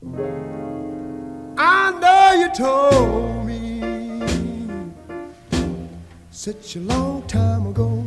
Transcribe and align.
I 0.00 1.90
know 2.00 2.32
you 2.40 2.48
told 2.56 3.44
me 3.44 3.82
such 6.30 6.76
a 6.76 6.80
long 6.80 7.22
time 7.26 7.66
ago. 7.66 8.04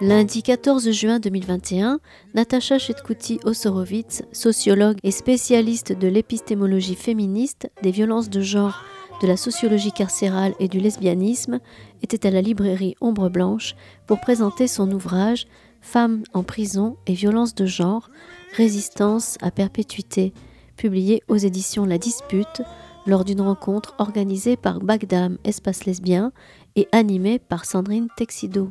Lundi 0.00 0.42
14 0.42 0.90
juin 0.90 1.18
2021, 1.18 1.98
Natacha 2.34 2.78
Chetkuti-Osorowitz, 2.78 4.22
sociologue 4.32 4.98
et 5.02 5.10
spécialiste 5.10 5.92
de 5.92 6.08
l'épistémologie 6.08 6.94
féministe, 6.94 7.70
des 7.82 7.90
violences 7.90 8.28
de 8.28 8.40
genre, 8.42 8.82
de 9.20 9.26
la 9.26 9.36
sociologie 9.36 9.92
carcérale 9.92 10.54
et 10.58 10.68
du 10.68 10.78
lesbianisme, 10.78 11.60
était 12.02 12.26
à 12.26 12.30
la 12.30 12.40
librairie 12.40 12.96
Ombre 13.00 13.28
Blanche 13.28 13.74
pour 14.06 14.20
présenter 14.20 14.66
son 14.66 14.90
ouvrage 14.90 15.46
Femmes 15.80 16.24
en 16.34 16.42
prison 16.42 16.96
et 17.06 17.12
violences 17.12 17.54
de 17.54 17.64
genre, 17.64 18.10
résistance 18.56 19.38
à 19.40 19.50
perpétuité, 19.50 20.32
publié 20.76 21.22
aux 21.28 21.36
éditions 21.36 21.84
La 21.84 21.98
Dispute 21.98 22.62
lors 23.06 23.24
d'une 23.24 23.40
rencontre 23.40 23.94
organisée 23.98 24.56
par 24.56 24.80
Bagdam 24.80 25.38
Espace 25.44 25.84
Lesbien 25.84 26.32
et 26.74 26.88
animée 26.92 27.38
par 27.38 27.64
Sandrine 27.64 28.08
Texido. 28.16 28.70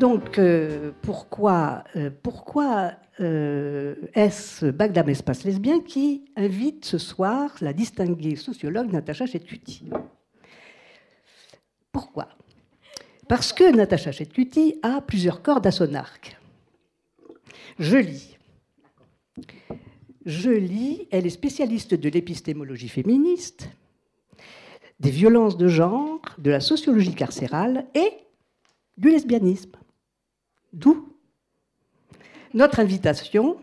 Donc, 0.00 0.38
euh, 0.38 0.92
pourquoi, 1.02 1.84
euh, 1.94 2.08
euh, 3.20 3.94
est-ce 4.14 4.64
Bagdam 4.64 5.10
Espace 5.10 5.44
Lesbien 5.44 5.80
qui 5.80 6.24
invite 6.36 6.86
ce 6.86 6.96
soir 6.96 7.54
la 7.60 7.74
distinguée 7.74 8.34
sociologue 8.36 8.90
Natacha 8.90 9.26
Chetcuti 9.26 9.90
Pourquoi? 11.92 12.28
Parce 13.28 13.52
que 13.52 13.76
Natacha 13.76 14.10
Chetcuti 14.10 14.76
a 14.82 15.02
plusieurs 15.02 15.42
cordes 15.42 15.66
à 15.66 15.70
son 15.70 15.92
arc. 15.92 16.38
Je 17.78 17.98
lis. 17.98 18.38
Je 20.24 20.50
lis, 20.50 21.08
elle 21.10 21.26
est 21.26 21.30
spécialiste 21.30 21.92
de 21.92 22.08
l'épistémologie 22.08 22.88
féministe, 22.88 23.68
des 24.98 25.10
violences 25.10 25.58
de 25.58 25.68
genre, 25.68 26.22
de 26.38 26.50
la 26.50 26.60
sociologie 26.60 27.14
carcérale 27.14 27.84
et 27.94 28.12
du 28.96 29.10
lesbianisme. 29.10 29.79
D'où 30.72 31.08
notre 32.54 32.80
invitation 32.80 33.56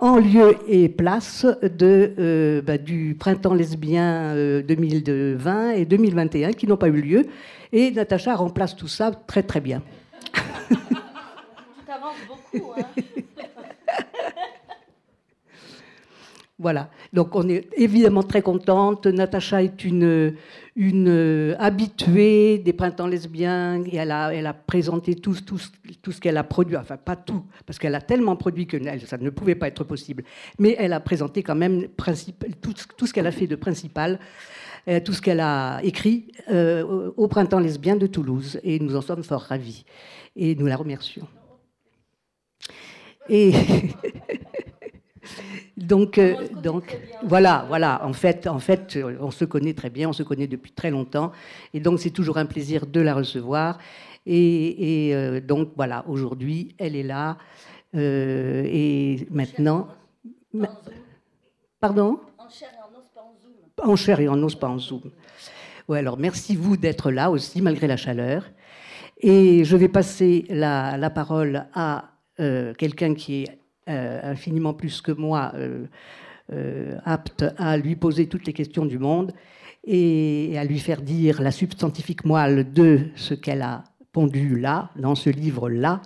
en 0.00 0.18
lieu 0.18 0.56
et 0.68 0.88
place 0.88 1.44
de, 1.62 2.14
euh, 2.18 2.62
bah, 2.62 2.78
du 2.78 3.16
printemps 3.18 3.54
lesbien 3.54 4.34
euh, 4.36 4.62
2020 4.62 5.72
et 5.72 5.84
2021 5.84 6.52
qui 6.52 6.66
n'ont 6.66 6.76
pas 6.76 6.88
eu 6.88 7.00
lieu. 7.00 7.26
Et 7.72 7.90
Natacha 7.90 8.34
remplace 8.36 8.76
tout 8.76 8.88
ça 8.88 9.10
très 9.10 9.42
très 9.42 9.60
bien. 9.60 9.82
Voilà. 16.60 16.90
Donc 17.12 17.36
on 17.36 17.48
est 17.48 17.68
évidemment 17.76 18.24
très 18.24 18.42
contente. 18.42 19.06
Natacha 19.06 19.62
est 19.62 19.84
une, 19.84 20.34
habituée 21.58 22.58
des 22.58 22.72
printemps 22.72 23.06
lesbiens 23.06 23.84
et 23.84 23.94
elle 23.96 24.10
a, 24.10 24.54
présenté 24.54 25.14
tout, 25.14 25.34
ce 25.34 26.20
qu'elle 26.20 26.36
a 26.36 26.42
produit. 26.42 26.76
Enfin, 26.76 26.96
pas 26.96 27.14
tout, 27.14 27.44
parce 27.64 27.78
qu'elle 27.78 27.94
a 27.94 28.00
tellement 28.00 28.34
produit 28.34 28.66
que 28.66 28.76
ça 29.06 29.18
ne 29.18 29.30
pouvait 29.30 29.54
pas 29.54 29.68
être 29.68 29.84
possible. 29.84 30.24
Mais 30.58 30.74
elle 30.80 30.92
a 30.92 31.00
présenté 31.00 31.44
quand 31.44 31.54
même 31.54 31.86
tout, 32.60 32.74
ce- 33.06 33.12
qu'elle 33.12 33.28
a 33.28 33.32
fait 33.32 33.46
de 33.46 33.54
principal, 33.54 34.18
euh, 34.88 34.98
tout 34.98 35.12
ce 35.12 35.22
qu'elle 35.22 35.40
a 35.40 35.78
écrit 35.84 36.32
euh, 36.50 37.12
au 37.16 37.28
printemps 37.28 37.60
lesbien 37.60 37.94
de 37.94 38.08
Toulouse. 38.08 38.58
Et 38.64 38.80
nous 38.80 38.96
en 38.96 39.00
sommes 39.00 39.22
fort 39.22 39.42
ravis. 39.42 39.84
Et 40.34 40.56
nous 40.56 40.66
la 40.66 40.76
remercions. 40.76 41.28
Et. 43.28 43.52
Donc, 45.78 46.18
euh, 46.18 46.34
donc 46.62 46.98
voilà, 47.22 47.64
voilà. 47.68 48.04
En 48.04 48.12
fait, 48.12 48.46
en 48.46 48.58
fait, 48.58 48.96
euh, 48.96 49.16
on 49.20 49.30
se 49.30 49.44
connaît 49.44 49.74
très 49.74 49.90
bien, 49.90 50.08
on 50.08 50.12
se 50.12 50.22
connaît 50.24 50.46
depuis 50.48 50.72
très 50.72 50.90
longtemps, 50.90 51.30
et 51.72 51.80
donc 51.80 52.00
c'est 52.00 52.10
toujours 52.10 52.36
un 52.38 52.46
plaisir 52.46 52.86
de 52.86 53.00
la 53.00 53.14
recevoir. 53.14 53.78
Et, 54.26 55.06
et, 55.08 55.14
euh, 55.14 55.40
donc 55.40 55.70
voilà, 55.76 56.04
aujourd'hui, 56.08 56.74
elle 56.78 56.96
est 56.96 57.02
là, 57.04 57.38
euh, 57.94 58.62
et 58.66 59.26
maintenant, 59.30 59.88
Ma- 60.52 60.68
pardon, 61.80 62.18
En 62.38 62.48
chair 62.50 62.68
et 62.74 62.82
en 62.82 62.98
os, 62.98 63.06
pas 63.14 63.22
en 63.22 63.34
zoom. 63.40 63.92
en 63.92 63.96
chair 63.96 64.20
et 64.20 64.28
en 64.28 64.42
os, 64.42 64.54
pas 64.56 64.68
en 64.68 64.78
zoom. 64.78 65.02
Ouais, 65.88 65.98
alors 66.00 66.18
merci 66.18 66.56
vous 66.56 66.76
d'être 66.76 67.10
là 67.10 67.30
aussi 67.30 67.62
malgré 67.62 67.86
la 67.86 67.96
chaleur. 67.96 68.44
Et 69.20 69.64
je 69.64 69.76
vais 69.76 69.88
passer 69.88 70.44
la, 70.48 70.96
la 70.96 71.10
parole 71.10 71.66
à 71.74 72.10
quelqu'un 72.36 73.14
qui 73.14 73.42
est 73.42 73.57
infiniment 73.88 74.74
plus 74.74 75.00
que 75.00 75.12
moi 75.12 75.52
euh, 75.54 75.86
euh, 76.52 76.98
apte 77.04 77.44
à 77.58 77.76
lui 77.76 77.96
poser 77.96 78.26
toutes 78.28 78.46
les 78.46 78.52
questions 78.52 78.86
du 78.86 78.98
monde 78.98 79.32
et 79.84 80.56
à 80.58 80.64
lui 80.64 80.78
faire 80.78 81.00
dire 81.02 81.40
la 81.42 81.50
substantifique 81.50 82.24
moelle 82.24 82.72
de 82.72 83.08
ce 83.14 83.34
qu'elle 83.34 83.62
a 83.62 83.84
pondu 84.12 84.58
là, 84.58 84.90
dans 84.96 85.14
ce 85.14 85.30
livre-là. 85.30 86.00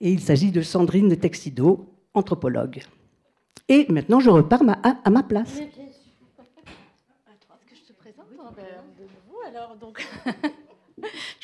Et 0.00 0.10
il 0.12 0.20
s'agit 0.20 0.50
de 0.50 0.62
Sandrine 0.62 1.14
Texido, 1.16 1.88
anthropologue. 2.14 2.80
Et 3.68 3.86
maintenant, 3.88 4.18
je 4.20 4.30
repars 4.30 4.64
ma- 4.64 4.78
à, 4.82 4.96
à 5.04 5.10
ma 5.10 5.22
place. 5.22 5.58
Est-ce 5.58 5.66
que 7.70 7.76
je 7.76 7.92
te 7.92 7.92
présente 7.98 8.26
hein, 8.40 8.52
ben, 8.56 8.64
de 8.98 9.04
nouveau 9.04 9.38
alors 9.48 9.76
donc? 9.76 10.04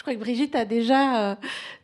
crois 0.08 0.14
que 0.14 0.24
Brigitte 0.24 0.54
a 0.54 0.64
déjà 0.64 1.32
euh, 1.32 1.34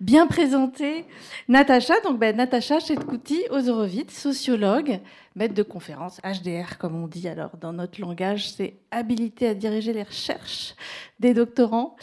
bien 0.01 0.27
présenté 0.27 1.05
Natacha. 1.49 2.01
Donc, 2.01 2.19
ben, 2.19 2.35
Natacha 2.35 2.81
Chetkouti 2.81 3.43
Ozorovitz, 3.51 4.17
sociologue, 4.17 5.01
maître 5.35 5.53
de 5.53 5.62
conférence, 5.62 6.23
HDR, 6.23 6.79
comme 6.79 6.97
on 6.97 7.07
dit 7.07 7.29
alors 7.29 7.59
dans 7.59 7.75
notre 7.75 8.01
langage, 8.01 8.51
c'est 8.51 8.77
habilité 8.91 9.49
à 9.49 9.55
diriger 9.55 9.93
les 9.93 10.05
recherches 10.05 10.75
des 11.21 11.35
doctorants. 11.35 11.97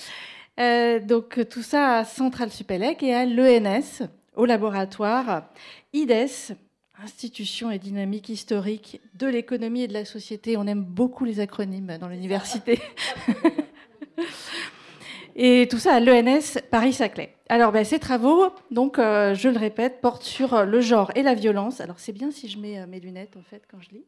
Euh, 0.59 0.99
donc, 0.99 1.39
tout 1.49 1.63
ça 1.63 1.97
à 1.97 2.05
Centrale 2.05 2.51
Supélec 2.51 3.01
et 3.01 3.15
à 3.15 3.25
l'ENS, 3.25 4.07
au 4.35 4.45
laboratoire 4.45 5.45
IDES, 5.93 6.55
Institution 7.03 7.71
et 7.71 7.79
dynamique 7.79 8.29
historique 8.29 9.01
de 9.15 9.25
l'économie 9.25 9.81
et 9.81 9.87
de 9.87 9.93
la 9.93 10.05
société. 10.05 10.55
On 10.55 10.67
aime 10.67 10.83
beaucoup 10.83 11.25
les 11.25 11.39
acronymes 11.39 11.97
dans 11.99 12.07
l'université. 12.07 12.79
Et 15.43 15.67
tout 15.67 15.79
ça 15.79 15.95
à 15.95 15.99
l'ENS 15.99 16.59
Paris-Saclay. 16.69 17.35
Alors, 17.49 17.71
ben, 17.71 17.83
ces 17.83 17.97
travaux, 17.97 18.49
donc, 18.69 18.99
euh, 18.99 19.33
je 19.33 19.49
le 19.49 19.57
répète, 19.57 19.99
portent 19.99 20.21
sur 20.21 20.53
euh, 20.53 20.65
le 20.65 20.81
genre 20.81 21.11
et 21.15 21.23
la 21.23 21.33
violence. 21.33 21.81
Alors, 21.81 21.97
c'est 21.97 22.11
bien 22.11 22.29
si 22.29 22.47
je 22.47 22.59
mets 22.59 22.79
euh, 22.79 22.85
mes 22.85 22.99
lunettes, 22.99 23.35
en 23.35 23.41
fait, 23.41 23.63
quand 23.67 23.81
je 23.81 23.89
lis. 23.89 24.05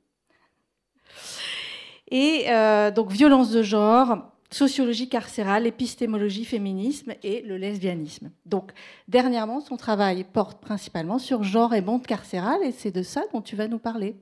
Et 2.12 2.46
euh, 2.50 2.92
donc, 2.92 3.12
violence 3.12 3.50
de 3.50 3.64
genre, 3.64 4.32
sociologie 4.52 5.10
carcérale, 5.10 5.66
épistémologie, 5.66 6.46
féminisme 6.46 7.16
et 7.24 7.42
le 7.42 7.58
lesbianisme. 7.58 8.30
Donc, 8.46 8.72
dernièrement, 9.08 9.60
son 9.60 9.76
travail 9.76 10.26
porte 10.26 10.62
principalement 10.62 11.18
sur 11.18 11.42
genre 11.42 11.74
et 11.74 11.82
monde 11.82 12.06
carcéral, 12.06 12.62
et 12.62 12.72
c'est 12.72 12.92
de 12.92 13.02
ça 13.02 13.24
dont 13.34 13.42
tu 13.42 13.56
vas 13.56 13.68
nous 13.68 13.80
parler. 13.80 14.16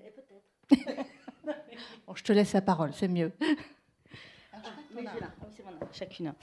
Bon, 2.07 2.15
je 2.15 2.23
te 2.23 2.33
laisse 2.33 2.53
la 2.53 2.61
parole, 2.61 2.91
c'est 2.93 3.07
mieux. 3.07 3.31
Chacune. 5.93 6.33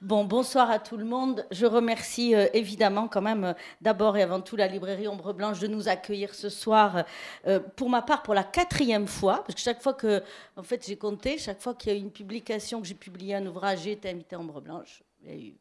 Bon, 0.00 0.24
bonsoir 0.24 0.70
à 0.70 0.80
tout 0.80 0.96
le 0.96 1.04
monde. 1.04 1.46
Je 1.52 1.66
remercie 1.66 2.34
euh, 2.34 2.48
évidemment 2.52 3.06
quand 3.06 3.22
même 3.22 3.44
euh, 3.44 3.52
d'abord 3.80 4.16
et 4.16 4.22
avant 4.22 4.40
tout 4.40 4.56
la 4.56 4.66
librairie 4.66 5.06
Ombre 5.06 5.32
Blanche 5.32 5.60
de 5.60 5.68
nous 5.68 5.88
accueillir 5.88 6.34
ce 6.34 6.48
soir, 6.48 7.04
euh, 7.46 7.60
pour 7.76 7.88
ma 7.88 8.02
part 8.02 8.22
pour 8.22 8.34
la 8.34 8.42
quatrième 8.42 9.06
fois, 9.06 9.44
parce 9.44 9.54
que 9.54 9.60
chaque 9.60 9.80
fois 9.82 9.94
que, 9.94 10.22
en 10.56 10.64
fait 10.64 10.84
j'ai 10.86 10.96
compté, 10.96 11.38
chaque 11.38 11.60
fois 11.60 11.74
qu'il 11.74 11.92
y 11.92 11.94
a 11.94 11.98
eu 11.98 12.02
une 12.02 12.10
publication, 12.10 12.80
que 12.80 12.88
j'ai 12.88 12.94
publié 12.94 13.36
un 13.36 13.46
ouvrage, 13.46 13.82
j'ai 13.84 13.92
été 13.92 14.10
invitée 14.10 14.36
à 14.36 14.40
Ombre 14.40 14.60
Blanche. 14.60 15.03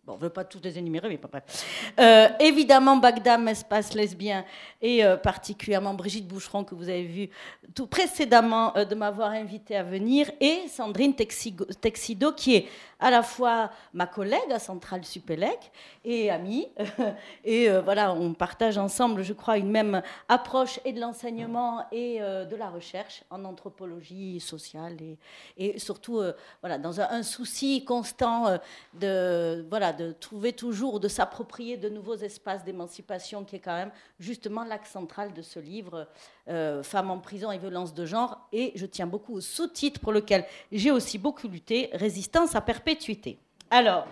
Bon, 0.06 0.14
on 0.14 0.16
ne 0.18 0.22
veut 0.22 0.30
pas 0.30 0.44
tous 0.44 0.60
les 0.62 0.78
énumérer, 0.78 1.08
mais 1.08 1.18
pas 1.18 1.30
bref. 1.30 1.94
Euh, 1.98 2.28
évidemment, 2.42 2.98
Bagdam, 2.98 3.48
espace 3.48 3.94
lesbien, 3.94 4.44
et 4.82 5.06
euh, 5.06 5.16
particulièrement 5.16 5.94
Brigitte 5.94 6.28
Boucheron, 6.28 6.66
que 6.66 6.76
vous 6.76 6.90
avez 6.90 7.06
vu 7.06 7.30
tout 7.74 7.88
précédemment 7.88 8.74
de 8.74 8.96
m'avoir 8.96 9.32
invité 9.32 9.78
à 9.78 9.84
venir, 9.84 10.30
et 10.42 10.68
Sandrine 10.68 11.16
Texido, 11.16 12.34
qui 12.34 12.56
est 12.56 12.68
à 13.00 13.10
la 13.10 13.24
fois 13.24 13.70
ma 13.94 14.06
collègue 14.06 14.52
à 14.52 14.60
Centrale 14.60 15.06
Supélec 15.06 15.72
et 16.04 16.30
amie. 16.30 16.68
et 17.46 17.70
voilà, 17.80 18.14
on 18.14 18.34
partage 18.34 18.78
ensemble, 18.78 19.24
je 19.24 19.34
crois, 19.34 19.58
une 19.58 19.72
même 19.72 20.02
approche 20.28 20.80
et 20.84 20.92
de 20.92 21.00
l'enseignement 21.00 21.86
et 21.92 22.20
de 22.20 22.56
la 22.56 22.70
recherche 22.70 23.24
en 23.30 23.44
anthropologie 23.44 24.40
sociale 24.40 24.98
et, 25.02 25.18
et 25.58 25.80
surtout, 25.80 26.22
voilà, 26.62 26.78
dans 26.78 27.02
un 27.02 27.24
souci 27.24 27.84
constant 27.84 28.58
de 28.94 29.53
voilà, 29.70 29.94
de 29.94 30.12
trouver 30.12 30.54
toujours, 30.54 31.00
de 31.00 31.08
s'approprier 31.08 31.78
de 31.78 31.90
nouveaux 31.90 32.16
espaces 32.16 32.64
d'émancipation, 32.64 33.44
qui 33.44 33.58
est 33.58 33.60
quand 33.60 33.76
même 33.76 33.92
justement 34.20 34.64
l'axe 34.64 34.92
central 34.92 35.34
de 35.34 35.42
ce 35.42 35.60
livre, 35.60 36.08
euh, 36.50 36.84
Femmes 36.84 37.12
en 37.12 37.20
prison 37.20 37.52
et 37.52 37.58
violence 37.58 37.94
de 37.94 38.06
genre. 38.06 38.48
Et 38.52 38.72
je 38.76 38.86
tiens 38.86 39.08
beaucoup 39.08 39.36
au 39.36 39.42
sous-titre 39.42 40.00
pour 40.00 40.12
lequel 40.12 40.46
j'ai 40.72 40.92
aussi 40.92 41.18
beaucoup 41.18 41.48
lutté, 41.48 41.90
Résistance 41.94 42.56
à 42.56 42.62
perpétuité. 42.62 43.40
Alors, 43.74 44.06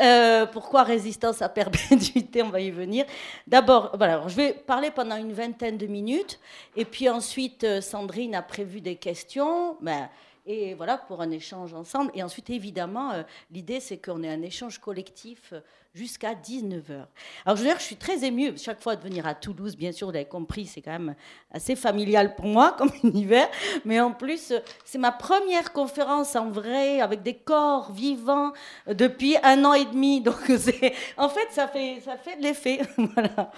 euh, 0.00 0.46
pourquoi 0.46 0.82
résistance 0.82 1.42
à 1.42 1.50
perpétuité 1.50 2.42
On 2.42 2.48
va 2.48 2.60
y 2.60 2.70
venir. 2.70 3.04
D'abord, 3.46 3.94
voilà, 3.98 4.26
je 4.26 4.34
vais 4.34 4.54
parler 4.54 4.90
pendant 4.90 5.16
une 5.16 5.34
vingtaine 5.34 5.76
de 5.76 5.86
minutes, 5.86 6.40
et 6.76 6.86
puis 6.86 7.06
ensuite, 7.10 7.64
euh, 7.64 7.82
Sandrine 7.82 8.34
a 8.34 8.40
prévu 8.40 8.80
des 8.80 8.96
questions. 8.96 9.76
Ben, 9.82 10.08
et 10.46 10.74
voilà, 10.74 10.96
pour 10.96 11.20
un 11.20 11.30
échange 11.30 11.74
ensemble. 11.74 12.12
Et 12.14 12.22
ensuite, 12.22 12.50
évidemment, 12.50 13.10
euh, 13.10 13.22
l'idée, 13.50 13.80
c'est 13.80 13.98
qu'on 13.98 14.22
ait 14.22 14.28
un 14.28 14.42
échange 14.42 14.78
collectif 14.78 15.52
euh, 15.52 15.60
jusqu'à 15.92 16.34
19h. 16.34 17.06
Alors, 17.44 17.56
je 17.56 17.62
veux 17.62 17.68
dire, 17.68 17.78
je 17.78 17.84
suis 17.84 17.96
très 17.96 18.24
émue 18.24 18.56
chaque 18.56 18.80
fois 18.80 18.94
de 18.94 19.02
venir 19.02 19.26
à 19.26 19.34
Toulouse. 19.34 19.76
Bien 19.76 19.90
sûr, 19.90 20.06
vous 20.06 20.12
l'avez 20.12 20.24
compris, 20.24 20.66
c'est 20.66 20.80
quand 20.80 20.92
même 20.92 21.16
assez 21.50 21.74
familial 21.74 22.36
pour 22.36 22.46
moi 22.46 22.72
comme 22.78 22.92
univers. 23.02 23.48
Mais 23.84 23.98
en 23.98 24.12
plus, 24.12 24.52
euh, 24.52 24.60
c'est 24.84 24.98
ma 24.98 25.12
première 25.12 25.72
conférence 25.72 26.36
en 26.36 26.48
vrai, 26.50 27.00
avec 27.00 27.22
des 27.22 27.34
corps 27.34 27.92
vivants, 27.92 28.52
depuis 28.86 29.36
un 29.42 29.64
an 29.64 29.74
et 29.74 29.84
demi. 29.84 30.20
Donc, 30.20 30.48
en 31.16 31.28
fait, 31.28 31.48
ça 31.50 31.66
fait, 31.66 32.00
ça 32.04 32.16
fait 32.16 32.36
de 32.36 32.42
l'effet. 32.42 32.80
voilà. 32.96 33.50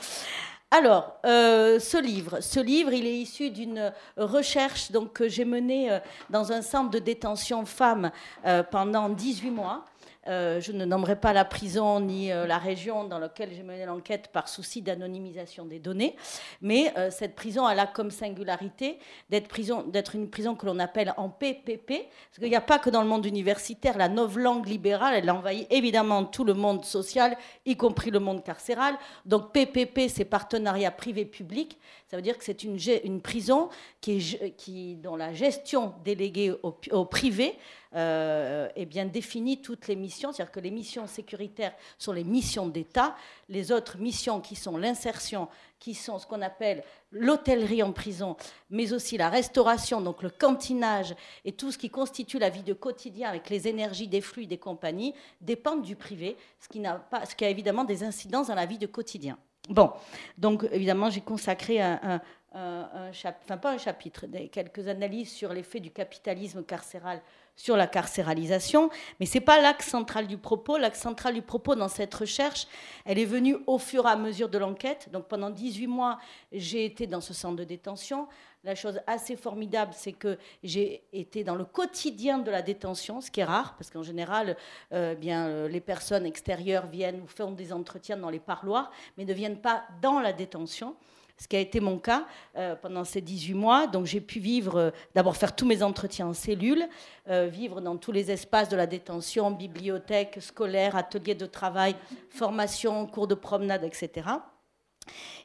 Alors, 0.71 1.17
euh, 1.25 1.81
ce 1.81 1.97
livre, 1.97 2.41
ce 2.41 2.61
livre, 2.61 2.93
il 2.93 3.07
est 3.07 3.17
issu 3.17 3.49
d'une 3.49 3.91
recherche 4.19 4.93
donc, 4.93 5.15
que 5.15 5.27
j'ai 5.27 5.47
menée 5.47 5.91
euh, 5.91 5.99
dans 6.29 6.53
un 6.53 6.61
centre 6.61 6.91
de 6.91 6.99
détention 6.99 7.65
femmes 7.65 8.11
euh, 8.45 8.63
pendant 8.63 9.09
18 9.09 9.51
mois. 9.51 9.87
Euh, 10.29 10.61
je 10.61 10.73
ne 10.73 10.85
nommerai 10.85 11.17
pas 11.17 11.33
la 11.33 11.45
prison 11.45 12.01
ni 12.01 12.31
euh, 12.31 12.47
la 12.47 12.59
région 12.59 13.05
dans 13.05 13.19
laquelle 13.19 13.51
j'ai 13.55 13.63
mené 13.63 13.87
l'enquête 13.87 14.29
par 14.29 14.49
souci 14.49 14.83
d'anonymisation 14.83 15.65
des 15.65 15.79
données, 15.79 16.17
mais 16.61 16.93
euh, 16.99 17.11
cette 17.11 17.35
prison 17.35 17.67
elle 17.67 17.79
a 17.79 17.87
comme 17.87 18.11
singularité 18.11 18.99
d'être 19.31 20.15
une 20.15 20.29
prison 20.29 20.55
que 20.55 20.67
l'on 20.67 20.79
appelle 20.79 21.15
en 21.17 21.31
PPP, 21.31 21.89
parce 21.89 22.39
qu'il 22.39 22.51
n'y 22.51 22.57
a 22.57 22.61
pas 22.61 22.79
que 22.79 22.91
dans 22.91 23.01
le 23.01 23.09
monde 23.09 23.25
universitaire, 23.25 23.97
la 23.97 24.09
langue 24.09 24.67
libérale, 24.67 25.15
elle 25.17 25.31
envahit 25.31 25.67
évidemment 25.71 26.25
tout 26.25 26.45
le 26.45 26.55
monde 26.55 26.85
social, 26.85 27.37
y 27.65 27.77
compris 27.77 28.11
le 28.11 28.21
monde 28.21 28.45
carcéral. 28.45 28.97
Donc 29.25 29.53
PPP, 29.53 30.09
c'est 30.09 30.25
partenariat 30.27 30.91
privé-public, 30.91 31.79
ça 32.09 32.17
veut 32.17 32.23
dire 32.23 32.39
que 32.39 32.45
c'est 32.45 32.65
une, 32.65 33.21
prison 33.21 33.69
qui, 34.01 34.39
qui, 34.57 34.97
dont 34.97 35.15
la 35.15 35.35
gestion 35.35 35.93
déléguée 36.05 36.55
au, 36.63 37.05
privé 37.05 37.55
euh, 37.95 38.69
bien 38.87 39.05
définit 39.05 39.61
toutes 39.61 39.89
les 39.89 39.97
missions, 39.97 40.33
c'est-à-dire 40.33 40.53
que 40.53 40.61
les 40.61 40.71
missions 40.71 41.07
sécuritaires 41.07 41.75
sont 41.99 42.13
les 42.13 42.25
missions 42.25 42.67
d'État, 42.67 43.15
les 43.51 43.73
autres 43.73 43.99
missions 43.99 44.41
qui 44.41 44.57
sont 44.57 44.79
l'insertion, 44.79 45.49
qui 45.79 45.93
sont 45.93 46.19
ce 46.19 46.27
qu'on 46.27 46.41
appelle 46.41 46.83
l'hôtellerie 47.13 47.83
en 47.83 47.93
prison, 47.93 48.37
mais 48.71 48.95
aussi 48.95 49.19
la 49.19 49.29
restauration, 49.29 50.01
donc 50.01 50.23
le 50.23 50.31
cantinage 50.31 51.15
et 51.45 51.53
tout 51.53 51.71
ce 51.71 51.77
qui 51.77 51.91
constitue 51.91 52.39
la 52.39 52.49
vie 52.49 52.63
de 52.63 52.73
quotidien 52.73 53.29
avec 53.29 53.51
les 53.51 53.69
énergies 53.69 54.09
des 54.09 54.23
flux 54.23 54.47
des 54.47 54.59
compagnies, 54.59 55.15
dépendent 55.43 55.83
du 55.83 55.95
privé, 55.95 56.39
ce 56.59 56.69
qui, 56.69 56.81
pas, 57.11 57.27
ce 57.27 57.35
qui 57.35 57.45
a 57.45 57.51
évidemment 57.51 57.85
des 57.85 58.03
incidences 58.03 58.49
dans 58.49 58.55
la 58.55 58.67
vie 58.67 58.79
de 58.79 58.87
quotidien. 58.87 59.39
Bon, 59.69 59.93
donc 60.39 60.67
évidemment, 60.73 61.11
j'ai 61.11 61.21
consacré 61.21 61.81
un, 61.81 62.21
un, 62.55 63.11
enfin 63.11 63.59
pas 63.59 63.73
un 63.73 63.79
chapitre, 63.79 64.27
quelques 64.51 64.89
analyses 64.89 65.31
sur 65.31 65.53
l'effet 65.53 65.81
du 65.81 65.91
capitalisme 65.91 66.65
carcéral 66.65 67.21
sur 67.59 67.77
la 67.77 67.89
carcéralisation, 67.89 68.89
mais 69.19 69.27
ce 69.27 69.35
n'est 69.35 69.45
pas 69.45 69.61
l'axe 69.61 69.89
central 69.89 70.29
du 70.29 70.39
propos. 70.39 70.79
L'axe 70.79 71.01
central 71.01 71.35
du 71.35 71.43
propos 71.43 71.75
dans 71.75 71.89
cette 71.89 72.15
recherche, 72.15 72.69
elle 73.05 73.19
est 73.19 73.25
venue 73.25 73.57
au 73.67 73.79
fur 73.79 74.07
et 74.07 74.11
à 74.11 74.17
mesure 74.17 74.49
de 74.49 74.59
l'enquête. 74.59 75.09
Donc 75.13 75.27
pendant 75.27 75.51
18 75.51 75.89
mois, 75.89 76.19
j'ai 76.53 76.85
été 76.85 77.09
dans 77.09 77.21
ce 77.21 77.35
centre 77.35 77.57
de 77.57 77.65
détention. 77.65 78.29
La 78.63 78.77
chose 78.77 79.01
assez 79.09 79.35
formidable, 79.37 79.93
c'est 79.95 80.13
que 80.13 80.39
j'ai 80.63 81.03
été 81.13 81.43
dans 81.43 81.57
le 81.57 81.65
quotidien 81.65 82.39
de 82.39 82.51
la 82.51 82.63
détention, 82.63 83.21
ce 83.21 83.31
qui 83.31 83.41
est 83.41 83.45
rare, 83.45 83.75
parce 83.77 83.91
qu'en 83.91 84.05
général, 84.05 84.57
euh, 84.93 85.17
bien, 85.17 85.49
euh, 85.49 85.69
les 85.69 85.81
personnes 85.81 86.27
extérieures 86.27 86.87
viennent 86.87 87.21
ou 87.21 87.27
font 87.27 87.51
des 87.51 87.73
entretiens 87.73 88.17
dans 88.17 88.31
les 88.31 88.41
parloirs, 88.41 88.93
mais 89.17 89.25
ne 89.25 89.35
viennent 89.35 89.61
pas 89.61 89.83
dans 90.01 90.21
la 90.21 90.33
détention 90.33 90.97
ce 91.39 91.47
qui 91.47 91.57
a 91.57 91.61
été 91.61 91.81
mon 91.81 91.99
cas 91.99 92.27
euh, 92.57 92.75
pendant 92.75 93.05
ces 93.05 93.21
18 93.21 93.55
mois. 93.55 93.87
Donc 93.87 94.07
j'ai 94.07 94.21
pu 94.21 94.41
vivre, 94.41 94.77
euh, 94.77 94.91
d'abord 95.15 95.37
faire 95.37 95.55
tous 95.55 95.67
mes 95.67 95.83
entretiens 95.83 96.27
en 96.27 96.35
cellule, 96.35 96.85
euh, 97.31 97.47
vivre 97.47 97.81
dans 97.81 97.97
tous 97.97 98.13
les 98.13 98.31
espaces 98.31 98.69
de 98.69 98.77
la 98.77 98.87
détention, 98.87 99.51
bibliothèque, 99.53 100.39
scolaire, 100.41 100.97
atelier 100.97 101.35
de 101.35 101.47
travail, 101.47 101.95
formation, 102.29 103.07
cours 103.07 103.29
de 103.29 103.35
promenade, 103.35 103.85
etc. 103.85 104.29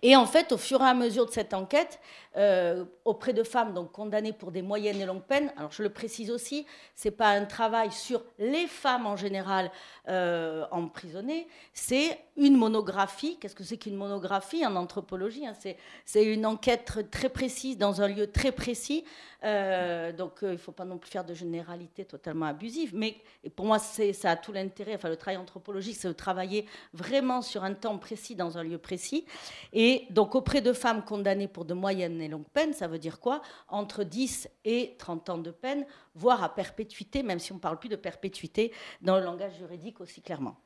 Et 0.02 0.16
en 0.16 0.26
fait, 0.26 0.52
au 0.52 0.58
fur 0.58 0.82
et 0.82 0.86
à 0.86 0.94
mesure 0.94 1.26
de 1.26 1.32
cette 1.32 1.54
enquête, 1.54 2.00
euh, 2.36 2.86
auprès 3.06 3.34
de 3.34 3.44
femmes 3.44 3.74
donc 3.74 3.92
condamnées 3.92 4.34
pour 4.34 4.52
des 4.52 4.62
moyennes 4.62 5.00
et 5.00 5.06
longues 5.06 5.24
peines, 5.24 5.52
alors 5.58 5.72
je 5.72 5.84
le 5.84 5.90
précise 5.90 6.32
aussi, 6.32 6.66
c'est 6.96 7.12
pas 7.12 7.30
un 7.30 7.46
travail 7.46 7.92
sur 7.92 8.24
les 8.40 8.68
femmes 8.68 9.06
en 9.06 9.16
général 9.16 9.72
euh, 10.08 10.66
emprisonnées, 10.72 11.48
c'est 11.74 12.20
une 12.36 12.58
monographie. 12.58 13.38
Qu'est-ce 13.40 13.56
que 13.56 13.64
c'est 13.64 13.78
qu'une 13.78 13.96
monographie 13.96 14.66
en 14.66 14.76
anthropologie 14.76 15.46
hein? 15.46 15.54
C'est 16.06 16.26
une 16.26 16.46
enquête 16.46 17.10
très 17.12 17.30
précise 17.30 17.78
dans 17.78 18.02
un 18.02 18.08
lieu 18.08 18.28
très 18.28 18.52
précis. 18.52 19.04
Euh, 19.44 20.14
donc 20.14 20.40
il 20.42 20.50
ne 20.50 20.58
faut 20.58 20.72
pas 20.72 20.86
non 20.86 20.98
plus 20.98 21.12
faire 21.12 21.26
de 21.26 21.34
généralité 21.34 22.06
totalement 22.06 22.46
abusive. 22.46 22.92
Mais 22.96 23.18
pour 23.56 23.66
moi, 23.66 23.78
ça 23.80 24.32
a 24.32 24.36
tout 24.36 24.52
l'intérêt. 24.52 24.96
Enfin, 24.96 25.10
le 25.10 25.18
travail 25.18 25.38
anthropologique, 25.38 25.98
c'est 26.00 26.08
de 26.08 26.14
travailler 26.14 26.66
vraiment 26.94 27.42
sur 27.42 27.64
un 27.64 27.74
temps 27.74 27.98
précis 27.98 28.36
dans 28.36 28.58
un 28.58 28.64
lieu 28.64 28.78
précis. 28.78 29.26
Et 29.74 30.06
donc, 30.10 30.36
auprès 30.36 30.62
de 30.62 30.74
femmes 30.74 31.04
condamnées 31.04 31.48
pour 31.48 31.66
de 31.66 31.74
moyennes 31.74 32.18
et 32.24 32.28
longues 32.28 32.48
peines, 32.54 32.74
ça 32.74 32.88
veut 32.88 33.00
dire 33.00 33.20
quoi? 33.20 33.42
Entre 33.68 34.04
10 34.04 34.50
et 34.66 34.96
30 34.98 35.30
ans 35.30 35.38
de 35.38 35.52
peine, 35.52 35.86
voire 36.16 36.44
à 36.44 36.54
perpétuité, 36.54 37.24
même 37.24 37.40
si 37.40 37.52
on 37.52 37.56
ne 37.56 37.60
parle 37.60 37.80
plus 37.80 37.90
de 37.90 37.96
perpétuité 37.96 38.74
dans 39.02 39.18
le 39.18 39.24
langage 39.24 39.58
juridique 39.58 40.02
aussi 40.02 40.22
clairement. 40.22 40.58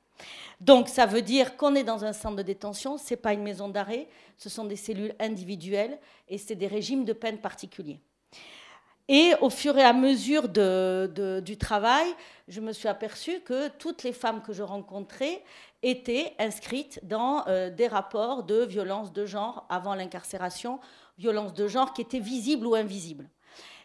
Donc 0.62 0.89
ça 0.89 1.06
veut 1.06 1.21
dire 1.21 1.57
qu'on 1.57 1.75
est 1.75 1.83
dans 1.83 2.06
un 2.06 2.13
centre 2.13 2.38
de 2.38 2.44
détention, 2.44 2.98
ce 2.98 3.13
n'est 3.13 3.18
pas 3.18 3.33
une 3.33 3.44
maison 3.44 3.69
d'arrêt, 3.69 4.07
ce 4.38 4.50
sont 4.50 4.65
des 4.65 4.75
cellules 4.75 5.15
individuelles 5.19 6.00
et 6.27 6.38
c'est 6.38 6.56
des 6.56 6.68
régimes 6.68 7.06
de 7.06 7.13
peine 7.13 7.39
particuliers. 7.39 8.00
Et 9.09 9.33
au 9.39 9.50
fur 9.50 9.77
et 9.77 9.83
à 9.83 9.94
mesure 9.94 10.50
du 10.50 11.57
travail, 11.57 12.07
je 12.50 12.59
me 12.59 12.74
suis 12.74 12.89
aperçue 12.89 13.39
que 13.39 13.69
toutes 13.69 14.04
les 14.04 14.12
femmes 14.12 14.42
que 14.42 14.51
je 14.51 14.64
rencontrais 14.64 15.44
étaient 15.81 16.33
inscrites 16.40 16.99
dans 17.04 17.47
euh, 17.47 17.69
des 17.69 17.87
rapports 17.87 18.44
de 18.44 18.66
violence 18.66 19.14
de 19.14 19.26
genre 19.26 19.66
avant 19.69 19.95
l'incarcération, 19.95 20.80
violence 21.18 21.54
de 21.54 21.68
genre 21.68 21.94
qui 21.94 22.02
étaient 22.02 22.19
visibles 22.19 22.68
ou 22.68 22.76
invisibles. 22.76 23.30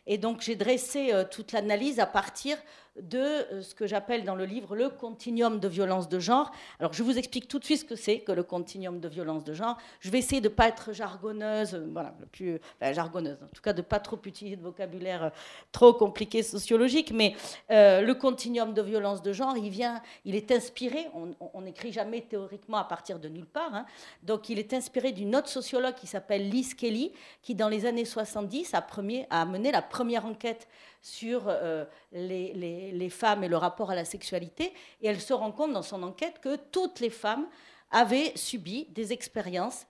Et 0.07 0.19
donc 0.19 0.41
j'ai 0.41 0.57
dressé 0.57 1.13
euh, 1.13 1.25
toute 1.25 1.53
l'analyse 1.53 2.01
à 2.01 2.07
partir 2.07 2.57
de 3.01 3.19
euh, 3.19 3.63
ce 3.63 3.75
que 3.75 3.87
j'appelle 3.87 4.25
dans 4.25 4.35
le 4.35 4.45
livre 4.45 4.77
le 4.77 4.91
continuum 4.91 5.59
de 5.59 5.69
violence 5.69 6.09
de 6.09 6.19
genre. 6.19 6.53
Alors 6.79 6.93
je 6.93 7.03
vous 7.03 7.17
explique 7.17 7.49
tout 7.49 7.59
de 7.59 7.65
suite 7.65 7.81
ce 7.81 7.85
que 7.85 7.97
c'est 7.97 8.21
que 8.21 8.33
le 8.33 8.43
continuum 8.43 9.01
de 9.01 9.09
violence 9.09 9.45
de 9.45 9.55
genre. 9.55 9.79
Je 10.01 10.11
vais 10.11 10.19
essayer 10.19 10.41
de 10.41 10.49
ne 10.49 10.55
pas 10.55 10.69
être 10.69 10.93
jargonneuse, 10.93 11.75
euh, 11.75 11.89
voilà, 11.91 12.15
plus 12.33 12.61
jargonneuse, 12.81 13.39
en 13.43 13.55
tout 13.55 13.63
cas 13.63 13.73
de 13.73 13.79
ne 13.79 13.87
pas 13.87 13.99
trop 13.99 14.19
utiliser 14.25 14.57
de 14.57 14.63
vocabulaire 14.63 15.25
euh, 15.25 15.31
trop 15.71 15.95
compliqué 15.95 16.43
sociologique, 16.43 17.13
mais 17.13 17.35
le 17.71 18.13
continuum 18.13 18.75
de 18.75 18.83
violence 18.83 19.23
de 19.23 19.33
genre, 19.33 19.57
il 19.57 19.71
vient, 19.71 20.03
il 20.25 20.35
est 20.35 20.51
inspiré, 20.53 21.07
on 21.15 21.61
n'écrit 21.61 21.93
jamais 21.93 22.23
théoriquement 22.23 22.79
à 22.79 22.85
partir 22.85 23.19
de 23.19 23.29
nulle 23.29 23.47
part, 23.47 23.75
hein. 23.75 23.87
donc 24.23 24.49
il 24.49 24.59
est 24.59 24.73
inspiré 24.73 25.13
d'une 25.13 25.35
autre 25.37 25.49
sociologue 25.49 25.95
qui 25.95 26.07
s'appelle 26.07 26.49
Liz 26.49 26.75
Kelly, 26.75 27.13
qui 27.43 27.55
dans 27.55 27.69
les 27.69 27.87
années 27.87 28.05
70 28.05 28.75
a, 28.75 28.83
premier, 28.83 29.27
a 29.31 29.45
mené 29.45 29.73
la 29.73 29.83
première 29.83 30.27
enquête 30.27 30.69
sur 31.03 31.49
euh, 31.49 31.85
les, 32.13 33.11
femmes 33.11 33.45
et 33.45 33.49
le 33.49 33.57
rapport 33.57 33.91
à 33.91 33.95
la 33.95 34.05
sexualité. 34.05 34.73
Et 35.03 35.09
elle 35.09 35.21
se 35.21 35.35
rend 35.35 35.53
compte 35.53 35.73
dans 35.73 35.83
son 35.83 36.03
enquête 36.03 36.39
que 36.41 36.57
toutes 36.57 37.01
les 37.01 37.11
femmes 37.11 37.47
avaient 37.91 38.33
subi 38.37 38.87
des 38.91 39.13
expériences 39.13 39.87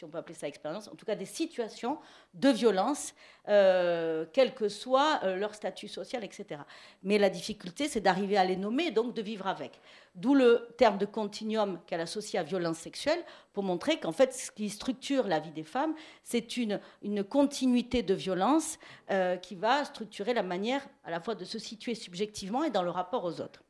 si 0.00 0.04
on 0.04 0.08
peut 0.08 0.16
appeler 0.16 0.34
ça 0.34 0.48
expérience, 0.48 0.88
en 0.88 0.94
tout 0.94 1.04
cas 1.04 1.14
des 1.14 1.26
situations 1.26 1.98
de 2.32 2.48
violence, 2.48 3.12
euh, 3.48 4.24
quel 4.32 4.54
que 4.54 4.70
soit 4.70 5.20
euh, 5.24 5.36
leur 5.36 5.54
statut 5.54 5.88
social, 5.88 6.24
etc. 6.24 6.62
Mais 7.02 7.18
la 7.18 7.28
difficulté, 7.28 7.86
c'est 7.86 8.00
d'arriver 8.00 8.38
à 8.38 8.44
les 8.46 8.56
nommer 8.56 8.84
et 8.84 8.90
donc 8.92 9.12
de 9.14 9.20
vivre 9.20 9.46
avec. 9.46 9.78
D'où 10.14 10.34
le 10.34 10.68
terme 10.78 10.96
de 10.96 11.04
continuum 11.04 11.78
qu'elle 11.86 12.00
associe 12.00 12.40
à 12.40 12.44
violence 12.44 12.78
sexuelle, 12.78 13.22
pour 13.52 13.62
montrer 13.62 14.00
qu'en 14.00 14.12
fait, 14.12 14.32
ce 14.32 14.50
qui 14.50 14.70
structure 14.70 15.28
la 15.28 15.38
vie 15.38 15.52
des 15.52 15.64
femmes, 15.64 15.94
c'est 16.24 16.56
une, 16.56 16.80
une 17.02 17.22
continuité 17.22 18.02
de 18.02 18.14
violence 18.14 18.78
euh, 19.10 19.36
qui 19.36 19.54
va 19.54 19.84
structurer 19.84 20.32
la 20.32 20.42
manière 20.42 20.88
à 21.04 21.10
la 21.10 21.20
fois 21.20 21.34
de 21.34 21.44
se 21.44 21.58
situer 21.58 21.94
subjectivement 21.94 22.64
et 22.64 22.70
dans 22.70 22.82
le 22.82 22.90
rapport 22.90 23.24
aux 23.24 23.42
autres. 23.42 23.62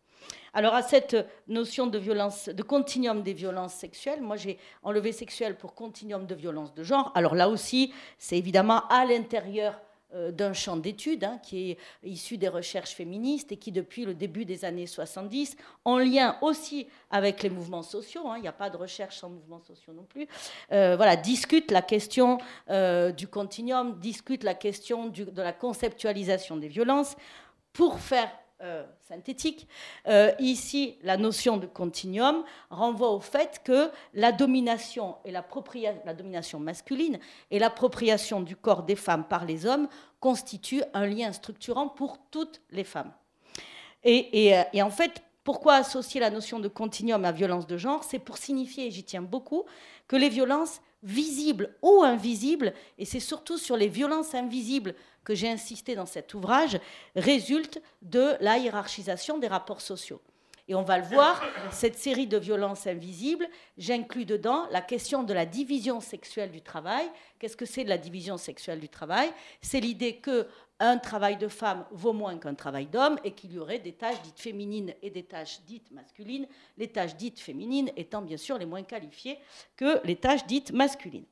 Alors 0.54 0.74
à 0.74 0.82
cette 0.82 1.16
notion 1.48 1.86
de 1.86 1.98
violence, 1.98 2.50
continuum 2.66 3.22
des 3.22 3.32
violences 3.32 3.74
sexuelles, 3.74 4.20
moi 4.20 4.36
j'ai 4.36 4.58
enlevé 4.82 5.12
sexuel 5.12 5.56
pour 5.56 5.74
continuum 5.74 6.26
de 6.26 6.34
violence 6.34 6.74
de 6.74 6.82
genre. 6.82 7.12
Alors 7.14 7.34
là 7.34 7.48
aussi, 7.48 7.92
c'est 8.18 8.36
évidemment 8.36 8.86
à 8.88 9.04
l'intérieur 9.04 9.80
euh, 10.12 10.32
d'un 10.32 10.52
champ 10.52 10.76
d'études 10.76 11.22
hein, 11.22 11.38
qui 11.40 11.70
est 11.70 11.78
issu 12.02 12.36
des 12.36 12.48
recherches 12.48 12.94
féministes 12.94 13.52
et 13.52 13.56
qui, 13.56 13.70
depuis 13.70 14.04
le 14.04 14.12
début 14.12 14.44
des 14.44 14.64
années 14.64 14.88
70, 14.88 15.56
en 15.84 15.98
lien 15.98 16.36
aussi 16.40 16.88
avec 17.12 17.44
les 17.44 17.50
mouvements 17.50 17.84
sociaux, 17.84 18.22
hein, 18.26 18.34
il 18.36 18.42
n'y 18.42 18.48
a 18.48 18.52
pas 18.52 18.70
de 18.70 18.76
recherche 18.76 19.18
sans 19.18 19.28
mouvements 19.28 19.60
sociaux 19.60 19.92
non 19.92 20.02
plus, 20.02 20.26
euh, 20.72 20.96
voilà, 20.96 21.14
discute 21.14 21.70
la 21.70 21.82
question 21.82 22.38
euh, 22.70 23.12
du 23.12 23.28
continuum, 23.28 24.00
discute 24.00 24.42
la 24.42 24.54
question 24.54 25.06
de 25.06 25.30
la 25.36 25.52
conceptualisation 25.52 26.56
des 26.56 26.66
violences 26.66 27.14
pour 27.72 28.00
faire 28.00 28.28
euh, 28.62 28.84
synthétique. 29.08 29.66
Euh, 30.06 30.32
ici, 30.38 30.96
la 31.02 31.16
notion 31.16 31.56
de 31.56 31.66
continuum 31.66 32.44
renvoie 32.68 33.10
au 33.10 33.20
fait 33.20 33.62
que 33.64 33.90
la 34.14 34.32
domination, 34.32 35.16
et 35.24 35.30
la, 35.30 35.42
domination 36.14 36.60
masculine 36.60 37.18
et 37.50 37.58
l'appropriation 37.58 38.40
du 38.40 38.56
corps 38.56 38.82
des 38.82 38.96
femmes 38.96 39.24
par 39.24 39.44
les 39.44 39.66
hommes 39.66 39.88
constituent 40.20 40.84
un 40.92 41.06
lien 41.06 41.32
structurant 41.32 41.88
pour 41.88 42.18
toutes 42.30 42.60
les 42.70 42.84
femmes. 42.84 43.12
Et, 44.04 44.54
euh, 44.54 44.62
et 44.72 44.82
en 44.82 44.90
fait, 44.90 45.22
pourquoi 45.42 45.74
associer 45.76 46.20
la 46.20 46.30
notion 46.30 46.58
de 46.58 46.68
continuum 46.68 47.24
à 47.24 47.32
violence 47.32 47.66
de 47.66 47.76
genre? 47.76 48.04
C'est 48.04 48.18
pour 48.18 48.36
signifier, 48.36 48.86
et 48.86 48.90
j'y 48.90 49.04
tiens 49.04 49.22
beaucoup, 49.22 49.64
que 50.06 50.16
les 50.16 50.28
violences 50.28 50.80
visibles 51.02 51.74
ou 51.82 52.02
invisibles, 52.02 52.74
et 52.98 53.04
c'est 53.04 53.20
surtout 53.20 53.58
sur 53.58 53.76
les 53.76 53.88
violences 53.88 54.34
invisibles 54.34 54.94
que 55.24 55.34
j'ai 55.34 55.48
insisté 55.48 55.94
dans 55.94 56.06
cet 56.06 56.34
ouvrage 56.34 56.78
résulte 57.16 57.80
de 58.02 58.34
la 58.40 58.58
hiérarchisation 58.58 59.38
des 59.38 59.48
rapports 59.48 59.80
sociaux. 59.80 60.20
Et 60.68 60.74
on 60.76 60.82
va 60.82 60.98
le 60.98 61.04
voir, 61.04 61.42
cette 61.72 61.98
série 61.98 62.28
de 62.28 62.38
violences 62.38 62.86
invisibles, 62.86 63.48
j'inclus 63.76 64.24
dedans 64.24 64.68
la 64.70 64.80
question 64.80 65.24
de 65.24 65.34
la 65.34 65.44
division 65.44 66.00
sexuelle 66.00 66.52
du 66.52 66.62
travail. 66.62 67.10
Qu'est-ce 67.40 67.56
que 67.56 67.66
c'est 67.66 67.82
de 67.82 67.88
la 67.88 67.98
division 67.98 68.36
sexuelle 68.36 68.78
du 68.78 68.88
travail? 68.88 69.32
C'est 69.62 69.80
l'idée 69.80 70.18
que 70.18 70.46
un 70.80 70.96
travail 70.96 71.36
de 71.36 71.46
femme 71.46 71.84
vaut 71.90 72.14
moins 72.14 72.38
qu'un 72.38 72.54
travail 72.54 72.86
d'homme 72.86 73.18
et 73.22 73.32
qu'il 73.32 73.52
y 73.52 73.58
aurait 73.58 73.78
des 73.78 73.92
tâches 73.92 74.20
dites 74.22 74.40
féminines 74.40 74.94
et 75.02 75.10
des 75.10 75.22
tâches 75.22 75.60
dites 75.66 75.90
masculines, 75.92 76.46
les 76.78 76.88
tâches 76.88 77.14
dites 77.16 77.38
féminines 77.38 77.90
étant 77.96 78.22
bien 78.22 78.38
sûr 78.38 78.56
les 78.58 78.66
moins 78.66 78.82
qualifiées 78.82 79.38
que 79.76 80.04
les 80.04 80.16
tâches 80.16 80.46
dites 80.46 80.72
masculines. 80.72 81.26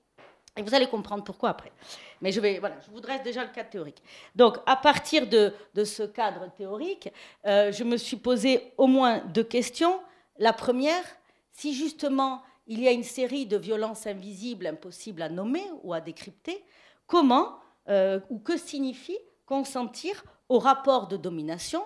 Et 0.56 0.62
vous 0.62 0.74
allez 0.74 0.88
comprendre 0.88 1.24
pourquoi 1.24 1.50
après. 1.50 1.72
Mais 2.20 2.32
je, 2.32 2.40
vais, 2.40 2.58
voilà, 2.58 2.76
je 2.84 2.90
vous 2.90 3.00
dresse 3.00 3.22
déjà 3.22 3.44
le 3.44 3.50
cadre 3.50 3.70
théorique. 3.70 4.02
Donc, 4.34 4.58
à 4.66 4.76
partir 4.76 5.26
de, 5.26 5.52
ce 5.84 6.02
cadre 6.02 6.50
théorique, 6.56 7.08
euh, 7.46 7.70
je 7.70 7.84
me 7.84 7.96
suis 7.96 8.16
posé 8.16 8.72
au 8.76 8.88
moins 8.88 9.18
deux 9.18 9.44
questions. 9.44 10.00
La 10.38 10.52
première, 10.52 11.04
si 11.52 11.74
justement 11.74 12.42
il 12.66 12.82
y 12.82 12.88
a 12.88 12.92
une 12.92 13.04
série 13.04 13.46
de 13.46 13.56
violences 13.56 14.06
invisibles, 14.06 14.66
impossibles 14.66 15.22
à 15.22 15.28
nommer 15.28 15.64
ou 15.84 15.94
à 15.94 16.00
décrypter, 16.00 16.62
comment 17.06 17.56
euh, 17.88 18.20
ou 18.28 18.38
que 18.38 18.58
signifie 18.58 19.16
consentir 19.48 20.22
au 20.48 20.58
rapport 20.58 21.08
de 21.08 21.16
domination 21.16 21.82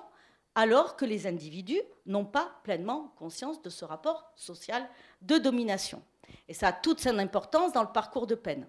alors 0.54 0.97
que 0.97 1.04
les 1.04 1.26
individus 1.26 1.81
n'ont 2.04 2.26
pas 2.26 2.52
pleinement 2.64 3.14
conscience 3.16 3.62
de 3.62 3.71
ce 3.71 3.85
rapport 3.85 4.31
social 4.37 4.87
de 5.23 5.38
domination 5.38 6.02
et 6.49 6.54
ça 6.54 6.69
a 6.69 6.73
toute 6.73 7.00
son 7.00 7.19
importance 7.19 7.73
dans 7.73 7.83
le 7.83 7.92
parcours 7.92 8.26
de 8.26 8.35
peine. 8.35 8.66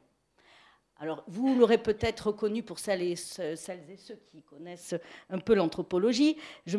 Alors, 1.00 1.23
vous 1.27 1.57
l'aurez 1.57 1.79
peut-être 1.79 2.27
reconnu 2.27 2.63
pour 2.63 2.79
celles 2.79 3.01
et, 3.01 3.15
ceux, 3.15 3.55
qui 4.31 4.41
connaissent 4.43 4.95
un 5.29 5.39
peu 5.39 5.53
l'anthropologie. 5.53 6.38
Je 6.65 6.77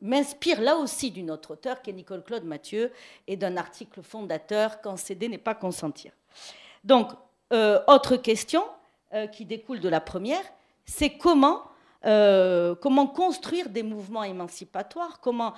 m'inspire 0.00 0.60
là 0.60 0.76
aussi 0.76 1.10
d'une 1.10 1.30
autre 1.30 1.52
auteure, 1.52 1.80
qui 1.82 1.90
est 1.90 1.92
Nicole 1.92 2.24
Claude 2.24 2.44
Mathieu, 2.44 2.90
et 3.28 3.36
d'un 3.36 3.56
article 3.56 4.02
fondateur 4.02 4.80
Quand 4.80 4.96
céder 4.96 5.28
n'est 5.28 5.38
pas 5.38 5.54
consentir. 5.54 6.12
Donc, 6.82 7.12
euh, 7.52 7.80
autre 7.86 8.16
question 8.16 8.64
euh, 9.12 9.26
qui 9.28 9.44
découle 9.44 9.78
de 9.78 9.88
la 9.88 10.00
première, 10.00 10.42
c'est 10.84 11.16
comment, 11.16 11.62
euh, 12.04 12.74
comment 12.74 13.06
construire 13.06 13.68
des 13.68 13.82
mouvements 13.82 14.24
émancipatoires, 14.24 15.20
comment 15.20 15.54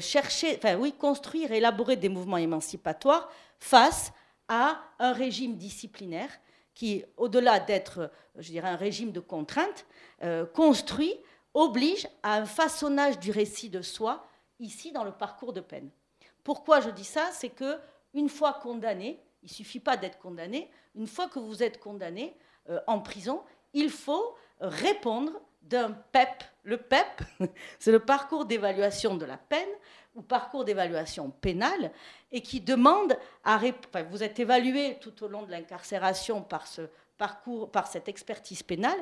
chercher, 0.00 0.56
enfin 0.56 0.76
oui, 0.76 0.92
construire, 0.92 1.52
élaborer 1.52 1.96
des 1.96 2.08
mouvements 2.08 2.36
émancipatoires 2.36 3.28
face 3.58 4.12
à 4.48 4.80
un 4.98 5.12
régime 5.12 5.56
disciplinaire 5.56 6.30
qui, 6.78 7.04
au-delà 7.16 7.58
d'être, 7.58 8.08
je 8.36 8.52
dirais, 8.52 8.68
un 8.68 8.76
régime 8.76 9.10
de 9.10 9.18
contrainte, 9.18 9.84
euh, 10.22 10.46
construit, 10.46 11.12
oblige 11.52 12.06
à 12.22 12.36
un 12.36 12.46
façonnage 12.46 13.18
du 13.18 13.32
récit 13.32 13.68
de 13.68 13.82
soi, 13.82 14.24
ici 14.60 14.92
dans 14.92 15.02
le 15.02 15.10
parcours 15.10 15.52
de 15.52 15.60
peine. 15.60 15.90
Pourquoi 16.44 16.80
je 16.80 16.90
dis 16.90 17.04
ça? 17.04 17.30
C'est 17.32 17.48
que 17.48 17.78
une 18.14 18.28
fois 18.28 18.52
condamné, 18.54 19.20
il 19.42 19.50
suffit 19.50 19.80
pas 19.80 19.96
d'être 19.96 20.18
condamné, 20.18 20.70
une 20.94 21.08
fois 21.08 21.26
que 21.26 21.40
vous 21.40 21.64
êtes 21.64 21.80
condamné 21.80 22.36
euh, 22.70 22.78
en 22.86 23.00
prison, 23.00 23.42
il 23.74 23.90
faut 23.90 24.36
répondre 24.60 25.32
d'un 25.62 25.92
PEP. 26.12 26.44
Le 26.62 26.76
PEP, 26.76 27.22
c'est 27.78 27.92
le 27.92 28.00
parcours 28.00 28.44
d'évaluation 28.44 29.16
de 29.16 29.24
la 29.24 29.36
peine, 29.36 29.68
ou 30.14 30.22
parcours 30.22 30.64
d'évaluation 30.64 31.30
pénale 31.30 31.92
et 32.32 32.42
qui 32.42 32.60
demande 32.60 33.16
à 33.44 33.60
vous 34.10 34.22
êtes 34.22 34.40
évalué 34.40 34.98
tout 35.00 35.22
au 35.22 35.28
long 35.28 35.42
de 35.42 35.50
l'incarcération 35.50 36.42
par 36.42 36.66
ce 36.66 36.82
parcours, 37.16 37.70
par 37.70 37.86
cette 37.86 38.08
expertise 38.08 38.62
pénale, 38.62 38.98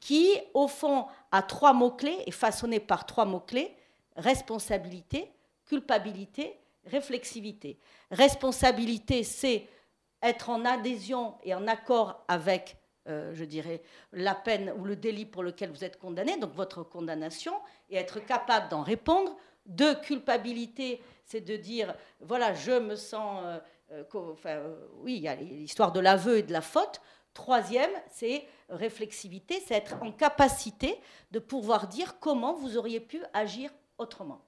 qui 0.00 0.32
au 0.54 0.66
fond 0.68 1.06
a 1.32 1.42
trois 1.42 1.74
mots 1.74 1.90
clés 1.90 2.22
et 2.26 2.30
façonné 2.30 2.80
par 2.80 3.04
trois 3.04 3.26
mots 3.26 3.40
clés 3.40 3.76
responsabilité, 4.16 5.30
culpabilité, 5.66 6.58
réflexivité. 6.86 7.78
Responsabilité, 8.10 9.24
c'est 9.24 9.68
être 10.22 10.50
en 10.50 10.64
adhésion 10.64 11.34
et 11.42 11.54
en 11.54 11.66
accord 11.66 12.24
avec 12.28 12.76
euh, 13.08 13.34
je 13.34 13.44
dirais, 13.44 13.82
la 14.12 14.34
peine 14.34 14.72
ou 14.78 14.84
le 14.84 14.96
délit 14.96 15.26
pour 15.26 15.42
lequel 15.42 15.70
vous 15.70 15.84
êtes 15.84 15.98
condamné, 15.98 16.38
donc 16.38 16.54
votre 16.54 16.82
condamnation, 16.82 17.52
et 17.90 17.96
être 17.96 18.24
capable 18.24 18.68
d'en 18.68 18.82
répondre 18.82 19.36
de 19.66 19.94
culpabilité, 19.94 21.02
c'est 21.24 21.40
de 21.40 21.56
dire, 21.56 21.94
voilà, 22.20 22.54
je 22.54 22.72
me 22.72 22.96
sens... 22.96 23.42
Euh, 23.44 23.58
euh, 23.92 24.04
enfin, 24.32 24.62
oui, 25.02 25.16
il 25.16 25.22
y 25.22 25.28
a 25.28 25.34
l'histoire 25.34 25.92
de 25.92 26.00
l'aveu 26.00 26.38
et 26.38 26.42
de 26.42 26.52
la 26.52 26.62
faute. 26.62 27.00
Troisième, 27.34 27.90
c'est 28.08 28.46
réflexivité, 28.70 29.60
c'est 29.66 29.74
être 29.74 30.02
en 30.02 30.12
capacité 30.12 30.98
de 31.30 31.38
pouvoir 31.38 31.88
dire 31.88 32.18
comment 32.20 32.54
vous 32.54 32.78
auriez 32.78 33.00
pu 33.00 33.20
agir 33.32 33.70
autrement. 33.98 34.40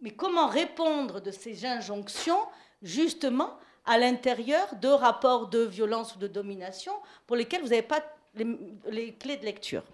Mais 0.00 0.12
comment 0.12 0.46
répondre 0.46 1.20
de 1.20 1.30
ces 1.30 1.66
injonctions, 1.66 2.40
justement, 2.82 3.58
à 3.86 3.98
l'intérieur 3.98 4.74
de 4.80 4.88
rapports 4.88 5.48
de 5.48 5.60
violence 5.60 6.16
ou 6.16 6.18
de 6.18 6.28
domination 6.28 6.92
pour 7.26 7.36
lesquels 7.36 7.62
vous 7.62 7.68
n'avez 7.68 7.82
pas 7.82 8.02
les 8.34 9.14
clés 9.14 9.36
de 9.36 9.44
lecture 9.44 9.84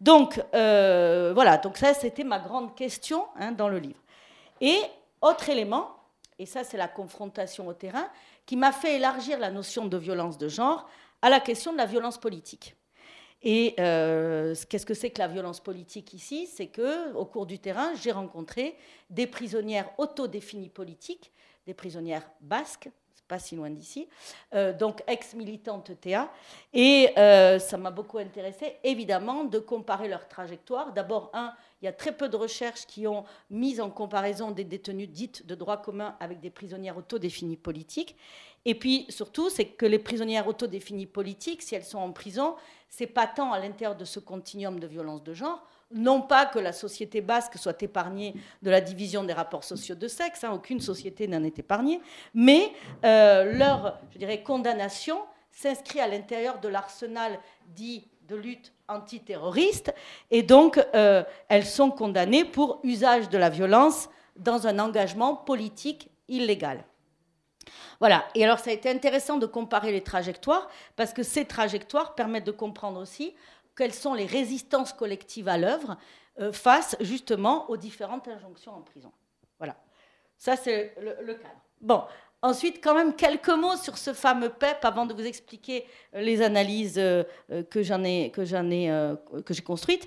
donc, 0.00 0.42
euh, 0.54 1.32
voilà, 1.34 1.56
donc 1.56 1.76
ça, 1.76 1.94
c'était 1.94 2.24
ma 2.24 2.38
grande 2.38 2.74
question 2.74 3.26
hein, 3.36 3.52
dans 3.52 3.68
le 3.68 3.78
livre. 3.78 4.00
Et 4.60 4.76
autre 5.20 5.48
élément, 5.48 5.96
et 6.38 6.46
ça, 6.46 6.64
c'est 6.64 6.76
la 6.76 6.88
confrontation 6.88 7.66
au 7.68 7.72
terrain, 7.72 8.08
qui 8.44 8.56
m'a 8.56 8.72
fait 8.72 8.96
élargir 8.96 9.38
la 9.38 9.50
notion 9.50 9.86
de 9.86 9.96
violence 9.96 10.36
de 10.36 10.48
genre 10.48 10.88
à 11.22 11.30
la 11.30 11.40
question 11.40 11.72
de 11.72 11.78
la 11.78 11.86
violence 11.86 12.18
politique. 12.18 12.76
Et 13.42 13.74
euh, 13.78 14.54
qu'est-ce 14.68 14.86
que 14.86 14.94
c'est 14.94 15.10
que 15.10 15.20
la 15.20 15.28
violence 15.28 15.60
politique 15.60 16.12
ici? 16.12 16.46
C'est 16.46 16.66
que, 16.66 17.12
au 17.14 17.24
cours 17.24 17.46
du 17.46 17.58
terrain, 17.58 17.94
j'ai 17.94 18.12
rencontré 18.12 18.76
des 19.10 19.26
prisonnières 19.26 19.90
autodéfinies 19.98 20.70
politiques, 20.70 21.30
des 21.66 21.74
prisonnières 21.74 22.28
basques, 22.40 22.90
pas 23.28 23.38
si 23.38 23.56
loin 23.56 23.70
d'ici, 23.70 24.08
euh, 24.54 24.72
donc 24.72 25.02
ex-militante 25.06 25.90
TA. 26.00 26.30
Et 26.72 27.10
euh, 27.16 27.58
ça 27.58 27.76
m'a 27.76 27.90
beaucoup 27.90 28.18
intéressé, 28.18 28.76
évidemment, 28.84 29.44
de 29.44 29.58
comparer 29.58 30.08
leur 30.08 30.28
trajectoire. 30.28 30.92
D'abord, 30.92 31.30
un, 31.32 31.52
il 31.80 31.86
y 31.86 31.88
a 31.88 31.92
très 31.92 32.12
peu 32.12 32.28
de 32.28 32.36
recherches 32.36 32.86
qui 32.86 33.06
ont 33.06 33.24
mis 33.50 33.80
en 33.80 33.90
comparaison 33.90 34.50
des 34.50 34.64
détenues 34.64 35.06
dites 35.06 35.46
de 35.46 35.54
droit 35.54 35.80
commun 35.80 36.16
avec 36.20 36.40
des 36.40 36.50
prisonnières 36.50 36.96
autodéfinies 36.98 37.56
politiques. 37.56 38.16
Et 38.66 38.74
puis, 38.74 39.06
surtout, 39.08 39.50
c'est 39.50 39.66
que 39.66 39.86
les 39.86 39.98
prisonnières 39.98 40.48
autodéfinies 40.48 41.06
politiques, 41.06 41.62
si 41.62 41.74
elles 41.74 41.84
sont 41.84 41.98
en 41.98 42.12
prison, 42.12 42.56
c'est 42.88 43.06
pas 43.06 43.26
tant 43.26 43.52
à 43.52 43.58
l'intérieur 43.58 43.96
de 43.96 44.04
ce 44.04 44.20
continuum 44.20 44.80
de 44.80 44.86
violence 44.86 45.22
de 45.22 45.34
genre 45.34 45.62
non 45.92 46.22
pas 46.22 46.46
que 46.46 46.58
la 46.58 46.72
société 46.72 47.20
basque 47.20 47.58
soit 47.58 47.82
épargnée 47.82 48.34
de 48.62 48.70
la 48.70 48.80
division 48.80 49.24
des 49.24 49.32
rapports 49.32 49.64
sociaux 49.64 49.94
de 49.94 50.08
sexe, 50.08 50.44
hein, 50.44 50.52
aucune 50.52 50.80
société 50.80 51.28
n'en 51.28 51.44
est 51.44 51.58
épargnée, 51.58 52.00
mais 52.34 52.72
euh, 53.04 53.56
leur, 53.56 54.00
je 54.12 54.18
dirais, 54.18 54.42
condamnation 54.42 55.18
s'inscrit 55.52 56.00
à 56.00 56.08
l'intérieur 56.08 56.60
de 56.60 56.68
l'arsenal 56.68 57.38
dit 57.68 58.08
de 58.28 58.36
lutte 58.36 58.72
antiterroriste, 58.88 59.94
et 60.30 60.42
donc 60.42 60.84
euh, 60.94 61.22
elles 61.48 61.66
sont 61.66 61.90
condamnées 61.90 62.44
pour 62.44 62.80
usage 62.82 63.28
de 63.28 63.38
la 63.38 63.50
violence 63.50 64.08
dans 64.36 64.66
un 64.66 64.78
engagement 64.78 65.36
politique 65.36 66.10
illégal. 66.28 66.84
Voilà, 68.00 68.24
et 68.34 68.44
alors 68.44 68.58
ça 68.58 68.70
a 68.70 68.72
été 68.72 68.90
intéressant 68.90 69.36
de 69.36 69.46
comparer 69.46 69.92
les 69.92 70.02
trajectoires, 70.02 70.68
parce 70.96 71.12
que 71.12 71.22
ces 71.22 71.44
trajectoires 71.44 72.14
permettent 72.14 72.46
de 72.46 72.50
comprendre 72.50 73.00
aussi 73.00 73.34
quelles 73.76 73.94
sont 73.94 74.14
les 74.14 74.26
résistances 74.26 74.92
collectives 74.92 75.48
à 75.48 75.58
l'œuvre 75.58 75.96
euh, 76.40 76.52
face 76.52 76.96
justement 77.00 77.70
aux 77.70 77.76
différentes 77.76 78.26
injonctions 78.28 78.72
en 78.72 78.80
prison. 78.80 79.12
Voilà, 79.58 79.76
ça 80.36 80.56
c'est 80.56 80.94
le, 81.00 81.34
cadre. 81.34 81.60
Bon, 81.80 82.02
Ensuite, 82.42 82.84
quand 82.84 82.94
même, 82.94 83.14
quelques 83.14 83.48
mots 83.48 83.76
sur 83.76 83.96
ce 83.96 84.12
fameux 84.12 84.50
PEP 84.50 84.84
avant 84.84 85.06
de 85.06 85.14
vous 85.14 85.24
expliquer 85.24 85.86
euh, 86.14 86.20
les 86.20 86.42
analyses 86.42 86.98
euh, 86.98 87.22
que 87.70 87.82
j'en 87.82 88.02
que 88.02 88.44
j'ai 88.44 89.62
construites. 89.62 90.06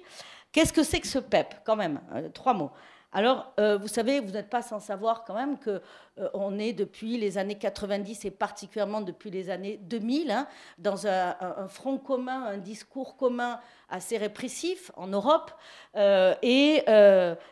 Qu'est-ce 0.52 0.72
que 0.72 0.84
c'est 0.84 1.00
que 1.00 1.08
ce 1.08 1.18
PEP 1.18 1.56
Quand 1.66 1.76
même, 1.76 2.00
trois 2.36 2.54
mots. 2.54 2.72
Alors, 3.14 3.54
euh, 3.58 3.78
vous 3.78 3.88
savez, 3.88 4.20
vous 4.20 4.32
n'êtes 4.32 4.50
pas 4.50 4.62
sans 4.62 4.82
savoir 4.82 5.24
quand 5.24 5.34
même 5.34 5.58
qu'on 5.58 5.80
euh, 6.20 6.60
est 6.60 6.74
depuis 6.74 7.18
les 7.18 7.38
années 7.38 7.58
90 7.58 8.26
et 8.26 8.32
particulièrement 8.32 9.00
depuis 9.00 9.32
les 9.32 9.50
années 9.50 9.80
2000 9.84 10.30
hein, 10.30 10.48
dans 10.78 11.08
un, 11.08 11.68
front 11.70 11.98
commun, 11.98 12.44
un 12.44 12.58
discours 12.58 13.16
commun 13.16 13.62
assez 13.90 14.18
répressif 14.18 14.92
en 14.98 15.08
Europe. 15.08 15.52
Euh, 15.96 16.36
et 16.42 16.84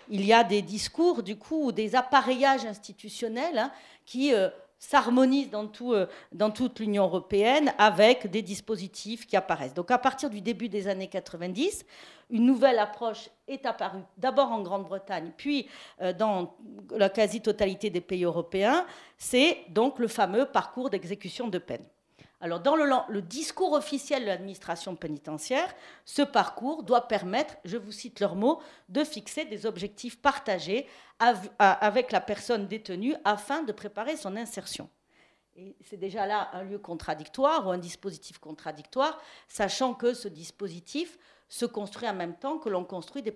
il 0.10 0.26
y 0.26 0.34
a 0.34 0.44
des 0.44 0.62
discours, 0.62 1.24
du 1.24 1.38
coup, 1.38 1.72
des 1.72 1.96
appareillages 1.96 2.66
institutionnels 2.66 3.58
hein, 3.58 3.72
qui 4.06 4.34
s'harmonisent 4.78 5.50
dans, 5.50 5.70
dans 6.32 6.52
toute 6.52 6.80
l'Union 6.80 7.04
européenne 7.04 7.74
avec 7.78 8.30
des 8.30 8.42
dispositifs 8.42 9.26
qui 9.26 9.36
apparaissent. 9.36 9.74
Donc 9.74 9.92
à 9.92 9.98
partir 9.98 10.30
du 10.30 10.42
début 10.42 10.70
des 10.70 10.88
années 10.88 11.08
90, 11.08 11.86
une 12.32 12.46
nouvelle 12.46 12.80
approche 12.80 13.30
est 13.48 13.66
apparue, 13.66 14.02
d'abord 14.18 14.52
en 14.52 14.62
Grande-Bretagne, 14.62 15.32
puis 15.38 15.68
euh, 16.02 16.12
dans 16.12 16.56
la 16.92 17.10
quasi-totalité 17.10 17.90
des 17.90 18.02
pays 18.02 18.24
européens, 18.24 18.86
c'est 19.18 19.60
donc 19.70 20.00
le 20.00 20.08
fameux 20.08 20.46
parcours 20.46 20.90
d'exécution 20.90 21.48
de 21.48 21.60
peine. 21.60 21.86
Alors, 22.46 22.60
dans 22.60 22.76
le, 22.76 23.22
discours 23.24 23.74
officiel 23.74 24.22
de 24.22 24.28
l'administration 24.28 24.96
pénitentiaire, 24.96 25.74
ce 26.06 26.22
parcours 26.22 26.84
doit 26.84 27.08
permettre, 27.08 27.56
je 27.66 27.76
vous 27.76 27.92
cite 27.92 28.20
leurs 28.20 28.36
mots, 28.36 28.62
de 28.88 29.04
fixer 29.04 29.46
des 29.46 29.66
objectifs 29.66 30.22
partagés 30.22 30.86
avec 31.58 32.12
la 32.12 32.22
personne 32.22 32.68
détenue 32.68 33.16
afin 33.24 33.64
de 33.64 33.72
préparer 33.72 34.16
son 34.16 34.36
insertion. 34.36 34.92
C'est 35.82 35.98
déjà 35.98 36.28
là 36.28 36.52
un 36.54 36.62
lieu 36.62 36.78
contradictoire 36.78 37.66
ou 37.66 37.72
un 37.72 37.80
dispositif 37.80 38.38
contradictoire, 38.38 39.20
sachant 39.48 39.96
que 39.96 40.14
ce 40.14 40.28
dispositif 40.28 41.18
se 41.50 41.66
construit 41.66 42.08
en 42.08 42.14
même 42.14 42.36
temps 42.36 42.60
que 42.60 42.70
l'on 42.70 42.84
construit 42.84 43.24
des, 43.24 43.32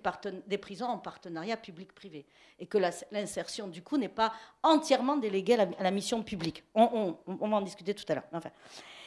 prisons 0.58 0.86
en 0.86 0.98
partenariat 0.98 1.56
public-privé. 1.56 2.26
Et 2.60 2.66
que 2.66 2.78
l'insertion, 3.10 3.66
du 3.66 3.82
coup, 3.82 3.96
n'est 3.96 4.08
pas 4.08 4.32
entièrement 4.62 5.16
déléguée 5.16 5.54
à 5.54 5.82
la, 5.82 5.90
mission 5.90 6.22
publique. 6.22 6.62
On, 6.74 7.16
va 7.26 7.56
en 7.56 7.62
discuter 7.62 7.92
tout 7.94 8.04
à 8.08 8.14
l'heure. 8.14 8.24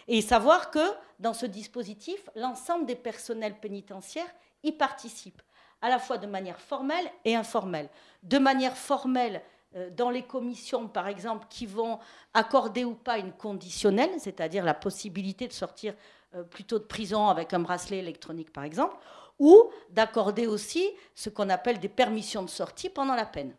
Et 0.07 0.21
savoir 0.21 0.71
que 0.71 0.93
dans 1.19 1.33
ce 1.33 1.45
dispositif, 1.45 2.29
l'ensemble 2.35 2.85
des 2.85 2.95
personnels 2.95 3.59
pénitentiaires 3.59 4.33
y 4.63 4.71
participent, 4.71 5.41
à 5.81 5.89
la 5.89 5.99
fois 5.99 6.17
de 6.17 6.27
manière 6.27 6.59
formelle 6.59 7.09
et 7.25 7.35
informelle. 7.35 7.89
De 8.23 8.37
manière 8.37 8.77
formelle, 8.77 9.41
euh, 9.75 9.89
dans 9.89 10.09
les 10.09 10.23
commissions, 10.23 10.87
par 10.87 11.07
exemple, 11.07 11.47
qui 11.49 11.65
vont 11.65 11.99
accorder 12.33 12.85
ou 12.85 12.93
pas 12.93 13.17
une 13.17 13.31
conditionnelle, 13.31 14.11
c'est-à-dire 14.19 14.63
la 14.63 14.73
possibilité 14.73 15.47
de 15.47 15.53
sortir 15.53 15.93
euh, 16.35 16.43
plutôt 16.43 16.79
de 16.79 16.83
prison 16.83 17.27
avec 17.27 17.53
un 17.53 17.59
bracelet 17.59 17.97
électronique, 17.97 18.51
par 18.51 18.63
exemple, 18.63 18.95
ou 19.39 19.69
d'accorder 19.89 20.47
aussi 20.47 20.89
ce 21.15 21.29
qu'on 21.29 21.49
appelle 21.49 21.79
des 21.79 21.89
permissions 21.89 22.43
de 22.43 22.49
sortie 22.49 22.89
pendant 22.89 23.15
la 23.15 23.25
peine. 23.25 23.55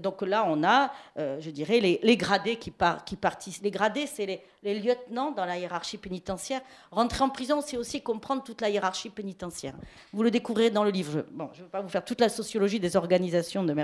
Donc 0.00 0.22
là, 0.22 0.44
on 0.46 0.62
a, 0.62 0.92
euh, 1.18 1.40
je 1.40 1.50
dirais, 1.50 1.80
les, 1.80 2.16
gradés 2.16 2.56
qui, 2.56 2.70
participent. 2.70 3.62
Les 3.62 3.70
gradés, 3.70 4.06
c'est 4.06 4.42
les, 4.62 4.80
lieutenants 4.80 5.30
dans 5.30 5.44
la 5.44 5.58
hiérarchie 5.58 5.98
pénitentiaire. 5.98 6.60
Rentrer 6.90 7.22
en 7.22 7.30
prison, 7.30 7.60
c'est 7.60 7.76
aussi 7.76 8.02
comprendre 8.02 8.42
toute 8.42 8.60
la 8.60 8.68
hiérarchie 8.68 9.10
pénitentiaire. 9.10 9.74
Vous 10.12 10.22
le 10.22 10.30
découvrirez 10.30 10.70
dans 10.70 10.84
le 10.84 10.90
livre. 10.90 11.12
Je, 11.12 11.20
bon, 11.34 11.48
je 11.54 11.60
ne 11.60 11.64
vais 11.64 11.70
pas 11.70 11.80
vous 11.80 11.88
faire 11.88 12.04
toute 12.04 12.20
la 12.20 12.28
sociologie 12.28 12.78
des 12.78 12.96
organisations 12.96 13.64
de 13.64 13.74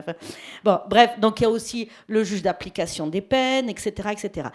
Bon, 0.64 0.80
bref, 0.88 1.18
donc 1.18 1.40
il 1.40 1.44
y 1.44 1.46
a 1.46 1.50
aussi 1.50 1.88
le 2.08 2.24
juge 2.24 2.42
d'application 2.42 3.06
des 3.06 3.22
peines, 3.22 3.70
etc., 3.70 4.10
etc. 4.12 4.48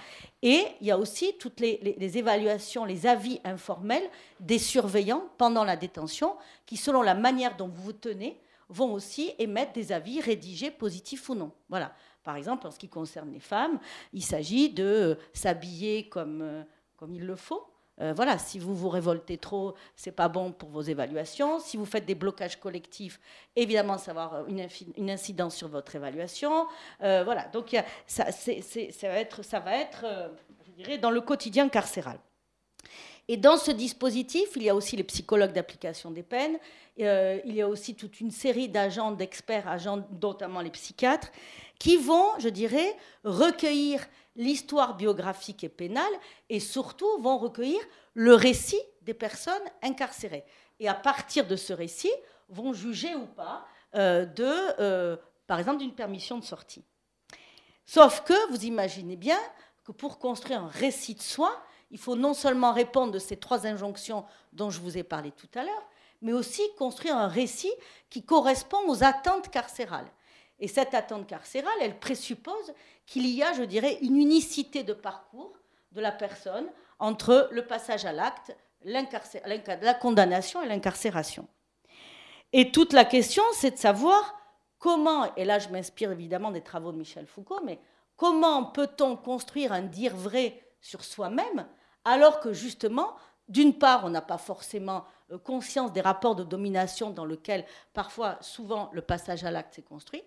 Et 0.44 0.64
il 0.80 0.88
y 0.88 0.92
a 0.92 0.98
aussi 0.98 1.34
toutes 1.40 1.60
les 1.60 2.18
évaluations, 2.18 2.86
les 2.86 3.08
avis 3.08 3.40
informels 3.44 4.04
des 4.40 4.60
surveillants 4.60 5.24
pendant 5.38 5.64
la 5.64 5.76
détention, 5.76 6.36
qui, 6.66 6.78
selon 6.78 7.02
la 7.02 7.16
manière 7.16 7.56
dont 7.58 7.68
vous 7.68 7.82
vous 7.82 7.94
tenez, 7.94 8.38
vont 8.72 8.94
aussi 8.94 9.34
émettre 9.38 9.74
des 9.74 9.92
avis 9.92 10.22
rédigés 10.22 10.72
positifs 10.72 11.30
ou 11.30 11.36
non. 11.36 11.52
Voilà. 11.70 11.94
Par 12.24 12.36
exemple, 12.36 12.68
en 12.68 12.72
ce 12.72 12.80
qui 12.80 12.90
concerne 12.90 13.32
les 13.32 13.40
femmes, 13.40 13.80
il 14.14 14.24
s'agit 14.24 14.70
de 14.70 14.84
euh, 14.84 15.16
s'habiller 15.34 16.08
comme, 16.10 16.42
euh, 16.42 16.64
comme 16.98 17.14
il 17.16 17.26
le 17.26 17.36
faut. 17.36 17.68
Euh, 18.00 18.14
voilà, 18.14 18.38
si 18.38 18.58
vous 18.58 18.74
vous 18.76 18.90
révoltez 18.90 19.38
trop, 19.38 19.76
c'est 19.96 20.12
pas 20.12 20.28
bon 20.28 20.52
pour 20.52 20.70
vos 20.70 20.82
évaluations. 20.82 21.60
Si 21.60 21.78
vous 21.78 21.86
faites 21.86 22.06
des 22.06 22.16
blocages 22.16 22.60
collectifs, 22.60 23.20
évidemment, 23.56 23.98
ça 23.98 24.14
va 24.14 24.24
avoir 24.24 24.48
une, 24.48 25.10
incidence 25.10 25.56
sur 25.56 25.68
votre 25.68 25.96
évaluation. 25.96 26.66
voilà, 27.00 27.48
donc 27.50 27.76
ça, 28.08 28.32
ça, 28.32 29.08
va 29.08 29.20
être, 29.20 29.44
ça 29.44 29.60
va 29.60 29.76
être 29.76 30.06
je 30.66 30.72
dirais, 30.72 30.98
dans 30.98 31.12
le 31.12 31.22
quotidien 31.22 31.70
carcéral. 31.70 32.18
Et 33.32 33.38
dans 33.38 33.56
ce 33.56 33.72
dispositif, 33.72 34.50
il 34.58 34.64
y 34.64 34.70
a 34.70 34.76
aussi 34.76 34.98
les 34.98 35.06
psychologues 35.06 35.54
d'application 35.54 36.12
des 36.12 36.22
peines, 36.22 36.60
euh, 37.00 37.40
il 37.46 37.56
y 37.56 37.62
a 37.62 37.68
aussi 37.70 37.96
toute 37.96 38.20
une 38.20 38.30
série 38.30 38.68
d'agents, 38.68 39.14
d'experts, 39.14 39.70
agents, 39.70 40.06
notamment 40.22 40.60
les 40.60 40.70
psychiatres, 40.70 41.30
qui 41.80 41.96
vont, 41.96 42.38
je 42.40 42.50
dirais, 42.50 42.94
recueillir 43.24 44.06
l'histoire 44.36 44.98
biographique 44.98 45.64
et 45.64 45.70
pénale 45.70 46.12
et 46.50 46.60
surtout 46.60 47.08
vont 47.22 47.38
recueillir 47.38 47.80
le 48.16 48.34
récit 48.34 48.82
des 49.04 49.14
personnes 49.14 49.64
incarcérées. 49.82 50.44
Et 50.82 50.90
à 50.90 50.94
partir 50.94 51.48
de 51.48 51.56
ce 51.56 51.72
récit, 51.72 52.12
vont 52.50 52.74
juger 52.74 53.16
ou 53.16 53.28
pas 53.28 53.66
euh, 53.96 54.26
de, 54.26 54.82
euh, 54.82 55.16
par 55.48 55.58
exemple, 55.58 55.78
d'une 55.78 55.96
permission 55.96 56.38
de 56.38 56.44
sortie. 56.44 56.84
Sauf 57.86 58.26
que 58.26 58.52
vous 58.52 58.66
imaginez 58.66 59.16
bien 59.16 59.40
que 59.86 59.94
pour 59.94 60.20
construire 60.20 60.64
un 60.64 60.68
récit 60.68 61.16
de 61.16 61.22
soi, 61.22 61.64
il 61.92 62.00
faut 62.00 62.16
non 62.16 62.34
seulement 62.34 62.74
répondre 62.74 63.12
de 63.12 63.20
ces 63.20 63.38
trois 63.38 63.68
injonctions 63.68 64.26
dont 64.54 64.70
je 64.70 64.80
vous 64.80 64.98
ai 64.98 65.04
parlé 65.04 65.32
tout 65.32 65.50
à 65.56 65.64
l'heure, 65.64 65.90
mais 66.22 66.34
aussi 66.34 66.62
construire 66.78 67.18
un 67.18 67.28
récit 67.28 67.72
qui 68.10 68.24
correspond 68.24 68.88
aux 68.88 69.04
attentes 69.04 69.50
carcérales. 69.50 70.10
Et 70.60 70.68
cette 70.68 70.94
attente 70.94 71.28
carcérale, 71.28 71.74
elle 71.82 72.00
présuppose 72.00 72.74
qu'il 73.06 73.28
y 73.28 73.44
a, 73.44 73.54
je 73.54 73.64
dirais, 73.64 73.98
une 74.02 74.18
unicité 74.18 74.84
de 74.84 74.94
parcours 74.94 75.54
de 75.92 76.02
la 76.02 76.12
personne 76.12 76.68
entre 77.00 77.50
le 77.52 77.66
passage 77.66 78.06
à 78.06 78.14
l'acte, 78.14 78.56
la 78.84 79.94
condamnation 79.94 80.62
et 80.62 80.68
l'incarcération. 80.68 81.48
Et 82.54 82.72
toute 82.72 82.94
la 82.94 83.06
question, 83.06 83.44
c'est 83.54 83.72
de 83.72 83.78
savoir 83.78 84.38
comment, 84.78 85.34
et 85.36 85.46
là 85.46 85.60
je 85.60 85.70
m'inspire 85.70 86.12
évidemment 86.12 86.52
des 86.52 86.62
travaux 86.62 86.92
de 86.92 86.98
Michel 86.98 87.26
Foucault, 87.26 87.62
mais 87.66 87.80
comment 88.16 88.66
peut-on 88.66 89.18
construire 89.18 89.74
un 89.74 89.82
dire 89.82 90.16
vrai 90.16 90.62
sur 90.80 91.04
soi-même 91.04 91.68
alors 92.06 92.40
que 92.40 92.54
justement, 92.54 93.16
d'une 93.52 93.74
part, 93.74 94.06
on 94.06 94.10
n'a 94.10 94.22
pas 94.22 94.38
forcément 94.38 95.06
euh, 95.32 95.38
conscience 95.38 95.92
des 95.92 96.02
rapports 96.02 96.36
de 96.36 96.44
domination 96.44 97.10
dans 97.10 97.26
lesquels 97.26 97.66
parfois, 97.94 98.38
souvent, 98.42 98.90
le 98.94 99.02
passage 99.02 99.44
à 99.44 99.52
l'acte 99.52 99.76
s'est 99.76 99.82
construit. 99.82 100.24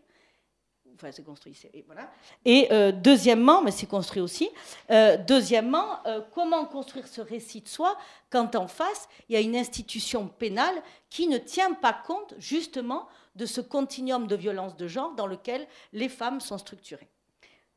Enfin, 0.95 1.11
c'est 1.11 1.25
construit, 1.25 1.59
voilà. 1.87 2.09
Et 2.45 2.69
euh, 2.71 2.93
deuxièmement, 2.93 3.63
mais 3.63 3.73
c'est 3.73 3.87
construit 3.87 4.23
aussi, 4.23 4.49
euh, 4.91 5.17
deuxièmement, 5.17 5.99
comment 6.33 6.65
construire 6.67 7.09
ce 7.09 7.21
récit 7.21 7.63
de 7.63 7.69
soi 7.69 7.97
quand 8.31 8.55
en 8.55 8.69
face, 8.69 9.09
il 9.29 9.35
y 9.35 9.37
a 9.37 9.41
une 9.41 9.57
institution 9.57 10.29
pénale 10.29 10.75
qui 11.11 11.27
ne 11.27 11.39
tient 11.39 11.73
pas 11.73 11.95
compte 11.95 12.35
justement 12.39 13.09
de 13.35 13.45
ce 13.45 13.61
continuum 13.61 14.29
de 14.29 14.37
violence 14.37 14.77
de 14.77 14.87
genre 14.87 15.17
dans 15.17 15.27
lequel 15.27 15.67
les 15.93 16.09
femmes 16.09 16.41
sont 16.41 16.59
structurées. 16.59 17.09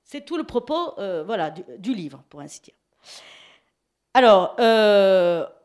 C'est 0.03 0.23
tout 0.23 0.37
le 0.37 0.43
propos 0.43 0.93
voilà, 1.25 1.49
du, 1.49 1.63
du, 1.79 1.95
livre, 1.95 2.23
pour 2.29 2.41
ainsi 2.41 2.61
dire. 2.61 2.75
Alors, 4.17 4.55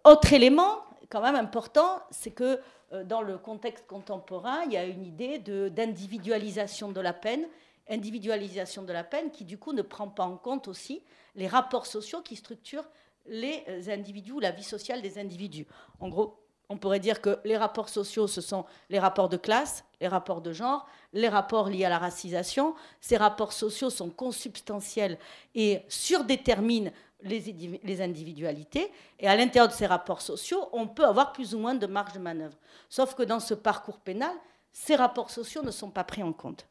autre 0.05 0.33
élément, 0.35 0.85
quand 1.09 1.23
même 1.23 1.37
important, 1.37 2.03
c'est 2.11 2.33
que 2.33 2.61
euh, 2.93 3.03
dans 3.03 3.23
le 3.23 3.39
contexte 3.39 3.87
contemporain, 3.87 4.61
il 4.67 4.73
y 4.73 4.77
a 4.77 4.85
une 4.85 5.07
idée 5.07 5.39
d'individualisation 5.39 6.93
de, 6.93 7.01
la 7.01 7.15
peine, 7.15 7.47
individualisation 7.89 8.83
de 8.83 8.93
la 8.93 9.05
peine 9.05 9.31
qui 9.31 9.47
du 9.47 9.57
coup 9.57 9.73
ne 9.73 9.81
prend 9.81 10.09
pas 10.09 10.25
en 10.25 10.37
compte 10.37 10.69
aussi 10.69 11.03
les 11.35 11.49
rapports 11.49 11.87
sociaux 11.87 12.21
qui 12.21 12.37
structurent 12.37 12.85
les 13.25 13.65
euh, 13.71 13.89
individus, 13.89 14.39
la 14.39 14.51
vie 14.51 14.63
sociale 14.63 15.01
des 15.01 15.19
individus. 15.19 15.67
En 15.99 16.11
gros, 16.11 16.39
On 16.69 16.77
pourrait 16.77 17.01
dire 17.01 17.23
que 17.23 17.39
les 17.45 17.57
rapports 17.57 17.89
sociaux, 17.89 18.27
ce 18.27 18.43
sont 18.43 18.67
les 18.91 18.99
rapports 18.99 19.29
de 19.31 19.39
classe, 19.39 19.85
les 19.99 20.09
rapports 20.09 20.43
de 20.43 20.53
genre, 20.53 20.87
les 21.15 21.29
rapports 21.29 21.69
liés 21.69 21.85
à 21.85 21.91
la 21.91 21.99
racisation. 21.99 22.75
Ces 23.01 23.17
rapports 23.17 23.53
sociaux 23.53 23.91
sont 23.91 24.11
consubstantiels 24.11 25.19
et 25.55 25.83
surdéterminent 25.89 26.91
les, 27.25 28.01
individualités. 28.01 28.91
Et 29.19 29.29
à 29.29 29.37
l'intérieur 29.37 29.69
de 29.69 29.75
ces 29.75 29.87
rapports 29.87 30.21
sociaux, 30.21 30.69
on 30.73 30.87
peut 30.87 31.05
avoir 31.05 31.33
plus 31.33 31.55
ou 31.55 31.59
moins 31.59 31.75
de 31.75 31.87
marge 31.87 32.13
de 32.13 32.19
manœuvre. 32.19 32.57
Sauf 32.89 33.15
que 33.15 33.23
dans 33.23 33.41
ce 33.41 33.55
parcours 33.55 33.99
pénal, 33.99 34.33
ces 34.73 34.97
rapports 34.97 35.31
sociaux 35.31 35.63
ne 35.63 35.71
sont 35.71 35.91
pas 35.91 36.05
pris 36.05 36.23
en 36.23 36.33
compte. 36.33 36.67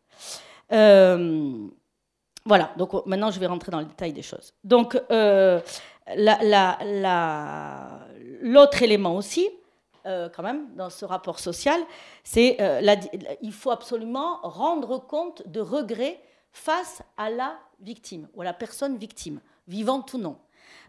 Euh, 0.71 1.67
voilà, 2.45 2.71
donc 2.77 3.05
maintenant 3.05 3.29
je 3.29 3.39
vais 3.39 3.45
rentrer 3.45 3.71
dans 3.71 3.79
le 3.79 3.85
détail 3.85 4.13
des 4.13 4.21
choses. 4.21 4.53
Donc 4.63 4.99
euh, 5.11 5.59
l'autre 8.41 8.81
élément 8.81 9.15
aussi, 9.15 9.47
euh, 10.07 10.29
quand 10.35 10.41
même, 10.41 10.73
dans 10.75 10.89
ce 10.89 11.05
rapport 11.05 11.39
social, 11.39 11.79
c'est 12.23 12.57
il 13.41 13.53
faut 13.53 13.71
absolument 13.71 14.39
rendre 14.41 14.97
compte 14.97 15.47
de 15.47 15.59
regrets 15.61 16.19
face 16.51 17.01
à 17.17 17.29
la 17.29 17.55
victime 17.79 18.27
ou 18.33 18.41
à 18.41 18.45
la 18.45 18.53
personne 18.53 18.97
victime, 18.97 19.39
vivante 19.67 20.13
ou 20.13 20.17
non. 20.17 20.37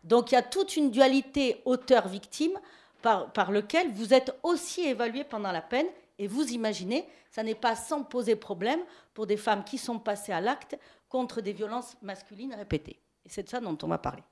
Donc 0.05 0.33
il 0.33 0.35
y 0.35 0.39
a 0.39 0.43
toute 0.43 0.77
une 0.77 0.91
dualité 0.91 1.61
auteur-victime 1.65 2.59
par, 3.03 3.51
lequel 3.51 3.91
vous 3.93 4.15
êtes 4.15 4.37
aussi 4.43 4.83
évalué 4.83 5.25
pendant 5.25 5.53
la 5.53 5.61
peine 5.61 5.87
et 6.19 6.27
vous 6.29 6.51
imaginez, 6.51 7.07
ça 7.31 7.43
n'est 7.43 7.55
pas 7.57 7.75
sans 7.75 8.05
poser 8.05 8.37
problème 8.37 8.81
pour 9.13 9.27
des 9.27 9.37
femmes 9.37 9.65
qui 9.65 9.79
sont 9.79 9.99
passées 9.99 10.33
à 10.33 10.41
l'acte 10.41 10.79
contre 11.09 11.41
des 11.41 11.53
violences 11.53 11.97
masculines 12.03 12.55
répétées. 12.55 12.99
Et 13.25 13.29
c'est 13.29 13.43
de 13.43 13.49
ça 13.49 13.61
dont 13.61 13.77
on 13.83 13.89
va 13.89 13.99
parler. 13.99 14.23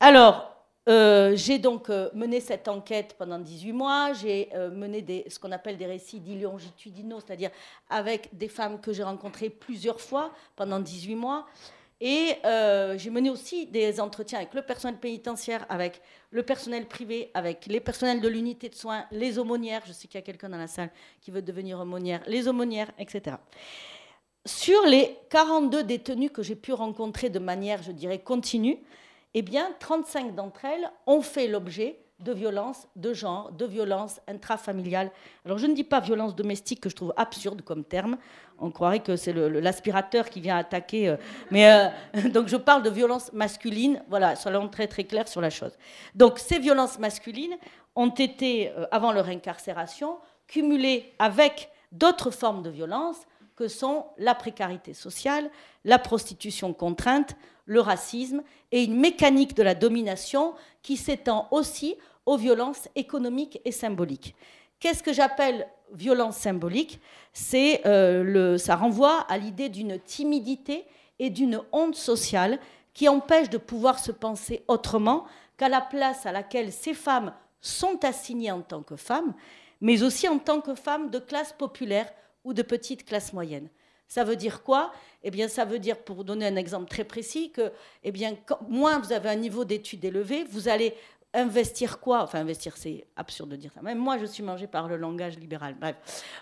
Alors, 0.00 0.56
euh, 0.88 1.32
j'ai 1.34 1.58
donc 1.58 1.90
euh, 1.90 2.10
mené 2.14 2.40
cette 2.40 2.68
enquête 2.68 3.16
pendant 3.18 3.38
18 3.38 3.72
mois. 3.72 4.12
J'ai 4.12 4.50
euh, 4.54 4.70
mené 4.70 5.24
ce 5.28 5.38
qu'on 5.38 5.50
appelle 5.50 5.76
des 5.76 5.86
récits 5.86 6.20
longitudinaux, 6.20 7.18
c'est-à-dire 7.20 7.50
avec 7.90 8.36
des 8.36 8.48
femmes 8.48 8.80
que 8.80 8.92
j'ai 8.92 9.02
rencontrées 9.02 9.50
plusieurs 9.50 10.00
fois 10.00 10.32
pendant 10.54 10.78
18 10.78 11.16
mois. 11.16 11.46
Et 12.00 12.34
euh, 12.44 12.98
j'ai 12.98 13.08
mené 13.08 13.30
aussi 13.30 13.66
des 13.66 14.00
entretiens 14.00 14.38
avec 14.38 14.52
le 14.52 14.62
personnel 14.62 14.98
pénitentiaire, 14.98 15.64
avec 15.70 16.02
le 16.30 16.42
personnel 16.42 16.86
privé, 16.86 17.30
avec 17.32 17.66
les 17.66 17.80
personnels 17.80 18.20
de 18.20 18.28
l'unité 18.28 18.68
de 18.68 18.74
soins, 18.74 19.06
les 19.10 19.38
aumônières. 19.38 19.82
Je 19.86 19.92
sais 19.92 20.06
qu'il 20.06 20.18
y 20.18 20.22
a 20.22 20.26
quelqu'un 20.26 20.50
dans 20.50 20.58
la 20.58 20.66
salle 20.66 20.90
qui 21.22 21.30
veut 21.30 21.40
devenir 21.40 21.80
aumônière, 21.80 22.22
les 22.26 22.48
aumônières, 22.48 22.92
etc. 22.98 23.36
Sur 24.44 24.82
les 24.86 25.16
42 25.30 25.84
détenus 25.84 26.30
que 26.32 26.42
j'ai 26.42 26.54
pu 26.54 26.72
rencontrer 26.72 27.30
de 27.30 27.38
manière, 27.38 27.82
je 27.82 27.92
dirais, 27.92 28.18
continue, 28.18 28.78
eh 29.32 29.42
bien, 29.42 29.74
35 29.80 30.34
d'entre 30.34 30.66
elles 30.66 30.90
ont 31.06 31.22
fait 31.22 31.48
l'objet 31.48 31.98
de 32.18 32.32
violences 32.32 32.88
de 32.96 33.12
genre, 33.12 33.52
de 33.52 33.66
violences 33.66 34.20
intrafamiliales. 34.26 35.10
Alors 35.44 35.58
je 35.58 35.66
ne 35.66 35.74
dis 35.74 35.84
pas 35.84 36.00
violence 36.00 36.34
domestique 36.34 36.80
que 36.80 36.88
je 36.88 36.94
trouve 36.94 37.12
absurde 37.16 37.62
comme 37.62 37.84
terme. 37.84 38.16
On 38.58 38.70
croirait 38.70 39.00
que 39.00 39.16
c'est 39.16 39.34
l'aspirateur 39.34 40.30
qui 40.30 40.40
vient 40.40 40.56
attaquer. 40.56 41.10
Euh, 41.10 41.16
mais 41.50 41.70
euh, 41.70 42.28
donc 42.30 42.48
je 42.48 42.56
parle 42.56 42.82
de 42.82 42.90
violences 42.90 43.32
masculines. 43.32 44.02
Voilà, 44.08 44.34
soyons 44.34 44.68
très 44.68 44.86
très 44.86 45.04
clairs 45.04 45.28
sur 45.28 45.42
la 45.42 45.50
chose. 45.50 45.76
Donc 46.14 46.38
ces 46.38 46.58
violences 46.58 46.98
masculines 46.98 47.56
ont 47.94 48.10
été, 48.10 48.70
euh, 48.70 48.86
avant 48.90 49.12
leur 49.12 49.28
incarcération, 49.28 50.16
cumulées 50.46 51.12
avec 51.18 51.70
d'autres 51.92 52.30
formes 52.30 52.62
de 52.62 52.70
violence 52.70 53.26
que 53.56 53.68
sont 53.68 54.06
la 54.18 54.34
précarité 54.34 54.94
sociale, 54.94 55.50
la 55.84 55.98
prostitution 55.98 56.72
contrainte, 56.72 57.36
le 57.66 57.80
racisme 57.80 58.42
et 58.72 58.84
une 58.84 58.98
mécanique 58.98 59.54
de 59.54 59.62
la 59.62 59.74
domination 59.74 60.54
qui 60.82 60.96
s'étend 60.96 61.48
aussi 61.50 61.96
aux 62.24 62.36
violences 62.36 62.88
économiques 62.96 63.60
et 63.64 63.72
symboliques. 63.72 64.34
Qu'est-ce 64.80 65.02
que 65.02 65.12
j'appelle 65.12 65.66
violence 65.92 66.36
symbolique? 66.36 67.00
C'est 67.32 67.86
euh, 67.86 68.58
ça 68.58 68.76
renvoie 68.76 69.20
à 69.28 69.38
l'idée 69.38 69.68
d'une 69.68 69.98
timidité 69.98 70.84
et 71.18 71.30
d'une 71.30 71.60
honte 71.72 71.94
sociale 71.94 72.58
qui 72.92 73.08
empêche 73.08 73.50
de 73.50 73.58
pouvoir 73.58 73.98
se 73.98 74.12
penser 74.12 74.64
autrement 74.68 75.24
qu'à 75.56 75.68
la 75.68 75.80
place 75.80 76.26
à 76.26 76.32
laquelle 76.32 76.72
ces 76.72 76.94
femmes 76.94 77.32
sont 77.60 78.04
assignées 78.04 78.50
en 78.50 78.60
tant 78.60 78.82
que 78.82 78.96
femmes, 78.96 79.34
mais 79.80 80.02
aussi 80.02 80.28
en 80.28 80.38
tant 80.38 80.60
que 80.60 80.74
femmes 80.74 81.10
de 81.10 81.18
classe 81.18 81.52
populaire 81.52 82.10
ou 82.44 82.52
de 82.52 82.62
petite 82.62 83.04
classe 83.04 83.32
moyenne. 83.32 83.68
Ça 84.08 84.24
veut 84.24 84.36
dire 84.36 84.62
quoi? 84.62 84.92
Eh 85.22 85.30
bien, 85.30 85.48
ça 85.48 85.64
veut 85.64 85.78
dire, 85.78 85.98
pour 85.98 86.24
donner 86.24 86.46
un 86.46 86.56
exemple 86.56 86.88
très 86.88 87.04
précis, 87.04 87.50
que 87.50 87.72
eh 88.04 88.12
bien, 88.12 88.36
moins 88.68 88.98
vous 88.98 89.12
avez 89.12 89.28
un 89.28 89.36
niveau 89.36 89.64
d'études 89.64 90.04
élevé, 90.04 90.44
vous 90.44 90.68
allez 90.68 90.94
investir 91.34 92.00
quoi? 92.00 92.22
Enfin, 92.22 92.40
investir, 92.40 92.76
c'est 92.76 93.06
absurde 93.16 93.50
de 93.50 93.56
dire 93.56 93.70
ça. 93.72 93.82
Même 93.82 93.98
moi, 93.98 94.18
je 94.18 94.24
suis 94.24 94.42
mangée 94.42 94.66
par 94.66 94.88
le 94.88 94.96
langage 94.96 95.38
libéral. 95.38 95.76
Bref. 95.78 95.96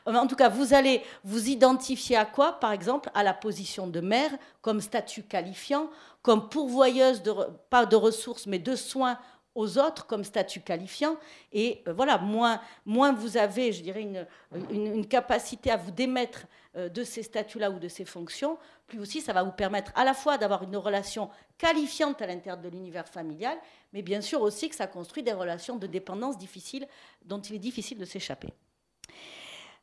En 0.06 0.26
tout 0.26 0.36
cas, 0.36 0.48
vous 0.48 0.72
allez 0.72 1.02
vous 1.24 1.48
identifier 1.48 2.16
à 2.16 2.24
quoi? 2.24 2.52
Par 2.60 2.72
exemple, 2.72 3.10
à 3.14 3.22
la 3.22 3.34
position 3.34 3.86
de 3.86 4.00
mère, 4.00 4.30
comme 4.62 4.80
statut 4.80 5.22
qualifiant, 5.22 5.90
comme 6.22 6.48
pourvoyeuse, 6.48 7.22
pas 7.70 7.86
de 7.86 7.96
ressources, 7.96 8.46
mais 8.46 8.58
de 8.58 8.76
soins 8.76 9.18
aux 9.54 9.78
autres 9.78 10.06
comme 10.06 10.24
statut 10.24 10.60
qualifiant. 10.60 11.16
Et 11.52 11.82
euh, 11.86 11.92
voilà, 11.92 12.18
moins, 12.18 12.60
moins 12.84 13.12
vous 13.12 13.36
avez, 13.36 13.72
je 13.72 13.82
dirais, 13.82 14.02
une, 14.02 14.26
une, 14.70 15.06
capacité 15.06 15.70
à 15.70 15.76
vous 15.76 15.92
démettre 15.92 16.46
de 16.76 17.04
ces 17.04 17.22
statuts-là 17.22 17.70
ou 17.70 17.78
de 17.78 17.88
ces 17.88 18.04
fonctions, 18.04 18.58
plus 18.86 18.98
aussi 18.98 19.20
ça 19.20 19.32
va 19.32 19.42
vous 19.42 19.52
permettre 19.52 19.92
à 19.94 20.04
la 20.04 20.14
fois 20.14 20.38
d'avoir 20.38 20.62
une 20.64 20.76
relation 20.76 21.30
qualifiante 21.56 22.20
à 22.20 22.26
l'intérieur 22.26 22.60
de 22.60 22.68
l'univers 22.68 23.08
familial, 23.08 23.56
mais 23.92 24.02
bien 24.02 24.20
sûr 24.20 24.42
aussi 24.42 24.68
que 24.68 24.74
ça 24.74 24.86
construit 24.86 25.22
des 25.22 25.32
relations 25.32 25.76
de 25.76 25.86
dépendance 25.86 26.36
difficiles 26.36 26.86
dont 27.24 27.40
il 27.40 27.56
est 27.56 27.60
difficile 27.60 27.98
de 27.98 28.04
s'échapper. 28.04 28.48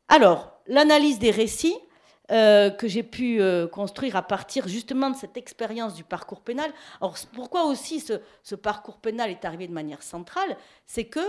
Alors, 0.10 0.60
l'analyse 0.68 1.20
des 1.20 1.32
récits, 1.32 1.78
euh, 2.32 2.70
que 2.70 2.88
j'ai 2.88 3.04
pu 3.04 3.42
euh, 3.42 3.68
construire 3.68 4.16
à 4.16 4.22
partir 4.22 4.66
justement 4.66 5.10
de 5.10 5.18
cette 5.18 5.36
expérience 5.36 5.96
du 5.96 6.06
parcours 6.06 6.40
pénal. 6.40 6.72
Alors 7.02 7.18
pourquoi 7.34 7.66
aussi 7.66 8.00
ce, 8.00 8.56
parcours 8.56 9.00
pénal 9.00 9.30
est 9.30 9.44
arrivé 9.44 9.68
de 9.68 9.74
manière 9.74 10.02
centrale 10.02 10.56
C'est 10.86 11.04
que 11.04 11.20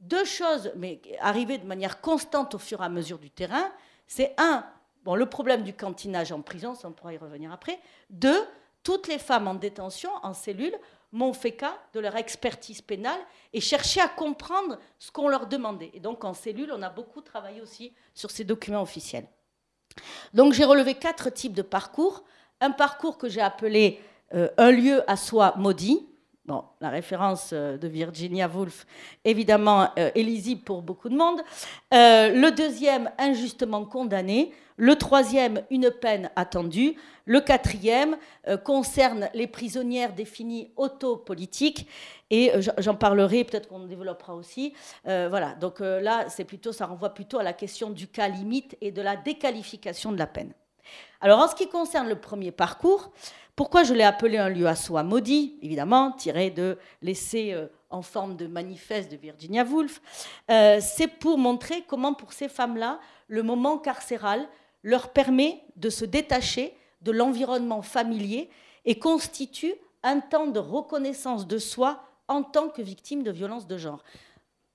deux 0.00 0.26
choses, 0.26 0.70
mais 0.76 1.00
arrivées 1.20 1.56
de 1.56 1.66
manière 1.66 2.02
constante 2.02 2.54
au 2.54 2.58
fur 2.58 2.82
et 2.82 2.84
à 2.84 2.90
mesure 2.90 3.18
du 3.18 3.30
terrain, 3.30 3.72
c'est 4.06 4.34
un, 4.36 4.66
bon, 5.04 5.14
le 5.14 5.26
problème 5.26 5.62
du 5.62 5.72
cantinage 5.72 6.32
en 6.32 6.40
prison, 6.42 6.74
ça 6.74 6.88
on 6.88 6.92
pourra 6.92 7.12
y 7.12 7.18
revenir 7.18 7.52
après. 7.52 7.78
Deux, 8.10 8.44
toutes 8.82 9.08
les 9.08 9.18
femmes 9.18 9.48
en 9.48 9.54
détention, 9.54 10.10
en 10.22 10.34
cellule, 10.34 10.74
m'ont 11.12 11.32
fait 11.32 11.52
cas 11.52 11.76
de 11.92 12.00
leur 12.00 12.16
expertise 12.16 12.82
pénale 12.82 13.20
et 13.52 13.60
cherché 13.60 14.00
à 14.00 14.08
comprendre 14.08 14.78
ce 14.98 15.12
qu'on 15.12 15.28
leur 15.28 15.46
demandait. 15.46 15.90
Et 15.94 16.00
donc 16.00 16.24
en 16.24 16.34
cellule, 16.34 16.72
on 16.76 16.82
a 16.82 16.90
beaucoup 16.90 17.20
travaillé 17.20 17.60
aussi 17.60 17.92
sur 18.14 18.30
ces 18.30 18.42
documents 18.44 18.82
officiels. 18.82 19.26
Donc 20.32 20.52
j'ai 20.52 20.64
relevé 20.64 20.94
quatre 20.94 21.30
types 21.30 21.54
de 21.54 21.62
parcours. 21.62 22.24
Un 22.60 22.72
parcours 22.72 23.16
que 23.16 23.28
j'ai 23.28 23.40
appelé 23.40 24.00
euh, 24.34 24.48
un 24.56 24.72
lieu 24.72 25.08
à 25.08 25.16
soi 25.16 25.54
maudit. 25.56 26.06
Bon, 26.46 26.64
la 26.80 26.90
référence 26.90 27.50
euh, 27.52 27.78
de 27.78 27.88
Virginia 27.88 28.48
Woolf, 28.48 28.86
évidemment, 29.24 29.90
euh, 29.98 30.10
est 30.14 30.22
lisible 30.22 30.62
pour 30.62 30.82
beaucoup 30.82 31.08
de 31.08 31.16
monde. 31.16 31.40
le 31.92 32.50
deuxième, 32.50 33.10
injustement 33.18 33.84
condamné. 33.84 34.52
Le 34.76 34.96
troisième, 34.96 35.62
une 35.70 35.90
peine 35.90 36.30
attendue. 36.36 36.96
Le 37.26 37.40
quatrième 37.40 38.16
concerne 38.64 39.28
les 39.32 39.46
prisonnières 39.46 40.12
définies 40.12 40.72
autopolitiques. 40.76 41.88
Et 42.30 42.50
j'en 42.78 42.96
parlerai, 42.96 43.44
peut-être 43.44 43.68
qu'on 43.68 43.86
développera 43.86 44.34
aussi. 44.34 44.74
voilà, 45.04 45.54
donc 45.54 45.78
là, 45.78 46.28
c'est 46.28 46.44
plutôt, 46.44 46.72
ça 46.72 46.86
renvoie 46.86 47.10
plutôt 47.10 47.38
à 47.38 47.44
la 47.44 47.52
question 47.52 47.90
du 47.90 48.08
cas 48.08 48.28
limite 48.28 48.76
et 48.80 48.90
de 48.90 49.00
la 49.00 49.16
déqualification 49.16 50.10
de 50.10 50.18
la 50.18 50.26
peine. 50.26 50.52
Alors, 51.20 51.40
en 51.40 51.48
ce 51.48 51.54
qui 51.54 51.68
concerne 51.68 52.08
le 52.08 52.16
premier 52.20 52.50
parcours, 52.50 53.10
pourquoi 53.56 53.84
je 53.84 53.94
l'ai 53.94 54.04
appelé 54.04 54.36
un 54.36 54.48
lieu 54.48 54.66
à 54.66 54.74
soi 54.74 55.02
maudit 55.02 55.58
Évidemment, 55.62 56.12
tiré 56.12 56.50
de 56.50 56.76
l'essai 57.02 57.52
euh, 57.52 57.66
en 57.88 58.02
forme 58.02 58.36
de 58.36 58.46
manifeste 58.46 59.10
de 59.10 59.16
Virginia 59.16 59.64
Woolf. 59.64 60.00
Euh, 60.50 60.80
c'est 60.82 61.06
pour 61.06 61.38
montrer 61.38 61.84
comment, 61.86 62.14
pour 62.14 62.32
ces 62.32 62.48
femmes-là, 62.48 62.98
le 63.28 63.42
moment 63.42 63.78
carcéral 63.78 64.46
leur 64.84 65.12
permet 65.12 65.60
de 65.74 65.90
se 65.90 66.04
détacher 66.04 66.76
de 67.02 67.10
l'environnement 67.10 67.82
familier 67.82 68.48
et 68.84 69.00
constitue 69.00 69.74
un 70.04 70.20
temps 70.20 70.46
de 70.46 70.60
reconnaissance 70.60 71.48
de 71.48 71.58
soi 71.58 72.00
en 72.28 72.44
tant 72.44 72.68
que 72.68 72.82
victime 72.82 73.24
de 73.24 73.32
violences 73.32 73.66
de 73.66 73.76
genre 73.76 74.04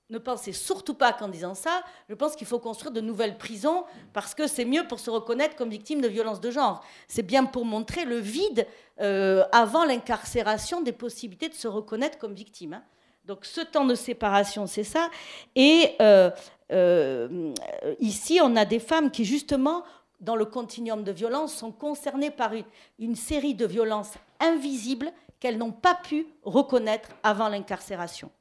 ne 0.10 0.18
pensez 0.18 0.54
surtout 0.54 0.96
pas 0.96 1.14
qu'en 1.14 1.28
disant 1.28 1.54
ça, 1.54 1.84
je 2.10 2.16
pense 2.16 2.36
qu'il 2.36 2.48
faut 2.48 2.60
construire 2.60 2.92
de 2.92 3.02
nouvelles 3.02 3.38
prisons 3.38 3.86
parce 4.12 4.34
que 4.34 4.48
c'est 4.48 4.66
mieux 4.66 4.88
pour 4.88 5.00
se 5.00 5.10
reconnaître 5.10 5.56
comme 5.56 5.70
victime 5.70 6.02
de 6.02 6.08
violences 6.08 6.42
de 6.42 6.50
genre. 6.50 6.84
C'est 7.08 7.24
bien 7.24 7.46
pour 7.46 7.64
montrer 7.64 8.06
le 8.06 8.18
vide 8.18 8.66
euh, 9.02 9.44
avant 9.52 9.86
l'incarcération 9.86 10.82
des 10.82 10.94
possibilités 10.94 11.50
de 11.50 11.54
se 11.54 11.68
reconnaître 11.68 12.18
comme 12.18 12.34
victime. 12.34 12.74
Hein. 12.74 12.84
Donc 13.26 13.46
ce 13.46 13.62
temps 13.62 13.86
de 13.86 13.94
séparation, 13.94 14.66
c'est 14.66 14.84
ça. 14.84 15.12
Et 15.56 15.96
euh, 16.02 16.32
euh, 16.72 17.54
ici, 18.00 18.40
on 18.42 18.56
a 18.56 18.66
des 18.66 18.80
femmes 18.80 19.12
qui, 19.12 19.26
justement, 19.26 19.84
dans 20.20 20.36
le 20.36 20.46
continuum 20.46 21.04
de 21.04 21.12
violence, 21.12 21.54
sont 21.56 21.72
concernées 21.72 22.32
par 22.32 22.52
une 23.00 23.16
série 23.16 23.56
de 23.56 23.66
violences 23.66 24.14
invisibles 24.40 25.12
qu'elles 25.40 25.58
n'ont 25.58 25.72
pas 25.72 25.96
pu 25.96 26.28
reconnaître 26.44 27.10
avant 27.24 27.50
l'incarcération. 27.50 28.32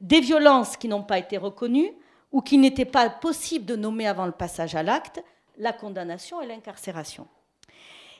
des 0.00 0.20
violences 0.20 0.76
qui 0.76 0.86
n'ont 0.86 1.02
pas 1.02 1.18
été 1.18 1.36
reconnues 1.36 1.92
ou 2.30 2.40
qui 2.40 2.58
n'étaient 2.58 2.84
pas 2.84 3.10
possible 3.10 3.64
de 3.64 3.74
nommer 3.74 4.06
avant 4.06 4.26
le 4.26 4.32
passage 4.32 4.74
à 4.74 4.82
l'acte, 4.82 5.22
la 5.56 5.72
condamnation 5.72 6.40
et 6.40 6.46
l'incarcération. 6.46 7.26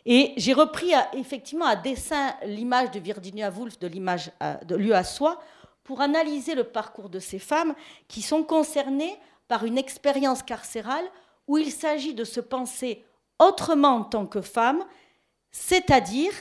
Et 0.05 0.33
j'ai 0.37 0.55
repris 0.55 0.93
effectivement 1.13 1.67
à 1.67 1.77
dessein 1.77 2.35
l'image 2.45 2.91
de 2.91 2.99
Virginia 2.99 3.51
Woolf 3.51 3.79
de 3.79 3.87
l'image 3.87 4.31
de 4.65 4.75
Lieu 4.75 4.95
à 4.95 5.05
soi 5.05 5.41
pour 5.85 6.01
analyser 6.01 6.55
le 6.55 6.65
parcours 6.65 7.09
de 7.09 7.19
ces 7.19 7.39
femmes 7.39 7.75
qui 8.09 8.23
sont 8.23 8.43
concernées 8.43 9.17
par 9.49 9.65
une 9.65 9.79
expérience 9.79 10.43
carcérale 10.43 11.05
où 11.49 11.59
il 11.59 11.73
s'agit 11.73 12.15
de 12.15 12.25
se 12.25 12.41
penser 12.41 13.05
autrement 13.39 13.97
en 13.97 14.05
tant 14.05 14.27
que 14.27 14.41
femme, 14.41 14.85
c'est-à-dire 15.51 16.33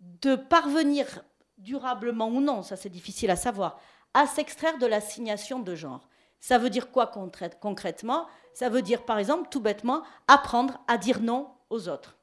de 0.00 0.34
parvenir 0.34 1.22
durablement 1.58 2.28
ou 2.28 2.40
non, 2.40 2.62
ça 2.62 2.76
c'est 2.76 2.88
difficile 2.88 3.30
à 3.30 3.36
savoir, 3.36 3.78
à 4.14 4.26
s'extraire 4.26 4.78
de 4.78 4.86
l'assignation 4.86 5.60
de 5.60 5.74
genre. 5.74 6.08
Ça 6.40 6.58
veut 6.58 6.70
dire 6.70 6.90
quoi 6.90 7.06
concrètement? 7.06 8.26
Ça 8.52 8.68
veut 8.68 8.82
dire 8.82 9.04
par 9.04 9.18
exemple 9.18 9.48
tout 9.48 9.60
bêtement 9.60 10.02
apprendre 10.26 10.80
à 10.88 10.98
dire 10.98 11.20
non 11.20 11.48
aux 11.70 11.88
autres. 11.88 12.16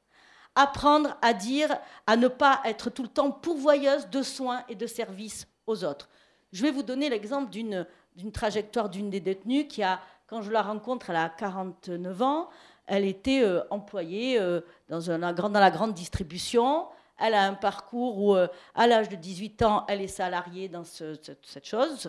Apprendre 0.54 1.16
à 1.22 1.32
dire 1.32 1.74
à 2.06 2.16
ne 2.16 2.28
pas 2.28 2.60
être 2.64 2.90
tout 2.90 3.02
le 3.02 3.08
temps 3.08 3.30
pourvoyeuse 3.30 4.10
de 4.10 4.22
soins 4.22 4.62
et 4.68 4.74
de 4.74 4.86
services 4.86 5.46
aux 5.66 5.84
autres. 5.84 6.08
Je 6.52 6.62
vais 6.62 6.72
vous 6.72 6.82
donner 6.82 7.08
l'exemple 7.08 7.50
d'une 7.50 7.86
trajectoire 8.32 8.90
d'une 8.90 9.08
des 9.08 9.20
détenues 9.20 9.68
qui 9.68 9.82
a 9.82 10.00
quand 10.30 10.42
je 10.42 10.52
la 10.52 10.62
rencontre, 10.62 11.10
elle 11.10 11.16
a 11.16 11.28
49 11.28 12.22
ans, 12.22 12.48
elle 12.86 13.04
était 13.04 13.42
euh, 13.42 13.62
employée 13.70 14.38
euh, 14.38 14.60
dans, 14.88 15.00
la 15.18 15.70
grande 15.72 15.92
distribution. 15.92 16.86
Elle 17.18 17.34
a 17.34 17.42
un 17.42 17.54
parcours 17.54 18.16
où, 18.18 18.34
euh, 18.36 18.46
à 18.76 18.86
l'âge 18.86 19.08
de 19.08 19.16
18 19.16 19.62
ans, 19.62 19.84
elle 19.88 20.00
est 20.00 20.06
salariée 20.06 20.68
dans 20.68 20.84
cette, 20.84 21.36
chose, 21.64 21.98
ce, 21.98 22.08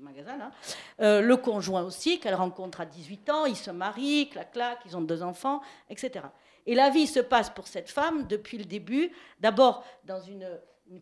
magasin-là. 0.00 0.50
le 1.20 1.34
conjoint 1.36 1.82
aussi, 1.82 2.20
qu'elle 2.20 2.34
rencontre 2.34 2.82
à 2.82 2.84
18 2.84 3.30
ans, 3.30 3.46
ils 3.46 3.56
se 3.56 3.70
marient, 3.70 4.28
clac, 4.28 4.52
clac, 4.52 4.78
ils 4.84 4.94
ont 4.94 5.00
deux 5.00 5.22
enfants, 5.22 5.62
etc. 5.88 6.26
Et 6.66 6.74
la 6.74 6.90
vie 6.90 7.06
se 7.06 7.20
passe 7.20 7.48
pour 7.48 7.66
cette 7.66 7.90
femme 7.90 8.26
depuis 8.26 8.58
le 8.58 8.66
début, 8.66 9.10
d'abord 9.40 9.82
dans 10.04 10.20
une, 10.20 10.46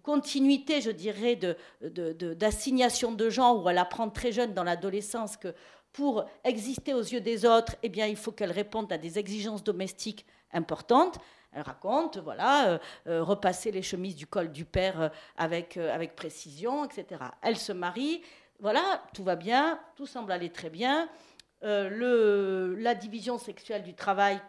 continuité, 0.03 0.83
je 0.83 0.91
dirais, 0.91 1.39
d'assignation 1.81 3.13
de, 3.13 3.17
de, 3.17 3.25
de 3.25 3.31
genre, 3.31 3.65
où 3.65 3.71
elle 3.71 3.79
apprend 3.79 4.11
très 4.11 4.33
jeune 4.33 4.53
dans 4.53 4.65
l'adolescence 4.65 5.39
que 5.39 5.55
pour 5.99 6.27
exister 6.45 6.95
aux 6.95 7.03
yeux 7.03 7.21
des 7.21 7.45
autres, 7.45 7.75
eh 7.83 7.89
bien, 7.89 8.07
il 8.07 8.15
faut 8.15 8.31
qu'elle 8.31 8.53
réponde 8.53 8.93
à 8.93 8.99
des 8.99 9.19
exigences 9.19 9.65
domestiques 9.65 10.25
importantes. 10.53 11.19
Elle 11.53 11.63
raconte, 11.63 12.19
voilà, 12.19 12.69
euh, 12.69 12.79
euh, 13.09 13.25
repasser 13.25 13.73
les 13.73 13.83
chemises 13.83 14.15
du 14.15 14.29
col 14.29 14.53
du 14.53 14.65
père 14.65 15.01
euh, 15.01 15.09
avec, 15.37 15.77
avec 15.77 16.15
précision, 16.15 16.85
etc. 16.85 17.21
Elle 17.43 17.57
se 17.57 17.73
marie, 17.73 18.23
voilà, 18.61 19.03
tout 19.13 19.25
va 19.25 19.35
bien, 19.35 19.81
tout 19.97 20.07
semble 20.07 20.31
aller 20.31 20.51
très 20.51 20.71
bien. 20.71 21.09
Euh, 21.65 22.77
la 22.79 22.95
division 22.95 23.37
sexuelle 23.37 23.83
du 23.83 23.93
travail 23.93 24.41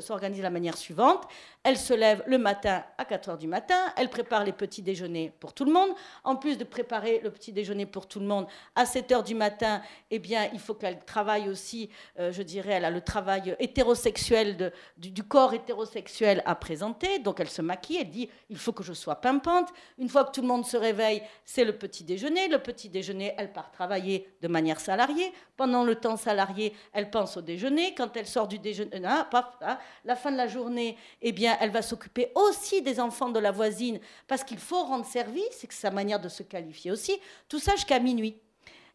s'organise 0.00 0.38
de 0.38 0.42
la 0.42 0.50
manière 0.50 0.78
suivante. 0.78 1.28
Elle 1.62 1.76
se 1.76 1.92
lève 1.92 2.22
le 2.26 2.38
matin 2.38 2.82
à 2.96 3.04
4 3.04 3.28
heures 3.28 3.38
du 3.38 3.46
matin, 3.46 3.76
elle 3.96 4.08
prépare 4.08 4.42
les 4.42 4.52
petits 4.52 4.82
déjeuners 4.82 5.32
pour 5.40 5.52
tout 5.52 5.64
le 5.64 5.72
monde. 5.72 5.90
En 6.24 6.36
plus 6.36 6.56
de 6.56 6.64
préparer 6.64 7.20
le 7.22 7.30
petit 7.30 7.52
déjeuner 7.52 7.84
pour 7.84 8.08
tout 8.08 8.18
le 8.18 8.26
monde, 8.26 8.46
à 8.74 8.86
7 8.86 9.12
heures 9.12 9.22
du 9.22 9.34
matin, 9.34 9.82
eh 10.10 10.18
bien, 10.18 10.48
il 10.54 10.58
faut 10.58 10.74
qu'elle 10.74 11.04
travaille 11.04 11.48
aussi, 11.48 11.90
euh, 12.18 12.32
je 12.32 12.42
dirais, 12.42 12.72
elle 12.72 12.86
a 12.86 12.90
le 12.90 13.02
travail 13.02 13.54
hétérosexuel 13.58 14.72
du, 14.96 15.22
corps 15.22 15.52
hétérosexuel 15.52 16.42
à 16.46 16.54
présenter. 16.54 17.18
Donc 17.18 17.40
elle 17.40 17.50
se 17.50 17.62
maquille, 17.62 17.98
elle 18.00 18.10
dit, 18.10 18.30
il 18.48 18.56
faut 18.56 18.72
que 18.72 18.82
je 18.82 18.94
sois 18.94 19.16
pimpante. 19.16 19.68
Une 19.98 20.08
fois 20.08 20.24
que 20.24 20.32
tout 20.32 20.40
le 20.40 20.48
monde 20.48 20.64
se 20.64 20.78
réveille, 20.78 21.22
c'est 21.44 21.64
le 21.64 21.76
petit 21.76 22.04
déjeuner. 22.04 22.48
Le 22.48 22.58
petit 22.58 22.88
déjeuner, 22.88 23.34
elle 23.36 23.52
part 23.52 23.70
travailler 23.70 24.28
de 24.40 24.48
manière 24.48 24.80
salariée. 24.80 25.32
Pendant 25.56 25.84
le 25.84 25.94
temps 25.94 26.16
salariée, 26.22 26.74
elle 26.92 27.10
pense 27.10 27.36
au 27.36 27.42
déjeuner. 27.42 27.94
Quand 27.94 28.16
elle 28.16 28.26
sort 28.26 28.48
du 28.48 28.58
déjeuner, 28.58 29.02
ah, 29.04 29.28
ah, 29.60 29.78
la 30.04 30.16
fin 30.16 30.32
de 30.32 30.36
la 30.36 30.46
journée, 30.46 30.96
eh 31.20 31.32
bien, 31.32 31.56
elle 31.60 31.70
va 31.70 31.82
s'occuper 31.82 32.32
aussi 32.34 32.82
des 32.82 33.00
enfants 33.00 33.28
de 33.28 33.38
la 33.38 33.50
voisine 33.50 34.00
parce 34.26 34.44
qu'il 34.44 34.58
faut 34.58 34.82
rendre 34.84 35.04
service, 35.04 35.44
c'est 35.50 35.70
sa 35.72 35.90
manière 35.90 36.20
de 36.20 36.28
se 36.28 36.42
qualifier 36.42 36.90
aussi. 36.90 37.18
Tout 37.48 37.58
ça 37.58 37.72
jusqu'à 37.72 37.98
minuit. 37.98 38.38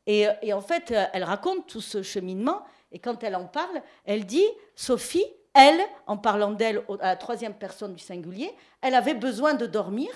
Et, 0.05 0.25
et, 0.41 0.53
en 0.53 0.61
fait, 0.61 0.93
elle 1.13 1.23
raconte 1.23 1.67
tout 1.67 1.81
ce 1.81 2.01
cheminement. 2.01 2.63
Et 2.91 2.99
quand 2.99 3.23
elle 3.23 3.35
en 3.35 3.45
parle, 3.45 3.81
elle 4.05 4.25
dit 4.25 4.47
Sophie, 4.75 5.25
elle, 5.53 5.81
en 6.05 6.17
parlant 6.17 6.51
d'elle 6.51 6.83
à 6.99 7.07
la 7.07 7.15
troisième 7.15 7.55
personne 7.55 7.93
du 7.93 7.99
singulier, 7.99 8.51
elle 8.81 8.93
avait 8.93 9.15
besoin 9.15 9.55
de 9.55 9.65
dormir, 9.65 10.09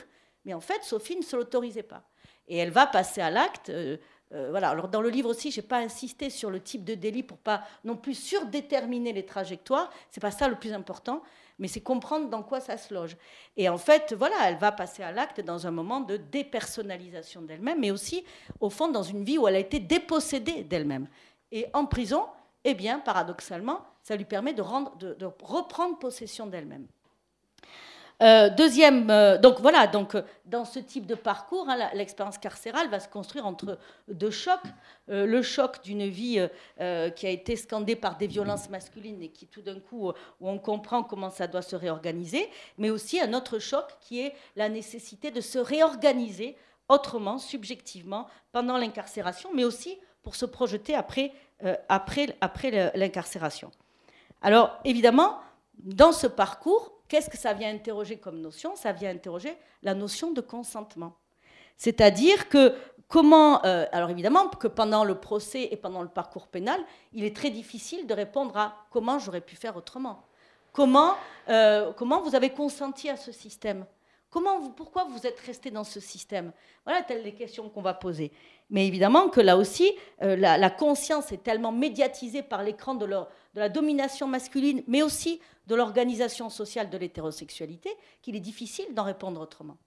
mais 0.45 0.53
en 0.53 0.61
fait, 0.61 0.83
Sophie 0.83 1.17
ne 1.17 1.23
se 1.23 1.35
l'autorisait 1.35 1.83
pas. 1.83 2.03
Et 2.47 2.57
elle 2.57 2.69
va 2.69 2.85
passer 2.85 3.21
à 3.21 3.29
l'acte. 3.29 3.71
Euh, 4.33 4.49
voilà. 4.49 4.69
Alors 4.69 4.87
dans 4.87 5.01
le 5.01 5.09
livre 5.09 5.29
aussi, 5.29 5.51
je 5.51 5.61
n'ai 5.61 5.67
pas 5.67 5.79
insisté 5.79 6.29
sur 6.29 6.49
le 6.49 6.61
type 6.61 6.83
de 6.83 6.95
délit 6.95 7.23
pour 7.23 7.37
pas 7.37 7.63
non 7.83 7.95
plus 7.95 8.13
surdéterminer 8.13 9.13
les 9.13 9.25
trajectoires. 9.25 9.89
C'est 10.09 10.21
pas 10.21 10.31
ça 10.31 10.47
le 10.47 10.55
plus 10.55 10.73
important, 10.73 11.21
mais 11.59 11.67
c'est 11.67 11.81
comprendre 11.81 12.29
dans 12.29 12.43
quoi 12.43 12.59
ça 12.59 12.77
se 12.77 12.93
loge. 12.93 13.17
Et 13.57 13.69
en 13.69 13.77
fait, 13.77 14.13
voilà, 14.17 14.35
elle 14.45 14.57
va 14.57 14.71
passer 14.71 15.03
à 15.03 15.11
l'acte 15.11 15.41
dans 15.41 15.67
un 15.67 15.71
moment 15.71 15.99
de 15.99 16.17
dépersonnalisation 16.17 17.41
d'elle-même, 17.41 17.79
mais 17.79 17.91
aussi 17.91 18.23
au 18.59 18.69
fond 18.69 18.87
dans 18.87 19.03
une 19.03 19.23
vie 19.23 19.37
où 19.37 19.47
elle 19.47 19.55
a 19.55 19.59
été 19.59 19.79
dépossédée 19.79 20.63
d'elle-même. 20.63 21.07
Et 21.51 21.67
en 21.73 21.85
prison, 21.85 22.25
eh 22.63 22.73
bien, 22.73 22.99
paradoxalement, 22.99 23.81
ça 24.03 24.15
lui 24.15 24.25
permet 24.25 24.53
de, 24.53 24.61
rendre, 24.61 24.95
de 24.97 25.29
reprendre 25.43 25.99
possession 25.99 26.47
d'elle-même. 26.47 26.87
Euh, 28.21 28.49
deuxième, 28.49 29.09
euh, 29.09 29.39
donc 29.39 29.61
voilà, 29.61 29.87
donc 29.87 30.13
euh, 30.13 30.21
dans 30.45 30.63
ce 30.63 30.77
type 30.77 31.07
de 31.07 31.15
parcours, 31.15 31.67
hein, 31.67 31.89
l'expérience 31.95 32.37
carcérale 32.37 32.87
va 32.87 32.99
se 32.99 33.09
construire 33.09 33.47
entre 33.47 33.79
deux 34.07 34.29
chocs. 34.29 34.59
le 35.07 35.41
choc 35.41 35.81
d'une 35.83 36.07
vie 36.07 36.47
qui 36.77 37.27
a 37.27 37.29
été 37.29 37.55
scandée 37.55 37.95
par 37.95 38.17
des 38.17 38.27
violences 38.27 38.69
masculines 38.69 39.21
et 39.21 39.29
qui 39.29 39.47
tout 39.47 39.61
d'un 39.61 39.79
coup, 39.79 40.09
où 40.39 40.49
on 40.49 40.59
comprend 40.59 41.03
comment 41.03 41.29
ça 41.29 41.47
doit 41.47 41.61
se 41.61 41.75
réorganiser, 41.75 42.49
mais 42.77 42.89
aussi 42.89 43.19
un 43.19 43.33
autre 43.33 43.59
choc 43.59 43.85
qui 43.99 44.21
est 44.21 44.33
la 44.55 44.69
nécessité 44.69 45.31
de 45.31 45.41
se 45.41 45.59
réorganiser 45.59 46.55
autrement, 46.87 47.37
subjectivement, 47.39 48.27
pendant 48.51 48.77
l'incarcération, 48.77 49.49
mais 49.53 49.63
aussi 49.63 49.97
pour 50.21 50.35
se 50.35 50.45
projeter 50.45 50.95
après, 50.95 51.31
après, 51.89 52.35
après 52.41 52.91
l'incarcération. 52.95 53.71
Alors 54.41 54.79
évidemment, 54.85 55.39
dans 55.83 56.11
ce 56.11 56.27
parcours, 56.27 57.00
Qu'est-ce 57.11 57.29
que 57.29 57.37
ça 57.37 57.51
vient 57.51 57.69
interroger 57.69 58.15
comme 58.15 58.39
notion? 58.39 58.77
Ça 58.77 58.93
vient 58.93 59.09
interroger 59.09 59.57
la 59.83 59.93
notion 59.93 60.31
de 60.31 60.39
consentement. 60.39 61.17
C'est-à-dire 61.75 62.47
que 62.47 62.73
comment, 63.09 63.61
euh, 63.65 63.85
alors 63.91 64.09
évidemment 64.09 64.47
que 64.47 64.69
pendant 64.69 65.03
le 65.03 65.15
procès 65.15 65.67
et 65.71 65.75
pendant 65.75 66.03
le 66.03 66.07
parcours 66.07 66.47
pénal, 66.47 66.79
il 67.11 67.25
est 67.25 67.35
très 67.35 67.49
difficile 67.49 68.07
de 68.07 68.13
répondre 68.13 68.55
à 68.55 68.85
comment 68.91 69.19
j'aurais 69.19 69.41
pu 69.41 69.57
faire 69.57 69.75
autrement. 69.75 70.23
Comment, 70.71 71.15
euh, 71.49 71.91
comment 71.97 72.21
vous 72.21 72.33
avez 72.33 72.51
consenti 72.51 73.09
à 73.09 73.17
ce 73.17 73.33
système? 73.33 73.85
Comment 74.29 74.59
vous, 74.59 74.69
pourquoi 74.69 75.03
vous 75.03 75.27
êtes 75.27 75.41
resté 75.41 75.69
dans 75.69 75.83
ce 75.83 75.99
système? 75.99 76.53
Voilà 76.85 77.01
telles 77.01 77.23
les 77.23 77.33
questions 77.33 77.67
qu'on 77.67 77.81
va 77.81 77.93
poser. 77.93 78.31
Mais 78.69 78.87
évidemment 78.87 79.27
que 79.27 79.41
là 79.41 79.57
aussi, 79.57 79.91
euh, 80.21 80.37
la, 80.37 80.69
conscience 80.69 81.33
est 81.33 81.43
tellement 81.43 81.73
médiatisée 81.73 82.41
par 82.41 82.63
l'écran 82.63 82.95
de, 82.95 83.05
de 83.53 83.59
la 83.59 83.69
domination 83.69 84.27
masculine, 84.27 84.83
mais 84.87 85.01
aussi 85.01 85.39
de 85.67 85.75
l'organisation 85.75 86.49
sociale 86.49 86.89
de 86.89 86.97
l'hétérosexualité, 86.97 87.89
qu'il 88.21 88.35
est 88.35 88.41
difficile 88.41 88.93
d'en 88.93 89.03
répondre 89.03 89.41
autrement. 89.41 89.77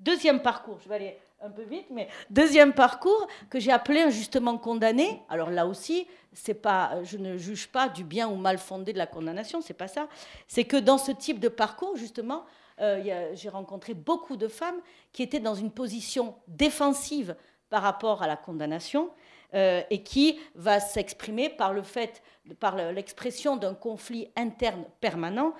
Deuxième 0.00 0.42
parcours, 0.42 0.78
je 0.82 0.88
vais 0.88 0.94
aller 0.96 1.18
un 1.40 1.50
peu 1.50 1.62
vite, 1.62 1.86
mais 1.90 2.08
deuxième 2.30 2.72
parcours 2.72 3.26
que 3.50 3.58
j'ai 3.58 3.72
appelé 3.72 4.00
injustement 4.00 4.58
condamné. 4.58 5.22
Alors 5.28 5.50
là 5.50 5.66
aussi, 5.66 6.06
c'est 6.32 6.54
pas, 6.54 7.02
je 7.02 7.18
ne 7.18 7.36
juge 7.36 7.68
pas 7.68 7.88
du 7.88 8.04
bien 8.04 8.28
ou 8.28 8.36
mal 8.36 8.58
fondé 8.58 8.92
de 8.92 8.98
la 8.98 9.06
condamnation, 9.06 9.60
c'est 9.60 9.74
pas 9.74 9.88
ça. 9.88 10.08
C'est 10.48 10.64
que 10.64 10.76
dans 10.76 10.98
ce 10.98 11.12
type 11.12 11.40
de 11.40 11.48
parcours, 11.48 11.96
justement, 11.96 12.44
euh, 12.80 13.30
j'ai 13.34 13.48
rencontré 13.48 13.94
beaucoup 13.94 14.36
de 14.36 14.48
femmes 14.48 14.80
qui 15.12 15.22
étaient 15.22 15.40
dans 15.40 15.54
une 15.54 15.70
position 15.70 16.34
défensive 16.48 17.36
par 17.70 17.82
rapport 17.82 18.22
à 18.22 18.26
la 18.26 18.36
condamnation 18.36 19.10
euh, 19.56 19.82
et 19.88 20.02
qui 20.02 20.38
va 20.54 20.80
s'exprimer 20.80 21.48
par 21.48 21.72
le 21.72 21.82
fait, 21.82 22.22
par 22.60 22.76
l'expression 22.76 23.56
d'un 23.56 23.74
conflit 23.74 24.28
interne 24.36 24.84
permanent, 25.00 25.54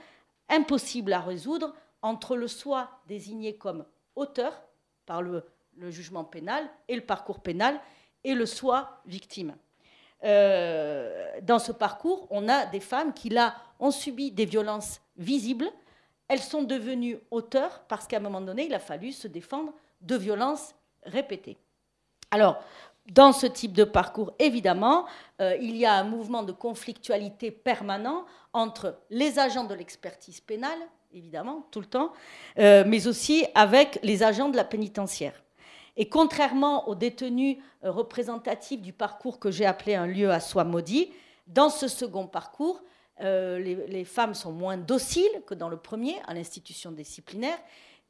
impossible 0.51 1.15
à 1.15 1.21
résoudre 1.21 1.75
entre 2.03 2.37
le 2.37 2.47
soi 2.47 2.91
désigné 3.09 3.57
comme 3.57 3.87
auteur 4.15 4.63
par 5.07 5.23
le, 5.23 5.45
jugement 5.89 6.25
pénal 6.25 6.69
et 6.89 6.95
le 6.95 7.01
parcours 7.01 7.41
pénal 7.41 7.81
et 8.23 8.35
le 8.35 8.45
soi 8.45 9.01
victime. 9.07 9.57
Euh, 10.25 11.31
dans 11.43 11.59
ce 11.59 11.73
parcours, 11.73 12.27
on 12.31 12.49
a 12.49 12.67
des 12.67 12.81
femmes 12.81 13.15
qui, 13.15 13.31
là, 13.31 13.57
ont 13.81 13.91
subi 13.91 14.31
des 14.31 14.47
violences 14.47 15.01
visibles. 15.17 15.71
Elles 16.29 16.41
sont 16.41 16.63
devenues 16.65 17.19
auteurs 17.31 17.85
parce 17.89 18.07
qu'à 18.07 18.19
un 18.19 18.21
moment 18.21 18.41
donné, 18.41 18.67
il 18.67 18.75
a 18.75 18.79
fallu 18.79 19.13
se 19.13 19.29
défendre 19.29 19.73
de 20.03 20.17
violences 20.17 20.75
répétées. 21.03 21.57
Alors, 22.31 22.63
dans 23.13 23.33
ce 23.33 23.47
type 23.47 23.73
de 23.73 23.85
parcours, 23.85 24.33
évidemment, 24.39 25.07
euh, 25.41 25.57
il 25.61 25.77
y 25.77 25.87
a 25.87 25.95
un 25.95 26.05
mouvement 26.05 26.43
de 26.43 26.53
conflictualité 26.53 27.51
permanent 27.51 28.25
entre 28.53 28.99
les 29.11 29.39
agents 29.39 29.65
de 29.65 29.75
l'expertise 29.75 30.41
pénale, 30.41 30.79
évidemment, 31.13 31.67
tout 31.71 31.81
le 31.81 31.87
temps, 31.87 32.13
euh, 32.59 32.85
mais 32.87 33.07
aussi 33.07 33.47
avec 33.55 33.99
les 34.03 34.23
agents 34.23 34.49
de 34.49 34.57
la 34.57 34.65
pénitentiaire. 34.65 35.43
Et 35.97 36.09
contrairement 36.09 36.89
aux 36.89 36.95
détenus 36.95 37.59
euh, 37.85 37.91
représentatifs 37.91 38.83
du 38.83 38.93
parcours 38.93 39.39
que 39.39 39.51
j'ai 39.51 39.67
appelé 39.67 39.95
un 39.95 40.07
lieu 40.07 40.31
à 40.31 40.41
soi 40.41 40.65
maudit, 40.65 41.11
dans 41.47 41.71
ce 41.71 41.89
second 41.89 42.27
parcours, 42.27 42.83
euh, 43.23 43.59
les, 43.59 44.05
femmes 44.05 44.35
sont 44.35 44.53
moins 44.53 44.77
dociles 44.77 45.43
que 45.47 45.55
dans 45.55 45.71
le 45.71 45.79
premier, 45.79 46.17
à 46.27 46.35
l'institution 46.35 46.93
disciplinaire, 46.93 47.59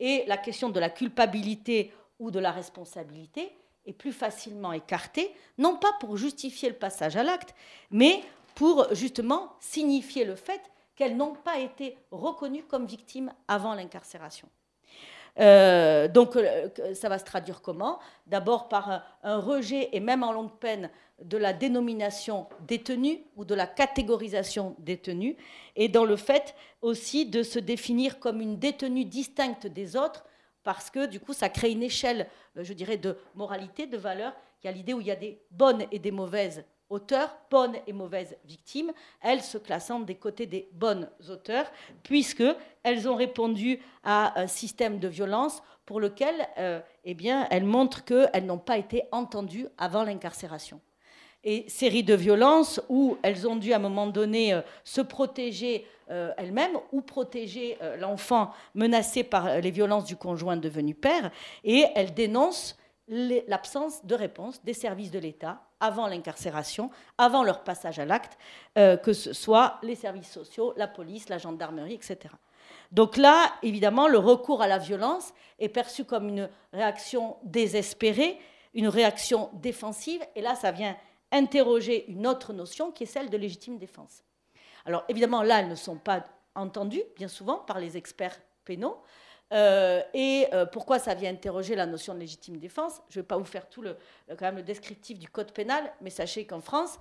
et 0.00 0.24
la 0.26 0.36
question 0.36 0.68
de 0.68 0.80
la 0.80 0.90
culpabilité 0.90 1.92
ou 2.18 2.30
de 2.30 2.40
la 2.40 2.50
responsabilité 2.50 3.52
est 3.86 3.92
plus 3.92 4.12
facilement 4.12 4.72
écartée, 4.72 5.34
non 5.58 5.76
pas 5.76 5.92
pour 6.00 6.16
justifier 6.16 6.68
le 6.68 6.74
passage 6.74 7.16
à 7.16 7.22
l'acte, 7.22 7.54
mais 7.90 8.22
pour 8.54 8.86
justement 8.94 9.52
signifier 9.60 10.24
le 10.24 10.34
fait 10.34 10.60
qu'elles 10.96 11.16
n'ont 11.16 11.34
pas 11.34 11.58
été 11.58 11.96
reconnues 12.10 12.64
comme 12.64 12.86
victimes 12.86 13.32
avant 13.48 13.74
l'incarcération. 13.74 14.48
Euh, 15.38 16.08
donc 16.08 16.34
euh, 16.36 16.68
ça 16.94 17.08
va 17.08 17.18
se 17.18 17.24
traduire 17.24 17.60
comment? 17.60 17.98
D'abord 18.26 18.68
par 18.68 19.02
un, 19.22 19.38
rejet, 19.38 19.90
et 19.92 20.00
même 20.00 20.22
en 20.22 20.32
longue 20.32 20.58
peine, 20.58 20.90
de 21.22 21.36
la 21.36 21.52
dénomination 21.52 22.46
détenu 22.66 23.20
ou 23.36 23.44
de 23.44 23.54
la 23.54 23.66
catégorisation 23.66 24.74
détenu, 24.78 25.36
et 25.74 25.88
dans 25.88 26.04
le 26.04 26.16
fait 26.16 26.54
aussi 26.82 27.26
de 27.26 27.42
se 27.42 27.58
définir 27.58 28.18
comme 28.18 28.40
une 28.40 28.58
détenue 28.58 29.04
distincte 29.04 29.66
des 29.66 29.96
autres, 29.96 30.24
parce 30.66 30.90
que 30.90 31.06
du 31.06 31.20
coup 31.20 31.32
ça 31.32 31.48
crée 31.48 31.70
une 31.70 31.84
échelle, 31.84 32.26
euh, 32.56 32.64
je 32.64 32.72
dirais, 32.72 32.96
de 32.96 33.16
moralité, 33.36 33.86
de 33.86 33.96
valeur. 33.96 34.32
Il 34.60 34.66
y 34.66 34.68
a 34.68 34.72
l'idée 34.72 34.94
où 34.94 35.00
il 35.00 35.06
y 35.06 35.12
a 35.12 35.16
des 35.16 35.40
bonnes 35.52 35.84
et 35.92 36.00
des 36.00 36.10
mauvaises 36.10 36.64
auteurs, 36.90 37.38
bonnes 37.48 37.76
et 37.86 37.92
mauvaises 37.92 38.36
victimes, 38.44 38.92
elles 39.20 39.42
se 39.42 39.58
classant 39.58 40.00
des 40.00 40.16
côtés 40.16 40.46
des 40.46 40.68
bonnes 40.72 41.08
auteurs, 41.30 41.70
puisque 42.02 42.42
elles 42.82 43.08
ont 43.08 43.14
répondu 43.14 43.78
à 44.02 44.40
un 44.40 44.48
système 44.48 44.98
de 44.98 45.06
violence 45.06 45.62
pour 45.84 46.00
lequel 46.00 46.34
euh, 46.58 46.80
eh 47.04 47.14
bien, 47.14 47.46
elles 47.52 47.64
montrent 47.64 48.04
qu'elles 48.04 48.46
n'ont 48.46 48.58
pas 48.58 48.76
été 48.76 49.04
entendues 49.12 49.68
avant 49.78 50.02
l'incarcération. 50.02 50.80
Et 51.44 51.68
série 51.68 52.02
de 52.02 52.14
violences 52.14 52.80
où 52.88 53.18
elles 53.22 53.46
ont 53.46 53.54
dû 53.54 53.72
à 53.72 53.76
un 53.76 53.80
moment 53.80 54.08
donné 54.08 54.52
euh, 54.52 54.62
se 54.82 55.00
protéger 55.00 55.86
euh, 56.10 56.32
elles-mêmes 56.36 56.78
ou 56.92 57.00
protéger 57.00 57.78
l'enfant 57.98 58.52
menacé 58.74 59.24
par 59.24 59.60
les 59.60 59.70
violences 59.70 60.04
du 60.04 60.16
conjoint 60.16 60.56
devenu 60.56 60.94
père, 60.94 61.30
et 61.64 61.84
elles 61.94 62.14
dénoncent 62.14 62.76
l'absence 63.08 64.04
de 64.04 64.14
réponse 64.14 64.62
des 64.64 64.72
services 64.72 65.10
de 65.10 65.18
l'État 65.18 65.60
avant 65.80 66.06
l'incarcération, 66.06 66.90
avant 67.18 67.44
leur 67.44 67.62
passage 67.62 67.98
à 67.98 68.04
l'acte, 68.04 68.36
euh, 68.78 68.96
que 68.96 69.12
ce 69.12 69.32
soit 69.32 69.78
les 69.82 69.94
services 69.94 70.30
sociaux, 70.30 70.72
la 70.76 70.88
police, 70.88 71.28
la 71.28 71.38
gendarmerie, 71.38 71.94
etc. 71.94 72.18
Donc 72.92 73.16
là, 73.16 73.52
évidemment, 73.62 74.08
le 74.08 74.18
recours 74.18 74.62
à 74.62 74.66
la 74.66 74.78
violence 74.78 75.32
est 75.58 75.68
perçu 75.68 76.04
comme 76.04 76.28
une 76.28 76.48
réaction 76.72 77.36
désespérée, 77.44 78.38
une 78.74 78.88
réaction 78.88 79.50
défensive, 79.54 80.22
et 80.34 80.40
là, 80.40 80.54
ça 80.54 80.72
vient 80.72 80.96
interroger 81.30 82.10
une 82.10 82.26
autre 82.26 82.52
notion 82.52 82.90
qui 82.90 83.04
est 83.04 83.06
celle 83.06 83.30
de 83.30 83.36
légitime 83.36 83.78
défense. 83.78 84.25
Alors 84.86 85.04
évidemment, 85.08 85.42
là, 85.42 85.60
elles 85.60 85.68
ne 85.68 85.74
sont 85.74 85.96
pas 85.96 86.24
entendues, 86.54 87.02
bien 87.16 87.28
souvent, 87.28 87.58
par 87.58 87.78
les 87.80 87.96
experts 87.96 88.40
pénaux, 88.64 89.02
euh, 89.52 90.02
et 90.12 90.46
euh, 90.52 90.66
pourquoi 90.66 90.98
ça 90.98 91.14
vient 91.14 91.30
interroger 91.30 91.76
la 91.76 91.86
notion 91.86 92.14
de 92.14 92.18
légitime 92.18 92.58
défense? 92.58 93.00
Je 93.08 93.18
ne 93.18 93.22
vais 93.22 93.26
pas 93.26 93.36
vous 93.36 93.44
faire 93.44 93.68
tout 93.68 93.80
le, 93.80 93.96
quand 94.30 94.42
même 94.46 94.56
le 94.56 94.62
descriptif 94.62 95.18
du 95.18 95.28
code 95.28 95.52
pénal, 95.52 95.92
mais 96.00 96.10
sachez 96.10 96.46
qu'en 96.46 96.60
France, 96.60 96.98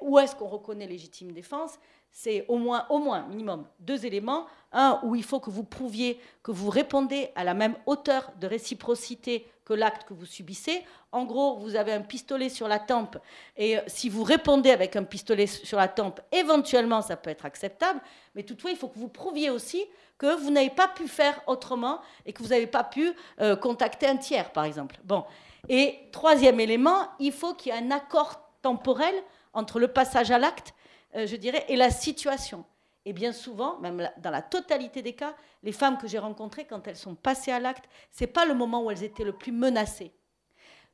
où 0.00 0.18
est-ce 0.18 0.36
qu'on 0.36 0.46
reconnaît 0.46 0.86
légitime 0.86 1.32
défense? 1.32 1.78
C'est 2.10 2.46
au 2.48 2.56
moins, 2.56 2.86
au 2.88 2.98
moins, 2.98 3.26
minimum, 3.26 3.66
deux 3.80 4.06
éléments. 4.06 4.46
Un, 4.72 5.00
où 5.02 5.14
il 5.14 5.24
faut 5.24 5.40
que 5.40 5.50
vous 5.50 5.64
prouviez 5.64 6.20
que 6.42 6.52
vous 6.52 6.70
répondez 6.70 7.30
à 7.34 7.44
la 7.44 7.54
même 7.54 7.74
hauteur 7.86 8.32
de 8.40 8.46
réciprocité 8.46 9.46
que 9.68 9.74
l'acte 9.74 10.08
que 10.08 10.14
vous 10.14 10.24
subissez. 10.24 10.82
En 11.12 11.24
gros, 11.24 11.58
vous 11.58 11.76
avez 11.76 11.92
un 11.92 12.00
pistolet 12.00 12.48
sur 12.48 12.68
la 12.68 12.78
tempe, 12.78 13.18
et 13.56 13.76
euh, 13.76 13.82
si 13.86 14.08
vous 14.08 14.24
répondez 14.24 14.70
avec 14.70 14.96
un 14.96 15.04
pistolet 15.04 15.46
sur 15.46 15.76
la 15.76 15.88
tempe, 15.88 16.20
éventuellement, 16.32 17.02
ça 17.02 17.16
peut 17.16 17.28
être 17.28 17.44
acceptable, 17.44 18.00
mais 18.34 18.44
toutefois, 18.44 18.70
il 18.70 18.78
faut 18.78 18.88
que 18.88 18.98
vous 18.98 19.08
prouviez 19.08 19.50
aussi 19.50 19.84
que 20.16 20.34
vous 20.40 20.50
n'avez 20.50 20.70
pas 20.70 20.88
pu 20.88 21.06
faire 21.06 21.40
autrement 21.46 22.00
et 22.24 22.32
que 22.32 22.42
vous 22.42 22.48
n'avez 22.48 22.66
pas 22.66 22.82
pu 22.82 23.12
euh, 23.40 23.56
contacter 23.56 24.06
un 24.06 24.16
tiers, 24.16 24.50
par 24.52 24.64
exemple. 24.64 24.98
Bon. 25.04 25.24
Et 25.68 25.98
troisième 26.12 26.60
élément, 26.60 27.08
il 27.20 27.32
faut 27.32 27.54
qu'il 27.54 27.72
y 27.72 27.76
ait 27.76 27.78
un 27.78 27.90
accord 27.90 28.40
temporel 28.62 29.14
entre 29.52 29.78
le 29.78 29.88
passage 29.88 30.30
à 30.30 30.38
l'acte, 30.38 30.72
euh, 31.14 31.26
je 31.26 31.36
dirais, 31.36 31.64
et 31.68 31.76
la 31.76 31.90
situation. 31.90 32.64
Et 33.08 33.14
bien 33.14 33.32
souvent, 33.32 33.78
même 33.78 34.06
dans 34.18 34.30
la 34.30 34.42
totalité 34.42 35.00
des 35.00 35.14
cas, 35.14 35.34
les 35.62 35.72
femmes 35.72 35.96
que 35.96 36.06
j'ai 36.06 36.18
rencontrées, 36.18 36.66
quand 36.66 36.86
elles 36.86 36.94
sont 36.94 37.14
passées 37.14 37.50
à 37.50 37.58
l'acte, 37.58 37.86
ce 38.12 38.24
n'est 38.24 38.30
pas 38.30 38.44
le 38.44 38.52
moment 38.52 38.84
où 38.84 38.90
elles 38.90 39.02
étaient 39.02 39.24
le 39.24 39.32
plus 39.32 39.50
menacées. 39.50 40.12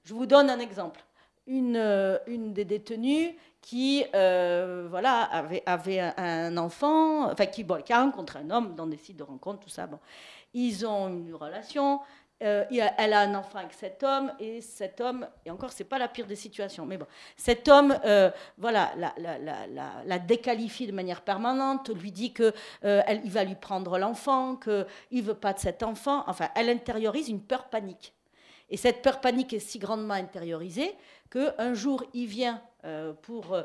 Je 0.05 0.15
vous 0.15 0.25
donne 0.25 0.49
un 0.49 0.61
exemple. 0.61 1.05
Une, 1.49 1.77
euh, 1.77 2.17
une 2.29 2.53
des 2.53 2.65
détenues 2.65 3.37
qui 3.61 4.05
euh, 4.15 4.87
voilà, 4.89 5.23
avait, 5.23 5.65
avait, 5.67 5.99
un 6.17 6.57
enfant, 6.57 7.33
enfin 7.33 7.47
qui, 7.47 7.65
bon, 7.65 7.83
qui 7.83 7.93
a 7.93 8.01
rencontré 8.01 8.39
un 8.39 8.51
homme 8.51 8.77
dans 8.77 8.87
des 8.87 8.97
sites 8.97 9.17
de 9.17 9.25
rencontre, 9.25 9.59
tout 9.59 9.69
ça. 9.69 9.89
Bon. 9.89 9.99
Ils 10.53 10.87
ont 10.87 11.09
une 11.09 11.35
relation, 11.35 11.99
euh, 12.43 12.65
elle 12.71 13.13
a 13.13 13.21
un 13.21 13.35
enfant 13.35 13.59
avec 13.59 13.73
cet 13.73 14.03
homme, 14.03 14.33
et 14.39 14.61
cet 14.61 15.01
homme, 15.01 15.27
et 15.47 15.51
encore, 15.51 15.73
c'est 15.73 15.85
pas 15.85 15.99
la 15.99 16.09
pire 16.09 16.27
des 16.27 16.37
situations, 16.37 16.85
mais 16.85 16.97
bon, 16.97 17.07
cet 17.37 17.69
homme, 17.69 17.97
euh, 18.05 18.31
voilà, 18.59 18.93
la, 18.97 19.15
la, 19.19 19.39
la, 19.39 19.67
la, 20.05 20.19
déqualifie 20.19 20.87
de 20.87 20.93
manière 20.93 21.23
permanente, 21.23 21.91
lui 21.91 22.13
dit 22.13 22.33
qu'il 22.33 22.53
il 22.83 23.31
va 23.31 23.45
lui 23.45 23.55
prendre 23.55 23.99
l'enfant, 23.99 24.57
qu'il 24.57 25.23
veut 25.23 25.35
pas 25.35 25.53
de 25.53 25.61
cet 25.61 25.83
enfant, 25.83 26.25
enfin, 26.27 26.49
elle 26.57 26.69
intériorise 26.69 27.29
une 27.29 27.43
peur 27.43 27.65
panique. 27.69 28.15
Et 28.71 28.77
cette 28.77 29.03
peur 29.03 29.21
panique 29.21 29.53
est 29.53 29.61
si 29.61 29.79
grandement 29.79 30.15
intériorisée 30.15 30.97
qu'un 31.31 31.75
jour, 31.75 32.05
il 32.15 32.27
vient 32.27 32.63
euh, 32.85 33.13
pour, 33.13 33.55
euh, 33.55 33.63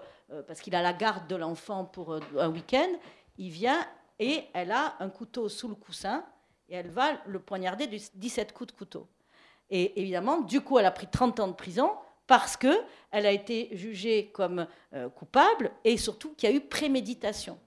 parce 0.48 0.60
qu'il 0.62 0.76
a 0.76 0.82
la 0.82 0.94
garde 0.94 1.28
de 1.28 1.36
l'enfant 1.36 1.86
pour 1.86 2.14
euh, 2.14 2.20
un 2.38 2.50
week-end, 2.50 2.90
il 3.38 3.50
vient 3.50 3.86
et 4.20 4.46
elle 4.54 4.72
a 4.72 4.96
un 5.00 5.10
couteau 5.10 5.50
sous 5.50 5.68
le 5.68 5.76
coussin 5.76 6.26
et 6.70 6.76
elle 6.76 6.90
va 6.90 7.22
le 7.26 7.40
poignarder 7.40 7.88
de 7.88 7.98
17 8.16 8.54
coups 8.54 8.74
de 8.74 8.78
couteau. 8.78 9.08
Et 9.70 10.00
évidemment, 10.02 10.42
du 10.42 10.62
coup, 10.62 10.80
elle 10.80 10.86
a 10.86 10.92
pris 10.92 11.08
30 11.08 11.40
ans 11.40 11.48
de 11.48 11.54
prison 11.54 11.92
parce 12.28 12.58
qu'elle 12.58 12.78
a 13.12 13.32
été 13.32 13.70
jugée 13.74 14.32
comme 14.34 14.68
coupable 15.16 15.72
et 15.84 15.98
surtout 15.98 16.34
qu'il 16.36 16.50
y 16.50 16.54
a 16.54 16.56
eu 16.56 16.62
préméditation. 16.62 17.58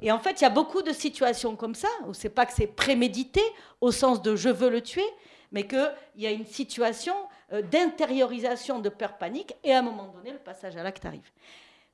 Et 0.00 0.12
en 0.12 0.18
fait, 0.18 0.40
il 0.40 0.42
y 0.42 0.46
a 0.46 0.50
beaucoup 0.50 0.82
de 0.82 0.92
situations 0.92 1.56
comme 1.56 1.74
ça, 1.74 1.88
où 2.06 2.14
c'est 2.14 2.28
pas 2.28 2.46
que 2.46 2.52
c'est 2.52 2.68
prémédité 2.68 3.42
au 3.80 3.90
sens 3.90 4.22
de 4.22 4.36
je 4.36 4.48
veux 4.48 4.70
le 4.70 4.80
tuer, 4.80 5.04
mais 5.50 5.66
qu'il 5.66 5.90
y 6.16 6.26
a 6.26 6.30
une 6.30 6.46
situation 6.46 7.14
euh, 7.52 7.62
d'intériorisation 7.62 8.78
de 8.78 8.88
peur 8.88 9.18
panique, 9.18 9.54
et 9.64 9.72
à 9.72 9.78
un 9.78 9.82
moment 9.82 10.08
donné, 10.08 10.30
le 10.30 10.38
passage 10.38 10.76
à 10.76 10.82
l'acte 10.82 11.04
arrive. 11.04 11.30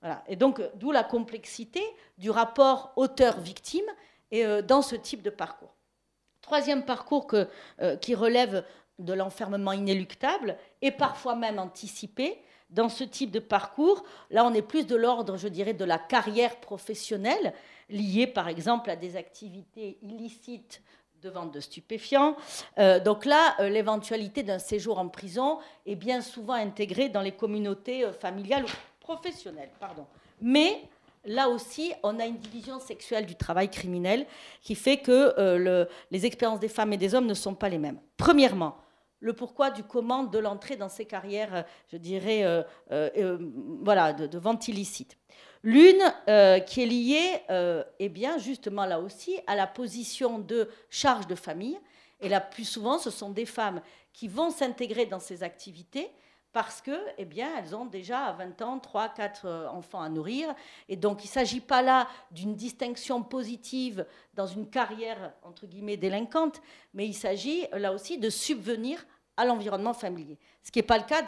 Voilà. 0.01 0.23
Et 0.29 0.37
donc, 0.37 0.61
euh, 0.61 0.69
d'où 0.75 0.93
la 0.93 1.05
complexité 1.05 1.83
du 2.19 2.31
rapport 2.31 2.93
auteur-victime 2.97 3.87
euh, 4.35 4.61
dans 4.61 4.83
ce 4.83 4.97
type 4.97 5.23
de 5.23 5.31
parcours. 5.31 5.75
Troisième 6.45 6.85
parcours 6.85 7.27
que, 7.27 7.49
qui 8.03 8.15
relève 8.15 8.65
de 8.99 9.15
l'enfermement 9.15 9.73
inéluctable 9.73 10.59
et 10.83 10.91
parfois 10.91 11.35
même 11.35 11.59
anticipé, 11.59 12.39
dans 12.69 12.91
ce 12.91 13.03
type 13.05 13.31
de 13.31 13.39
parcours, 13.39 14.05
là 14.31 14.45
on 14.45 14.53
est 14.53 14.63
plus 14.63 14.87
de 14.87 14.95
l'ordre, 14.95 15.39
je 15.39 15.49
dirais, 15.49 15.73
de 15.73 15.85
la 15.87 15.99
carrière 15.99 16.61
professionnelle, 16.61 17.55
liée 17.89 18.27
par 18.27 18.49
exemple 18.49 18.91
à 18.91 18.97
des 18.97 19.17
activités 19.17 19.99
illicites 20.03 20.83
de 21.23 21.31
vente 21.31 21.53
de 21.53 21.61
stupéfiants. 21.61 22.37
Euh, 22.79 23.01
donc 23.01 23.25
là, 23.25 23.57
euh, 23.59 23.69
l'éventualité 23.71 24.43
d'un 24.43 24.59
séjour 24.59 24.99
en 24.99 25.09
prison 25.09 25.59
est 25.87 25.97
bien 25.97 26.21
souvent 26.21 26.53
intégrée 26.53 27.09
dans 27.09 27.23
les 27.23 27.33
communautés 27.33 28.05
euh, 28.05 28.13
familiales 28.13 28.65
ou 28.65 28.69
professionnelles. 29.01 29.71
Pardon. 29.81 30.07
Mais 30.43 30.83
là 31.27 31.49
aussi, 31.49 31.93
on 32.03 32.19
a 32.21 32.27
une 32.27 32.39
division 32.39 32.81
sexuelle 32.81 33.27
du 33.27 33.37
travail 33.37 33.71
criminel 33.71 34.27
qui 34.63 34.75
fait 34.75 34.99
que 34.99 35.35
le, 35.57 35.89
les 36.11 36.27
expériences 36.27 36.61
des 36.61 36.69
femmes 36.69 36.93
et 36.93 36.97
des 36.97 37.15
hommes 37.15 37.27
ne 37.27 37.35
sont 37.35 37.55
pas 37.55 37.69
les 37.69 37.79
mêmes. 37.79 38.01
Premièrement, 38.17 38.77
le 39.21 39.33
pourquoi 39.33 39.71
du 39.71 39.83
comment 39.83 40.25
de 40.25 40.39
l'entrée 40.39 40.77
dans 40.77 40.89
ces 40.89 41.07
carrières, 41.07 41.65
je 41.91 41.97
dirais, 41.97 42.45
voilà, 43.81 44.13
de, 44.13 44.39
vente 44.39 44.69
illicite. 44.69 45.17
L'une 45.65 46.03
euh, 46.29 46.59
qui 46.61 46.83
est 46.83 46.87
liée, 46.87 47.41
euh, 47.49 47.83
eh 47.99 48.11
bien, 48.11 48.37
justement 48.37 48.85
là 48.85 49.01
aussi, 49.01 49.41
à 49.47 49.57
la 49.57 49.67
position 49.67 50.39
de 50.39 50.69
charge 50.91 51.27
de 51.27 51.35
famille. 51.35 51.79
Et 52.21 52.29
là, 52.29 52.39
plus 52.39 52.67
souvent, 52.67 52.99
ce 52.99 53.09
sont 53.09 53.31
des 53.31 53.47
femmes 53.47 53.81
qui 54.13 54.29
vont 54.29 54.51
s'intégrer 54.51 55.07
dans 55.07 55.21
ces 55.21 55.43
activités 55.43 56.11
parce 56.55 56.81
que, 56.81 56.93
eh 57.19 57.25
bien, 57.25 57.51
elles 57.59 57.75
ont 57.75 57.85
déjà 57.85 58.27
à 58.27 58.33
20 58.33 58.62
ans 58.62 58.79
3, 58.79 59.09
4 59.09 59.43
euh, 59.45 59.69
enfants 59.69 60.01
à 60.01 60.09
nourrir. 60.09 60.55
Et 60.88 60.97
donc, 60.97 61.25
il 61.25 61.27
ne 61.27 61.33
s'agit 61.33 61.61
pas 61.61 61.83
là 61.83 62.07
d'une 62.31 62.55
distinction 62.55 63.25
positive 63.25 64.07
dans 64.35 64.47
une 64.47 64.71
carrière, 64.71 65.33
entre 65.43 65.67
guillemets, 65.67 65.97
délinquante, 65.97 66.62
mais 66.95 67.07
il 67.07 67.12
s'agit 67.12 67.67
là 67.73 67.93
aussi 67.93 68.19
de 68.19 68.31
subvenir 68.31 69.05
à 69.37 69.45
l'environnement 69.45 69.95
familier. 69.95 70.38
Ce 70.62 70.71
qui 70.71 70.79
n'est 70.79 70.85
pas 70.85 70.97
le 70.97 71.05
cas, 71.05 71.23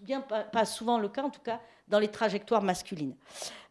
bien 0.00 0.22
pas, 0.22 0.64
souvent 0.64 0.98
le 0.98 1.10
cas, 1.10 1.22
en 1.22 1.30
tout 1.30 1.42
cas, 1.42 1.60
dans 1.86 1.98
les 1.98 2.08
trajectoires 2.08 2.62
masculines. 2.62 3.14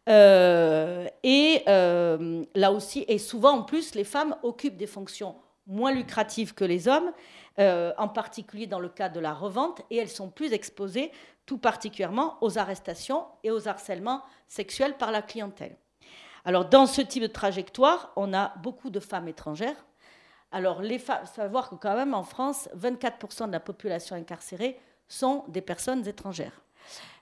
Euh, 0.08 1.08
et 1.24 1.62
euh, 1.66 2.44
là 2.54 2.70
aussi, 2.70 3.04
et 3.08 3.18
souvent 3.18 3.58
en 3.58 3.62
plus, 3.64 3.96
les 3.96 4.04
femmes 4.04 4.36
occupent 4.44 4.76
des 4.76 4.86
fonctions 4.86 5.34
moins 5.66 5.92
lucratives 5.92 6.54
que 6.54 6.64
les 6.64 6.88
hommes, 6.88 7.10
euh, 7.58 7.92
en 7.98 8.08
particulier 8.08 8.66
dans 8.66 8.80
le 8.80 8.88
cas 8.88 9.08
de 9.08 9.20
la 9.20 9.32
revente, 9.32 9.82
et 9.90 9.96
elles 9.96 10.08
sont 10.08 10.28
plus 10.28 10.52
exposées 10.52 11.12
tout 11.46 11.58
particulièrement 11.58 12.38
aux 12.40 12.58
arrestations 12.58 13.26
et 13.42 13.50
aux 13.50 13.68
harcèlements 13.68 14.22
sexuels 14.48 14.96
par 14.96 15.12
la 15.12 15.22
clientèle. 15.22 15.76
Alors 16.44 16.66
dans 16.66 16.86
ce 16.86 17.00
type 17.00 17.22
de 17.22 17.28
trajectoire, 17.28 18.12
on 18.16 18.34
a 18.34 18.54
beaucoup 18.58 18.90
de 18.90 19.00
femmes 19.00 19.28
étrangères. 19.28 19.86
Alors 20.52 20.82
les 20.82 20.98
femmes, 20.98 21.24
savoir 21.26 21.70
que 21.70 21.74
quand 21.76 21.94
même 21.94 22.14
en 22.14 22.22
France, 22.22 22.68
24% 22.76 23.46
de 23.46 23.52
la 23.52 23.60
population 23.60 24.16
incarcérée 24.16 24.78
sont 25.08 25.44
des 25.48 25.62
personnes 25.62 26.06
étrangères. 26.06 26.60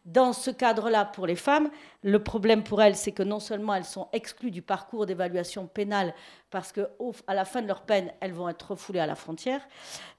Dans 0.05 0.33
ce 0.33 0.51
cadre-là, 0.51 1.05
pour 1.05 1.29
les 1.29 1.37
femmes, 1.37 1.71
le 2.03 2.21
problème 2.21 2.65
pour 2.65 2.83
elles, 2.83 2.97
c'est 2.97 3.13
que 3.13 3.23
non 3.23 3.39
seulement 3.39 3.75
elles 3.75 3.85
sont 3.85 4.09
exclues 4.13 4.51
du 4.51 4.61
parcours 4.61 5.07
d'évaluation 5.07 5.69
pénale 5.69 6.13
parce 6.51 6.73
qu'à 6.73 6.89
la 7.29 7.45
fin 7.45 7.63
de 7.63 7.69
leur 7.69 7.83
peine, 7.83 8.13
elles 8.21 8.33
vont 8.33 8.49
être 8.49 8.73
refoulées 8.73 8.99
à 8.99 9.07
la 9.07 9.15
frontière, 9.15 9.61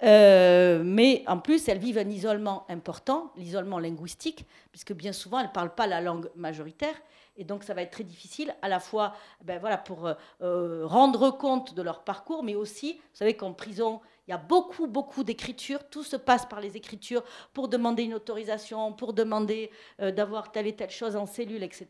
euh, 0.04 0.82
mais 0.86 1.24
en 1.28 1.38
plus, 1.38 1.68
elles 1.68 1.80
vivent 1.80 1.98
un 1.98 2.10
isolement 2.10 2.66
important, 2.70 3.32
l'isolement 3.36 3.78
linguistique, 3.78 4.46
puisque 4.72 4.94
bien 4.94 5.12
souvent, 5.12 5.40
elles 5.40 5.48
ne 5.48 5.52
parlent 5.52 5.76
pas 5.76 5.86
la 5.86 6.00
langue 6.00 6.30
majoritaire. 6.36 6.96
Et 7.36 7.44
donc, 7.44 7.64
ça 7.64 7.74
va 7.74 7.82
être 7.82 7.92
très 7.92 8.04
difficile, 8.04 8.56
à 8.62 8.70
la 8.70 8.80
fois 8.80 9.16
ben 9.44 9.60
voilà, 9.60 9.78
pour 9.78 10.06
euh, 10.06 10.14
euh, 10.42 10.86
rendre 10.86 11.32
compte 11.32 11.74
de 11.74 11.82
leur 11.82 12.04
parcours, 12.04 12.44
mais 12.44 12.56
aussi, 12.56 12.94
vous 12.94 13.18
savez 13.18 13.34
qu'en 13.36 13.54
prison, 13.54 14.02
il 14.28 14.32
y 14.32 14.34
a 14.34 14.38
beaucoup, 14.38 14.88
beaucoup 14.88 15.24
d'écritures. 15.24 15.88
Tout 15.90 16.04
se 16.04 16.16
passe 16.16 16.46
par 16.46 16.62
les 16.62 16.78
écritures 16.78 17.24
pour 17.54 17.68
demander 17.68 18.04
une 18.04 18.14
autorisation, 18.14 18.94
pour 18.94 19.14
demander 19.14 19.70
euh, 20.02 20.12
d'avoir 20.12 20.52
telle 20.52 20.68
et 20.68 20.76
telle 20.76 20.90
chose 20.90 21.16
en 21.16 21.26
cellule, 21.26 21.64
etc. 21.64 21.88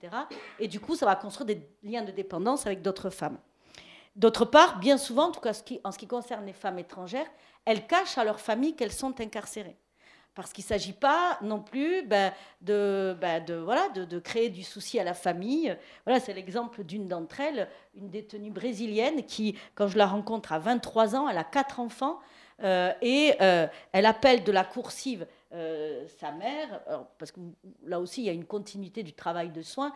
Et 0.59 0.67
du 0.67 0.79
coup, 0.79 0.95
ça 0.95 1.05
va 1.05 1.15
construire 1.15 1.45
des 1.45 1.67
liens 1.83 2.03
de 2.03 2.11
dépendance 2.11 2.65
avec 2.65 2.81
d'autres 2.81 3.09
femmes. 3.09 3.37
D'autre 4.15 4.45
part, 4.45 4.79
bien 4.79 4.97
souvent, 4.97 5.29
en 5.29 5.31
tout 5.31 5.41
cas 5.41 5.53
en 5.83 5.91
ce 5.91 5.97
qui 5.97 6.07
concerne 6.07 6.45
les 6.45 6.53
femmes 6.53 6.79
étrangères, 6.79 7.29
elles 7.65 7.87
cachent 7.87 8.17
à 8.17 8.23
leur 8.23 8.39
famille 8.39 8.75
qu'elles 8.75 8.91
sont 8.91 9.19
incarcérées 9.21 9.77
parce 10.35 10.51
qu'il 10.51 10.63
ne 10.63 10.67
s'agit 10.67 10.93
pas 10.93 11.37
non 11.41 11.59
plus 11.61 12.03
ben, 12.03 12.33
de, 12.61 13.15
ben, 13.19 13.43
de, 13.43 13.55
voilà, 13.55 13.89
de, 13.89 14.19
créer 14.19 14.49
du 14.49 14.63
souci 14.63 14.99
à 14.99 15.03
la 15.03 15.13
famille. 15.13 15.75
Voilà, 16.05 16.19
c'est 16.19 16.33
l'exemple 16.33 16.83
d'une 16.83 17.07
d'entre 17.07 17.39
elles, 17.39 17.67
une 17.95 18.09
détenue 18.09 18.51
brésilienne 18.51 19.23
qui, 19.23 19.57
quand 19.75 19.87
je 19.87 19.97
la 19.97 20.07
rencontre 20.07 20.51
à 20.51 20.59
23 20.59 21.15
ans, 21.15 21.29
elle 21.29 21.37
a 21.37 21.43
quatre 21.43 21.79
enfants 21.79 22.19
euh, 22.63 22.93
et 23.01 23.33
euh, 23.41 23.67
elle 23.91 24.05
appelle 24.05 24.43
de 24.43 24.51
la 24.51 24.63
coursive 24.63 25.27
euh, 25.53 26.05
sa 26.19 26.31
mère, 26.31 26.81
parce 27.19 27.31
que 27.31 27.39
là 27.85 27.99
aussi 27.99 28.21
il 28.21 28.25
y 28.25 28.29
a 28.29 28.33
une 28.33 28.45
continuité 28.45 29.03
du 29.03 29.13
travail 29.13 29.49
de 29.49 29.61
soins, 29.61 29.93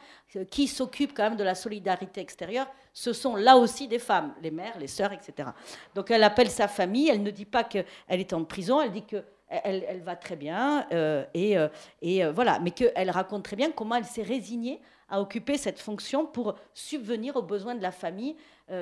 qui 0.52 0.68
s'occupe 0.68 1.16
quand 1.16 1.24
même 1.24 1.36
de 1.36 1.44
la 1.44 1.56
solidarité 1.56 2.22
extérieure, 2.22 2.68
ce 2.94 3.14
sont 3.14 3.36
là 3.36 3.58
aussi 3.58 3.88
des 3.88 4.00
femmes, 4.00 4.36
les 4.42 4.52
mères, 4.52 4.78
les 4.78 4.88
sœurs, 4.88 5.14
etc. 5.14 5.50
Donc 5.96 6.12
elle 6.12 6.24
appelle 6.24 6.50
sa 6.50 6.68
famille, 6.68 7.10
elle 7.10 7.24
ne 7.24 7.32
dit 7.32 7.46
pas 7.46 7.64
qu'elle 7.64 7.86
est 8.08 8.34
en 8.34 8.44
prison, 8.44 8.82
elle 8.82 8.92
dit 8.92 9.06
que 9.06 9.24
elle, 9.50 10.02
va 10.02 10.16
très 10.16 10.36
bien, 10.36 10.86
euh, 10.92 11.26
et, 11.34 11.58
euh, 11.58 11.68
euh, 12.04 12.32
voilà, 12.32 12.60
mais 12.60 12.72
qu'elle 12.72 13.10
raconte 13.10 13.44
très 13.44 13.56
bien 13.56 13.72
comment 13.72 13.96
elle 13.96 14.06
s'est 14.06 14.24
résignée 14.24 14.82
à 15.10 15.22
occuper 15.22 15.58
cette 15.58 15.80
fonction 15.80 16.26
pour 16.26 16.56
subvenir 16.74 17.36
aux 17.38 17.42
besoins 17.42 17.76
de 17.76 17.82
la 17.82 17.92
famille 17.92 18.36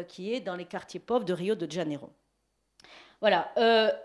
qui 0.08 0.34
est 0.34 0.40
dans 0.40 0.56
les 0.56 0.66
quartiers 0.66 1.00
pauvres 1.00 1.26
de 1.26 1.34
Rio 1.34 1.54
de 1.54 1.72
Janeiro. 1.72 2.10
Voilà, 3.22 3.54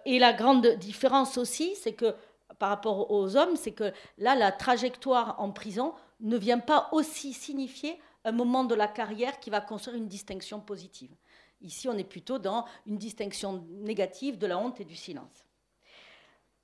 et 0.05 0.19
la 0.19 0.35
grande 0.35 0.67
différence 0.77 1.39
aussi, 1.39 1.75
c'est 1.77 1.95
que 1.95 2.15
par 2.59 2.69
rapport 2.69 3.11
aux 3.11 3.37
hommes, 3.39 3.57
c'est 3.57 3.73
que 3.73 3.91
là, 4.19 4.35
la 4.35 4.53
trajectoire 4.53 5.37
en 5.39 5.51
prison 5.51 5.95
ne 6.21 6.37
vient 6.37 6.59
pas 6.59 6.91
aussi 6.93 7.33
signifier 7.33 7.99
un 8.27 8.33
moment 8.33 8.65
de 8.65 8.75
la 8.75 8.89
carrière 8.89 9.41
qui 9.41 9.49
va 9.49 9.63
construire 9.63 9.97
une 9.97 10.09
distinction 10.09 10.61
positive. 10.61 11.17
Ici, 11.63 11.89
on 11.89 11.97
est 11.97 12.05
plutôt 12.05 12.39
dans 12.39 12.67
une 12.85 12.99
distinction 12.99 13.65
négative 13.71 14.37
de 14.37 14.47
la 14.47 14.59
honte 14.59 14.79
et 14.83 14.85
du 14.85 14.97
silence. 14.97 15.47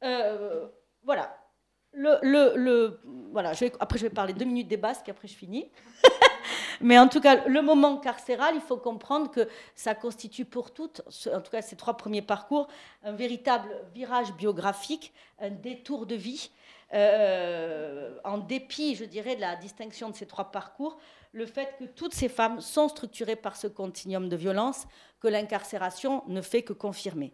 Euh, 0.02 0.66
voilà. 1.02 1.36
Je 1.94 3.60
vais, 3.60 3.72
après, 3.80 3.98
je 3.98 4.04
vais 4.04 4.10
parler 4.10 4.34
deux 4.34 4.44
minutes 4.44 4.68
des 4.68 4.76
basques, 4.76 5.08
après 5.08 5.28
je 5.28 5.34
finis. 5.34 5.70
Mais 6.80 6.98
en 6.98 7.08
tout 7.08 7.20
cas, 7.20 7.46
le 7.46 7.62
moment 7.62 7.96
carcéral, 7.96 8.54
il 8.54 8.60
faut 8.60 8.76
comprendre 8.76 9.30
que 9.30 9.48
ça 9.74 9.94
constitue 9.94 10.44
pour 10.44 10.74
toutes, 10.74 11.00
en 11.32 11.40
tout 11.40 11.50
cas 11.50 11.62
ces 11.62 11.76
trois 11.76 11.96
premiers 11.96 12.22
parcours, 12.22 12.68
un 13.02 13.12
véritable 13.12 13.68
virage 13.94 14.32
biographique, 14.34 15.14
un 15.38 15.50
détour 15.50 16.06
de 16.06 16.14
vie. 16.14 16.50
Euh, 16.94 18.16
en 18.22 18.38
dépit, 18.38 18.94
je 18.94 19.04
dirais, 19.04 19.34
de 19.34 19.40
la 19.40 19.56
distinction 19.56 20.10
de 20.10 20.14
ces 20.14 20.26
trois 20.26 20.52
parcours, 20.52 20.98
le 21.32 21.44
fait 21.44 21.74
que 21.78 21.84
toutes 21.84 22.14
ces 22.14 22.28
femmes 22.28 22.60
sont 22.60 22.88
structurées 22.88 23.36
par 23.36 23.56
ce 23.56 23.66
continuum 23.66 24.28
de 24.28 24.36
violence 24.36 24.86
que 25.20 25.28
l'incarcération 25.28 26.22
ne 26.28 26.40
fait 26.40 26.62
que 26.62 26.72
confirmer. 26.72 27.32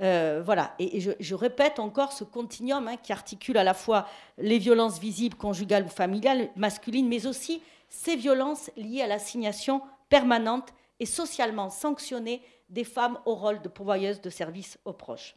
Euh, 0.00 0.40
voilà, 0.44 0.74
et, 0.78 1.00
je, 1.00 1.34
répète 1.34 1.78
encore 1.78 2.12
ce 2.12 2.24
continuum 2.24 2.88
hein, 2.88 2.96
qui 2.96 3.12
articule 3.12 3.58
à 3.58 3.64
la 3.64 3.74
fois 3.74 4.06
les 4.38 4.58
violences 4.58 4.98
visibles, 4.98 5.36
conjugales 5.36 5.84
ou 5.84 5.88
familiales, 5.88 6.48
masculines, 6.56 7.08
mais 7.08 7.26
aussi 7.26 7.62
ces 7.88 8.16
violences 8.16 8.70
liées 8.76 9.02
à 9.02 9.06
l'assignation 9.06 9.82
permanente 10.08 10.68
et 11.00 11.06
socialement 11.06 11.68
sanctionnée 11.68 12.42
des 12.70 12.84
femmes 12.84 13.18
au 13.26 13.34
rôle 13.34 13.60
de 13.60 13.68
pourvoyeuses 13.68 14.20
de 14.22 14.30
services 14.30 14.78
aux 14.84 14.92
proches. 14.92 15.34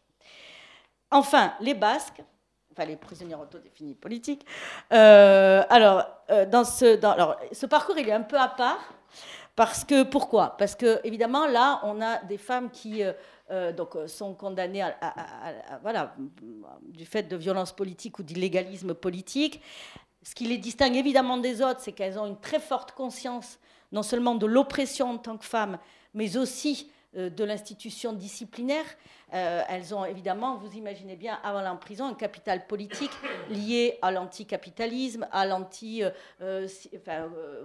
Enfin, 1.12 1.54
les 1.60 1.74
Basques, 1.74 2.24
enfin 2.72 2.86
les 2.86 2.96
prisonniers 2.96 3.36
autodéfinis 3.36 3.96
politiques, 3.96 4.46
euh, 4.94 5.64
alors, 5.70 6.06
euh, 6.30 6.46
dans 6.46 6.64
ce, 6.64 7.06
alors, 7.06 7.38
ce 7.52 7.66
parcours, 7.66 7.98
il 7.98 8.08
est 8.08 8.14
un 8.14 8.22
peu 8.22 8.40
à 8.40 8.48
part. 8.48 8.94
Parce 9.56 9.84
que 9.84 10.04
pourquoi? 10.04 10.58
Parce 10.58 10.76
que 10.76 11.00
évidemment 11.04 11.46
là, 11.46 11.80
on 11.84 12.02
a 12.02 12.24
des 12.24 12.38
femmes 12.38 12.72
qui 12.72 13.04
euh, 13.52 13.72
donc, 13.72 13.96
euh, 13.96 14.08
sont 14.08 14.34
condamnés 14.34 14.82
à, 14.82 14.94
voilà, 15.82 16.16
du 16.88 17.06
fait 17.06 17.24
de 17.24 17.36
violences 17.36 17.72
politiques 17.72 18.18
ou 18.18 18.24
d'illégalisme 18.24 18.94
politique. 18.94 19.62
Ce 20.24 20.34
qui 20.34 20.46
les 20.46 20.58
distingue 20.58 20.96
évidemment 20.96 21.38
des 21.38 21.62
autres, 21.62 21.82
c'est 21.82 21.92
qu'elles 21.92 22.18
ont 22.18 22.26
une 22.26 22.40
très 22.40 22.60
forte 22.60 22.94
conscience 22.94 23.60
non 23.92 24.02
seulement 24.02 24.34
de 24.34 24.48
l'oppression 24.48 25.12
en 25.12 25.18
tant 25.20 25.38
que 25.38 25.46
femmes, 25.46 25.78
mais 26.16 26.36
aussi 26.36 26.90
euh, 26.90 27.03
de 27.16 27.44
l'institution 27.44 28.14
disciplinaire. 28.14 28.86
elles 29.32 29.94
ont 29.94 30.06
évidemment, 30.06 30.58
vous 30.58 30.76
imaginez 30.78 31.16
bien, 31.16 31.40
avant 31.44 31.62
la 31.62 31.74
prison, 31.76 32.06
un 32.06 32.14
capital 32.14 32.68
politique 32.68 33.12
lié 33.50 33.98
à 34.02 34.12
l'anticapitalisme, 34.12 35.28
à 35.32 35.46
l'anti, 35.46 36.04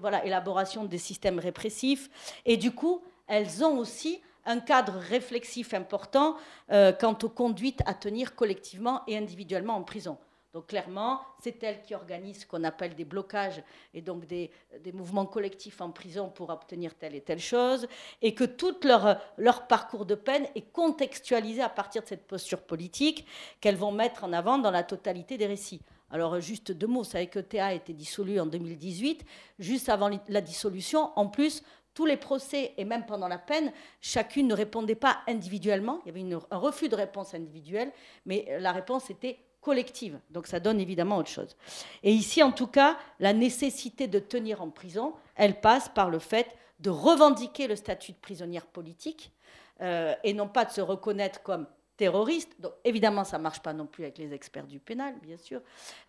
voilà, 0.01 0.25
élaboration 0.25 0.85
des 0.85 0.99
systèmes 0.99 1.39
répressifs. 1.39 2.11
Et 2.45 2.57
du 2.57 2.73
coup, 2.73 3.03
elles 3.27 3.65
ont 3.65 3.79
aussi 3.79 4.21
un 4.49 4.61
cadre 4.61 4.95
réflexif 4.95 5.75
important 5.75 6.37
euh, 6.73 6.93
quant 6.93 7.17
aux 7.23 7.29
conduites 7.29 7.83
à 7.87 7.95
tenir 7.95 8.35
collectivement 8.35 9.03
et 9.07 9.17
individuellement 9.17 9.77
en 9.77 9.83
prison. 9.83 10.19
Donc 10.55 10.69
clairement, 10.69 11.21
c'est 11.43 11.63
elle 11.63 11.83
qui 11.83 11.95
organise 11.95 12.41
ce 12.41 12.47
qu'on 12.47 12.65
appelle 12.65 12.95
des 12.95 13.05
blocages 13.05 13.63
et 13.93 14.01
donc 14.01 14.27
des, 14.27 14.51
mouvements 14.95 15.27
collectifs 15.27 15.83
en 15.83 15.91
prison 15.91 16.31
pour 16.31 16.49
obtenir 16.49 16.95
telle 16.95 17.15
et 17.15 17.21
telle 17.21 17.39
chose, 17.39 17.87
et 18.23 18.35
que 18.35 18.45
tout 18.45 18.75
leur, 18.83 19.67
parcours 19.67 20.07
de 20.07 20.15
peine 20.15 20.47
est 20.55 20.73
contextualisé 20.73 21.61
à 21.61 21.69
partir 21.69 22.03
de 22.03 22.09
cette 22.09 22.27
posture 22.27 22.63
politique 22.63 23.27
qu'elles 23.61 23.77
vont 23.77 23.93
mettre 23.93 24.25
en 24.25 24.33
avant 24.33 24.57
dans 24.59 24.71
la 24.71 24.85
totalité 24.85 25.37
des 25.37 25.47
récits. 25.47 25.83
Alors 26.11 26.41
juste 26.41 26.73
deux 26.73 26.87
mots, 26.87 27.03
vous 27.03 27.11
savez 27.11 27.27
que 27.27 27.41
Théa 27.41 27.67
a 27.67 27.73
été 27.75 27.93
dissolu 27.93 28.41
en 28.41 28.47
2018. 28.47 29.27
Juste 29.59 29.91
avant 29.91 30.09
la 30.29 30.41
dissolution, 30.41 31.13
en 31.17 31.27
plus, 31.27 31.63
tous 31.93 32.07
les 32.07 32.17
procès 32.17 32.73
et 32.79 32.85
même 32.87 33.05
pendant 33.05 33.29
la 33.29 33.39
peine, 33.39 33.73
chacune 34.01 34.47
ne 34.47 34.55
répondait 34.55 34.95
pas 34.95 35.19
individuellement. 35.27 36.01
Il 36.07 36.17
y 36.17 36.19
avait 36.19 36.35
un 36.51 36.57
refus 36.57 36.89
de 36.89 36.97
réponse 36.97 37.35
individuelle, 37.35 37.93
mais 38.25 38.47
la 38.61 38.73
réponse 38.73 39.11
était 39.11 39.39
collective. 39.61 40.19
Donc 40.31 40.47
ça 40.47 40.61
donne 40.61 40.81
évidemment 40.81 41.17
autre 41.17 41.31
chose. 41.31 41.57
Et 42.03 42.13
ici, 42.13 42.43
en 42.43 42.53
tout 42.53 42.67
cas, 42.67 42.97
la 43.21 43.33
nécessité 43.33 44.07
de 44.07 44.19
tenir 44.19 44.63
en 44.63 44.71
prison, 44.71 45.15
elle 45.35 45.61
passe 45.61 45.89
par 45.89 46.11
le 46.11 46.19
fait 46.19 46.55
de 46.81 46.91
revendiquer 46.91 47.67
le 47.67 47.77
statut 47.77 48.13
de 48.13 48.19
prisonnière 48.19 48.67
politique 48.67 49.33
euh, 49.81 50.15
et 50.25 50.33
non 50.33 50.49
pas 50.49 50.65
de 50.65 50.71
se 50.71 50.81
reconnaître 50.81 51.43
comme 51.43 51.67
terroriste. 51.97 52.55
Donc 52.61 52.73
évidemment, 52.85 53.25
ça 53.25 53.39
ne 53.39 53.43
marche 53.43 53.61
pas 53.61 53.73
non 53.73 53.87
plus 53.87 54.05
avec 54.05 54.19
les 54.19 54.33
experts 54.33 54.67
du 54.67 54.79
pénal, 54.79 55.15
bien 55.21 55.37
sûr. 55.37 55.61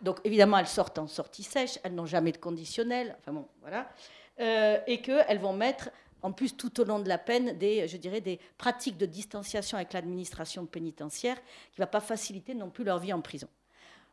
Donc 0.01 0.19
évidemment, 0.23 0.57
elles 0.57 0.67
sortent 0.67 0.99
en 0.99 1.07
sortie 1.07 1.43
sèche, 1.43 1.79
elles 1.83 1.95
n'ont 1.95 2.05
jamais 2.05 2.31
de 2.31 2.37
conditionnel. 2.37 3.15
Enfin 3.19 3.33
bon, 3.33 3.47
voilà. 3.61 3.89
Euh, 4.39 4.79
et 4.87 5.01
qu'elles 5.01 5.39
vont 5.39 5.53
mettre 5.53 5.89
en 6.21 6.31
plus 6.31 6.55
tout 6.55 6.79
au 6.79 6.83
long 6.83 6.99
de 6.99 7.07
la 7.07 7.17
peine 7.17 7.57
des, 7.57 7.87
je 7.87 7.97
dirais, 7.97 8.21
des 8.21 8.39
pratiques 8.57 8.97
de 8.97 9.05
distanciation 9.05 9.77
avec 9.77 9.93
l'administration 9.93 10.65
pénitentiaire 10.65 11.35
qui 11.35 11.79
ne 11.79 11.83
va 11.83 11.87
pas 11.87 12.01
faciliter 12.01 12.53
non 12.53 12.69
plus 12.69 12.83
leur 12.83 12.99
vie 12.99 13.13
en 13.13 13.21
prison. 13.21 13.47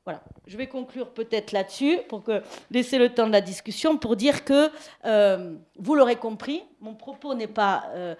Voilà, 0.05 0.23
je 0.47 0.57
vais 0.57 0.69
conclure 0.69 1.11
peut-être 1.11 1.51
là-dessus 1.51 1.99
pour 2.09 2.23
que, 2.23 2.41
laisser 2.71 2.97
le 2.97 3.13
temps 3.13 3.27
de 3.27 3.33
la 3.33 3.41
discussion 3.41 3.99
pour 3.99 4.15
dire 4.15 4.45
que, 4.45 4.71
euh, 5.05 5.57
vous 5.77 5.97
l'aurez 5.97 6.15
compris, 6.15 6.63
mon 6.81 6.95
propos 6.95 7.35
n'est 7.35 7.49
pas, 7.49 7.87
euh, 7.89 8.15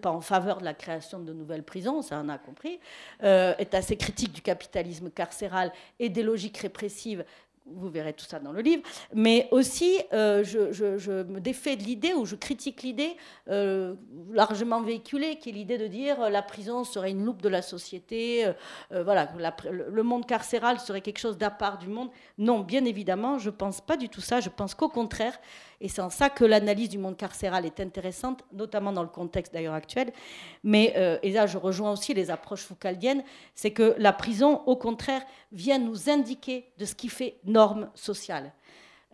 pas 0.00 0.10
en 0.12 0.20
faveur 0.20 0.58
de 0.58 0.64
la 0.64 0.72
création 0.72 1.18
de 1.18 1.32
nouvelles 1.32 1.64
prisons, 1.64 2.00
ça 2.00 2.22
on 2.24 2.28
a 2.28 2.38
compris, 2.38 2.78
est 3.20 3.74
assez 3.74 3.96
critique 3.96 4.32
du 4.32 4.40
capitalisme 4.40 5.10
carcéral 5.10 5.72
et 5.98 6.10
des 6.10 6.22
logiques 6.22 6.58
répressives 6.58 7.24
vous 7.66 7.88
verrez 7.88 8.12
tout 8.12 8.26
ça 8.26 8.40
dans 8.40 8.52
le 8.52 8.60
livre, 8.60 8.82
mais 9.14 9.48
aussi 9.50 9.98
euh, 10.12 10.44
je, 10.44 11.22
me 11.22 11.40
défais 11.40 11.76
de 11.76 11.82
l'idée 11.82 12.12
ou 12.12 12.26
je 12.26 12.36
critique 12.36 12.82
l'idée 12.82 13.16
euh, 13.48 13.94
largement 14.30 14.82
véhiculée, 14.82 15.36
qui 15.36 15.48
est 15.48 15.52
l'idée 15.52 15.78
de 15.78 15.86
dire 15.86 16.20
euh, 16.20 16.28
la 16.28 16.42
prison 16.42 16.84
serait 16.84 17.10
une 17.10 17.24
loupe 17.24 17.40
de 17.40 17.48
la 17.48 17.62
société, 17.62 18.46
voilà, 18.90 19.32
le 19.68 20.02
monde 20.02 20.26
carcéral 20.26 20.78
serait 20.78 21.00
quelque 21.00 21.18
chose 21.18 21.38
d'à 21.38 21.50
part 21.50 21.78
du 21.78 21.88
monde. 21.88 22.10
Non, 22.38 22.60
bien 22.60 22.84
évidemment, 22.84 23.38
je 23.38 23.50
ne 23.50 23.54
pense 23.54 23.80
pas 23.80 23.96
du 23.96 24.08
tout 24.08 24.20
ça. 24.20 24.40
Je 24.40 24.48
pense 24.48 24.74
qu'au 24.74 24.88
contraire, 24.88 25.38
et 25.80 25.88
c'est 25.88 26.00
en 26.00 26.10
ça 26.10 26.30
que 26.30 26.44
l'analyse 26.44 26.88
du 26.88 26.98
monde 26.98 27.16
carcéral 27.16 27.66
est 27.66 27.80
intéressante, 27.80 28.44
notamment 28.52 28.92
dans 28.92 29.02
le 29.02 29.08
contexte 29.08 29.52
d'ailleurs 29.52 29.74
actuel. 29.74 30.12
Mais, 30.62 30.94
euh, 30.96 31.18
et 31.22 31.32
là 31.32 31.46
je 31.46 31.58
rejoins 31.58 31.92
aussi 31.92 32.14
les 32.14 32.30
approches 32.30 32.62
foucaldiennes, 32.62 33.24
c'est 33.54 33.72
que 33.72 33.94
la 33.98 34.12
prison, 34.12 34.62
au 34.66 34.76
contraire, 34.76 35.22
vient 35.52 35.78
nous 35.78 36.08
indiquer 36.10 36.70
de 36.78 36.84
ce 36.84 36.94
qui 36.94 37.08
fait 37.08 37.38
norme 37.44 37.90
sociale. 37.94 38.52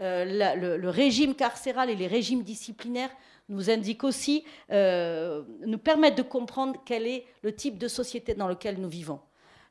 Euh, 0.00 0.56
le, 0.56 0.88
régime 0.88 1.34
carcéral 1.34 1.90
et 1.90 1.96
les 1.96 2.06
régimes 2.06 2.42
disciplinaires 2.42 3.10
nous 3.48 3.68
indiquent 3.68 4.04
aussi, 4.04 4.44
euh, 4.70 5.42
nous 5.66 5.78
permettent 5.78 6.16
de 6.16 6.22
comprendre 6.22 6.80
quel 6.86 7.06
est 7.06 7.26
le 7.42 7.54
type 7.54 7.76
de 7.76 7.88
société 7.88 8.34
dans 8.34 8.48
lequel 8.48 8.80
nous 8.80 8.88
vivons. 8.88 9.20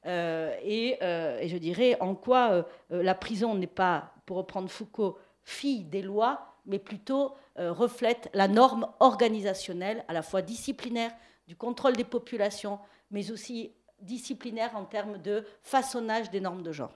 et, 0.06 0.98
et, 1.02 1.48
je 1.48 1.58
dirais 1.58 1.98
en 2.00 2.14
quoi 2.14 2.66
la 2.90 3.16
prison 3.16 3.56
n'est 3.56 3.68
pas, 3.68 4.14
pour 4.26 4.38
reprendre 4.38 4.70
Foucault, 4.70 5.18
fille 5.44 5.84
des 5.84 6.02
lois, 6.02 6.49
mais 6.70 6.80
plutôt 6.80 7.36
euh, 7.58 7.74
reflète 7.74 8.30
la 8.34 8.48
norme 8.48 8.88
organisationnelle, 9.00 10.06
à 10.08 10.14
la 10.14 10.22
fois 10.22 10.42
disciplinaire, 10.44 11.12
du 11.48 11.56
contrôle 11.56 11.98
des 11.98 12.04
populations, 12.04 12.80
mais 13.10 13.32
aussi 13.32 13.74
disciplinaire 14.02 14.76
en 14.76 14.86
termes 14.86 15.18
de 15.18 15.44
façonnage 15.64 16.30
des 16.30 16.40
normes 16.40 16.62
de 16.62 16.72
genre. 16.72 16.96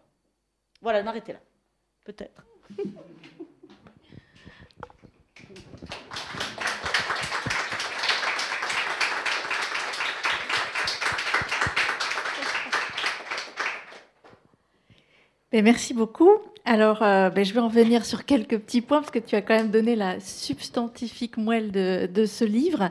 Voilà, 0.82 1.00
je 1.00 1.06
m'arrêter 1.06 1.34
là. 1.34 1.40
Peut-être. 2.06 2.46
Ben, 15.52 15.64
merci 15.64 15.94
beaucoup. 15.94 16.40
Alors, 16.66 17.04
euh, 17.04 17.30
ben, 17.30 17.44
je 17.44 17.54
vais 17.54 17.60
en 17.60 17.68
venir 17.68 18.06
sur 18.06 18.24
quelques 18.24 18.58
petits 18.58 18.80
points 18.80 19.02
parce 19.02 19.12
que 19.12 19.20
tu 19.20 19.36
as 19.36 19.42
quand 19.42 19.56
même 19.56 19.70
donné 19.70 19.98
la 19.98 20.22
substantifique 20.22 21.36
moelle 21.36 21.72
de, 21.72 22.26
ce 22.26 22.46
livre. 22.46 22.90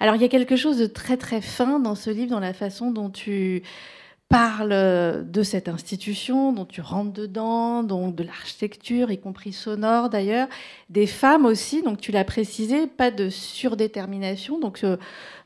Alors, 0.00 0.14
il 0.14 0.22
y 0.22 0.24
a 0.24 0.28
quelque 0.28 0.56
chose 0.56 0.78
de 0.78 0.86
très 0.86 1.18
très 1.18 1.42
fin 1.42 1.80
dans 1.80 1.94
ce 1.94 2.08
livre, 2.08 2.30
dans 2.30 2.40
la 2.40 2.54
façon 2.54 2.90
dont 2.90 3.10
tu 3.10 3.62
parles 4.30 5.26
de 5.28 5.42
cette 5.42 5.68
institution, 5.68 6.52
dont 6.52 6.64
tu 6.64 6.80
rentres 6.80 7.12
dedans, 7.12 7.82
donc 7.82 8.14
de 8.14 8.22
l'architecture, 8.22 9.10
y 9.10 9.18
compris 9.18 9.52
sonore 9.52 10.08
d'ailleurs, 10.08 10.48
des 10.88 11.06
femmes 11.06 11.44
aussi. 11.44 11.82
Donc, 11.82 12.00
tu 12.00 12.12
l'as 12.12 12.24
précisé, 12.24 12.86
pas 12.86 13.10
de 13.10 13.28
surdétermination. 13.28 14.58
Donc, 14.58 14.82
euh, 14.82 14.96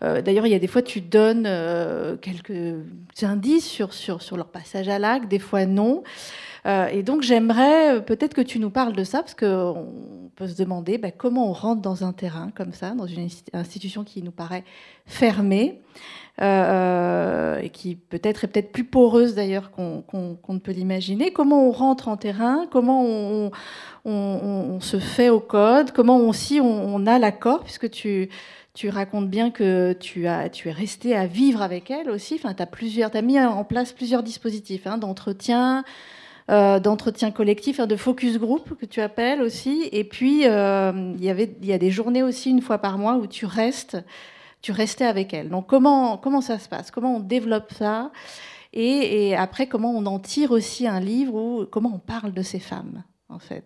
euh, 0.04 0.22
d'ailleurs, 0.22 0.46
il 0.46 0.50
y 0.50 0.54
a 0.54 0.60
des 0.60 0.68
fois 0.68 0.82
tu 0.82 1.00
donnes 1.00 1.48
quelques 2.20 2.76
indices 3.22 3.66
sur, 3.66 3.92
sur, 3.92 4.22
sur 4.22 4.36
leur 4.36 4.48
passage 4.48 4.88
à 4.88 5.00
l'acte, 5.00 5.26
des 5.28 5.40
fois 5.40 5.66
non. 5.66 6.04
Euh, 6.66 6.86
et 6.86 7.02
donc 7.02 7.22
j'aimerais 7.22 7.96
euh, 7.96 8.00
peut-être 8.00 8.34
que 8.34 8.40
tu 8.40 8.58
nous 8.58 8.70
parles 8.70 8.94
de 8.94 9.04
ça, 9.04 9.18
parce 9.18 9.34
qu'on 9.34 10.30
peut 10.34 10.48
se 10.48 10.56
demander 10.56 10.96
bah, 10.96 11.10
comment 11.10 11.50
on 11.50 11.52
rentre 11.52 11.82
dans 11.82 12.04
un 12.04 12.12
terrain 12.12 12.50
comme 12.54 12.72
ça, 12.72 12.92
dans 12.92 13.06
une 13.06 13.28
institution 13.52 14.02
qui 14.02 14.22
nous 14.22 14.30
paraît 14.30 14.64
fermée, 15.04 15.82
euh, 16.40 17.58
et 17.58 17.68
qui 17.68 17.96
peut-être 17.96 18.44
est 18.44 18.48
peut-être 18.48 18.72
plus 18.72 18.84
poreuse 18.84 19.34
d'ailleurs 19.34 19.70
qu'on 19.72 20.04
ne 20.48 20.58
peut 20.58 20.72
l'imaginer. 20.72 21.32
Comment 21.32 21.68
on 21.68 21.70
rentre 21.70 22.08
en 22.08 22.16
terrain, 22.16 22.66
comment 22.70 23.04
on, 24.04 24.80
se 24.80 24.98
fait 24.98 25.30
au 25.30 25.40
code, 25.40 25.92
comment 25.92 26.18
aussi 26.18 26.60
on, 26.60 27.06
a 27.06 27.18
l'accord, 27.18 27.62
puisque 27.62 27.90
tu... 27.90 28.30
Racontes 28.88 29.30
bien 29.30 29.52
que 29.52 29.92
tu 29.92 30.24
es 30.24 30.72
resté 30.72 31.14
à 31.14 31.26
vivre 31.26 31.62
avec 31.62 31.92
elle 31.92 32.10
aussi. 32.10 32.34
Enfin, 32.34 32.54
tu 32.54 32.62
as, 33.02 33.06
as 33.06 33.22
mis 33.22 33.38
en 33.38 33.62
place 33.62 33.92
plusieurs 33.92 34.24
dispositifs 34.24 34.88
hein, 34.88 34.98
d'entretien, 34.98 35.84
euh, 36.50 36.78
d'entretien 36.78 37.30
collectif, 37.30 37.80
hein, 37.80 37.86
de 37.86 37.96
focus 37.96 38.38
group 38.38 38.76
que 38.78 38.84
tu 38.84 39.00
appelles 39.00 39.40
aussi. 39.40 39.88
Et 39.92 40.04
puis, 40.04 40.46
euh, 40.46 41.14
il 41.16 41.24
y 41.24 41.30
avait, 41.30 41.56
y 41.62 41.72
a 41.72 41.78
des 41.78 41.90
journées 41.90 42.22
aussi 42.22 42.50
une 42.50 42.60
fois 42.60 42.78
par 42.78 42.98
mois 42.98 43.16
où 43.16 43.26
tu 43.26 43.46
restes, 43.46 43.96
tu 44.60 44.70
restais 44.70 45.06
avec 45.06 45.32
elle. 45.32 45.48
Donc, 45.48 45.66
comment, 45.66 46.18
comment 46.18 46.42
ça 46.42 46.58
se 46.58 46.68
passe? 46.68 46.90
Comment 46.90 47.16
on 47.16 47.20
développe 47.20 47.72
ça? 47.72 48.10
Et, 48.74 49.36
après, 49.36 49.68
comment 49.68 49.92
on 49.92 50.04
en 50.04 50.18
tire 50.18 50.50
aussi 50.50 50.86
un 50.86 51.00
livre 51.00 51.34
ou 51.34 51.64
comment 51.64 51.92
on 51.94 51.98
parle 51.98 52.32
de 52.34 52.42
ces 52.42 52.58
femmes, 52.58 53.04
en 53.28 53.38
fait? 53.38 53.64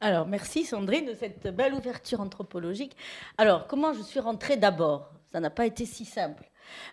Alors, 0.00 0.26
merci 0.26 0.64
Sandrine 0.64 1.06
de 1.06 1.14
cette 1.14 1.48
belle 1.54 1.74
ouverture 1.74 2.20
anthropologique. 2.20 2.96
Alors, 3.36 3.66
comment 3.66 3.92
je 3.92 4.02
suis 4.02 4.20
rentrée 4.20 4.56
d'abord? 4.56 5.10
Ça 5.32 5.40
n'a 5.40 5.50
pas 5.50 5.66
été 5.66 5.84
si 5.84 6.04
simple. 6.04 6.44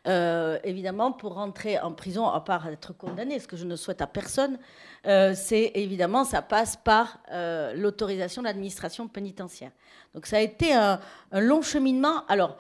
Euh, 0.08 0.60
évidemment, 0.64 1.12
pour 1.12 1.36
rentrer 1.36 1.80
en 1.80 1.92
prison, 1.92 2.28
à 2.28 2.42
part 2.42 2.68
être 2.68 2.94
condamné, 2.94 3.40
ce 3.40 3.48
que 3.48 3.58
je 3.58 3.66
ne 3.66 3.76
souhaite 3.76 4.02
à 4.02 4.08
personne, 4.08 4.58
euh, 5.06 5.34
c'est 5.36 5.72
évidemment, 5.76 6.24
ça 6.24 6.42
passe 6.42 6.78
par 6.78 7.20
euh, 7.32 7.74
l'autorisation 7.76 8.42
de 8.42 8.48
l'administration 8.48 9.08
pénitentiaire. 9.08 9.72
Donc 10.14 10.26
ça 10.26 10.38
a 10.38 10.42
été 10.42 10.74
un, 10.74 11.00
un 11.32 11.40
long 11.40 11.62
cheminement. 11.62 12.26
Alors, 12.28 12.58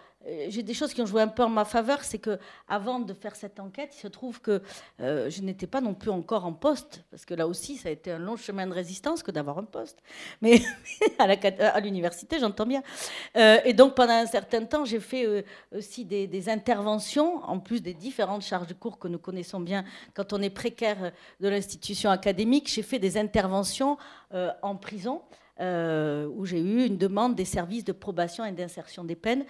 j'ai 0.47 0.63
des 0.63 0.73
choses 0.73 0.93
qui 0.93 1.01
ont 1.01 1.05
joué 1.05 1.21
un 1.21 1.27
peu 1.27 1.43
en 1.43 1.49
ma 1.49 1.65
faveur, 1.65 2.03
c'est 2.03 2.17
que 2.17 2.39
avant 2.67 2.99
de 2.99 3.13
faire 3.13 3.35
cette 3.35 3.59
enquête, 3.59 3.93
il 3.95 3.99
se 3.99 4.07
trouve 4.07 4.39
que 4.39 4.61
euh, 5.01 5.29
je 5.29 5.41
n'étais 5.41 5.67
pas 5.67 5.81
non 5.81 5.93
plus 5.93 6.11
encore 6.11 6.45
en 6.45 6.53
poste, 6.53 7.03
parce 7.11 7.25
que 7.25 7.33
là 7.33 7.47
aussi, 7.47 7.75
ça 7.75 7.89
a 7.89 7.91
été 7.91 8.11
un 8.11 8.19
long 8.19 8.37
chemin 8.37 8.65
de 8.67 8.73
résistance 8.73 9.21
que 9.21 9.31
d'avoir 9.31 9.57
un 9.57 9.65
poste. 9.65 9.99
Mais 10.41 10.61
à 11.19 11.79
l'université, 11.79 12.39
j'entends 12.39 12.65
bien. 12.65 12.81
Euh, 13.35 13.59
et 13.65 13.73
donc, 13.73 13.95
pendant 13.95 14.13
un 14.13 14.25
certain 14.25 14.63
temps, 14.65 14.85
j'ai 14.85 14.99
fait 14.99 15.45
aussi 15.75 16.05
des, 16.05 16.49
interventions, 16.49 17.43
en 17.43 17.59
plus 17.59 17.81
des 17.81 17.93
différentes 17.93 18.43
charges 18.43 18.67
de 18.67 18.73
cours 18.73 18.99
que 18.99 19.07
nous 19.07 19.19
connaissons 19.19 19.59
bien 19.59 19.85
quand 20.13 20.33
on 20.33 20.41
est 20.41 20.49
précaire 20.49 21.11
de 21.39 21.47
l'institution 21.47 22.09
académique. 22.09 22.69
J'ai 22.69 22.83
fait 22.83 22.99
des 22.99 23.17
interventions 23.17 23.97
en 24.61 24.75
prison. 24.75 25.21
Euh, 25.59 26.27
où 26.33 26.45
j'ai 26.47 26.59
eu 26.59 26.83
une 26.83 26.97
demande 26.97 27.35
des 27.35 27.45
services 27.45 27.83
de 27.83 27.91
probation 27.91 28.43
et 28.43 28.51
d'insertion 28.51 29.03
des 29.03 29.15
peines. 29.15 29.45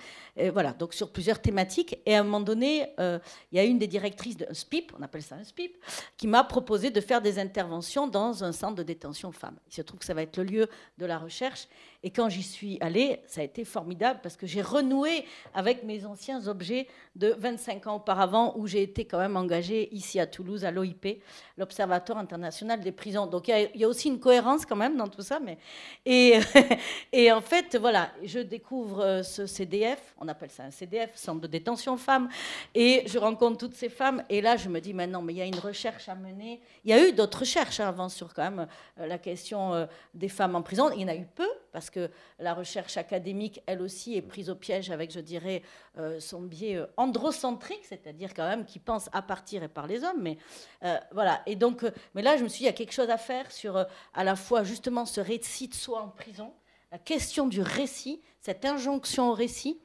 voilà, 0.52 0.74
donc 0.74 0.94
sur 0.94 1.12
plusieurs 1.12 1.42
thématiques. 1.42 1.98
Et 2.06 2.16
à 2.16 2.20
un 2.20 2.24
moment 2.24 2.42
donné, 2.42 2.88
euh, 3.00 3.20
il 3.52 3.58
y 3.58 3.60
a 3.60 3.64
une 3.64 3.80
des 3.80 3.88
directrices 3.88 4.36
d'un 4.36 4.54
SPIP, 4.54 4.92
on 5.00 5.02
appelle 5.02 5.24
ça 5.24 5.36
un 5.36 5.44
SPIP, 5.44 5.78
qui 6.18 6.28
m'a 6.28 6.44
proposé 6.44 6.90
de 6.90 7.00
faire 7.00 7.22
des 7.22 7.40
interventions 7.40 8.08
dans 8.08 8.44
un 8.44 8.52
centre 8.52 8.76
de 8.76 8.84
détention 8.84 9.32
femmes. 9.32 9.56
Il 9.70 9.74
se 9.74 9.82
trouve 9.82 10.00
que 10.00 10.06
ça 10.06 10.14
va 10.14 10.24
être 10.24 10.38
le 10.38 10.44
lieu 10.44 10.68
de 10.98 11.06
la 11.06 11.18
recherche. 11.18 11.68
Et 12.06 12.10
quand 12.10 12.28
j'y 12.28 12.44
suis 12.44 12.78
allée, 12.82 13.22
ça 13.28 13.40
a 13.40 13.44
été 13.46 13.64
formidable 13.64 14.20
parce 14.22 14.36
que 14.36 14.46
j'ai 14.46 14.62
renoué 14.62 15.24
avec 15.54 15.84
mes 15.84 16.06
anciens 16.06 16.48
objets 16.48 16.88
de 17.16 17.34
25 17.38 17.88
ans 17.88 17.96
auparavant, 17.96 18.58
où 18.58 18.68
j'ai 18.68 18.84
été 18.84 19.06
quand 19.06 19.20
même 19.20 19.38
engagée 19.38 19.94
ici 19.96 20.20
à 20.20 20.28
Toulouse, 20.28 20.66
à 20.66 20.72
l'OIP, 20.72 21.22
l'Observatoire 21.58 22.18
international 22.18 22.82
des 22.82 22.92
prisons. 22.92 23.26
Donc 23.26 23.48
il 23.48 23.70
y, 23.76 23.86
a 23.86 23.88
aussi 23.88 24.10
une 24.10 24.20
cohérence 24.20 24.66
quand 24.66 24.76
même 24.76 24.98
dans 24.98 25.08
tout 25.08 25.22
ça. 25.22 25.40
Mais... 25.40 25.58
Et, 26.06 27.32
en 27.32 27.42
fait, 27.42 27.78
voilà, 27.78 28.12
je 28.24 28.40
découvre 28.40 29.02
euh, 29.02 29.24
ce 29.24 29.46
CDF, 29.46 30.14
on 30.20 30.28
appelle 30.28 30.50
ça 30.50 30.64
un 30.64 30.72
CDF, 30.72 31.12
Centre 31.16 31.42
de 31.42 31.48
détention 31.48 31.98
femmes, 31.98 32.30
et 32.76 33.04
je 33.08 33.18
rencontre 33.18 33.58
toutes 33.58 33.76
ces 33.76 33.90
femmes. 33.90 34.24
Et 34.30 34.42
là, 34.42 34.58
je 34.58 34.70
me 34.70 34.80
dis, 34.80 34.94
maintenant, 34.94 35.22
mais 35.22 35.34
il 35.34 35.38
y 35.38 35.42
a 35.42 35.46
une 35.46 35.60
recherche 35.60 36.10
à 36.10 36.16
mener. 36.16 36.60
Il 36.84 36.92
y 36.92 36.94
a 36.94 37.08
eu 37.08 37.14
d'autres 37.14 37.40
recherches 37.40 37.80
hein, 37.80 37.88
avant 37.88 38.10
sur 38.10 38.34
quand 38.34 38.44
même 38.44 38.68
euh, 39.00 39.08
la 39.08 39.18
question 39.18 39.74
euh, 39.74 39.86
des 40.14 40.30
femmes 40.30 40.56
en 40.56 40.62
prison. 40.62 40.90
Il 40.94 41.02
y 41.02 41.06
en 41.06 41.10
a 41.10 41.16
eu 41.16 41.26
peu, 41.26 41.50
parce 41.74 41.90
que 41.90 42.10
la 42.40 42.54
recherche 42.54 42.96
académique, 42.98 43.62
elle 43.66 43.82
aussi, 43.82 44.16
est 44.16 44.22
prise 44.22 44.50
au 44.50 44.56
piège 44.56 44.92
avec, 44.92 45.12
je 45.12 45.20
dirais, 45.20 45.64
euh, 45.98 46.20
son 46.20 46.42
biais 46.42 46.78
euh, 46.78 46.86
androcentrique, 46.96 47.84
c'est-à-dire 47.84 48.34
quand 48.34 48.48
même 48.48 48.64
qui 48.64 48.80
pense 48.80 49.10
à 49.12 49.22
partir 49.22 49.64
et 49.64 49.68
par 49.68 49.88
les 49.88 50.04
hommes. 50.04 50.22
Mais 50.22 50.38
euh, 50.84 50.96
voilà. 51.12 51.42
Et 51.48 51.56
donc, 51.56 51.84
mais 52.14 52.22
là, 52.22 52.38
je 52.38 52.44
me 52.44 52.48
suis 52.48 52.60
dit, 52.60 52.64
il 52.64 52.68
y 52.68 52.70
a 52.70 52.74
quelque 52.74 52.94
chose 52.94 53.10
à 53.10 53.18
faire 53.18 53.52
sur 53.52 53.86
à 54.14 54.24
la 54.24 54.36
fois 54.36 54.64
justement 54.64 55.06
ce 55.06 55.20
récit 55.20 55.68
de 55.68 55.74
soi 55.74 56.02
en 56.02 56.10
prison, 56.10 56.54
la 56.92 57.00
question 57.00 57.48
du 57.48 57.62
récit, 57.62 58.22
cette 58.40 58.64
injonction 58.64 59.32
au 59.32 59.34
récit. 59.34 59.82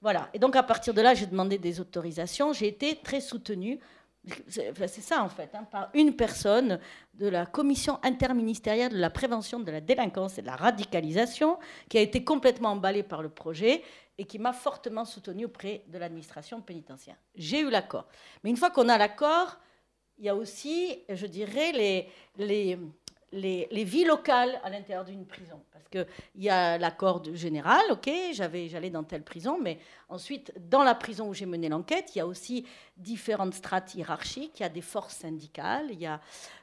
Voilà. 0.00 0.28
Et 0.34 0.38
donc, 0.38 0.54
à 0.54 0.62
partir 0.62 0.94
de 0.94 1.00
là, 1.00 1.14
j'ai 1.14 1.26
demandé 1.26 1.58
des 1.58 1.80
autorisations. 1.80 2.52
J'ai 2.52 2.68
été 2.68 2.96
très 2.96 3.20
soutenue 3.20 3.80
c'est 4.48 5.00
ça 5.00 5.22
en 5.22 5.28
fait, 5.28 5.50
hein, 5.54 5.64
par 5.70 5.90
une 5.94 6.16
personne 6.16 6.78
de 7.14 7.28
la 7.28 7.46
commission 7.46 7.98
interministérielle 8.02 8.92
de 8.92 8.98
la 8.98 9.10
prévention 9.10 9.60
de 9.60 9.70
la 9.70 9.80
délinquance 9.80 10.38
et 10.38 10.42
de 10.42 10.46
la 10.46 10.56
radicalisation, 10.56 11.58
qui 11.88 11.98
a 11.98 12.00
été 12.00 12.24
complètement 12.24 12.70
emballée 12.70 13.02
par 13.02 13.22
le 13.22 13.28
projet 13.28 13.82
et 14.16 14.24
qui 14.24 14.38
m'a 14.38 14.52
fortement 14.52 15.04
soutenue 15.04 15.46
auprès 15.46 15.84
de 15.88 15.98
l'administration 15.98 16.60
pénitentiaire. 16.60 17.16
J'ai 17.34 17.60
eu 17.60 17.70
l'accord. 17.70 18.06
Mais 18.42 18.50
une 18.50 18.56
fois 18.56 18.70
qu'on 18.70 18.88
a 18.88 18.96
l'accord, 18.96 19.58
il 20.18 20.24
y 20.24 20.28
a 20.28 20.34
aussi, 20.36 21.02
je 21.08 21.26
dirais, 21.26 21.72
les, 21.72 22.08
les, 22.38 22.78
les, 23.34 23.84
vies 23.84 24.04
locales 24.04 24.60
à 24.62 24.70
l'intérieur 24.70 25.04
d'une 25.04 25.26
prison. 25.26 25.60
Parce 25.72 25.88
qu'il 25.88 26.06
y 26.42 26.48
a 26.48 26.78
l'accord 26.78 27.22
général, 27.34 27.82
ok, 27.90 28.10
j'allais 28.32 28.90
dans 28.90 29.02
telle 29.02 29.22
prison, 29.22 29.58
mais 29.60 29.78
ensuite, 30.08 30.52
dans 30.68 30.82
la 30.84 30.94
prison 30.94 31.28
où 31.28 31.34
j'ai 31.34 31.46
mené 31.46 31.68
l'enquête, 31.68 32.14
il 32.14 32.18
y 32.18 32.20
a 32.20 32.26
aussi 32.26 32.64
différentes 32.96 33.54
strates 33.54 33.94
hiérarchiques, 33.94 34.60
il 34.60 34.62
y 34.62 34.66
a 34.66 34.68
des 34.68 34.80
forces 34.80 35.16
syndicales, 35.16 35.86
il 35.90 36.00
y 36.00 36.06
a, 36.06 36.20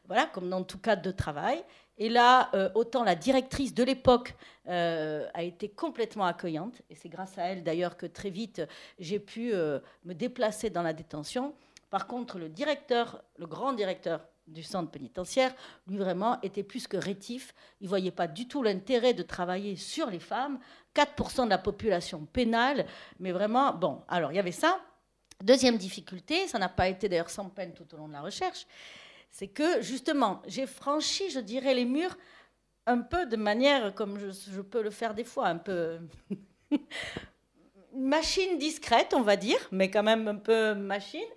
voilà, 0.07 0.25
comme 0.25 0.49
dans 0.49 0.63
tout 0.63 0.79
cadre 0.79 1.01
de 1.01 1.11
travail. 1.11 1.63
Et 1.97 2.09
là, 2.09 2.49
euh, 2.55 2.69
autant 2.73 3.03
la 3.03 3.15
directrice 3.15 3.73
de 3.73 3.83
l'époque 3.83 4.35
euh, 4.67 5.27
a 5.33 5.43
été 5.43 5.69
complètement 5.69 6.25
accueillante, 6.25 6.81
et 6.89 6.95
c'est 6.95 7.09
grâce 7.09 7.37
à 7.37 7.43
elle 7.43 7.63
d'ailleurs 7.63 7.97
que 7.97 8.05
très 8.05 8.29
vite 8.29 8.61
j'ai 8.97 9.19
pu 9.19 9.53
euh, 9.53 9.79
me 10.05 10.13
déplacer 10.13 10.69
dans 10.69 10.81
la 10.81 10.93
détention. 10.93 11.53
Par 11.89 12.07
contre, 12.07 12.39
le 12.39 12.47
directeur, 12.47 13.21
le 13.37 13.45
grand 13.45 13.73
directeur 13.73 14.21
du 14.51 14.63
centre 14.63 14.91
pénitentiaire, 14.91 15.53
lui 15.87 15.97
vraiment 15.97 16.39
était 16.41 16.63
plus 16.63 16.87
que 16.87 16.97
rétif. 16.97 17.53
Il 17.79 17.85
ne 17.85 17.89
voyait 17.89 18.11
pas 18.11 18.27
du 18.27 18.47
tout 18.47 18.63
l'intérêt 18.63 19.13
de 19.13 19.23
travailler 19.23 19.75
sur 19.75 20.09
les 20.09 20.19
femmes. 20.19 20.59
4% 20.95 21.45
de 21.45 21.49
la 21.49 21.57
population 21.57 22.25
pénale, 22.25 22.85
mais 23.19 23.31
vraiment, 23.31 23.73
bon, 23.73 24.01
alors 24.07 24.31
il 24.31 24.35
y 24.35 24.39
avait 24.39 24.51
ça. 24.51 24.79
Deuxième 25.41 25.77
difficulté, 25.77 26.47
ça 26.47 26.59
n'a 26.59 26.69
pas 26.69 26.87
été 26.89 27.09
d'ailleurs 27.09 27.29
sans 27.29 27.49
peine 27.49 27.73
tout 27.73 27.87
au 27.93 27.97
long 27.97 28.07
de 28.07 28.13
la 28.13 28.21
recherche, 28.21 28.67
c'est 29.31 29.47
que 29.47 29.81
justement, 29.81 30.41
j'ai 30.45 30.67
franchi, 30.67 31.29
je 31.31 31.39
dirais, 31.39 31.73
les 31.73 31.85
murs 31.85 32.17
un 32.85 32.99
peu 32.99 33.25
de 33.25 33.37
manière 33.37 33.93
comme 33.95 34.19
je, 34.19 34.31
je 34.31 34.61
peux 34.61 34.81
le 34.81 34.89
faire 34.89 35.13
des 35.13 35.23
fois, 35.23 35.47
un 35.47 35.57
peu 35.57 35.99
machine 37.93 38.57
discrète, 38.57 39.13
on 39.13 39.21
va 39.21 39.35
dire, 39.35 39.59
mais 39.71 39.89
quand 39.89 40.03
même 40.03 40.27
un 40.27 40.35
peu 40.35 40.73
machine. 40.73 41.27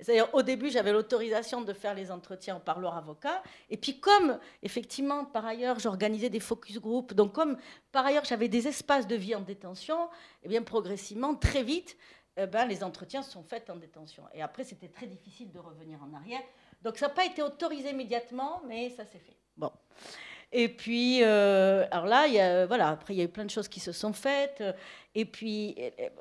C'est-à-dire, 0.00 0.28
au 0.32 0.42
début, 0.42 0.70
j'avais 0.70 0.92
l'autorisation 0.92 1.62
de 1.62 1.72
faire 1.72 1.94
les 1.94 2.10
entretiens 2.10 2.60
par 2.60 2.80
leur 2.80 2.96
avocat. 2.96 3.42
Et 3.70 3.76
puis, 3.76 4.00
comme, 4.00 4.38
effectivement, 4.62 5.24
par 5.24 5.44
ailleurs, 5.46 5.78
j'organisais 5.78 6.30
des 6.30 6.40
focus 6.40 6.78
group, 6.78 7.14
donc 7.14 7.32
comme, 7.32 7.56
par 7.92 8.06
ailleurs, 8.06 8.24
j'avais 8.24 8.48
des 8.48 8.68
espaces 8.68 9.06
de 9.06 9.16
vie 9.16 9.34
en 9.34 9.40
détention, 9.40 10.04
et 10.04 10.44
eh 10.44 10.48
bien, 10.48 10.62
progressivement, 10.62 11.34
très 11.34 11.62
vite, 11.62 11.96
eh 12.36 12.46
ben, 12.46 12.66
les 12.66 12.82
entretiens 12.82 13.22
sont 13.22 13.42
faits 13.42 13.70
en 13.70 13.76
détention. 13.76 14.24
Et 14.34 14.42
après, 14.42 14.64
c'était 14.64 14.88
très 14.88 15.06
difficile 15.06 15.52
de 15.52 15.58
revenir 15.58 15.98
en 16.02 16.14
arrière. 16.14 16.42
Donc, 16.82 16.98
ça 16.98 17.08
n'a 17.08 17.14
pas 17.14 17.24
été 17.24 17.42
autorisé 17.42 17.90
immédiatement, 17.90 18.60
mais 18.66 18.90
ça 18.90 19.04
s'est 19.04 19.18
fait. 19.18 19.36
Bon. 19.56 19.70
Et 20.56 20.68
puis, 20.68 21.18
euh, 21.24 21.84
alors 21.90 22.06
là, 22.06 22.28
y 22.28 22.38
a, 22.38 22.64
voilà, 22.64 22.90
après, 22.90 23.12
il 23.12 23.16
y 23.16 23.20
a 23.20 23.24
eu 23.24 23.28
plein 23.28 23.44
de 23.44 23.50
choses 23.50 23.66
qui 23.66 23.80
se 23.80 23.90
sont 23.90 24.12
faites. 24.12 24.62
Et 25.16 25.24
puis, 25.24 25.76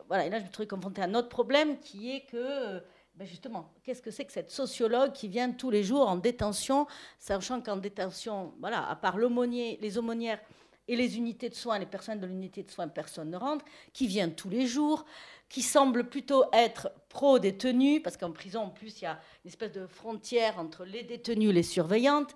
voilà, 0.08 0.26
et 0.26 0.30
là, 0.32 0.40
je 0.40 0.46
me 0.46 0.50
trouvais 0.50 0.68
confrontée 0.68 1.04
à 1.04 1.06
un 1.06 1.14
autre 1.14 1.30
problème 1.30 1.78
qui 1.78 2.16
est 2.16 2.22
que, 2.22 2.82
ben 3.14 3.28
justement, 3.28 3.72
qu'est-ce 3.84 4.02
que 4.02 4.10
c'est 4.10 4.26
que 4.26 4.32
cette 4.32 4.50
sociologue 4.50 5.12
qui 5.14 5.28
vient 5.28 5.52
tous 5.52 5.70
les 5.70 5.84
jours 5.84 6.10
en 6.10 6.16
détention, 6.16 6.88
sachant 7.20 7.62
qu'en 7.62 7.78
détention, 7.78 8.56
voilà, 8.60 8.90
à 8.90 8.96
part 8.96 9.20
les 9.20 9.98
aumônières 10.00 10.40
et 10.88 10.96
les 10.96 11.16
unités 11.16 11.50
de 11.50 11.56
soins, 11.56 11.78
les 11.78 11.86
personnes 11.86 12.20
de 12.20 12.26
l'unité 12.26 12.64
de 12.64 12.72
soins, 12.72 12.88
personne 12.88 13.30
ne 13.30 13.38
rentre, 13.38 13.64
qui 13.94 14.08
vient 14.08 14.30
tous 14.30 14.50
les 14.50 14.66
jours, 14.66 15.06
qui 15.48 15.62
semble 15.62 16.10
plutôt 16.10 16.46
être 16.54 16.92
pro-détenus, 17.10 18.02
parce 18.02 18.18
qu'en 18.18 18.32
prison, 18.32 18.62
en 18.62 18.70
plus, 18.70 19.00
il 19.00 19.04
y 19.04 19.08
a 19.08 19.20
une 19.46 19.50
espèce 19.50 19.74
de 19.74 19.86
frontière 19.86 20.58
entre 20.58 20.86
les 20.86 21.04
détenus 21.04 21.52
et 21.52 21.54
les 21.54 21.62
surveillantes. 21.62 22.36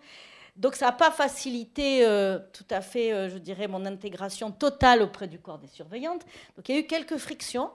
Donc 0.58 0.76
ça 0.76 0.88
n'a 0.88 0.92
pas 0.92 1.12
facilité 1.12 2.04
euh, 2.04 2.40
tout 2.52 2.66
à 2.72 2.82
fait, 2.82 3.14
euh, 3.14 3.30
je 3.30 3.38
dirais, 3.38 3.68
mon 3.68 3.86
intégration 3.86 4.52
totale 4.52 5.04
auprès 5.04 5.28
du 5.28 5.40
corps 5.40 5.60
des 5.60 5.68
surveillantes. 5.68 6.26
Donc 6.56 6.68
il 6.68 6.76
y 6.76 6.78
a 6.80 6.82
eu 6.82 6.88
quelques 6.88 7.18
frictions, 7.18 7.70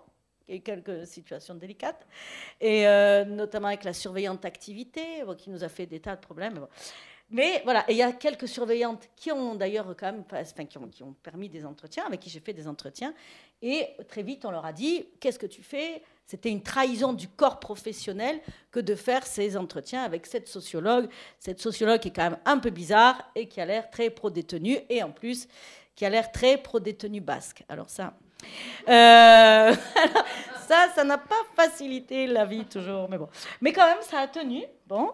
il 0.49 0.55
y 0.55 0.55
a 0.57 0.59
eu 0.59 0.63
quelques 0.63 1.07
situations 1.07 1.55
délicates, 1.55 2.05
et 2.61 2.89
euh, 2.89 3.25
notamment 3.25 3.69
avec 3.69 3.85
la 3.85 3.93
surveillante 3.93 4.45
activité, 4.45 5.23
qui 5.39 5.51
nous 5.51 5.63
a 5.63 5.69
fait 5.69 5.87
des 5.87 6.01
tas 6.01 6.17
de 6.17 6.21
problèmes. 6.21 6.67
Mais 7.33 7.63
voilà, 7.65 7.85
il 7.89 7.97
y 7.97 8.03
a 8.03 8.13
quelques 8.13 8.47
surveillantes 8.47 9.09
qui 9.17 9.33
ont 9.33 9.55
d'ailleurs 9.55 9.95
quand 9.99 10.13
même, 10.13 10.23
enfin, 10.31 10.65
qui 10.67 10.77
ont, 10.77 10.89
qui 10.89 11.03
ont 11.03 11.15
permis 11.23 11.49
des 11.49 11.65
entretiens, 11.65 12.05
avec 12.05 12.21
qui 12.21 12.29
j'ai 12.29 12.41
fait 12.41 12.53
des 12.53 12.69
entretiens. 12.69 13.15
Et 13.63 13.89
très 14.07 14.23
vite, 14.23 14.45
on 14.45 14.51
leur 14.51 14.67
a 14.67 14.73
dit, 14.73 15.07
qu'est-ce 15.19 15.39
que 15.39 15.47
tu 15.47 15.63
fais? 15.63 16.03
C'était 16.27 16.51
une 16.51 16.63
trahison 16.63 17.15
du 17.15 17.29
corps 17.29 17.59
professionnel 17.59 18.41
que 18.71 18.81
de 18.81 18.95
faire 18.95 19.27
ces 19.27 19.57
entretiens 19.57 20.03
avec 20.03 20.27
cette 20.27 20.47
sociologue. 20.47 21.09
Cette 21.39 21.61
sociologue 21.61 22.01
qui 22.01 22.09
est 22.09 22.13
quand 22.13 22.31
même 22.31 22.39
un 22.45 22.59
peu 22.59 22.71
bizarre 22.71 23.31
et 23.35 23.49
qui 23.49 23.61
a 23.61 23.65
l'air 23.65 23.91
très 23.91 24.11
pro-détenu 24.11 24.79
et 24.91 25.03
en 25.03 25.11
plus 25.11 25.49
qui 25.95 26.05
a 26.05 26.11
l'air 26.11 26.33
très 26.33 26.59
pro-détenu 26.59 27.21
basque. 27.21 27.65
Alors 27.69 27.91
ça, 27.91 28.15
euh, 28.89 29.75
ça, 30.69 30.89
ça 30.95 31.05
n'a 31.05 31.19
pas 31.19 31.35
facilité 31.55 32.27
la 32.27 32.45
vie 32.45 32.65
toujours, 32.65 33.09
mais 33.09 33.19
bon. 33.19 33.29
Mais 33.61 33.73
quand 33.73 33.87
même, 33.87 34.03
ça 34.03 34.21
a 34.21 34.27
tenu. 34.27 34.63
Bon. 34.87 35.11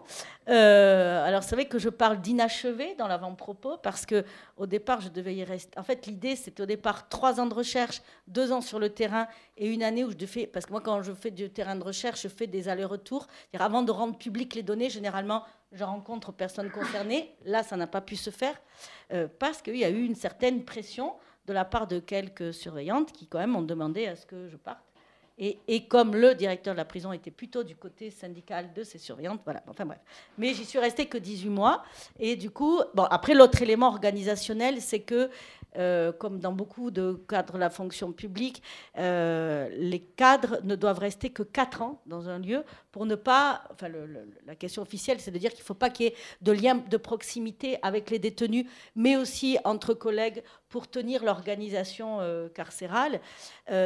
Euh, 0.49 1.25
alors 1.25 1.45
c'est 1.45 1.55
vrai 1.55 1.67
que 1.67 1.79
je 1.79 1.89
parle 1.89 2.21
d'inachevé 2.21 2.95
dans 2.97 3.07
l'avant-propos 3.07 3.77
parce 3.77 4.07
que 4.07 4.25
au 4.57 4.67
départ, 4.67 5.01
je 5.01 5.09
devais 5.09 5.35
y 5.37 5.45
rester. 5.45 5.79
En 5.79 5.83
fait, 5.83 6.07
l'idée, 6.07 6.37
c'était 6.37 6.63
au 6.63 6.67
départ 6.67 7.09
trois 7.09 7.39
ans 7.39 7.47
de 7.47 7.55
recherche, 7.55 8.03
deux 8.27 8.51
ans 8.51 8.61
sur 8.61 8.79
le 8.79 8.91
terrain 8.91 9.29
et 9.57 9.69
une 9.69 9.83
année 9.83 10.05
où 10.05 10.11
je 10.11 10.17
devais. 10.17 10.47
Parce 10.47 10.67
que 10.67 10.73
moi, 10.73 10.81
quand 10.81 11.03
je 11.03 11.13
fais 11.13 11.31
du 11.31 11.51
terrain 11.51 11.77
de 11.77 11.85
recherche, 11.85 12.23
je 12.23 12.29
fais 12.29 12.47
des 12.47 12.69
allers-retours. 12.69 13.27
Avant 13.59 13.83
de 13.83 13.93
rendre 13.93 14.17
publiques 14.17 14.55
les 14.55 14.63
données, 14.63 14.91
généralement, 14.91 15.45
je 15.73 15.85
rencontre 15.85 16.33
personnes 16.33 16.71
concernées. 16.71 17.35
Là, 17.45 17.63
ça 17.63 17.77
n'a 17.77 17.87
pas 17.87 18.01
pu 18.01 18.17
se 18.17 18.31
faire 18.31 18.55
euh, 19.13 19.29
parce 19.39 19.63
qu'il 19.63 19.77
y 19.77 19.85
a 19.85 19.91
eu 19.91 20.05
une 20.05 20.17
certaine 20.17 20.65
pression 20.65 21.15
de 21.49 21.53
la 21.55 21.65
part 21.65 21.87
de 21.87 21.99
quelques 21.99 22.53
surveillantes 22.53 23.11
qui, 23.11 23.27
quand 23.27 23.39
même, 23.39 23.57
ont 23.57 23.63
demandé 23.63 24.07
à 24.07 24.15
ce 24.15 24.27
que 24.27 24.49
je 24.49 24.57
parte. 24.57 24.85
Et, 25.41 25.87
comme 25.87 26.17
le 26.17 26.35
directeur 26.35 26.75
de 26.75 26.79
la 26.79 26.85
prison 26.85 27.13
était 27.13 27.31
plutôt 27.31 27.63
du 27.63 27.77
côté 27.77 28.11
syndical 28.11 28.73
de 28.75 28.83
ces 28.83 28.99
surveillantes, 28.99 29.41
voilà, 29.45 29.63
enfin 29.69 29.87
bref. 29.87 30.01
Mais 30.37 30.53
j'y 30.53 30.65
suis 30.65 30.81
restée 30.81 31.07
que 31.07 31.17
18 31.17 31.49
mois. 31.49 31.85
Et 32.19 32.35
du 32.35 32.51
coup, 32.51 32.81
bon, 32.93 33.05
après, 33.05 33.35
l'autre 33.35 33.63
élément 33.63 33.87
organisationnel, 33.87 34.81
c'est 34.81 34.99
que 34.99 35.31
euh, 35.77 36.13
comme 36.13 36.41
dans 36.41 36.53
beaucoup 36.53 36.91
de 36.91 37.23
cadres 37.29 37.55
de 37.55 37.59
la 37.59 37.71
fonction 37.71 38.13
publique, 38.13 38.63
euh, 38.97 39.69
les 39.73 40.01
cadres 40.01 40.59
ne 40.65 40.75
doivent 40.77 40.99
rester 40.99 41.31
que 41.31 41.43
4 41.43 41.83
ans 41.83 42.01
dans 42.07 42.29
un 42.29 42.39
lieu 42.39 42.65
pour 42.91 43.07
ne 43.07 43.15
pas. 43.15 43.65
Enfin, 43.71 43.89
la 44.47 44.57
question 44.57 44.83
officielle, 44.83 45.21
c'est 45.21 45.31
de 45.31 45.39
dire 45.39 45.51
qu'il 45.51 45.61
ne 45.61 45.67
faut 45.67 45.75
pas 45.75 45.91
qu'il 45.91 46.07
y 46.07 46.09
ait 46.09 46.15
de 46.41 46.53
lien 46.53 46.75
de 46.77 46.97
proximité 46.97 47.79
avec 47.83 48.11
les 48.11 48.19
détenus, 48.19 48.67
mais 48.97 49.17
aussi 49.17 49.59
entre 49.65 49.95
collègues 49.95 50.43
pour 50.69 50.89
tenir 50.89 51.23
l'organisation 51.25 52.21
euh, 52.21 52.49
carcérale. 52.49 53.21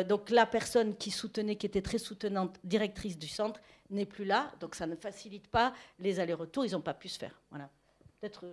donc, 0.09 0.30
la 0.30 0.47
personne 0.47 0.97
qui 0.97 1.11
soutenait, 1.11 1.57
qui 1.57 1.66
était 1.66 1.83
très 1.83 1.99
soutenante, 1.99 2.59
directrice 2.64 3.18
du 3.18 3.28
centre, 3.28 3.61
n'est 3.91 4.07
plus 4.07 4.24
là. 4.24 4.53
Donc, 4.61 4.74
ça 4.74 4.87
ne 4.87 4.97
facilite 4.97 5.49
pas 5.49 5.74
les 5.99 6.20
allers-retours. 6.20 6.64
Ils 6.64 6.72
n'ont 6.72 6.80
pas 6.80 6.95
pu 6.95 7.09
se 7.09 7.18
faire. 7.18 7.41
Voilà. 7.51 7.68
Peut-être. 8.20 8.47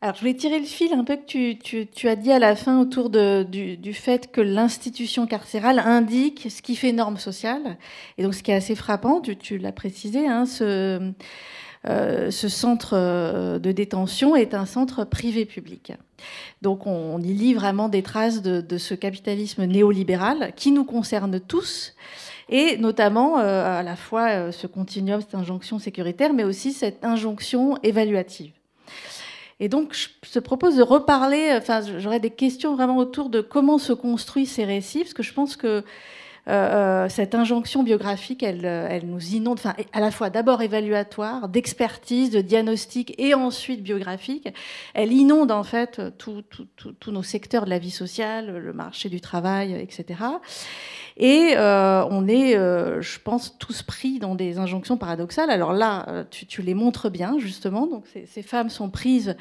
Alors, 0.00 0.14
je 0.14 0.20
voulais 0.20 0.34
tirer 0.34 0.60
le 0.60 0.64
fil 0.64 0.92
un 0.92 1.02
peu 1.02 1.16
que 1.16 1.52
tu, 1.84 2.08
as 2.08 2.14
dit 2.14 2.30
à 2.30 2.38
la 2.38 2.54
fin 2.54 2.80
autour 2.80 3.10
du, 3.10 3.92
fait 3.94 4.30
que 4.30 4.40
l'institution 4.40 5.26
carcérale 5.26 5.80
indique 5.80 6.46
ce 6.50 6.62
qui 6.62 6.76
fait 6.76 6.92
norme 6.92 7.16
sociale. 7.16 7.76
Et 8.16 8.22
donc, 8.22 8.34
ce 8.34 8.44
qui 8.44 8.52
est 8.52 8.54
assez 8.54 8.76
frappant, 8.76 9.20
tu, 9.20 9.58
l'as 9.58 9.72
précisé, 9.72 10.28
hein, 10.28 10.46
ce, 10.46 11.12
euh, 11.88 12.30
ce, 12.30 12.48
centre 12.48 12.92
euh, 12.92 13.58
de 13.58 13.72
détention 13.72 14.36
est 14.36 14.54
un 14.54 14.66
centre 14.66 15.02
privé-public. 15.02 15.94
Donc, 16.62 16.86
on, 16.86 17.20
y 17.20 17.34
lit 17.34 17.54
vraiment 17.54 17.88
des 17.88 18.04
traces 18.04 18.40
de, 18.40 18.78
ce 18.78 18.94
capitalisme 18.94 19.64
néolibéral 19.64 20.52
qui 20.54 20.70
nous 20.70 20.84
concerne 20.84 21.40
tous 21.40 21.96
et 22.48 22.76
notamment 22.78 23.40
euh, 23.40 23.80
à 23.80 23.82
la 23.82 23.96
fois 23.96 24.52
ce 24.52 24.68
continuum, 24.68 25.20
cette 25.20 25.34
injonction 25.34 25.80
sécuritaire, 25.80 26.32
mais 26.32 26.44
aussi 26.44 26.72
cette 26.72 27.04
injonction 27.04 27.76
évaluative. 27.82 28.52
Et 29.60 29.68
donc, 29.68 29.94
je 29.94 30.30
te 30.30 30.38
propose 30.38 30.76
de 30.76 30.82
reparler, 30.82 31.52
enfin, 31.56 31.80
j'aurais 31.98 32.20
des 32.20 32.30
questions 32.30 32.74
vraiment 32.74 32.96
autour 32.96 33.28
de 33.28 33.40
comment 33.40 33.78
se 33.78 33.92
construisent 33.92 34.52
ces 34.52 34.64
récits, 34.64 35.00
parce 35.00 35.14
que 35.14 35.22
je 35.22 35.32
pense 35.32 35.56
que 35.56 35.82
euh, 36.48 36.52
euh, 36.52 37.08
cette 37.10 37.34
injonction 37.34 37.82
biographique, 37.82 38.42
elle, 38.42 38.64
euh, 38.64 38.88
elle 38.90 39.06
nous 39.06 39.34
inonde, 39.34 39.58
enfin, 39.58 39.74
à 39.92 40.00
la 40.00 40.10
fois 40.10 40.30
d'abord 40.30 40.62
évaluatoire, 40.62 41.48
d'expertise, 41.48 42.30
de 42.30 42.40
diagnostic 42.40 43.14
et 43.18 43.34
ensuite 43.34 43.82
biographique. 43.82 44.48
Elle 44.94 45.12
inonde 45.12 45.52
en 45.52 45.62
fait 45.62 46.00
tous 46.16 46.42
nos 47.10 47.22
secteurs 47.22 47.66
de 47.66 47.70
la 47.70 47.78
vie 47.78 47.90
sociale, 47.90 48.58
le 48.58 48.72
marché 48.72 49.10
du 49.10 49.20
travail, 49.20 49.74
etc. 49.74 50.20
Et 51.16 51.54
on 51.58 52.28
est, 52.28 52.52
je 52.52 53.18
pense, 53.18 53.58
tous 53.58 53.82
pris 53.82 54.18
dans 54.18 54.34
des 54.34 54.58
injonctions 54.58 54.96
paradoxales. 54.96 55.50
Alors 55.50 55.72
là, 55.72 56.24
tu, 56.30 56.62
les 56.62 56.74
montres 56.74 57.10
bien, 57.10 57.38
justement. 57.38 57.86
Donc 57.86 58.04
ces, 58.26 58.42
femmes 58.42 58.70
sont 58.70 58.88
prises 58.88 59.36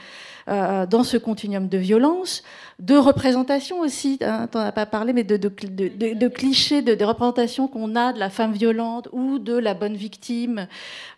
dans 0.48 1.04
ce 1.04 1.18
continuum 1.18 1.68
de 1.68 1.78
violence, 1.78 2.44
de 2.80 2.96
représentation 2.96 3.80
aussi. 3.80 4.18
Hein, 4.22 4.48
tu 4.52 4.58
n'en 4.58 4.64
as 4.64 4.72
pas 4.72 4.86
parlé, 4.86 5.14
mais 5.14 5.24
de 5.24 6.28
clichés, 6.28 6.82
de, 6.82 6.97
représentations 7.06 7.68
qu'on 7.68 7.96
a 7.96 8.14
de 8.14 8.20
la 8.20 8.30
femme 8.30 8.54
violente 8.54 9.10
ou 9.12 9.40
de 9.40 9.54
la 9.54 9.74
bonne 9.74 9.96
victime, 9.96 10.68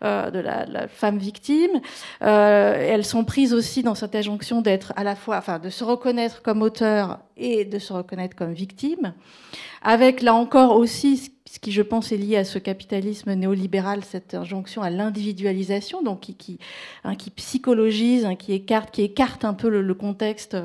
euh, 0.04 0.32
de, 0.32 0.40
la, 0.40 0.88
femme 0.88 1.18
victime. 1.18 1.82
elles 2.22 3.06
sont 3.06 3.24
prises 3.24 3.54
aussi 3.54 3.84
dans 3.84 3.96
cette 3.96 4.16
injonction 4.16 4.62
d'être 4.62 4.94
à 4.96 5.04
la 5.04 5.16
fois, 5.16 5.38
enfin, 5.38 5.60
de 5.60 5.70
se 5.70 5.84
reconnaître 5.84 6.42
comme 6.42 6.62
auteur 6.62 7.20
et 7.38 7.66
de 7.66 7.80
se 7.80 7.94
reconnaître 7.94 8.36
comme 8.36 8.54
victime, 8.54 9.14
avec 9.82 10.22
là 10.22 10.34
encore 10.34 10.76
aussi 10.76 11.32
ce 11.52 11.58
qui, 11.58 11.72
je 11.72 11.82
pense, 11.82 12.12
est 12.12 12.18
lié 12.18 12.38
à 12.38 12.44
ce 12.44 12.60
capitalisme 12.60 13.34
néolibéral, 13.34 14.04
cette 14.04 14.36
injonction 14.36 14.84
à 14.84 14.92
l'individualisation, 14.92 16.04
donc 16.04 16.20
qui, 16.20 16.60
hein, 17.04 17.16
psychologise, 17.36 18.24
hein, 18.26 18.36
qui, 18.36 18.54
écarte, 18.54 18.92
qui 18.92 19.02
écarte 19.02 19.44
un 19.44 19.56
peu 19.56 19.68
le, 19.68 19.94
contexte 19.96 20.56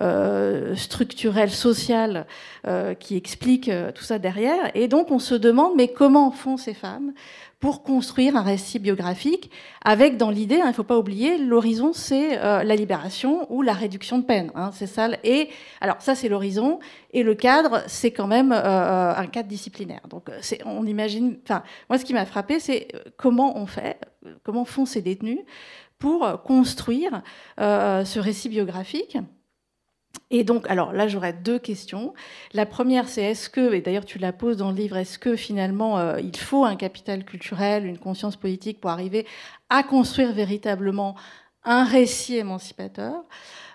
euh, 0.00 0.76
structurel, 0.76 1.50
social, 1.50 2.26
euh, 2.66 2.92
qui 2.92 3.16
explique 3.16 3.70
euh, 3.70 3.90
tout 3.90 4.04
ça 4.04 4.18
derrière. 4.18 4.70
Et 4.74 4.86
donc 4.86 5.10
on 5.10 5.18
se 5.18 5.34
demande, 5.34 5.72
mais 5.76 5.88
comment 5.88 6.30
font 6.30 6.58
ces 6.58 6.74
femmes 6.74 7.14
pour 7.60 7.82
construire 7.82 8.36
un 8.36 8.42
récit 8.42 8.78
biographique 8.78 9.50
avec 9.84 10.16
dans 10.16 10.30
l'idée, 10.30 10.56
hein, 10.56 10.66
il 10.66 10.68
ne 10.68 10.72
faut 10.74 10.84
pas 10.84 10.98
oublier, 10.98 11.38
l'horizon 11.38 11.92
c'est 11.92 12.38
euh, 12.38 12.62
la 12.62 12.76
libération 12.76 13.52
ou 13.52 13.62
la 13.62 13.72
réduction 13.72 14.18
de 14.18 14.24
peine. 14.24 14.52
Hein, 14.54 14.70
c'est 14.72 14.86
ça. 14.86 15.08
Et 15.24 15.48
alors 15.80 16.00
ça 16.00 16.14
c'est 16.14 16.28
l'horizon 16.28 16.78
et 17.12 17.24
le 17.24 17.34
cadre 17.34 17.82
c'est 17.88 18.12
quand 18.12 18.28
même 18.28 18.52
euh, 18.52 18.62
euh, 18.62 19.14
un 19.16 19.26
cadre 19.26 19.48
disciplinaire. 19.48 20.02
Donc 20.08 20.30
on 20.64 20.86
imagine. 20.86 21.38
Enfin 21.42 21.64
moi 21.88 21.98
ce 21.98 22.04
qui 22.04 22.14
m'a 22.14 22.26
frappé 22.26 22.60
c'est 22.60 22.88
comment 23.16 23.58
on 23.58 23.66
fait, 23.66 23.98
comment 24.44 24.64
font 24.64 24.86
ces 24.86 25.02
détenus 25.02 25.40
pour 25.98 26.42
construire 26.44 27.22
ce 27.58 28.18
récit 28.20 28.48
biographique. 28.48 29.18
Et 30.30 30.44
donc, 30.44 30.68
alors 30.68 30.92
là, 30.92 31.08
j'aurais 31.08 31.32
deux 31.32 31.58
questions. 31.58 32.12
La 32.52 32.66
première, 32.66 33.08
c'est 33.08 33.22
est-ce 33.22 33.48
que, 33.48 33.72
et 33.72 33.80
d'ailleurs 33.80 34.04
tu 34.04 34.18
la 34.18 34.32
poses 34.32 34.58
dans 34.58 34.70
le 34.70 34.76
livre, 34.76 34.96
est-ce 34.96 35.18
que 35.18 35.36
finalement 35.36 35.98
euh, 35.98 36.20
il 36.20 36.36
faut 36.36 36.64
un 36.64 36.76
capital 36.76 37.24
culturel, 37.24 37.86
une 37.86 37.98
conscience 37.98 38.36
politique 38.36 38.80
pour 38.80 38.90
arriver 38.90 39.26
à 39.70 39.82
construire 39.82 40.32
véritablement 40.32 41.16
un 41.64 41.84
récit 41.84 42.36
émancipateur? 42.36 43.24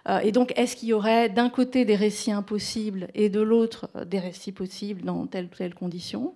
Euh, 0.10 0.20
Et 0.20 0.32
donc, 0.32 0.54
est-ce 0.56 0.76
qu'il 0.76 0.90
y 0.90 0.94
aurait 0.94 1.30
d'un 1.30 1.50
côté 1.50 1.86
des 1.86 1.96
récits 1.96 2.32
impossibles 2.32 3.08
et 3.16 3.30
de 3.30 3.42
l'autre 3.42 3.90
euh, 3.96 4.06
des 4.06 4.20
récits 4.20 4.52
possibles 4.52 5.02
dans 5.04 5.26
telle 5.28 5.46
ou 5.46 5.56
telle 5.56 5.74
condition? 5.74 6.36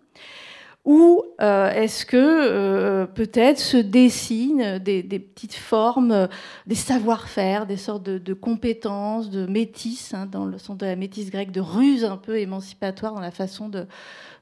Ou 0.87 1.21
euh, 1.41 1.69
est-ce 1.71 2.05
que 2.05 2.15
euh, 2.15 3.05
peut-être 3.07 3.59
se 3.59 3.75
dessinent 3.75 4.79
des, 4.79 5.03
petites 5.03 5.53
formes, 5.53 6.29
des 6.65 6.75
savoir-faire, 6.75 7.67
des 7.67 7.75
sortes 7.75 8.03
de, 8.03 8.33
compétences, 8.33 9.29
de 9.29 9.45
métis, 9.47 10.13
hein, 10.13 10.27
dans 10.27 10.45
le 10.45 10.57
sens 10.57 10.77
de 10.77 10.85
la 10.85 10.95
métisse 10.95 11.29
grecque, 11.29 11.51
de 11.51 11.59
ruse 11.59 12.05
un 12.05 12.15
peu 12.15 12.39
émancipatoire 12.39 13.13
dans 13.13 13.19
la 13.19 13.31
façon 13.31 13.67
de, 13.67 13.85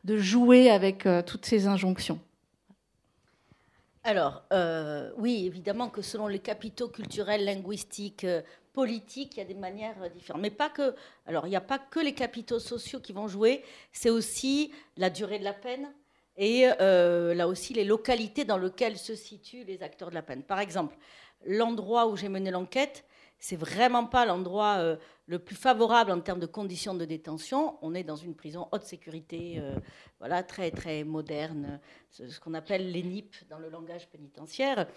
jouer 0.06 0.70
avec 0.70 1.08
euh, 1.08 1.24
toutes 1.24 1.48
ces 1.48 1.66
injonctions? 1.66 2.20
Alors, 4.04 4.44
oui, 5.18 5.48
évidemment 5.48 5.90
que 5.90 6.04
selon 6.04 6.28
les 6.28 6.38
capitaux 6.38 6.90
culturels, 6.90 7.44
linguistiques, 7.44 8.28
politiques, 8.72 9.36
il 9.36 9.40
y 9.40 9.42
a 9.42 9.46
des 9.46 9.56
manières 9.56 9.96
différentes. 10.14 10.44
Mais 10.44 10.52
pas 10.52 10.70
que. 10.70 10.94
Alors, 11.26 11.48
il 11.48 11.50
n'y 11.50 11.56
a 11.56 11.62
pas 11.62 11.80
que 11.80 12.00
les 12.00 12.14
capitaux 12.14 12.60
sociaux 12.60 13.00
qui 13.00 13.14
vont 13.14 13.28
jouer, 13.28 13.64
c'est 13.92 14.12
aussi 14.12 14.72
la 14.96 15.10
durée 15.10 15.40
de 15.40 15.44
la 15.44 15.54
peine, 15.54 15.88
et 16.38 16.68
euh, 16.82 17.34
là 17.34 17.48
aussi 17.48 17.74
les 17.74 17.86
localités 17.86 18.46
dans 18.46 18.58
lesquelles 18.58 18.98
se 18.98 19.16
situent 19.16 19.64
les 19.64 19.84
acteurs 19.84 20.10
de 20.10 20.16
la 20.16 20.22
peine. 20.22 20.44
Par 20.44 20.60
exemple, 20.60 20.98
l'endroit 21.46 22.08
où 22.08 22.16
j'ai 22.16 22.30
mené 22.30 22.52
l'enquête, 22.52 23.06
c'est 23.38 23.56
vraiment 23.56 24.06
pas 24.06 24.26
l'endroit 24.26 24.78
euh, 24.78 24.98
le 25.28 25.40
plus 25.40 25.56
favorable 25.56 26.12
en 26.12 26.20
termes 26.20 26.40
de 26.40 26.46
conditions 26.46 26.94
de 26.94 27.06
détention. 27.06 27.78
On 27.82 27.94
est 27.94 28.04
dans 28.04 28.16
une 28.16 28.36
prison 28.36 28.68
haute 28.72 28.84
sécurité, 28.84 29.56
euh, 29.58 29.76
voilà, 30.20 30.44
très 30.44 30.72
très 30.72 31.04
moderne, 31.04 31.80
ce, 32.12 32.40
qu'on 32.40 32.54
appelle 32.54 32.92
l'ENIP 32.92 33.36
dans 33.50 33.60
le 33.60 33.70
langage 33.70 34.10
pénitentiaire. 34.10 34.88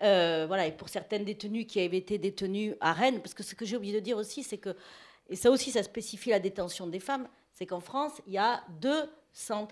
voilà, 0.00 0.66
et 0.66 0.72
pour 0.72 0.88
certaines 0.88 1.24
détenues 1.24 1.66
qui 1.66 1.80
avaient 1.80 1.98
été 1.98 2.18
détenues 2.18 2.74
à 2.80 2.92
Rennes, 2.92 3.20
parce 3.20 3.34
que 3.34 3.42
ce 3.42 3.54
que 3.54 3.64
j'ai 3.64 3.76
oublié 3.76 3.94
de 3.94 4.00
dire 4.00 4.16
aussi, 4.16 4.42
c'est 4.42 4.58
que, 4.58 4.74
et 5.28 5.36
ça 5.36 5.50
aussi, 5.50 5.70
ça 5.70 5.82
spécifie 5.82 6.30
la 6.30 6.40
détention 6.40 6.86
des 6.86 7.00
femmes, 7.00 7.28
c'est 7.52 7.66
qu'en 7.66 7.80
France, 7.80 8.20
il 8.26 8.32
y 8.32 8.38
a 8.38 8.64
deux 8.80 9.08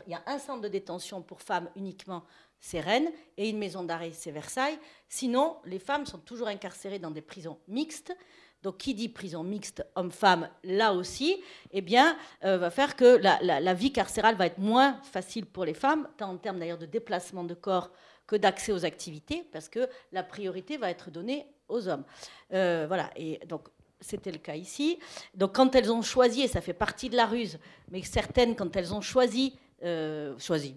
il 0.06 0.12
y 0.12 0.14
a 0.14 0.22
un 0.26 0.38
centre 0.38 0.62
de 0.62 0.68
détention 0.68 1.22
pour 1.22 1.42
femmes 1.42 1.68
uniquement, 1.76 2.24
c'est 2.60 2.80
Rennes, 2.80 3.10
et 3.36 3.48
une 3.48 3.58
maison 3.58 3.82
d'arrêt, 3.82 4.12
c'est 4.12 4.30
Versailles. 4.30 4.78
Sinon, 5.08 5.56
les 5.64 5.78
femmes 5.78 6.06
sont 6.06 6.18
toujours 6.18 6.48
incarcérées 6.48 6.98
dans 6.98 7.10
des 7.10 7.22
prisons 7.22 7.58
mixtes. 7.68 8.14
Donc, 8.62 8.76
qui 8.76 8.94
dit 8.94 9.08
prison 9.08 9.42
mixte 9.42 9.82
homme-femme, 9.94 10.50
là 10.64 10.92
aussi, 10.92 11.42
eh 11.70 11.80
bien, 11.80 12.18
euh, 12.44 12.58
va 12.58 12.70
faire 12.70 12.94
que 12.94 13.18
la, 13.22 13.74
vie 13.74 13.90
carcérale 13.90 14.36
va 14.36 14.46
être 14.46 14.58
moins 14.58 15.00
facile 15.02 15.46
pour 15.46 15.64
les 15.64 15.72
femmes, 15.72 16.06
tant 16.18 16.30
en 16.30 16.36
termes 16.36 16.58
d'ailleurs 16.58 16.76
de 16.76 16.84
déplacement 16.84 17.44
de 17.44 17.54
corps 17.54 17.90
que 18.26 18.36
d'accès 18.36 18.72
aux 18.72 18.84
activités, 18.84 19.48
parce 19.50 19.70
que 19.70 19.88
la 20.12 20.22
priorité 20.22 20.76
va 20.76 20.90
être 20.90 21.10
donnée 21.10 21.46
aux 21.68 21.88
hommes. 21.88 22.04
Euh, 22.52 22.84
voilà. 22.86 23.10
Et 23.16 23.40
donc, 23.46 23.68
c'était 24.00 24.32
le 24.32 24.38
cas 24.38 24.54
ici. 24.54 24.98
Donc 25.34 25.54
quand 25.54 25.74
elles 25.74 25.92
ont 25.92 26.02
choisi, 26.02 26.42
et 26.42 26.48
ça 26.48 26.60
fait 26.60 26.72
partie 26.72 27.08
de 27.08 27.16
la 27.16 27.26
ruse, 27.26 27.58
mais 27.90 28.02
certaines, 28.02 28.56
quand 28.56 28.74
elles 28.76 28.94
ont 28.94 29.00
choisi, 29.00 29.54
euh, 29.82 30.38
choisi, 30.38 30.76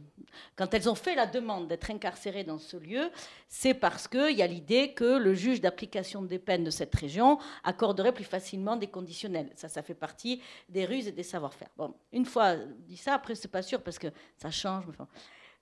quand 0.55 0.73
elles 0.73 0.89
ont 0.89 0.95
fait 0.95 1.15
la 1.15 1.27
demande 1.27 1.67
d'être 1.67 1.91
incarcérées 1.91 2.43
dans 2.43 2.57
ce 2.57 2.77
lieu, 2.77 3.09
c'est 3.47 3.73
parce 3.73 4.07
qu'il 4.07 4.35
y 4.35 4.41
a 4.41 4.47
l'idée 4.47 4.93
que 4.93 5.17
le 5.17 5.33
juge 5.33 5.61
d'application 5.61 6.21
des 6.21 6.39
peines 6.39 6.63
de 6.63 6.69
cette 6.69 6.93
région 6.95 7.37
accorderait 7.63 8.13
plus 8.13 8.23
facilement 8.23 8.75
des 8.75 8.87
conditionnels. 8.87 9.51
Ça, 9.55 9.67
ça 9.67 9.81
fait 9.81 9.93
partie 9.93 10.41
des 10.69 10.85
ruses 10.85 11.07
et 11.07 11.11
des 11.11 11.23
savoir-faire. 11.23 11.69
Bon, 11.77 11.93
une 12.11 12.25
fois 12.25 12.55
dit 12.55 12.97
ça, 12.97 13.13
après, 13.15 13.35
c'est 13.35 13.47
pas 13.47 13.61
sûr 13.61 13.81
parce 13.81 13.99
que 13.99 14.07
ça 14.37 14.51
change. 14.51 14.85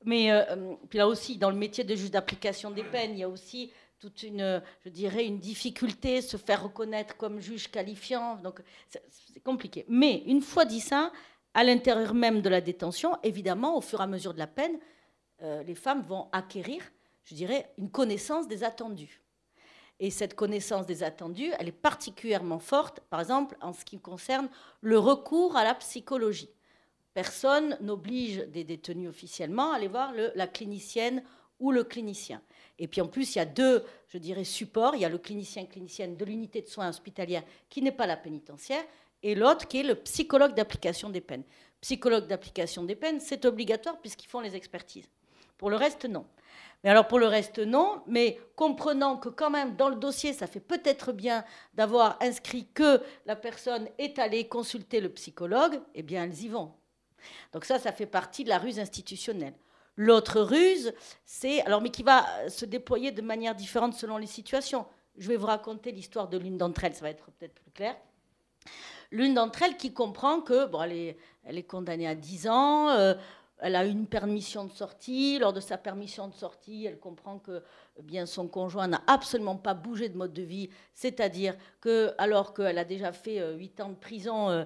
Mais 0.03 0.31
euh, 0.31 0.75
puis 0.89 0.97
là 0.97 1.07
aussi, 1.07 1.37
dans 1.37 1.49
le 1.49 1.55
métier 1.57 1.83
de 1.83 1.95
juge 1.95 2.11
d'application 2.11 2.71
des 2.71 2.83
peines, 2.83 3.11
il 3.11 3.19
y 3.19 3.23
a 3.23 3.29
aussi 3.29 3.71
toute 4.01 4.23
une, 4.23 4.63
je 4.83 4.89
dirais, 4.89 5.27
une 5.27 5.37
difficulté, 5.39 6.23
se 6.23 6.35
faire 6.35 6.63
reconnaître 6.63 7.15
comme 7.17 7.39
juge 7.39 7.69
qualifiant. 7.69 8.37
Donc, 8.37 8.61
c'est 8.89 9.43
compliqué. 9.43 9.85
Mais 9.87 10.23
une 10.25 10.41
fois 10.41 10.65
dit 10.65 10.79
ça, 10.79 11.11
à 11.53 11.63
l'intérieur 11.63 12.15
même 12.15 12.41
de 12.41 12.49
la 12.49 12.61
détention, 12.61 13.15
évidemment, 13.21 13.77
au 13.77 13.81
fur 13.81 13.99
et 13.99 14.03
à 14.03 14.07
mesure 14.07 14.33
de 14.33 14.39
la 14.39 14.47
peine, 14.47 14.79
euh, 15.43 15.61
les 15.61 15.75
femmes 15.75 16.01
vont 16.01 16.29
acquérir, 16.31 16.81
je 17.25 17.35
dirais, 17.35 17.71
une 17.77 17.91
connaissance 17.91 18.47
des 18.47 18.63
attendus. 18.63 19.21
Et 19.99 20.09
cette 20.09 20.33
connaissance 20.33 20.87
des 20.87 21.03
attendus, 21.03 21.51
elle 21.59 21.67
est 21.67 21.71
particulièrement 21.71 22.57
forte, 22.57 23.01
par 23.01 23.19
exemple, 23.19 23.55
en 23.61 23.71
ce 23.71 23.85
qui 23.85 23.99
concerne 23.99 24.49
le 24.81 24.97
recours 24.97 25.55
à 25.55 25.63
la 25.63 25.75
psychologie. 25.75 26.49
Personne 27.13 27.77
n'oblige 27.81 28.37
des 28.47 28.63
détenus 28.63 29.09
officiellement 29.09 29.73
à 29.73 29.75
aller 29.75 29.87
voir 29.87 30.11
la 30.33 30.47
clinicienne 30.47 31.21
ou 31.59 31.71
le 31.71 31.83
clinicien. 31.83 32.41
Et 32.81 32.87
puis 32.87 32.99
en 32.99 33.07
plus, 33.07 33.35
il 33.35 33.37
y 33.37 33.41
a 33.41 33.45
deux, 33.45 33.85
je 34.07 34.17
dirais, 34.17 34.43
supports. 34.43 34.95
Il 34.95 35.01
y 35.01 35.05
a 35.05 35.09
le 35.09 35.19
clinicien 35.19 35.65
clinicienne 35.65 36.17
de 36.17 36.25
l'unité 36.25 36.63
de 36.63 36.67
soins 36.67 36.89
hospitalière 36.89 37.43
qui 37.69 37.83
n'est 37.83 37.91
pas 37.91 38.07
la 38.07 38.17
pénitentiaire, 38.17 38.83
et 39.21 39.35
l'autre 39.35 39.67
qui 39.67 39.81
est 39.81 39.83
le 39.83 39.93
psychologue 39.93 40.55
d'application 40.55 41.11
des 41.11 41.21
peines. 41.21 41.43
Psychologue 41.79 42.25
d'application 42.25 42.83
des 42.83 42.95
peines, 42.95 43.19
c'est 43.19 43.45
obligatoire 43.45 44.01
puisqu'ils 44.01 44.27
font 44.29 44.39
les 44.39 44.55
expertises. 44.55 45.07
Pour 45.59 45.69
le 45.69 45.75
reste, 45.75 46.05
non. 46.05 46.25
Mais 46.83 46.89
alors 46.89 47.07
pour 47.07 47.19
le 47.19 47.27
reste, 47.27 47.59
non, 47.59 48.01
mais 48.07 48.39
comprenant 48.55 49.17
que 49.17 49.29
quand 49.29 49.51
même 49.51 49.75
dans 49.75 49.89
le 49.89 49.95
dossier, 49.95 50.33
ça 50.33 50.47
fait 50.47 50.59
peut-être 50.59 51.11
bien 51.11 51.45
d'avoir 51.75 52.17
inscrit 52.19 52.65
que 52.73 52.99
la 53.27 53.35
personne 53.35 53.87
est 53.99 54.17
allée 54.17 54.47
consulter 54.47 55.01
le 55.01 55.09
psychologue, 55.09 55.79
eh 55.93 56.01
bien 56.01 56.23
elles 56.23 56.41
y 56.41 56.47
vont. 56.47 56.73
Donc 57.53 57.65
ça, 57.65 57.77
ça 57.77 57.91
fait 57.91 58.07
partie 58.07 58.43
de 58.43 58.49
la 58.49 58.57
ruse 58.57 58.79
institutionnelle. 58.79 59.53
L'autre 59.97 60.41
ruse, 60.41 60.93
c'est, 61.25 61.61
alors, 61.63 61.81
mais 61.81 61.89
qui 61.89 62.03
va 62.03 62.49
se 62.49 62.65
déployer 62.65 63.11
de 63.11 63.21
manière 63.21 63.55
différente 63.55 63.93
selon 63.93 64.17
les 64.17 64.27
situations. 64.27 64.85
Je 65.17 65.27
vais 65.27 65.35
vous 65.35 65.47
raconter 65.47 65.91
l'histoire 65.91 66.29
de 66.29 66.37
l'une 66.37 66.57
d'entre 66.57 66.83
elles, 66.83 66.95
ça 66.95 67.01
va 67.01 67.09
être 67.09 67.31
peut-être 67.31 67.53
plus 67.55 67.71
clair. 67.71 67.95
L'une 69.11 69.33
d'entre 69.33 69.63
elles 69.63 69.75
qui 69.75 69.93
comprend 69.93 70.39
que, 70.39 70.65
bon, 70.67 70.81
elle 70.83 70.93
est, 70.93 71.17
elle 71.43 71.57
est 71.57 71.63
condamnée 71.63 72.07
à 72.07 72.15
10 72.15 72.47
ans, 72.47 72.89
euh, 72.89 73.13
elle 73.61 73.75
a 73.75 73.85
une 73.85 74.07
permission 74.07 74.65
de 74.65 74.71
sortie. 74.71 75.37
Lors 75.37 75.53
de 75.53 75.59
sa 75.59 75.77
permission 75.77 76.27
de 76.27 76.33
sortie, 76.33 76.85
elle 76.85 76.99
comprend 76.99 77.37
que 77.39 77.61
eh 77.97 78.01
bien, 78.01 78.25
son 78.25 78.47
conjoint 78.47 78.87
n'a 78.87 79.01
absolument 79.07 79.55
pas 79.55 79.73
bougé 79.73 80.09
de 80.09 80.17
mode 80.17 80.33
de 80.33 80.41
vie, 80.41 80.69
c'est-à-dire 80.93 81.55
que, 81.79 82.13
alors 82.17 82.53
qu'elle 82.53 82.77
a 82.77 82.85
déjà 82.85 83.11
fait 83.11 83.39
8 83.55 83.79
euh, 83.79 83.83
ans 83.83 83.89
de 83.89 83.95
prison, 83.95 84.49
euh, 84.49 84.63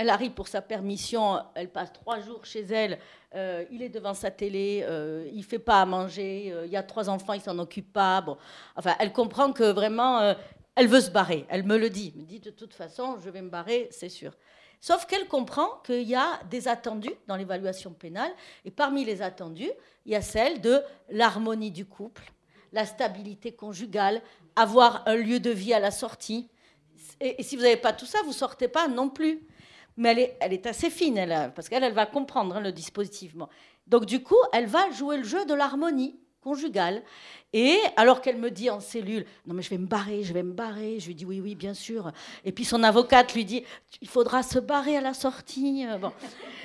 elle 0.00 0.08
arrive 0.08 0.30
pour 0.30 0.48
sa 0.48 0.62
permission, 0.62 1.40
elle 1.54 1.68
passe 1.68 1.92
trois 1.92 2.20
jours 2.20 2.46
chez 2.46 2.62
elle, 2.62 2.98
euh, 3.34 3.66
il 3.70 3.82
est 3.82 3.90
devant 3.90 4.14
sa 4.14 4.30
télé, 4.30 4.82
euh, 4.88 5.28
il 5.30 5.44
fait 5.44 5.58
pas 5.58 5.82
à 5.82 5.84
manger, 5.84 6.50
euh, 6.50 6.64
il 6.64 6.72
y 6.72 6.76
a 6.78 6.82
trois 6.82 7.10
enfants, 7.10 7.34
il 7.34 7.42
s'en 7.42 7.58
occupe 7.58 7.92
pas. 7.92 8.22
Bon, 8.22 8.38
enfin, 8.76 8.94
elle 8.98 9.12
comprend 9.12 9.52
que 9.52 9.70
vraiment, 9.70 10.34
elle 10.74 10.86
veut 10.86 11.02
se 11.02 11.10
barrer. 11.10 11.44
Elle 11.50 11.64
me 11.64 11.76
le 11.76 11.90
dit, 11.90 12.14
elle 12.14 12.22
me 12.22 12.26
dit 12.26 12.40
de 12.40 12.48
toute 12.48 12.72
façon, 12.72 13.18
je 13.22 13.28
vais 13.28 13.42
me 13.42 13.50
barrer, 13.50 13.88
c'est 13.90 14.08
sûr. 14.08 14.32
Sauf 14.80 15.04
qu'elle 15.04 15.28
comprend 15.28 15.68
qu'il 15.84 16.08
y 16.08 16.14
a 16.14 16.40
des 16.48 16.66
attendus 16.66 17.12
dans 17.26 17.36
l'évaluation 17.36 17.90
pénale, 17.90 18.32
et 18.64 18.70
parmi 18.70 19.04
les 19.04 19.20
attendus, 19.20 19.70
il 20.06 20.12
y 20.12 20.16
a 20.16 20.22
celle 20.22 20.62
de 20.62 20.80
l'harmonie 21.10 21.72
du 21.72 21.84
couple, 21.84 22.32
la 22.72 22.86
stabilité 22.86 23.52
conjugale, 23.52 24.22
avoir 24.56 25.02
un 25.06 25.16
lieu 25.16 25.40
de 25.40 25.50
vie 25.50 25.74
à 25.74 25.78
la 25.78 25.90
sortie. 25.90 26.48
Et, 27.20 27.42
si 27.42 27.54
vous 27.54 27.62
n'avez 27.62 27.76
pas 27.76 27.92
tout 27.92 28.06
ça, 28.06 28.20
vous 28.24 28.32
sortez 28.32 28.66
pas 28.66 28.88
non 28.88 29.10
plus 29.10 29.46
mais 30.00 30.34
elle 30.40 30.54
est, 30.54 30.66
assez 30.66 30.88
fine, 30.88 31.52
parce 31.54 31.68
qu'elle 31.68 31.84
elle 31.84 31.92
va 31.92 32.06
comprendre 32.06 32.56
hein, 32.56 32.60
le 32.60 32.72
dispositif. 32.72 33.34
Donc 33.86 34.06
du 34.06 34.22
coup, 34.22 34.38
elle 34.54 34.66
va 34.66 34.90
jouer 34.90 35.18
le 35.18 35.24
jeu 35.24 35.44
de 35.44 35.52
l'harmonie. 35.52 36.18
conjugale. 36.40 37.02
Et 37.52 37.76
alors 37.96 38.22
qu'elle 38.22 38.38
me 38.38 38.50
dit 38.50 38.70
en 38.70 38.80
cellule, 38.80 39.26
non 39.46 39.52
mais 39.52 39.60
je 39.60 39.68
vais 39.68 39.76
me 39.76 39.86
barrer, 39.86 40.22
je 40.22 40.32
vais 40.32 40.42
me 40.42 40.54
barrer, 40.54 41.00
je 41.00 41.08
lui 41.08 41.14
dis 41.14 41.26
oui, 41.26 41.38
oui, 41.38 41.54
bien 41.54 41.74
sûr. 41.74 42.12
Et 42.46 42.52
puis 42.52 42.64
son 42.64 42.82
avocate 42.82 43.34
lui 43.34 43.44
dit, 43.44 43.62
il 44.00 44.08
faudra 44.08 44.42
se 44.42 44.58
barrer 44.58 44.96
à 44.96 45.02
la 45.02 45.12
sortie. 45.12 45.84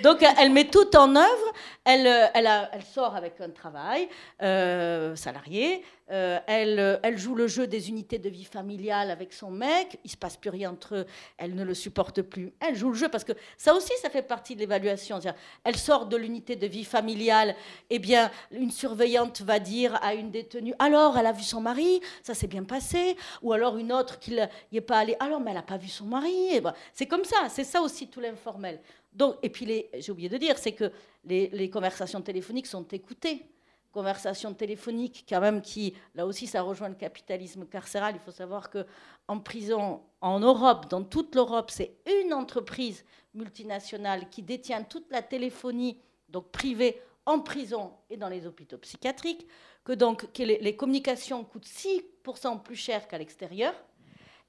Donc 0.01 0.23
elle 0.39 0.53
met 0.53 0.69
tout 0.69 0.95
en 0.95 1.13
œuvre, 1.17 1.53
elle 1.83 2.83
sort 2.93 3.17
avec 3.17 3.41
un 3.41 3.49
travail 3.49 4.07
euh, 4.41 5.13
salarié, 5.17 5.83
euh, 6.11 6.39
elle, 6.45 6.99
elle, 7.01 7.17
joue 7.17 7.33
le 7.33 7.47
jeu 7.47 7.65
des 7.65 7.89
unités 7.89 8.19
de 8.19 8.29
vie 8.29 8.43
familiale 8.43 9.09
avec 9.09 9.33
son 9.33 9.49
mec, 9.49 9.97
il 10.03 10.11
se 10.11 10.17
passe 10.17 10.37
plus 10.37 10.51
rien 10.51 10.69
entre 10.69 10.95
eux, 10.95 11.05
elle 11.37 11.55
ne 11.55 11.63
le 11.63 11.73
supporte 11.73 12.21
plus. 12.21 12.53
Elle 12.59 12.75
joue 12.75 12.89
le 12.89 12.95
jeu 12.95 13.09
parce 13.09 13.23
que 13.23 13.31
ça 13.57 13.73
aussi, 13.73 13.91
ça 14.01 14.11
fait 14.11 14.21
partie 14.21 14.53
de 14.53 14.59
l'évaluation. 14.59 15.19
Elle 15.63 15.75
sort 15.75 16.05
de 16.05 16.15
l'unité 16.15 16.55
de 16.55 16.67
vie 16.67 16.83
familiale, 16.83 17.55
eh 17.89 17.97
bien, 17.97 18.29
une 18.51 18.69
surveillante 18.69 19.41
va 19.41 19.57
dire 19.57 19.97
à 20.03 20.13
une 20.13 20.29
détenue, 20.29 20.75
alors 20.77 21.17
elle 21.17 21.25
a 21.25 21.31
vu 21.31 21.43
son 21.43 21.61
mari, 21.61 22.01
ça 22.21 22.35
s'est 22.35 22.47
bien 22.47 22.65
passé, 22.65 23.17
ou 23.41 23.51
alors 23.51 23.77
une 23.77 23.91
autre 23.91 24.19
qui 24.19 24.31
n'y 24.31 24.77
est 24.77 24.81
pas 24.81 24.99
allée, 24.99 25.15
alors 25.19 25.39
mais 25.39 25.51
elle 25.51 25.57
n'a 25.57 25.63
pas 25.63 25.77
vu 25.77 25.87
son 25.87 26.05
mari. 26.05 26.61
Ben, 26.61 26.73
c'est 26.93 27.07
comme 27.07 27.25
ça, 27.25 27.47
c'est 27.49 27.63
ça 27.63 27.81
aussi 27.81 28.09
tout 28.09 28.19
l'informel. 28.19 28.79
Donc, 29.11 29.37
et 29.41 29.49
puis 29.49 29.85
j'ai 29.97 30.11
oublié 30.11 30.29
de 30.29 30.37
dire, 30.37 30.57
c'est 30.59 30.73
que 30.73 30.91
les 31.23 31.69
conversations 31.71 32.21
téléphoniques 32.21 32.67
sont 32.67 32.83
écoutées 32.83 33.47
conversation 33.95 34.53
téléphonique, 34.53 35.25
quand 35.29 35.39
même, 35.39 35.61
qui, 35.61 35.95
là 36.15 36.25
aussi, 36.27 36.47
ça 36.47 36.61
rejoint 36.61 36.89
le 36.89 36.95
capitalisme 36.95 37.65
carcéral. 37.65 38.13
Il 38.13 38.19
faut 38.19 38.37
savoir 38.43 38.69
que 38.69 38.85
en 39.29 39.39
prison, 39.39 40.01
en 40.19 40.41
Europe, 40.41 40.89
dans 40.89 41.01
toute 41.01 41.33
l'Europe, 41.33 41.71
c'est 41.71 41.95
une 42.05 42.33
entreprise 42.33 43.05
multinationale 43.33 44.29
qui 44.29 44.41
détient 44.43 44.83
toute 44.83 45.09
la 45.11 45.21
téléphonie, 45.21 45.97
donc 46.27 46.51
privée, 46.51 47.01
en 47.25 47.39
prison 47.39 47.93
et 48.09 48.17
dans 48.17 48.27
les 48.27 48.45
hôpitaux 48.45 48.77
psychiatriques, 48.79 49.47
que 49.85 49.93
donc 49.93 50.27
les 50.37 50.75
communications 50.75 51.45
coûtent 51.45 51.65
6% 51.65 52.61
plus 52.63 52.75
cher 52.75 53.07
qu'à 53.07 53.17
l'extérieur, 53.17 53.73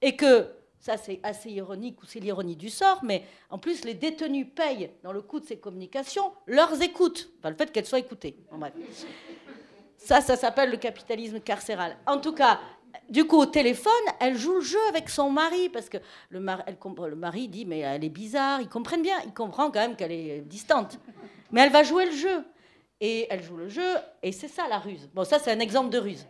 et 0.02 0.16
que 0.16 0.50
ça, 0.86 0.96
c'est 0.96 1.18
assez 1.24 1.50
ironique 1.50 2.00
ou 2.00 2.06
c'est 2.06 2.20
l'ironie 2.20 2.54
du 2.54 2.70
sort, 2.70 3.00
mais 3.02 3.24
en 3.50 3.58
plus, 3.58 3.84
les 3.84 3.94
détenus 3.94 4.46
payent 4.54 4.92
dans 5.02 5.10
le 5.10 5.20
coût 5.20 5.40
de 5.40 5.44
ces 5.44 5.58
communications 5.58 6.32
leurs 6.46 6.80
écoutes, 6.80 7.28
enfin, 7.40 7.50
le 7.50 7.56
fait 7.56 7.72
qu'elles 7.72 7.86
soient 7.86 7.98
écoutées. 7.98 8.36
Ça, 9.96 10.20
ça 10.20 10.36
s'appelle 10.36 10.70
le 10.70 10.76
capitalisme 10.76 11.40
carcéral. 11.40 11.96
En 12.06 12.18
tout 12.18 12.32
cas, 12.32 12.60
du 13.08 13.24
coup, 13.24 13.36
au 13.36 13.46
téléphone, 13.46 13.92
elle 14.20 14.36
joue 14.36 14.54
le 14.54 14.60
jeu 14.60 14.78
avec 14.88 15.08
son 15.08 15.28
mari, 15.28 15.68
parce 15.70 15.88
que 15.88 15.98
le 16.28 16.38
mari, 16.38 17.48
dit, 17.48 17.64
mais 17.64 17.80
elle 17.80 18.04
est 18.04 18.08
bizarre, 18.08 18.60
ils 18.60 18.68
comprennent 18.68 19.02
bien, 19.02 19.16
il 19.24 19.34
comprend 19.34 19.72
quand 19.72 19.80
même 19.80 19.96
qu'elle 19.96 20.12
est 20.12 20.42
distante. 20.42 21.00
Mais 21.50 21.62
elle 21.62 21.72
va 21.72 21.82
jouer 21.82 22.06
le 22.06 22.12
jeu. 22.12 22.44
Et 23.00 23.26
elle 23.28 23.42
joue 23.42 23.56
le 23.56 23.68
jeu, 23.68 23.96
et 24.22 24.30
c'est 24.30 24.46
ça 24.46 24.68
la 24.68 24.78
ruse. 24.78 25.10
Bon, 25.12 25.24
ça, 25.24 25.40
c'est 25.40 25.50
un 25.50 25.58
exemple 25.58 25.90
de 25.90 25.98
ruse. 25.98 26.26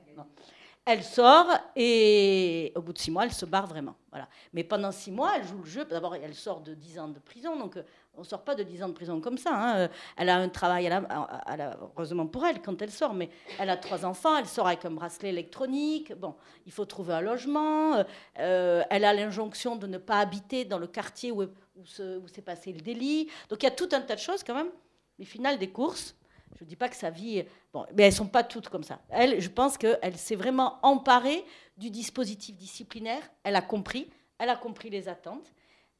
Elle 0.89 1.03
sort 1.03 1.49
et 1.75 2.73
au 2.77 2.81
bout 2.81 2.93
de 2.93 2.99
six 2.99 3.11
mois, 3.11 3.25
elle 3.25 3.33
se 3.33 3.45
barre 3.45 3.67
vraiment. 3.67 3.97
Voilà. 4.13 4.29
Mais 4.53 4.63
pendant 4.63 4.93
six 4.93 5.11
mois, 5.11 5.33
elle 5.35 5.45
joue 5.45 5.59
le 5.59 5.69
jeu. 5.69 5.85
D'abord, 5.85 6.15
elle 6.15 6.35
sort 6.37 6.61
de 6.61 6.75
dix 6.75 6.97
ans 6.97 7.09
de 7.09 7.19
prison, 7.19 7.57
donc 7.57 7.77
euh, 7.77 7.83
on 8.15 8.21
ne 8.21 8.25
sort 8.25 8.45
pas 8.45 8.55
de 8.55 8.63
dix 8.63 8.81
ans 8.85 8.89
de 8.89 8.93
prison 8.93 9.21
comme 9.21 9.37
ça. 9.37 9.51
Hein. 9.53 9.77
Euh, 9.79 9.89
elle 10.17 10.29
a 10.29 10.37
un 10.37 10.49
travail, 10.49 10.87
a, 10.87 11.77
heureusement 11.97 12.29
pour 12.29 12.47
elle 12.47 12.63
quand 12.63 12.81
elle 12.81 12.93
sort, 12.93 13.15
mais 13.15 13.31
elle 13.59 13.69
a 13.69 13.77
trois 13.77 14.05
enfants, 14.05 14.37
elle 14.37 14.47
sort 14.47 14.69
avec 14.69 14.85
un 14.85 14.93
bracelet 14.93 15.31
électronique. 15.31 16.15
Bon, 16.15 16.37
il 16.67 16.71
faut 16.71 16.85
trouver 16.85 17.15
un 17.15 17.21
logement. 17.21 18.05
Euh, 18.39 18.85
elle 18.89 19.05
a 19.05 19.13
l'injonction 19.13 19.75
de 19.75 19.89
ne 19.89 19.99
pas 19.99 20.21
habiter 20.21 20.65
dans 20.65 20.79
le 20.79 20.87
quartier 20.87 21.33
où, 21.33 21.43
où 21.43 22.29
s'est 22.29 22.43
passé 22.43 22.73
le 22.73 22.81
délit. 22.81 23.29
Donc 23.49 23.61
il 23.65 23.65
y 23.65 23.69
a 23.69 23.73
tout 23.73 23.89
un 23.91 24.03
tas 24.03 24.15
de 24.15 24.21
choses 24.21 24.45
quand 24.45 24.55
même. 24.55 24.71
Mais 25.19 25.25
final 25.25 25.59
des 25.59 25.71
courses, 25.71 26.15
je 26.59 26.65
ne 26.65 26.69
dis 26.69 26.77
pas 26.77 26.89
que 26.89 26.97
sa 26.97 27.11
vie. 27.11 27.45
Bon, 27.73 27.87
mais 27.95 28.05
elles 28.05 28.11
ne 28.11 28.17
sont 28.17 28.27
pas 28.27 28.45
toutes 28.45 28.69
comme 28.69 28.83
ça. 28.83 29.01
Elle, 29.11 29.41
je 29.41 29.49
pense 29.49 29.77
qu'elle 29.77 30.17
s'est 30.17 30.37
vraiment 30.37 30.79
emparée 30.83 31.45
du 31.77 31.91
dispositif 31.91 32.57
disciplinaire. 32.57 33.23
Elle 33.45 33.57
a 33.57 33.63
compris. 33.63 34.11
Elle 34.39 34.49
a 34.49 34.57
compris 34.57 34.91
les 34.91 35.09
attentes. 35.09 35.53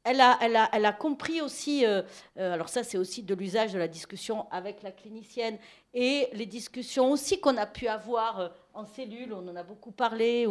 Elle 0.03 0.21
a, 0.21 0.37
elle 0.41 0.55
a, 0.55 0.69
elle 0.71 0.85
a 0.85 0.93
compris 0.93 1.41
aussi, 1.41 1.85
euh, 1.85 2.01
euh, 2.37 2.53
alors 2.53 2.69
ça 2.69 2.81
c'est 2.85 2.97
aussi 2.97 3.23
de 3.23 3.35
l'usage 3.35 3.73
de 3.73 3.77
la 3.77 3.89
discussion 3.89 4.49
avec 4.51 4.81
la 4.81 4.93
clinicienne 4.93 5.57
et 5.93 6.29
les 6.31 6.45
discussions 6.45 7.11
aussi 7.11 7.41
qu'on 7.41 7.57
a 7.57 7.65
pu 7.65 7.89
avoir 7.89 8.39
euh, 8.39 8.47
en 8.73 8.85
cellule, 8.85 9.33
on 9.33 9.45
en 9.49 9.55
a 9.57 9.63
beaucoup 9.63 9.91
parlé, 9.91 10.47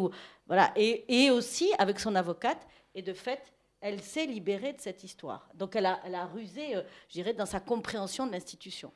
voilà, 0.46 0.72
et, 0.76 1.24
et, 1.24 1.30
aussi 1.30 1.72
avec 1.78 2.00
son 2.00 2.16
avocate. 2.16 2.66
Et 2.94 3.00
de 3.00 3.14
fait, 3.14 3.50
elle 3.80 4.02
s'est 4.02 4.26
libérée 4.26 4.74
de 4.74 4.80
cette 4.80 5.04
histoire. 5.04 5.48
Donc 5.54 5.74
elle 5.74 5.86
a, 5.86 6.00
elle 6.04 6.16
a 6.16 6.26
rusé, 6.26 6.74
je 7.08 7.12
dirais, 7.12 7.32
dans 7.32 7.46
sa 7.46 7.60
compréhension 7.60 8.26
de 8.26 8.32
l'institution. 8.32 8.92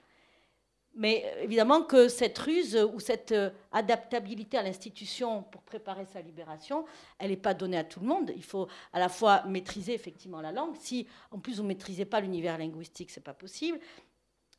Mais 0.94 1.24
euh, 1.24 1.42
évidemment 1.42 1.82
que 1.82 2.08
cette 2.08 2.38
ruse 2.38 2.76
ou 2.92 2.98
cette 2.98 3.32
euh, 3.32 3.50
adaptabilité 3.72 4.58
à 4.58 4.62
l'institution 4.62 5.44
pour 5.44 5.62
préparer 5.62 6.04
sa 6.04 6.20
libération, 6.20 6.84
elle 7.18 7.30
n'est 7.30 7.36
pas 7.36 7.54
donnée 7.54 7.78
à 7.78 7.84
tout 7.84 8.00
le 8.00 8.06
monde. 8.06 8.32
Il 8.34 8.42
faut 8.42 8.66
à 8.92 8.98
la 8.98 9.08
fois 9.08 9.44
maîtriser 9.46 9.94
effectivement 9.94 10.40
la 10.40 10.52
langue. 10.52 10.74
Si 10.76 11.06
en 11.30 11.38
plus 11.38 11.56
vous 11.56 11.62
ne 11.62 11.68
maîtrisez 11.68 12.04
pas 12.04 12.20
l'univers 12.20 12.58
linguistique, 12.58 13.10
ce 13.10 13.20
n'est 13.20 13.24
pas 13.24 13.34
possible. 13.34 13.78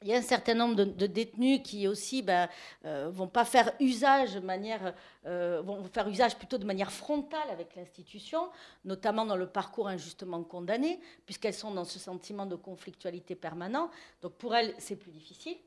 Il 0.03 0.07
y 0.07 0.15
a 0.15 0.17
un 0.17 0.23
certain 0.23 0.55
nombre 0.55 0.73
de, 0.73 1.05
détenus 1.05 1.61
qui 1.63 1.88
aussi 1.88 2.23
ben, 2.23 2.49
euh, 2.86 3.11
vont 3.11 3.27
pas 3.27 3.45
faire 3.45 3.71
usage 3.79 4.34
de 4.34 4.39
manière, 4.39 4.95
vont 5.23 5.84
faire 5.93 6.07
usage 6.07 6.36
plutôt 6.38 6.57
de 6.57 6.65
manière 6.65 6.91
frontale 6.91 7.47
avec 7.51 7.75
l'institution, 7.75 8.49
notamment 8.84 9.27
dans 9.27 9.36
le 9.36 9.45
parcours 9.45 9.88
injustement 9.88 10.41
condamné, 10.41 10.99
puisqu'elles 11.27 11.53
sont 11.53 11.69
dans 11.69 11.86
ce 11.86 11.99
sentiment 11.99 12.47
de 12.47 12.55
conflictualité 12.55 13.36
permanent. 13.36 13.91
Donc 14.23 14.34
pour 14.38 14.55
elles, 14.55 14.73
c'est 14.79 14.95
plus 14.95 15.11
difficile. 15.11 15.57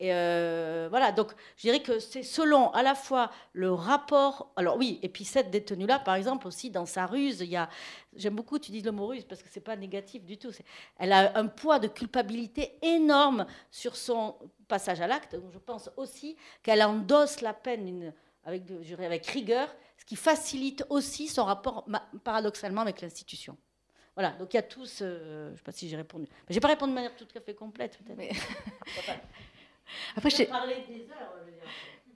Et 0.00 0.14
euh, 0.14 0.86
voilà, 0.90 1.10
donc 1.10 1.32
je 1.56 1.62
dirais 1.62 1.82
que 1.82 1.98
c'est 1.98 2.22
selon 2.22 2.70
à 2.70 2.82
la 2.82 2.94
fois 2.94 3.32
le 3.52 3.72
rapport. 3.72 4.52
Alors 4.54 4.76
oui, 4.76 5.00
et 5.02 5.08
puis 5.08 5.24
cette 5.24 5.50
détenue-là, 5.50 5.98
par 5.98 6.14
exemple, 6.14 6.46
aussi 6.46 6.70
dans 6.70 6.86
sa 6.86 7.06
ruse, 7.06 7.40
il 7.40 7.48
y 7.48 7.56
a. 7.56 7.68
J'aime 8.14 8.36
beaucoup, 8.36 8.60
tu 8.60 8.70
dis 8.70 8.80
le 8.80 8.92
mot 8.92 9.08
ruse 9.08 9.24
parce 9.24 9.42
que 9.42 9.48
c'est 9.50 9.60
pas 9.60 9.74
négatif 9.74 10.24
du 10.24 10.38
tout. 10.38 10.50
Elle 10.98 11.12
a 11.12 11.36
un 11.36 11.46
poids 11.46 11.80
de 11.80 11.88
culpabilité 11.88 12.78
énorme 12.80 13.46
sur 13.72 13.96
son 13.96 14.36
passage 14.68 15.00
à 15.00 15.08
l'acte. 15.08 15.36
Je 15.52 15.58
pense 15.58 15.90
aussi 15.96 16.36
qu'elle 16.62 16.82
endosse 16.82 17.40
la 17.40 17.52
peine 17.52 18.12
avec, 18.44 18.62
avec 19.00 19.26
rigueur, 19.26 19.68
ce 19.98 20.04
qui 20.04 20.14
facilite 20.14 20.84
aussi 20.90 21.26
son 21.26 21.44
rapport 21.44 21.86
paradoxalement 22.22 22.82
avec 22.82 23.00
l'institution. 23.00 23.56
Voilà, 24.14 24.30
donc 24.32 24.52
il 24.54 24.56
y 24.56 24.60
a 24.60 24.62
tous. 24.62 24.98
je 25.00 25.50
ne 25.50 25.56
sais 25.56 25.62
pas 25.62 25.72
si 25.72 25.88
j'ai 25.88 25.96
répondu. 25.96 26.26
Mais 26.48 26.54
j'ai 26.54 26.60
pas 26.60 26.68
répondu 26.68 26.90
de 26.90 26.94
manière 26.94 27.16
tout 27.16 27.26
à 27.36 27.40
fait 27.40 27.54
complète, 27.54 27.98
peut-être. 27.98 28.16
Mais... 28.16 28.30
Après, 30.16 30.30
je 30.30 30.44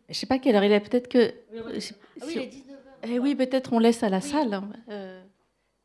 je 0.08 0.14
sais 0.14 0.26
pas 0.26 0.38
quelle 0.38 0.56
heure 0.56 0.64
il 0.64 0.72
est. 0.72 0.80
Peut-être 0.80 1.08
que. 1.08 1.32
Ah 1.56 2.24
oui, 2.26 2.32
il 2.34 2.38
est 2.38 2.46
19h. 2.46 2.82
Eh 3.04 3.18
oui, 3.18 3.34
peut-être 3.34 3.72
on 3.72 3.78
laisse 3.78 4.02
à 4.02 4.08
la 4.08 4.20
salle 4.20 4.54
hein, 4.54 4.70
euh, 4.88 5.22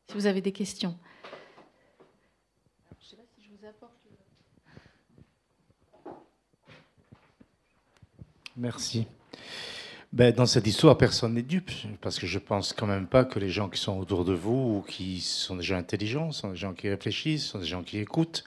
si 0.08 0.14
vous 0.14 0.26
avez 0.26 0.40
des 0.40 0.52
questions. 0.52 0.96
je 3.00 3.08
sais 3.08 3.16
pas 3.16 3.22
si 3.34 3.42
je 3.42 3.50
vous 3.50 3.66
apporte. 3.66 3.92
Merci. 8.56 9.06
Ben, 10.12 10.32
dans 10.32 10.46
cette 10.46 10.66
histoire, 10.66 10.96
personne 10.96 11.34
n'est 11.34 11.42
dupe, 11.42 11.70
parce 12.00 12.18
que 12.18 12.26
je 12.26 12.38
pense 12.38 12.72
quand 12.72 12.86
même 12.86 13.06
pas 13.06 13.24
que 13.24 13.38
les 13.38 13.50
gens 13.50 13.68
qui 13.68 13.78
sont 13.78 13.98
autour 13.98 14.24
de 14.24 14.32
vous 14.32 14.78
ou 14.78 14.84
qui 14.88 15.20
sont 15.20 15.56
des 15.56 15.62
gens 15.62 15.76
intelligents, 15.76 16.32
sont 16.32 16.50
des 16.50 16.56
gens 16.56 16.72
qui 16.72 16.88
réfléchissent, 16.88 17.44
sont 17.44 17.58
des 17.58 17.66
gens 17.66 17.82
qui 17.82 17.98
écoutent. 17.98 18.44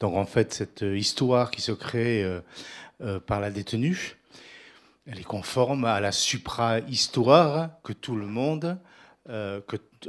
Donc 0.00 0.16
en 0.16 0.24
fait, 0.24 0.52
cette 0.52 0.80
histoire 0.82 1.50
qui 1.50 1.60
se 1.60 1.72
crée 1.72 2.24
euh, 2.24 2.40
euh, 3.02 3.20
par 3.20 3.38
la 3.38 3.50
détenue, 3.50 4.16
elle 5.06 5.20
est 5.20 5.24
conforme 5.24 5.84
à 5.84 6.00
la 6.00 6.10
supra-histoire 6.10 7.70
que 7.82 7.92
tout 7.92 8.16
le 8.16 8.26
monde, 8.26 8.78
euh, 9.28 9.60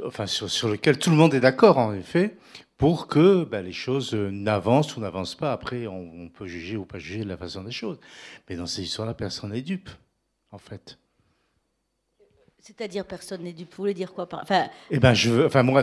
enfin 0.04 0.26
sur, 0.26 0.50
sur, 0.50 0.68
lequel 0.68 0.98
tout 0.98 1.10
le 1.10 1.16
monde 1.16 1.34
est 1.34 1.40
d'accord 1.40 1.76
en 1.76 1.92
effet, 1.92 2.36
pour 2.78 3.06
que 3.06 3.44
ben, 3.44 3.64
les 3.64 3.72
choses 3.72 4.14
n'avancent 4.14 4.96
ou 4.96 5.00
n'avancent 5.00 5.34
pas. 5.34 5.52
Après, 5.52 5.86
on, 5.86 6.24
on, 6.24 6.28
peut 6.28 6.46
juger 6.46 6.76
ou 6.76 6.86
pas 6.86 6.98
juger 6.98 7.24
de 7.24 7.28
la 7.28 7.36
façon 7.36 7.62
des 7.62 7.70
choses. 7.70 8.00
Mais 8.48 8.56
dans 8.56 8.66
cette 8.66 8.86
histoire-là, 8.86 9.14
personne 9.14 9.50
n'est 9.50 9.62
dupe 9.62 9.90
en 10.50 10.58
fait. 10.58 10.98
C'est-à-dire 12.64 13.04
personne 13.04 13.42
n'est 13.42 13.52
du. 13.52 13.64
Vous 13.64 13.70
voulez 13.76 13.92
dire 13.92 14.12
quoi 14.12 14.28
par... 14.28 14.42
enfin... 14.42 14.66
Eh 14.92 15.00
ben, 15.00 15.14
je, 15.14 15.46
enfin, 15.46 15.64
moi, 15.64 15.80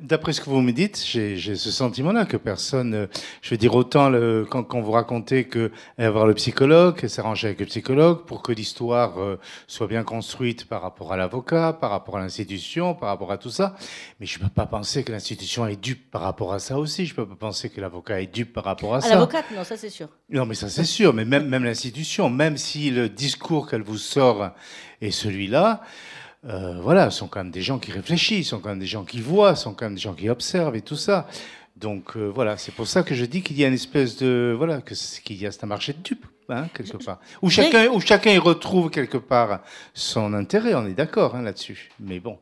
d'après 0.00 0.32
ce 0.32 0.40
que 0.40 0.50
vous 0.50 0.60
me 0.60 0.72
dites, 0.72 1.00
j'ai 1.06 1.38
ce 1.38 1.70
sentiment-là 1.70 2.24
que 2.24 2.36
personne. 2.36 2.92
Euh, 2.92 3.06
je 3.40 3.50
veux 3.50 3.56
dire 3.56 3.72
autant 3.76 4.10
le, 4.10 4.44
quand, 4.50 4.64
quand, 4.64 4.80
vous 4.80 4.90
racontez 4.90 5.44
que 5.44 5.70
avoir 5.96 6.26
le 6.26 6.34
psychologue, 6.34 7.06
s'arranger 7.06 7.46
avec 7.46 7.60
le 7.60 7.66
psychologue 7.66 8.24
pour 8.26 8.42
que 8.42 8.50
l'histoire 8.50 9.20
euh, 9.20 9.38
soit 9.68 9.86
bien 9.86 10.02
construite 10.02 10.64
par 10.64 10.82
rapport 10.82 11.12
à 11.12 11.16
l'avocat, 11.16 11.72
par 11.72 11.90
rapport 11.90 12.16
à 12.16 12.20
l'institution, 12.20 12.96
par 12.96 13.10
rapport 13.10 13.30
à 13.30 13.38
tout 13.38 13.50
ça. 13.50 13.76
Mais 14.18 14.26
je 14.26 14.40
ne 14.40 14.44
peux 14.44 14.50
pas 14.50 14.66
penser 14.66 15.04
que 15.04 15.12
l'institution 15.12 15.68
est 15.68 15.80
dupe 15.80 16.10
par 16.10 16.22
rapport 16.22 16.52
à 16.52 16.58
ça 16.58 16.80
aussi. 16.80 17.06
Je 17.06 17.12
ne 17.12 17.16
peux 17.18 17.28
pas 17.28 17.36
penser 17.36 17.70
que 17.70 17.80
l'avocat 17.80 18.20
est 18.20 18.26
dupe 18.26 18.54
par 18.54 18.64
rapport 18.64 18.96
à, 18.96 18.98
à 18.98 19.00
ça. 19.02 19.10
L'avocate, 19.10 19.44
non, 19.54 19.62
ça 19.62 19.76
c'est 19.76 19.88
sûr. 19.88 20.08
Non, 20.30 20.46
mais 20.46 20.56
ça 20.56 20.68
c'est 20.68 20.82
sûr. 20.82 21.14
Mais 21.14 21.24
même, 21.24 21.48
même 21.48 21.62
l'institution, 21.62 22.28
même 22.28 22.56
si 22.56 22.90
le 22.90 23.08
discours 23.08 23.70
qu'elle 23.70 23.82
vous 23.82 23.98
sort 23.98 24.50
est 25.00 25.10
celui-là. 25.10 25.82
Euh, 26.44 26.78
voilà, 26.80 27.10
sont 27.10 27.26
quand 27.26 27.40
même 27.40 27.50
des 27.50 27.62
gens 27.62 27.78
qui 27.78 27.90
réfléchissent, 27.90 28.48
sont 28.48 28.60
quand 28.60 28.68
même 28.68 28.78
des 28.78 28.86
gens 28.86 29.04
qui 29.04 29.20
voient, 29.20 29.56
sont 29.56 29.74
quand 29.74 29.86
même 29.86 29.96
des 29.96 30.00
gens 30.00 30.14
qui 30.14 30.28
observent 30.28 30.76
et 30.76 30.82
tout 30.82 30.96
ça. 30.96 31.26
Donc 31.76 32.16
euh, 32.16 32.26
voilà, 32.32 32.56
c'est 32.56 32.72
pour 32.72 32.86
ça 32.86 33.02
que 33.02 33.14
je 33.14 33.24
dis 33.24 33.42
qu'il 33.42 33.58
y 33.58 33.64
a 33.64 33.68
une 33.68 33.74
espèce 33.74 34.16
de 34.16 34.54
voilà 34.56 34.80
que 34.80 34.94
qu'il 35.22 35.36
y 35.36 35.46
a 35.46 35.52
c'est 35.52 35.64
un 35.64 35.68
marché 35.68 35.92
de 35.92 35.98
dupes 35.98 36.26
hein, 36.48 36.66
quelque 36.74 36.96
part 36.96 37.20
où 37.42 37.50
chacun 37.50 37.88
où 37.88 38.00
chacun 38.00 38.32
y 38.32 38.38
retrouve 38.38 38.90
quelque 38.90 39.18
part 39.18 39.60
son 39.94 40.32
intérêt. 40.32 40.74
On 40.74 40.86
est 40.86 40.94
d'accord 40.94 41.34
hein, 41.34 41.42
là-dessus. 41.42 41.90
Mais 42.00 42.20
bon. 42.20 42.38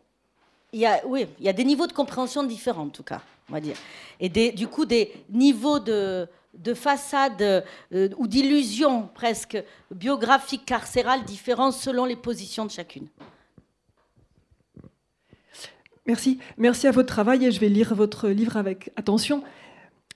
Il 0.73 0.81
y 0.81 0.87
a, 0.87 1.01
oui, 1.07 1.27
il 1.39 1.47
y 1.47 1.49
a 1.49 1.55
des 1.55 1.65
niveaux 1.65 1.87
de 1.87 1.93
compréhension 1.93 2.43
différents 2.43 2.85
en 2.85 2.89
tout 2.89 3.03
cas, 3.03 3.23
on 3.49 3.55
va 3.55 3.61
dire, 3.61 3.77
et 4.21 4.29
des, 4.29 4.53
du 4.53 4.69
coup 4.69 4.85
des 4.85 5.13
niveaux 5.31 5.79
de 5.79 6.29
de 6.59 6.75
façade 6.75 7.65
euh, 7.93 8.09
ou 8.17 8.27
d'illusion 8.27 9.09
presque 9.15 9.63
biographique 9.91 10.65
carcérale 10.65 11.25
différents 11.25 11.71
selon 11.71 12.05
les 12.05 12.17
positions 12.17 12.65
de 12.65 12.71
chacune. 12.71 13.09
Merci. 16.07 16.39
Merci 16.57 16.87
à 16.87 16.93
votre 16.93 17.09
travail 17.09 17.45
et 17.45 17.51
je 17.51 17.61
vais 17.61 17.69
lire 17.69 17.95
votre 17.95 18.29
livre 18.29 18.57
avec 18.57 18.91
attention. 18.97 19.43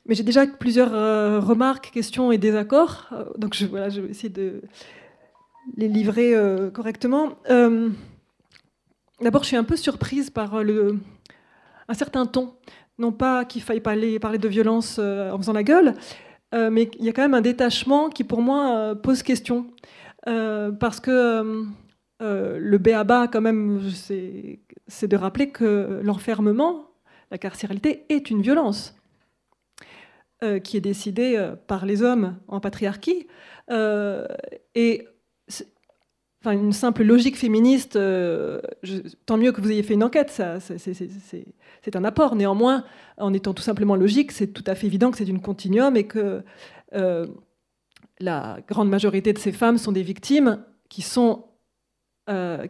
Mais 0.06 0.14
j'ai 0.14 0.22
déjà 0.22 0.46
plusieurs 0.46 0.94
euh, 0.94 1.40
remarques, 1.40 1.90
questions 1.92 2.32
et 2.32 2.38
désaccords. 2.38 3.08
Euh, 3.12 3.24
donc 3.36 3.54
je, 3.54 3.66
voilà, 3.66 3.88
je 3.88 4.00
vais 4.00 4.10
essayer 4.10 4.28
de 4.28 4.62
les 5.76 5.88
livrer 5.88 6.34
correctement. 6.72 7.36
D'abord, 9.20 9.42
je 9.42 9.48
suis 9.48 9.56
un 9.56 9.64
peu 9.64 9.76
surprise 9.76 10.30
par 10.30 10.64
le, 10.64 10.98
un 11.86 11.94
certain 11.94 12.24
ton. 12.24 12.54
Non 12.98 13.12
pas 13.12 13.44
qu'il 13.44 13.62
faille 13.62 13.80
parler, 13.80 14.18
parler 14.18 14.38
de 14.38 14.48
violence 14.48 14.98
en 14.98 15.36
faisant 15.36 15.52
la 15.52 15.62
gueule, 15.62 15.94
mais 16.52 16.90
il 16.98 17.04
y 17.04 17.08
a 17.08 17.12
quand 17.12 17.22
même 17.22 17.34
un 17.34 17.40
détachement 17.40 18.10
qui, 18.10 18.24
pour 18.24 18.42
moi, 18.42 18.94
pose 19.02 19.22
question. 19.22 19.66
parce 20.24 21.00
que 21.00 21.64
le 22.20 22.78
béaba, 22.78 23.28
quand 23.28 23.40
même, 23.40 23.80
c'est 23.90 25.08
de 25.08 25.16
rappeler 25.16 25.50
que 25.50 26.00
l'enfermement, 26.02 26.90
la 27.30 27.38
carcéralité, 27.38 28.04
est 28.08 28.30
une 28.30 28.42
violence 28.42 29.00
euh, 30.42 30.58
qui 30.58 30.78
est 30.78 30.80
décidée 30.80 31.34
euh, 31.36 31.54
par 31.54 31.84
les 31.84 32.02
hommes 32.02 32.38
en 32.48 32.60
patriarchie. 32.60 33.26
Euh, 33.70 34.26
et 34.74 35.06
enfin, 36.40 36.52
une 36.52 36.72
simple 36.72 37.02
logique 37.02 37.36
féministe, 37.36 37.98
tant 39.26 39.36
mieux 39.36 39.52
que 39.52 39.60
vous 39.60 39.70
ayez 39.70 39.82
fait 39.82 39.94
une 39.94 40.04
enquête, 40.04 40.30
c'est 40.30 41.96
un 41.96 42.04
apport. 42.04 42.36
Néanmoins, 42.36 42.84
en 43.18 43.32
étant 43.32 43.54
tout 43.54 43.62
simplement 43.62 43.96
logique, 43.96 44.32
c'est 44.32 44.48
tout 44.48 44.64
à 44.66 44.74
fait 44.74 44.86
évident 44.86 45.10
que 45.10 45.18
c'est 45.18 45.28
une 45.28 45.40
continuum 45.40 45.96
et 45.96 46.04
que 46.04 46.42
la 48.20 48.58
grande 48.68 48.88
majorité 48.88 49.32
de 49.32 49.38
ces 49.38 49.52
femmes 49.52 49.78
sont 49.78 49.92
des 49.92 50.02
victimes 50.02 50.64
qui, 50.88 51.02
sont, 51.02 51.44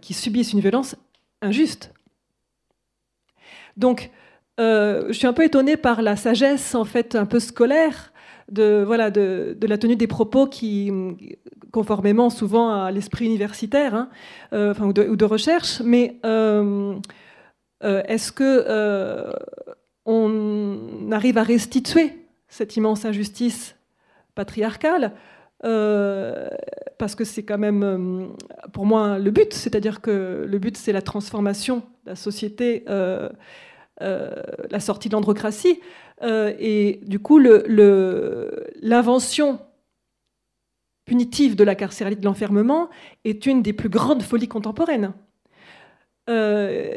qui 0.00 0.14
subissent 0.14 0.52
une 0.52 0.60
violence 0.60 0.96
injuste. 1.42 1.92
Donc, 3.76 4.10
euh, 4.60 5.06
je 5.08 5.12
suis 5.14 5.26
un 5.26 5.32
peu 5.32 5.44
étonnée 5.44 5.76
par 5.76 6.02
la 6.02 6.16
sagesse, 6.16 6.74
en 6.74 6.84
fait, 6.84 7.14
un 7.14 7.26
peu 7.26 7.40
scolaire 7.40 8.09
de, 8.50 8.82
voilà, 8.86 9.10
de, 9.10 9.56
la 9.62 9.78
tenue 9.78 9.96
des 9.96 10.06
propos 10.06 10.46
qui, 10.46 10.92
conformément 11.72 12.30
souvent 12.30 12.72
à 12.72 12.90
l'esprit 12.90 13.26
universitaire 13.26 13.94
hein, 13.94 14.08
euh, 14.52 14.74
ou, 14.80 15.16
de, 15.16 15.24
recherche, 15.24 15.80
mais 15.82 16.16
euh, 16.24 16.98
est-ce 17.82 18.32
que 18.32 19.34
on 20.06 21.10
arrive 21.12 21.38
à 21.38 21.42
restituer 21.42 22.26
cette 22.48 22.76
immense 22.76 23.04
injustice 23.04 23.76
patriarcale 24.34 25.12
parce 25.62 27.14
que 27.14 27.24
c'est 27.24 27.42
quand 27.42 27.58
même 27.58 28.32
pour 28.72 28.86
moi 28.86 29.18
le 29.18 29.30
but, 29.30 29.52
c'est-à-dire 29.52 30.00
que 30.00 30.44
le 30.48 30.58
but 30.58 30.76
c'est 30.76 30.92
la 30.92 31.02
transformation 31.02 31.82
de 32.04 32.10
la 32.10 32.16
société 32.16 32.84
euh, 34.02 34.32
la 34.70 34.80
sortie 34.80 35.10
de 35.10 35.14
l'androcratie. 35.14 35.78
Euh, 36.22 36.54
et 36.58 37.00
du 37.06 37.18
coup, 37.18 37.38
l'invention 37.38 39.58
punitive 41.04 41.56
de 41.56 41.64
la 41.64 41.74
carcéralité 41.74 42.20
de 42.20 42.26
l'enfermement 42.26 42.88
est 43.24 43.46
une 43.46 43.62
des 43.62 43.72
plus 43.72 43.88
grandes 43.88 44.22
folies 44.22 44.48
contemporaines. 44.48 45.12
Euh, 46.28 46.92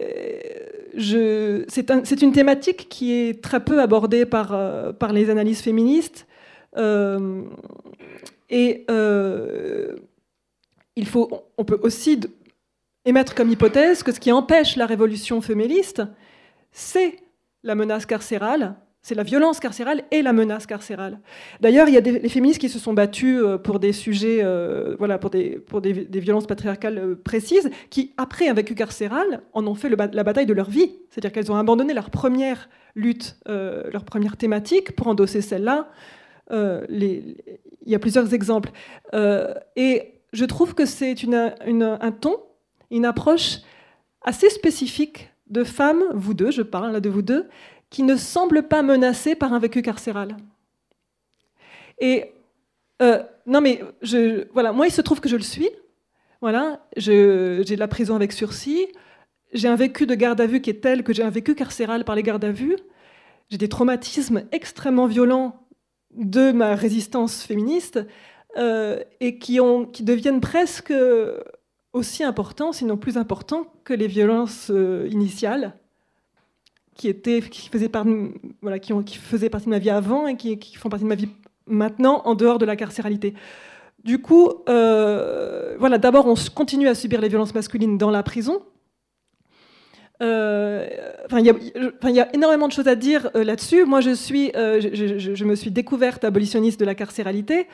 c'est 1.68 2.22
une 2.22 2.34
thématique 2.34 2.90
qui 2.90 3.14
est 3.14 3.42
très 3.42 3.64
peu 3.64 3.82
abordée 3.82 4.26
par, 4.26 4.96
par 4.96 5.14
les 5.14 5.30
analyses 5.30 5.62
féministes. 5.62 6.28
et 8.50 8.86
il 10.96 11.08
faut, 11.08 11.46
on 11.58 11.66
peut 11.66 11.80
aussi 11.82 12.20
émettre 13.06 13.36
comme 13.36 13.50
hypothèse 13.50 14.04
que 14.04 14.12
ce 14.12 14.20
qui 14.20 14.32
empêche 14.32 14.76
la 14.76 14.86
révolution 14.86 15.42
féministe, 15.42 16.04
c'est 16.72 17.18
la 17.64 17.76
menace 17.76 18.06
carcérale, 18.06 18.76
c'est 19.04 19.16
la 19.16 19.24
violence 19.24 19.60
carcérale 19.60 20.06
et 20.12 20.22
la 20.22 20.32
menace 20.32 20.66
carcérale. 20.66 21.20
D'ailleurs, 21.60 21.90
il 21.90 21.94
y 21.94 21.98
a 21.98 22.02
des 22.02 22.30
féministes 22.30 22.62
qui 22.62 22.70
se 22.70 22.80
sont 22.80 22.94
battues 22.94 23.38
euh, 23.38 23.58
pour 23.58 23.80
des 23.80 23.92
sujets, 23.92 24.40
euh, 24.42 24.96
voilà, 24.98 25.18
pour 25.18 25.30
des, 25.30 25.60
pour 25.60 25.82
des, 25.82 25.92
violences 25.92 26.48
patriarcales 26.48 26.98
euh, 26.98 27.16
précises, 27.22 27.70
qui, 27.90 28.14
après 28.16 28.48
un 28.48 28.54
vécu 28.54 28.76
carcéral, 28.76 29.42
en 29.52 29.68
ont 29.68 29.76
fait 29.76 29.90
la 29.90 30.24
bataille 30.24 30.46
de 30.46 30.54
leur 30.54 30.70
vie. 30.70 30.90
C'est-à-dire 31.10 31.34
qu'elles 31.34 31.52
ont 31.52 31.58
abandonné 31.58 31.94
leur 31.94 32.10
première 32.10 32.70
lutte, 32.96 33.38
leur 33.48 34.06
première 34.06 34.38
thématique 34.38 34.96
pour 34.96 35.08
endosser 35.08 35.42
celle-là. 35.42 35.90
il 36.52 37.36
y 37.86 37.96
a 37.96 38.00
plusieurs 38.00 38.34
exemples. 38.34 38.72
et 39.76 40.14
je 40.32 40.46
trouve 40.46 40.76
que 40.76 40.86
c'est 40.86 41.16
un 41.32 42.12
ton, 42.12 42.38
une 42.92 43.06
approche 43.06 43.58
assez 44.22 44.50
spécifique 44.50 45.34
de 45.48 45.64
femmes, 45.64 46.04
vous 46.14 46.34
deux, 46.34 46.52
je 46.52 46.62
parle 46.62 46.92
là 46.92 47.00
de 47.00 47.10
vous 47.10 47.22
deux, 47.22 47.48
qui 47.94 48.02
ne 48.02 48.16
semblent 48.16 48.64
pas 48.64 48.82
menacées 48.82 49.36
par 49.36 49.54
un 49.54 49.60
vécu 49.60 49.84
carcéral. 49.84 50.36
Et 52.00 52.34
euh, 53.04 53.22
non, 53.46 53.62
mais 53.62 53.82
voilà, 54.52 54.72
moi, 54.74 54.88
il 54.88 54.92
se 54.92 55.02
trouve 55.02 55.22
que 55.22 55.30
je 55.30 55.36
le 55.36 55.44
suis. 55.44 55.70
Voilà, 56.42 56.84
j'ai 56.98 57.16
de 57.64 57.76
la 57.76 57.88
prison 57.88 58.16
avec 58.16 58.34
sursis. 58.34 58.88
J'ai 59.54 59.68
un 59.68 59.76
vécu 59.76 60.08
de 60.08 60.16
garde 60.16 60.42
à 60.42 60.48
vue 60.48 60.60
qui 60.60 60.72
est 60.72 60.82
tel 60.82 61.04
que 61.04 61.14
j'ai 61.14 61.22
un 61.22 61.30
vécu 61.30 61.54
carcéral 61.54 62.04
par 62.04 62.16
les 62.16 62.24
gardes 62.24 62.44
à 62.44 62.52
vue. 62.52 62.78
J'ai 63.50 63.60
des 63.60 63.70
traumatismes 63.70 64.42
extrêmement 64.52 65.06
violents 65.06 65.64
de 66.16 66.52
ma 66.52 66.74
résistance 66.74 67.44
féministe 67.44 68.00
euh, 68.58 69.04
et 69.20 69.38
qui, 69.38 69.60
deviennent 70.00 70.42
presque 70.42 70.94
aussi 71.94 72.24
important, 72.24 72.72
sinon 72.72 72.98
plus 72.98 73.18
important, 73.18 73.72
que 73.84 73.94
les 73.94 74.08
violences 74.08 74.72
euh, 74.72 75.08
initiales 75.12 75.76
qui, 76.96 77.08
étaient, 77.08 77.42
qui, 77.42 77.70
faisaient 77.70 77.90
part, 77.90 78.06
voilà, 78.62 78.80
qui, 78.80 78.94
ont, 78.94 79.04
qui, 79.04 79.18
faisaient 79.18 79.50
partie 79.50 79.66
de 79.66 79.72
ma 79.72 79.80
vie 79.80 79.90
avant 79.90 80.28
et 80.28 80.36
qui, 80.36 80.76
font 80.76 80.90
partie 80.90 81.04
de 81.04 81.10
ma 81.10 81.16
vie 81.16 81.30
maintenant 81.68 82.22
en 82.26 82.36
dehors 82.36 82.58
de 82.58 82.66
la 82.66 82.76
carcéralité. 82.76 83.34
Du 84.04 84.20
coup, 84.20 84.50
euh, 84.68 85.76
voilà, 85.80 85.98
d'abord, 85.98 86.28
on 86.28 86.36
continue 86.54 86.88
à 86.88 86.96
subir 86.96 87.22
les 87.22 87.30
violences 87.30 87.56
masculines 87.56 87.98
dans 87.98 88.12
la 88.12 88.22
prison. 88.22 88.62
Euh, 90.22 90.88
il 91.32 91.46
y, 92.16 92.20
a 92.20 92.36
énormément 92.36 92.68
de 92.68 92.74
choses 92.74 92.88
à 92.88 92.96
dire 92.96 93.30
là-dessus. 93.34 93.86
Moi, 93.86 94.02
je, 94.02 94.12
suis, 94.14 94.52
je, 94.54 95.34
je, 95.34 95.46
me 95.46 95.56
suis 95.56 95.72
découverte 95.72 96.24
abolitionniste 96.24 96.80
de 96.80 96.86
la 96.86 96.96
carcéralité 96.96 97.68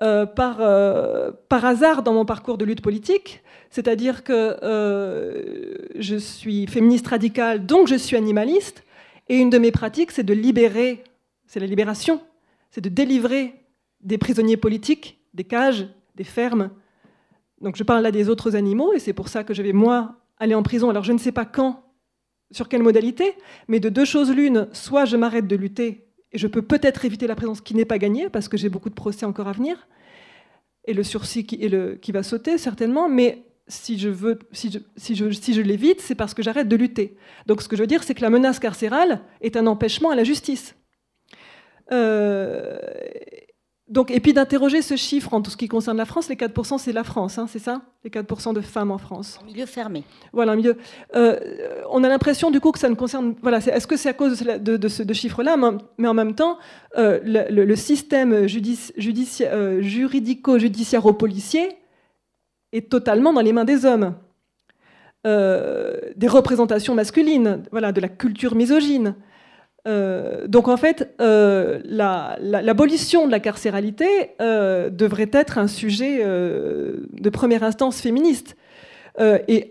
euh, 0.00 0.26
par, 0.26 0.58
euh, 0.60 1.32
par 1.48 1.64
hasard 1.64 2.04
dans 2.04 2.12
mon 2.12 2.24
parcours 2.24 2.56
de 2.56 2.64
lutte 2.64 2.82
politique, 2.82 3.42
c'est-à-dire 3.68 4.22
que 4.22 4.56
euh, 4.62 5.74
je 5.96 6.14
suis 6.14 6.68
féministe 6.68 7.08
radicale, 7.08 7.66
donc 7.66 7.88
je 7.88 7.96
suis 7.96 8.16
animaliste, 8.16 8.84
et 9.28 9.36
une 9.36 9.50
de 9.50 9.58
mes 9.58 9.72
pratiques, 9.72 10.12
c'est 10.12 10.22
de 10.22 10.32
libérer, 10.32 11.02
c'est 11.48 11.58
la 11.58 11.66
libération, 11.66 12.20
c'est 12.70 12.80
de 12.80 12.88
délivrer 12.88 13.54
des 14.00 14.18
prisonniers 14.18 14.56
politiques, 14.56 15.18
des 15.34 15.42
cages, 15.42 15.88
des 16.14 16.22
fermes. 16.22 16.70
Donc 17.60 17.74
je 17.74 17.82
parle 17.82 18.04
là 18.04 18.12
des 18.12 18.28
autres 18.28 18.54
animaux, 18.54 18.92
et 18.92 19.00
c'est 19.00 19.12
pour 19.12 19.26
ça 19.26 19.42
que 19.42 19.52
je 19.52 19.62
vais, 19.62 19.72
moi, 19.72 20.14
aller 20.38 20.54
en 20.54 20.62
prison. 20.62 20.90
Alors 20.90 21.02
je 21.02 21.12
ne 21.12 21.18
sais 21.18 21.32
pas 21.32 21.44
quand, 21.44 21.82
sur 22.52 22.68
quelle 22.68 22.84
modalité, 22.84 23.34
mais 23.66 23.80
de 23.80 23.88
deux 23.88 24.04
choses 24.04 24.30
l'une, 24.30 24.68
soit 24.72 25.06
je 25.06 25.16
m'arrête 25.16 25.48
de 25.48 25.56
lutter 25.56 26.07
je 26.32 26.46
peux 26.46 26.62
peut-être 26.62 27.04
éviter 27.04 27.26
la 27.26 27.34
présence 27.34 27.60
qui 27.60 27.74
n'est 27.74 27.84
pas 27.84 27.98
gagnée, 27.98 28.28
parce 28.28 28.48
que 28.48 28.56
j'ai 28.56 28.68
beaucoup 28.68 28.90
de 28.90 28.94
procès 28.94 29.26
encore 29.26 29.48
à 29.48 29.52
venir, 29.52 29.88
et 30.84 30.94
le 30.94 31.02
sursis 31.02 31.44
qui, 31.46 32.12
va 32.12 32.22
sauter 32.22 32.58
certainement, 32.58 33.08
mais 33.08 33.44
si 33.66 33.98
je, 33.98 34.10
si 34.52 34.70
je 34.70 35.60
l'évite, 35.60 36.00
c'est 36.00 36.14
parce 36.14 36.32
que 36.34 36.42
j'arrête 36.42 36.68
de 36.68 36.76
lutter. 36.76 37.16
Donc 37.46 37.62
ce 37.62 37.68
que 37.68 37.76
je 37.76 37.82
veux 37.82 37.86
dire, 37.86 38.02
c'est 38.02 38.14
que 38.14 38.22
la 38.22 38.30
menace 38.30 38.58
carcérale 38.58 39.20
est 39.42 39.56
un 39.56 39.66
empêchement 39.66 40.10
à 40.10 40.16
la 40.16 40.24
justice. 40.24 40.74
Euh, 41.92 42.78
donc, 43.88 44.10
et 44.10 44.20
puis 44.20 44.34
d'interroger 44.34 44.82
ce 44.82 44.96
chiffre 44.96 45.32
en 45.32 45.40
tout 45.40 45.50
ce 45.50 45.56
qui 45.56 45.66
concerne 45.66 45.96
la 45.96 46.04
France, 46.04 46.28
les 46.28 46.36
4%, 46.36 46.76
c'est 46.76 46.92
la 46.92 47.04
France, 47.04 47.38
hein, 47.38 47.46
c'est 47.48 47.58
ça 47.58 47.80
Les 48.04 48.10
4% 48.10 48.52
de 48.52 48.60
femmes 48.60 48.90
en 48.90 48.98
France. 48.98 49.38
En 49.42 49.46
milieu 49.46 49.64
fermé. 49.64 50.04
Voilà, 50.32 50.54
milieu. 50.56 50.76
Euh, 51.16 51.38
on 51.90 52.04
a 52.04 52.08
l'impression 52.08 52.50
du 52.50 52.60
coup 52.60 52.70
que 52.70 52.78
ça 52.78 52.90
ne 52.90 52.94
concerne. 52.94 53.34
Voilà, 53.40 53.58
est-ce 53.58 53.86
que 53.86 53.96
c'est 53.96 54.10
à 54.10 54.12
cause 54.12 54.42
de, 54.42 54.88
ce 54.88 55.12
chiffre-là 55.14 55.56
Mais 55.96 56.06
en 56.06 56.14
même 56.14 56.34
temps, 56.34 56.58
euh, 56.98 57.18
le, 57.24 57.76
système 57.76 58.46
judici, 58.46 58.92
euh, 59.44 59.80
juridico-judiciaire-policier 59.80 61.70
est 62.72 62.90
totalement 62.90 63.32
dans 63.32 63.40
les 63.40 63.54
mains 63.54 63.64
des 63.64 63.86
hommes. 63.86 64.14
des 65.24 66.28
représentations 66.28 66.94
masculines, 66.94 67.62
voilà, 67.70 67.92
de 67.92 68.02
la 68.02 68.08
culture 68.08 68.54
misogyne. 68.54 69.14
Euh, 69.88 70.46
donc 70.46 70.68
en 70.68 70.76
fait, 70.76 71.14
euh, 71.20 71.80
l'abolition 71.86 73.26
de 73.26 73.32
la 73.32 73.40
carcéralité 73.40 74.06
euh, 74.40 74.90
devrait 74.90 75.30
être 75.32 75.58
un 75.58 75.66
sujet 75.66 76.22
de 76.22 77.30
première 77.30 77.62
instance 77.62 78.00
féministe. 78.00 78.56
et, 79.18 79.70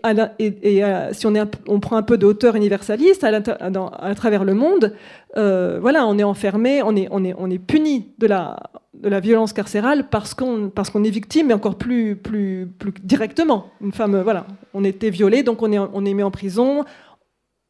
si 1.12 1.26
on, 1.26 1.80
prend 1.80 1.96
un 1.96 2.02
peu 2.02 2.18
de 2.18 2.26
hauteur 2.26 2.56
universaliste 2.56 3.24
à, 3.24 4.14
travers 4.14 4.44
le 4.44 4.54
monde, 4.54 4.92
voilà, 5.34 6.06
on 6.06 6.18
est 6.18 6.24
enfermé, 6.24 6.82
on 6.82 6.96
est, 6.96 7.58
puni 7.58 8.08
de 8.18 8.26
la, 8.26 8.56
violence 9.20 9.52
carcérale 9.52 10.08
parce 10.10 10.34
qu'on 10.34 11.04
est 11.04 11.10
victime, 11.10 11.48
mais 11.48 11.54
encore 11.54 11.76
plus, 11.76 12.20
directement. 13.04 13.66
Une 13.80 13.92
voilà, 13.92 14.46
on 14.74 14.84
était 14.84 15.10
violée, 15.10 15.44
donc 15.44 15.62
on 15.62 16.04
est 16.04 16.14
mis 16.14 16.22
en 16.24 16.30
prison 16.32 16.84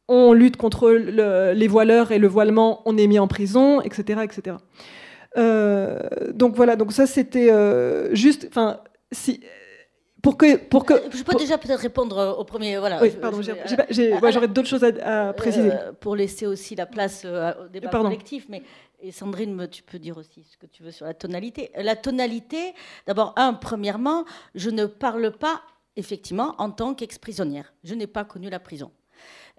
on 0.09 0.33
lutte 0.33 0.57
contre 0.57 0.91
les 0.91 1.67
voileurs 1.67 2.11
et 2.11 2.17
le 2.17 2.27
voilement, 2.27 2.81
on 2.85 2.97
est 2.97 3.07
mis 3.07 3.19
en 3.19 3.27
prison, 3.27 3.81
etc. 3.81 4.21
etc. 4.23 4.57
Euh, 5.37 5.99
donc 6.33 6.55
voilà, 6.55 6.75
donc 6.75 6.91
ça 6.91 7.05
c'était 7.05 7.51
euh, 7.51 8.13
juste, 8.15 8.47
enfin, 8.49 8.81
si, 9.11 9.41
pour 10.21 10.37
que, 10.37 10.57
pour 10.57 10.85
que, 10.85 10.95
je 11.11 11.23
peux 11.23 11.37
déjà 11.37 11.57
peut-être 11.57 11.79
répondre 11.79 12.35
au 12.37 12.43
premier. 12.43 12.77
Voilà. 12.79 13.01
Oui, 13.01 13.11
pardon, 13.11 13.39
j'aurais 13.41 14.47
d'autres 14.47 14.67
choses 14.67 14.83
à, 14.83 15.33
préciser. 15.33 15.71
Euh, 15.71 15.93
pour 15.99 16.15
laisser 16.15 16.47
aussi 16.47 16.75
la 16.75 16.85
place 16.87 17.25
au 17.25 17.67
débat 17.67 17.89
collectif, 17.89 18.47
mais 18.49 18.63
et 19.01 19.13
Sandrine, 19.13 19.67
tu 19.71 19.81
peux 19.81 19.97
dire 19.97 20.17
aussi 20.17 20.43
ce 20.43 20.57
que 20.57 20.65
tu 20.65 20.83
veux 20.83 20.91
sur 20.91 21.05
la 21.05 21.13
tonalité. 21.13 21.71
La 21.77 21.95
tonalité, 21.95 22.73
d'abord, 23.07 23.33
un, 23.37 23.53
premièrement, 23.53 24.25
je 24.55 24.69
ne 24.69 24.87
parle 24.87 25.31
pas 25.31 25.61
effectivement 25.95 26.55
en 26.57 26.69
tant 26.69 26.93
qu'ex-prisonnière. 26.93 27.73
Je 27.85 27.93
n'ai 27.93 28.07
pas 28.07 28.25
connu 28.25 28.49
la 28.49 28.59
prison. 28.59 28.91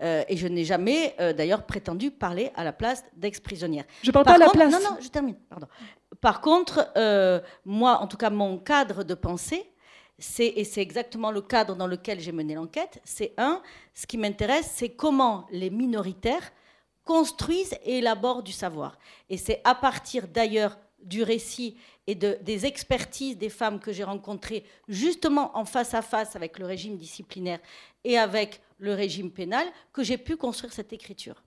Euh, 0.03 0.25
et 0.29 0.37
je 0.37 0.47
n'ai 0.47 0.65
jamais, 0.65 1.15
euh, 1.21 1.33
d'ailleurs, 1.33 1.65
prétendu 1.65 2.11
parler 2.11 2.51
à 2.55 2.65
la 2.65 2.73
place 2.73 3.05
d'ex-prisonnière. 3.17 3.85
Je 4.03 4.09
ne 4.09 4.13
parle 4.13 4.25
pas 4.25 4.35
à 4.35 4.39
la 4.39 4.49
place. 4.49 4.73
Non, 4.73 4.79
non, 4.79 4.97
je 5.01 5.09
termine. 5.09 5.37
Pardon. 5.49 5.67
Par 6.21 6.41
contre, 6.41 6.91
euh, 6.97 7.41
moi, 7.65 7.99
en 7.99 8.07
tout 8.07 8.17
cas, 8.17 8.31
mon 8.31 8.59
cadre 8.59 9.05
de 9.05 9.15
pensée, 9.15 9.71
et 10.39 10.65
c'est 10.65 10.83
exactement 10.83 11.31
le 11.31 11.41
cadre 11.41 11.75
dans 11.77 11.87
lequel 11.87 12.21
j'ai 12.21 12.33
mené 12.33 12.55
l'enquête, 12.55 13.01
c'est 13.05 13.33
un, 13.39 13.63
ce 13.95 14.07
qui 14.07 14.19
m'intéresse, 14.19 14.71
c'est 14.75 14.91
comment 14.91 15.47
les 15.51 15.71
minoritaires 15.71 16.53
construisent 17.05 17.77
et 17.85 17.99
élaborent 17.99 18.43
du 18.43 18.53
savoir. 18.53 18.99
Et 19.31 19.39
c'est 19.39 19.61
à 19.65 19.75
partir 19.75 20.29
d'ailleurs 20.29 20.79
du 21.03 21.23
récit 21.23 21.77
et 22.07 22.15
de, 22.15 22.39
des 22.43 22.67
expertises 22.67 23.39
des 23.39 23.49
femmes 23.49 23.81
que 23.81 23.93
j'ai 23.93 24.05
rencontrées 24.05 24.65
justement 24.89 25.57
en 25.57 25.65
face 25.65 25.95
à 25.95 26.03
face 26.03 26.37
avec 26.37 26.59
le 26.59 26.67
régime 26.67 26.97
disciplinaire 26.97 27.61
et 28.05 28.19
avec 28.19 28.61
le 28.79 28.95
régime 28.95 29.31
pénal 29.31 29.67
que 29.93 30.03
j'ai 30.03 30.19
pu 30.19 30.37
construire 30.37 30.73
cette 30.73 30.93
écriture. 30.93 31.43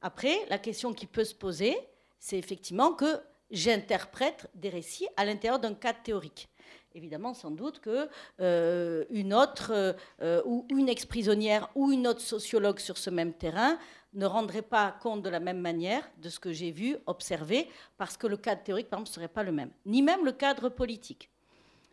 Après, 0.00 0.36
la 0.48 0.58
question 0.58 0.92
qui 0.92 1.06
peut 1.06 1.24
se 1.24 1.34
poser, 1.34 1.76
c'est 2.18 2.38
effectivement 2.38 2.92
que 2.92 3.20
j'interprète 3.50 4.48
des 4.54 4.68
récits 4.68 5.08
à 5.16 5.24
l'intérieur 5.24 5.60
d'un 5.60 5.74
cadre 5.74 6.02
théorique. 6.02 6.48
Évidemment, 6.94 7.32
sans 7.32 7.50
doute 7.50 7.80
que 7.80 8.08
euh, 8.40 9.04
une 9.10 9.32
autre 9.32 9.96
euh, 10.20 10.42
ou 10.44 10.66
une 10.70 10.88
ex-prisonnière 10.88 11.70
ou 11.74 11.90
une 11.90 12.06
autre 12.06 12.20
sociologue 12.20 12.78
sur 12.78 12.98
ce 12.98 13.08
même 13.08 13.32
terrain 13.32 13.78
ne 14.14 14.26
rendrait 14.26 14.62
pas 14.62 14.92
compte 15.00 15.22
de 15.22 15.28
la 15.28 15.40
même 15.40 15.60
manière 15.60 16.08
de 16.18 16.28
ce 16.28 16.38
que 16.38 16.52
j'ai 16.52 16.70
vu, 16.70 16.96
observé, 17.06 17.68
parce 17.96 18.16
que 18.16 18.26
le 18.26 18.36
cadre 18.36 18.62
théorique, 18.62 18.88
par 18.88 18.98
exemple, 18.98 19.10
ne 19.10 19.14
serait 19.14 19.28
pas 19.28 19.42
le 19.42 19.52
même, 19.52 19.70
ni 19.86 20.02
même 20.02 20.24
le 20.24 20.32
cadre 20.32 20.68
politique. 20.68 21.30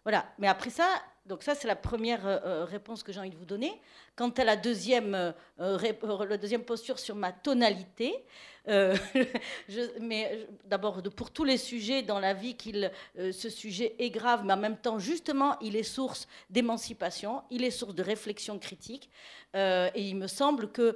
Voilà. 0.03 0.25
Mais 0.37 0.47
après 0.47 0.69
ça, 0.69 0.87
donc 1.29 1.43
ça, 1.43 1.53
c'est 1.53 1.67
la 1.67 1.75
première 1.75 2.25
euh, 2.25 2.39
euh, 2.43 2.65
réponse 2.65 3.03
que 3.03 3.13
j'ai 3.13 3.19
envie 3.19 3.29
de 3.29 3.35
vous 3.35 3.45
donner. 3.45 3.79
Quant 4.15 4.29
à 4.29 4.43
la 4.43 4.55
deuxième, 4.55 5.13
euh, 5.59 5.95
la 6.27 6.37
deuxième 6.37 6.63
posture 6.63 6.97
sur 6.97 7.15
ma 7.15 7.31
tonalité, 7.31 8.25
je, 8.67 9.99
mais 9.99 10.47
d'abord, 10.65 11.01
pour 11.15 11.31
tous 11.31 11.43
les 11.43 11.57
sujets 11.57 12.03
dans 12.03 12.19
la 12.19 12.35
vie, 12.35 12.55
ce 13.15 13.49
sujet 13.49 13.95
est 13.97 14.11
grave, 14.11 14.43
mais 14.45 14.53
en 14.53 14.57
même 14.57 14.77
temps, 14.77 14.99
justement, 14.99 15.57
il 15.59 15.75
est 15.75 15.81
source 15.81 16.27
d'émancipation, 16.51 17.41
il 17.49 17.63
est 17.63 17.71
source 17.71 17.95
de 17.95 18.03
réflexion 18.03 18.59
critique. 18.59 19.09
et 19.55 19.91
il 19.95 20.15
me 20.15 20.27
semble 20.27 20.71
que 20.71 20.95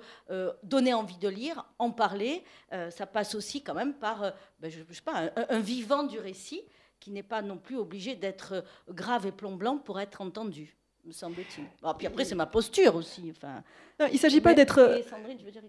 donner 0.62 0.94
envie 0.94 1.18
de 1.18 1.30
lire, 1.30 1.66
en 1.80 1.90
parler, 1.90 2.44
ça 2.92 3.08
passe 3.08 3.34
aussi 3.34 3.64
quand 3.64 3.74
même 3.74 3.96
par, 3.96 4.34
ben, 4.60 4.70
je, 4.70 4.94
sais 4.94 5.02
pas, 5.02 5.32
un 5.50 5.60
vivant 5.60 6.04
du 6.04 6.20
récit 6.20 6.62
qui 7.04 7.12
n'est 7.12 7.22
pas 7.22 7.42
non 7.42 7.58
plus 7.58 7.76
obligé 7.76 8.16
d'être 8.16 8.54
euh, 8.54 8.62
grave 8.94 9.28
et 9.28 9.34
plomb-blanc 9.34 9.78
pour 9.78 10.00
être 10.00 10.22
entendu, 10.22 10.74
me 11.04 11.12
semble-t-il. 11.12 11.66
Bon, 11.82 11.94
puis 11.98 12.08
après, 12.08 12.24
c'est 12.24 12.34
ma 12.34 12.46
posture 12.46 12.96
aussi. 12.96 13.30
Enfin, 13.32 13.62
il 14.00 14.14
ne 14.14 14.18
s'agit 14.18 14.40
pas 14.40 14.54
d'être 14.54 14.80
euh, 14.80 15.00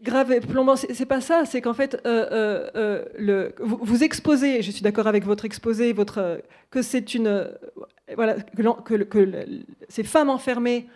grave 0.01 0.31
et 0.31 0.41
plombant, 0.41 0.77
c'est 0.77 1.07
pas 1.07 1.21
ça, 1.21 1.45
c'est 1.45 1.61
qu'en 1.61 1.75
fait, 1.75 2.01
euh, 2.07 3.05
le, 3.19 3.53
vous, 3.59 4.05
exposez, 4.05 4.63
je 4.63 4.71
suis 4.71 4.83
d'accord 4.83 5.09
avec 5.09 5.25
votre 5.25 5.45
exposé, 5.45 5.93
votre, 5.93 6.41
que 6.71 6.83
c'est 6.83 7.15
une. 7.15 7.51
voilà, 8.15 8.37
que, 8.85 8.95
que, 9.03 9.45
ces 9.89 10.05
femmes 10.05 10.31
enfermées 10.31 10.87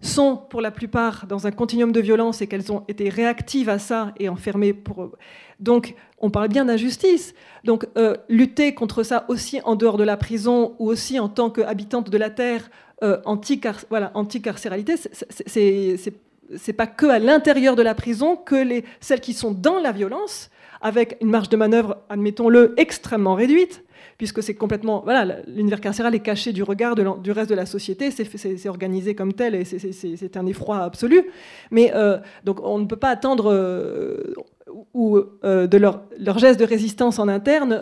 sont 0.00 0.36
pour 0.36 0.60
la 0.60 0.70
plupart 0.70 1.26
dans 1.26 1.46
un 1.46 1.50
continuum 1.50 1.92
de 1.92 2.00
violence 2.00 2.42
et 2.42 2.46
qu'elles 2.46 2.72
ont 2.72 2.84
été 2.88 3.08
réactives 3.08 3.68
à 3.68 3.78
ça 3.78 4.12
et 4.18 4.28
enfermées 4.28 4.72
pour. 4.72 5.12
Donc, 5.60 5.94
on 6.18 6.30
parle 6.30 6.48
bien 6.48 6.64
d'injustice. 6.64 7.34
Donc, 7.64 7.86
euh, 7.96 8.16
lutter 8.28 8.74
contre 8.74 9.02
ça 9.02 9.24
aussi 9.28 9.60
en 9.64 9.76
dehors 9.76 9.96
de 9.96 10.04
la 10.04 10.16
prison 10.16 10.74
ou 10.78 10.88
aussi 10.88 11.18
en 11.18 11.28
tant 11.28 11.50
qu'habitante 11.50 12.10
de 12.10 12.18
la 12.18 12.30
terre, 12.30 12.70
euh, 13.02 13.20
anti-carcéralité, 13.24 14.94
c'est 14.96 16.72
pas 16.72 16.86
que 16.86 17.06
à 17.06 17.18
l'intérieur 17.18 17.76
de 17.76 17.82
la 17.82 17.94
prison 17.94 18.36
que 18.36 18.54
les, 18.54 18.84
celles 19.00 19.20
qui 19.20 19.32
sont 19.32 19.52
dans 19.52 19.78
la 19.78 19.92
violence, 19.92 20.50
avec 20.80 21.16
une 21.20 21.30
marge 21.30 21.48
de 21.48 21.56
manœuvre, 21.56 21.98
admettons-le, 22.08 22.74
extrêmement 22.76 23.34
réduite, 23.34 23.83
puisque 24.18 24.42
c'est 24.42 24.54
complètement. 24.54 25.02
Voilà, 25.04 25.38
l'univers 25.46 25.80
carcéral 25.80 26.14
est 26.14 26.20
caché 26.20 26.52
du 26.52 26.62
regard 26.62 26.94
du 26.94 27.30
reste 27.30 27.50
de 27.50 27.54
la 27.54 27.66
société, 27.66 28.10
c'est 28.10 28.68
organisé 28.68 29.14
comme 29.14 29.32
tel 29.32 29.54
et 29.54 29.64
c'est 29.64 30.36
un 30.36 30.46
effroi 30.46 30.78
absolu. 30.78 31.24
Mais 31.70 31.92
euh, 31.94 32.18
donc 32.44 32.60
on 32.62 32.78
ne 32.78 32.86
peut 32.86 32.96
pas 32.96 33.10
attendre. 33.10 33.50
Euh, 33.52 34.34
euh, 35.44 35.68
de 35.68 35.76
leur, 35.76 36.02
leur, 36.18 36.38
geste 36.38 36.58
de 36.58 36.64
résistance 36.64 37.20
en 37.20 37.28
interne, 37.28 37.80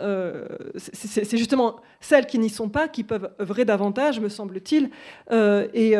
c'est 0.76 1.38
justement 1.38 1.76
celles 2.00 2.26
qui 2.26 2.38
n'y 2.38 2.50
sont 2.50 2.68
pas 2.68 2.86
qui 2.88 3.02
peuvent 3.02 3.30
œuvrer 3.40 3.64
davantage, 3.64 4.20
me 4.20 4.28
semble-t-il, 4.28 4.90
et, 5.30 5.94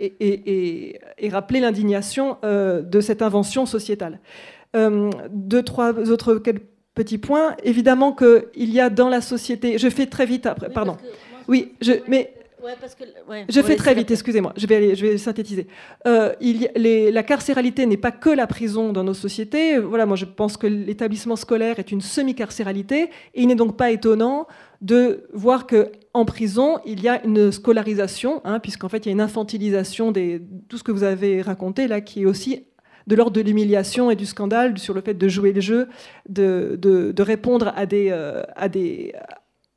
et, 0.00 1.28
rappeler 1.30 1.60
l'indignation 1.60 2.38
de 2.42 3.00
cette 3.00 3.20
invention 3.20 3.66
sociétale. 3.66 4.20
deux, 4.74 5.62
trois 5.62 5.92
autres 6.10 6.40
Petit 6.94 7.18
point, 7.18 7.56
évidemment 7.64 8.12
qu'il 8.12 8.72
y 8.72 8.80
a 8.80 8.90
dans 8.90 9.08
la 9.08 9.20
société. 9.20 9.78
Je 9.78 9.88
fais 9.88 10.06
très 10.06 10.26
vite 10.26 10.46
après, 10.46 10.70
pardon. 10.70 10.96
oui, 11.48 11.72
je, 11.80 11.92
mais 12.06 12.32
je 13.48 13.60
fais 13.60 13.76
très 13.76 13.94
vite, 13.94 14.10
excusez-moi, 14.10 14.52
je 14.56 14.66
vais, 14.66 14.76
aller, 14.76 14.94
je 14.94 15.06
vais 15.06 15.18
synthétiser. 15.18 15.66
Euh, 16.06 16.32
il, 16.40 16.70
les, 16.76 17.10
la 17.10 17.22
carcéralité 17.22 17.84
n'est 17.86 17.96
pas 17.96 18.12
que 18.12 18.30
la 18.30 18.46
prison 18.46 18.92
dans 18.92 19.04
nos 19.04 19.14
sociétés. 19.14 19.78
Voilà, 19.78 20.06
moi 20.06 20.16
je 20.16 20.24
pense 20.24 20.56
que 20.56 20.66
l'établissement 20.66 21.36
scolaire 21.36 21.78
est 21.78 21.92
une 21.92 22.00
semi-carcéralité, 22.00 23.10
et 23.34 23.42
il 23.42 23.48
n'est 23.48 23.54
donc 23.54 23.76
pas 23.76 23.90
étonnant 23.90 24.46
de 24.80 25.26
voir 25.32 25.66
que 25.66 25.92
en 26.12 26.24
prison, 26.24 26.78
il 26.86 27.02
y 27.02 27.08
a 27.08 27.24
une 27.24 27.50
scolarisation, 27.52 28.40
hein, 28.44 28.60
puisqu'en 28.60 28.88
fait 28.88 29.04
il 29.04 29.06
y 29.06 29.08
a 29.10 29.12
une 29.12 29.20
infantilisation 29.20 30.12
de 30.12 30.40
tout 30.68 30.78
ce 30.78 30.84
que 30.84 30.92
vous 30.92 31.02
avez 31.04 31.42
raconté 31.42 31.88
là, 31.88 32.00
qui 32.00 32.22
est 32.22 32.26
aussi 32.26 32.64
de 33.06 33.16
l'ordre 33.16 33.32
de 33.32 33.40
l'humiliation 33.40 34.10
et 34.10 34.16
du 34.16 34.26
scandale, 34.26 34.78
sur 34.78 34.94
le 34.94 35.00
fait 35.00 35.14
de 35.14 35.28
jouer 35.28 35.52
le 35.52 35.60
jeu, 35.60 35.88
de, 36.28 36.78
de, 36.80 37.22
répondre 37.22 37.72
à 37.76 37.86
des, 37.86 38.08
euh, 38.10 38.42
à, 38.56 38.68
des, 38.68 39.12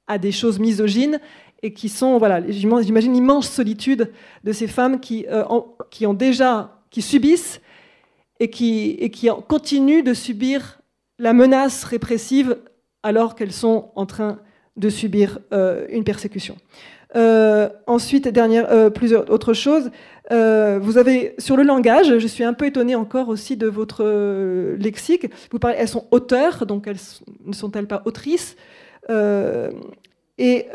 à 0.07 0.17
des 0.17 0.31
choses 0.31 0.59
misogynes 0.59 1.19
et 1.63 1.73
qui 1.73 1.89
sont, 1.89 2.17
voilà, 2.17 2.41
j'imagine 2.49 3.13
l'immense 3.13 3.49
solitude 3.49 4.11
de 4.43 4.51
ces 4.51 4.67
femmes 4.67 4.99
qui, 4.99 5.25
euh, 5.29 5.43
qui 5.89 6.05
ont 6.05 6.13
déjà, 6.13 6.81
qui 6.89 7.01
subissent 7.01 7.61
et 8.39 8.49
qui, 8.49 8.91
et 8.99 9.09
qui 9.09 9.27
continuent 9.47 10.03
de 10.03 10.13
subir 10.13 10.79
la 11.19 11.33
menace 11.33 11.83
répressive 11.83 12.57
alors 13.03 13.35
qu'elles 13.35 13.53
sont 13.53 13.91
en 13.95 14.05
train 14.05 14.39
de 14.75 14.89
subir 14.89 15.39
euh, 15.51 15.87
une 15.89 16.03
persécution. 16.03 16.55
ensuite, 17.87 18.27
dernière, 18.27 18.93
plusieurs 18.93 19.29
autres 19.31 19.53
choses. 19.53 19.89
Euh, 20.31 20.79
vous 20.81 20.97
avez 20.97 21.35
sur 21.37 21.55
le 21.55 21.63
langage, 21.63 22.17
je 22.17 22.27
suis 22.27 22.43
un 22.43 22.53
peu 22.53 22.65
étonnée 22.65 22.95
encore 22.95 23.29
aussi 23.29 23.55
de 23.55 23.67
votre 23.67 24.03
euh, 24.03 24.75
lexique. 24.77 25.27
Vous 25.51 25.59
parlez, 25.59 25.77
elles 25.79 25.87
sont 25.87 26.07
auteurs, 26.11 26.65
donc 26.65 26.87
elles 26.87 26.97
ne 27.45 27.53
sont-elles 27.53 27.87
pas 27.87 28.01
autrices? 28.05 28.57
Euh, 29.09 29.71
Et 30.37 30.67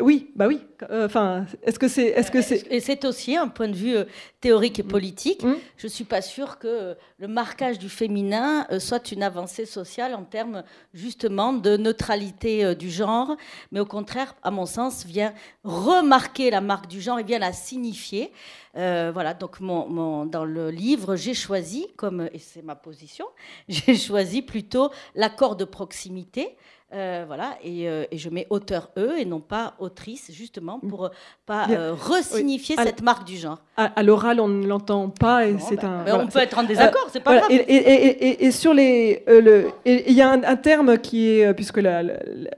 oui, 0.00 0.30
bah 0.36 0.46
oui, 0.46 0.60
Enfin, 0.90 1.46
est-ce 1.64 1.78
que 1.78 1.88
c'est, 1.88 2.06
est-ce 2.06 2.30
que 2.30 2.40
c'est 2.40 2.64
Et 2.70 2.80
c'est 2.80 3.04
aussi 3.04 3.36
un 3.36 3.48
point 3.48 3.68
de 3.68 3.74
vue 3.74 3.96
euh, 3.96 4.04
théorique 4.40 4.78
et 4.78 4.84
politique. 4.84 5.42
Mm. 5.42 5.56
Je 5.76 5.86
ne 5.86 5.90
suis 5.90 6.04
pas 6.04 6.22
sûre 6.22 6.58
que 6.58 6.68
euh, 6.68 6.94
le 7.18 7.26
marquage 7.26 7.78
du 7.78 7.88
féminin 7.88 8.66
euh, 8.70 8.78
soit 8.78 9.10
une 9.10 9.22
avancée 9.24 9.66
sociale 9.66 10.14
en 10.14 10.22
termes 10.22 10.62
justement 10.94 11.52
de 11.52 11.76
neutralité 11.76 12.64
euh, 12.64 12.74
du 12.74 12.90
genre, 12.90 13.36
mais 13.72 13.80
au 13.80 13.86
contraire, 13.86 14.36
à 14.42 14.50
mon 14.52 14.66
sens, 14.66 15.04
vient 15.04 15.34
remarquer 15.64 16.50
la 16.50 16.60
marque 16.60 16.86
du 16.86 17.00
genre 17.00 17.18
et 17.18 17.24
vient 17.24 17.40
la 17.40 17.52
signifier. 17.52 18.32
Euh, 18.76 19.10
voilà, 19.12 19.34
donc 19.34 19.58
mon, 19.60 19.88
mon- 19.88 20.26
dans 20.26 20.44
le 20.44 20.70
livre, 20.70 21.16
j'ai 21.16 21.34
choisi, 21.34 21.88
comme, 21.96 22.28
et 22.32 22.38
c'est 22.38 22.62
ma 22.62 22.76
position, 22.76 23.26
j'ai 23.68 23.96
choisi 23.96 24.42
plutôt 24.42 24.90
l'accord 25.16 25.56
de 25.56 25.64
proximité. 25.64 26.56
Euh, 26.94 27.24
voilà, 27.26 27.58
et, 27.62 27.86
euh, 27.86 28.04
et 28.10 28.16
je 28.16 28.30
mets 28.30 28.46
auteur 28.48 28.88
E 28.96 29.18
et 29.18 29.26
non 29.26 29.40
pas 29.40 29.74
autrice, 29.78 30.30
justement, 30.32 30.80
pour 30.80 31.04
euh, 31.04 31.08
pas 31.44 31.66
euh, 31.68 31.92
resignifier 31.92 32.76
Oui. 32.78 32.84
cette 32.86 33.02
marque 33.02 33.26
du 33.26 33.36
genre. 33.36 33.58
à, 33.76 33.86
à 33.94 34.02
l'oral, 34.02 34.40
on 34.40 34.48
ne 34.48 34.66
l'entend 34.66 35.10
pas 35.10 35.46
et 35.46 35.56
c'est 35.58 35.76
ben, 35.76 35.86
un. 35.86 36.02
voilà, 36.04 36.24
on 36.24 36.26
peut 36.28 36.38
être 36.38 36.58
en 36.58 36.62
désaccord, 36.62 37.06
c'est 37.12 37.20
pas 37.22 37.32
Voilà, 37.38 37.46
grave. 37.48 37.64
et, 37.68 38.50
sur 38.52 38.72
les, 38.72 39.22
il 39.84 40.12
y 40.14 40.22
a 40.22 40.30
un, 40.30 40.42
un 40.42 40.56
terme 40.56 40.96
qui 40.96 41.28
est, 41.28 41.52
puisque 41.52 41.76
la- 41.76 42.02
la- 42.02 42.14
la- 42.24 42.50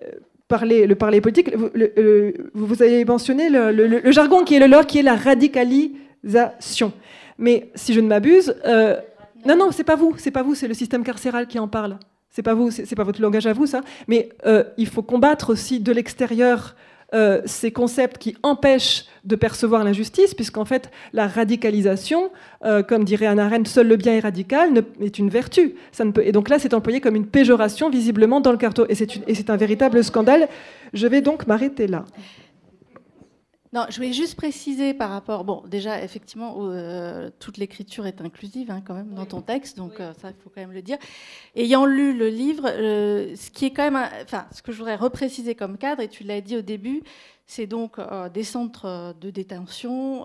parler, 0.46 0.86
le 0.86 0.94
parler 0.94 1.20
politique, 1.20 1.52
vous, 1.56 1.70
le- 1.74 1.92
le- 1.96 2.50
vous 2.54 2.80
avez 2.84 3.04
mentionné 3.04 3.48
le, 3.50 3.72
le- 3.72 3.86
le 3.98 4.12
jargon 4.12 4.44
qui 4.44 4.54
est 4.54 4.60
le 4.60 4.66
leur, 4.68 4.86
qui 4.86 4.98
est 5.00 5.02
la 5.02 5.16
radicalisation. 5.16 6.92
Mais 7.38 7.70
si 7.74 7.94
je 7.94 8.00
ne 8.00 8.06
m'abuse, 8.06 8.54
euh, 8.64 8.96
non, 9.44 9.56
non, 9.56 9.70
c'est 9.72 9.84
pas 9.84 9.96
vous, 9.96 10.14
c'est 10.18 10.30
pas 10.30 10.42
vous, 10.42 10.54
c'est 10.54 10.68
le 10.68 10.74
système 10.74 11.02
carcéral 11.02 11.46
qui 11.46 11.58
en 11.58 11.66
parle. 11.68 11.98
C'est 12.30 12.42
pas 12.42 12.54
vous, 12.54 12.70
c'est 12.70 12.94
pas 12.94 13.04
votre 13.04 13.20
langage 13.20 13.46
à 13.46 13.52
vous, 13.52 13.66
ça. 13.66 13.80
Mais 14.06 14.28
euh, 14.46 14.64
il 14.76 14.86
faut 14.86 15.02
combattre 15.02 15.50
aussi 15.50 15.80
de 15.80 15.92
l'extérieur 15.92 16.76
euh, 17.12 17.42
ces 17.44 17.72
concepts 17.72 18.18
qui 18.18 18.36
empêchent 18.44 19.06
de 19.24 19.34
percevoir 19.34 19.82
l'injustice, 19.82 20.32
puisqu'en 20.32 20.64
fait, 20.64 20.92
la 21.12 21.26
radicalisation, 21.26 22.30
euh, 22.64 22.84
comme 22.84 23.02
dirait 23.02 23.26
Anna 23.26 23.46
Arendt, 23.46 23.68
seul 23.68 23.88
le 23.88 23.96
bien 23.96 24.14
est 24.14 24.20
radical, 24.20 24.84
est 25.00 25.18
une 25.18 25.28
vertu. 25.28 25.74
Ça 25.90 26.04
ne 26.04 26.12
peut, 26.12 26.24
et 26.24 26.30
donc 26.30 26.48
là, 26.48 26.60
c'est 26.60 26.72
employé 26.72 27.00
comme 27.00 27.16
une 27.16 27.26
péjoration, 27.26 27.90
visiblement, 27.90 28.40
dans 28.40 28.52
le 28.52 28.58
carton. 28.58 28.86
Et 28.88 28.94
c'est 28.94 29.50
un 29.50 29.56
véritable 29.56 30.04
scandale. 30.04 30.48
Je 30.92 31.08
vais 31.08 31.20
donc 31.20 31.48
m'arrêter 31.48 31.88
là. 31.88 32.04
Non, 33.72 33.86
je 33.88 33.94
voulais 33.96 34.12
juste 34.12 34.34
préciser 34.34 34.94
par 34.94 35.10
rapport. 35.10 35.44
Bon, 35.44 35.62
déjà, 35.68 36.02
effectivement, 36.02 36.56
euh, 36.58 37.30
toute 37.38 37.56
l'écriture 37.56 38.04
est 38.04 38.20
inclusive 38.20 38.68
hein, 38.72 38.82
quand 38.84 38.94
même 38.94 39.14
dans 39.14 39.26
ton 39.26 39.42
texte, 39.42 39.76
donc 39.76 40.00
euh, 40.00 40.12
ça, 40.20 40.30
il 40.30 40.42
faut 40.42 40.50
quand 40.50 40.60
même 40.60 40.72
le 40.72 40.82
dire. 40.82 40.98
Ayant 41.54 41.86
lu 41.86 42.12
le 42.16 42.28
livre, 42.30 42.64
euh, 42.68 43.36
ce 43.36 43.48
qui 43.50 43.66
est 43.66 43.70
quand 43.70 43.84
même, 43.84 43.94
un- 43.94 44.10
enfin, 44.24 44.46
ce 44.50 44.60
que 44.62 44.72
je 44.72 44.78
voudrais 44.78 44.96
repréciser 44.96 45.54
comme 45.54 45.78
cadre, 45.78 46.02
et 46.02 46.08
tu 46.08 46.24
l'as 46.24 46.40
dit 46.40 46.56
au 46.56 46.62
début, 46.62 47.02
c'est 47.46 47.66
donc 47.66 47.96
des 48.32 48.44
centres 48.44 49.14
de 49.20 49.30
détention, 49.30 50.24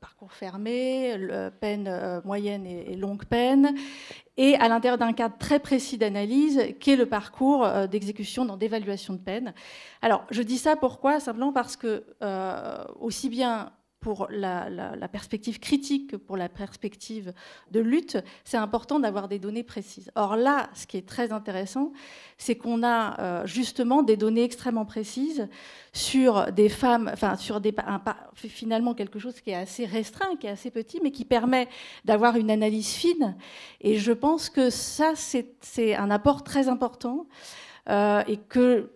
parcours 0.00 0.32
fermé, 0.32 1.16
peine 1.60 2.20
moyenne 2.24 2.66
et, 2.66 2.90
et 2.92 2.96
longue 2.96 3.24
peine, 3.24 3.72
et 4.36 4.56
à 4.56 4.68
l'intérieur 4.68 4.98
d'un 4.98 5.12
cadre 5.12 5.36
très 5.38 5.60
précis 5.60 5.98
d'analyse, 5.98 6.74
qui 6.80 6.92
est 6.92 6.96
le 6.96 7.06
parcours 7.06 7.64
euh, 7.64 7.86
d'exécution 7.86 8.44
dans 8.44 8.56
d'évaluation 8.56 9.14
de 9.14 9.18
peine. 9.18 9.54
Alors, 10.02 10.24
je 10.30 10.42
dis 10.42 10.58
ça 10.58 10.76
pourquoi? 10.76 11.20
Simplement 11.20 11.52
parce 11.52 11.76
que, 11.76 12.04
euh, 12.22 12.84
aussi 13.00 13.28
bien 13.28 13.72
pour 14.04 14.26
la, 14.28 15.08
perspective 15.10 15.58
critique 15.58 16.10
que 16.10 16.16
pour 16.16 16.36
la 16.36 16.50
perspective 16.50 17.32
de 17.70 17.80
lutte, 17.80 18.18
c'est 18.44 18.58
important 18.58 19.00
d'avoir 19.00 19.28
des 19.28 19.38
données 19.38 19.62
précises. 19.62 20.10
Or 20.14 20.36
là, 20.36 20.68
ce 20.74 20.86
qui 20.86 20.98
est 20.98 21.08
très 21.08 21.32
intéressant, 21.32 21.90
c'est 22.36 22.54
qu'on 22.54 22.82
a 22.82 23.18
euh, 23.18 23.46
justement 23.46 24.02
des 24.02 24.18
données 24.18 24.44
extrêmement 24.44 24.84
précises 24.84 25.48
sur 25.94 26.52
des 26.52 26.68
femmes, 26.68 27.08
enfin 27.14 27.36
sur 27.36 27.62
des, 27.62 27.74
finalement 28.34 28.92
quelque 28.92 29.18
chose 29.18 29.40
qui 29.40 29.52
est 29.52 29.54
assez 29.54 29.86
restreint, 29.86 30.36
qui 30.36 30.48
est 30.48 30.50
assez 30.50 30.70
petit, 30.70 31.00
mais 31.02 31.10
qui 31.10 31.24
permet 31.24 31.66
d'avoir 32.04 32.36
une 32.36 32.50
analyse 32.50 32.92
fine. 32.92 33.34
Et 33.80 33.96
je 33.96 34.12
pense 34.12 34.50
que 34.50 34.68
ça, 34.68 35.14
c'est 35.16 35.94
un 35.94 36.10
apport 36.10 36.44
très 36.44 36.68
important 36.68 37.26
euh, 37.88 38.22
et 38.26 38.36
que 38.36 38.90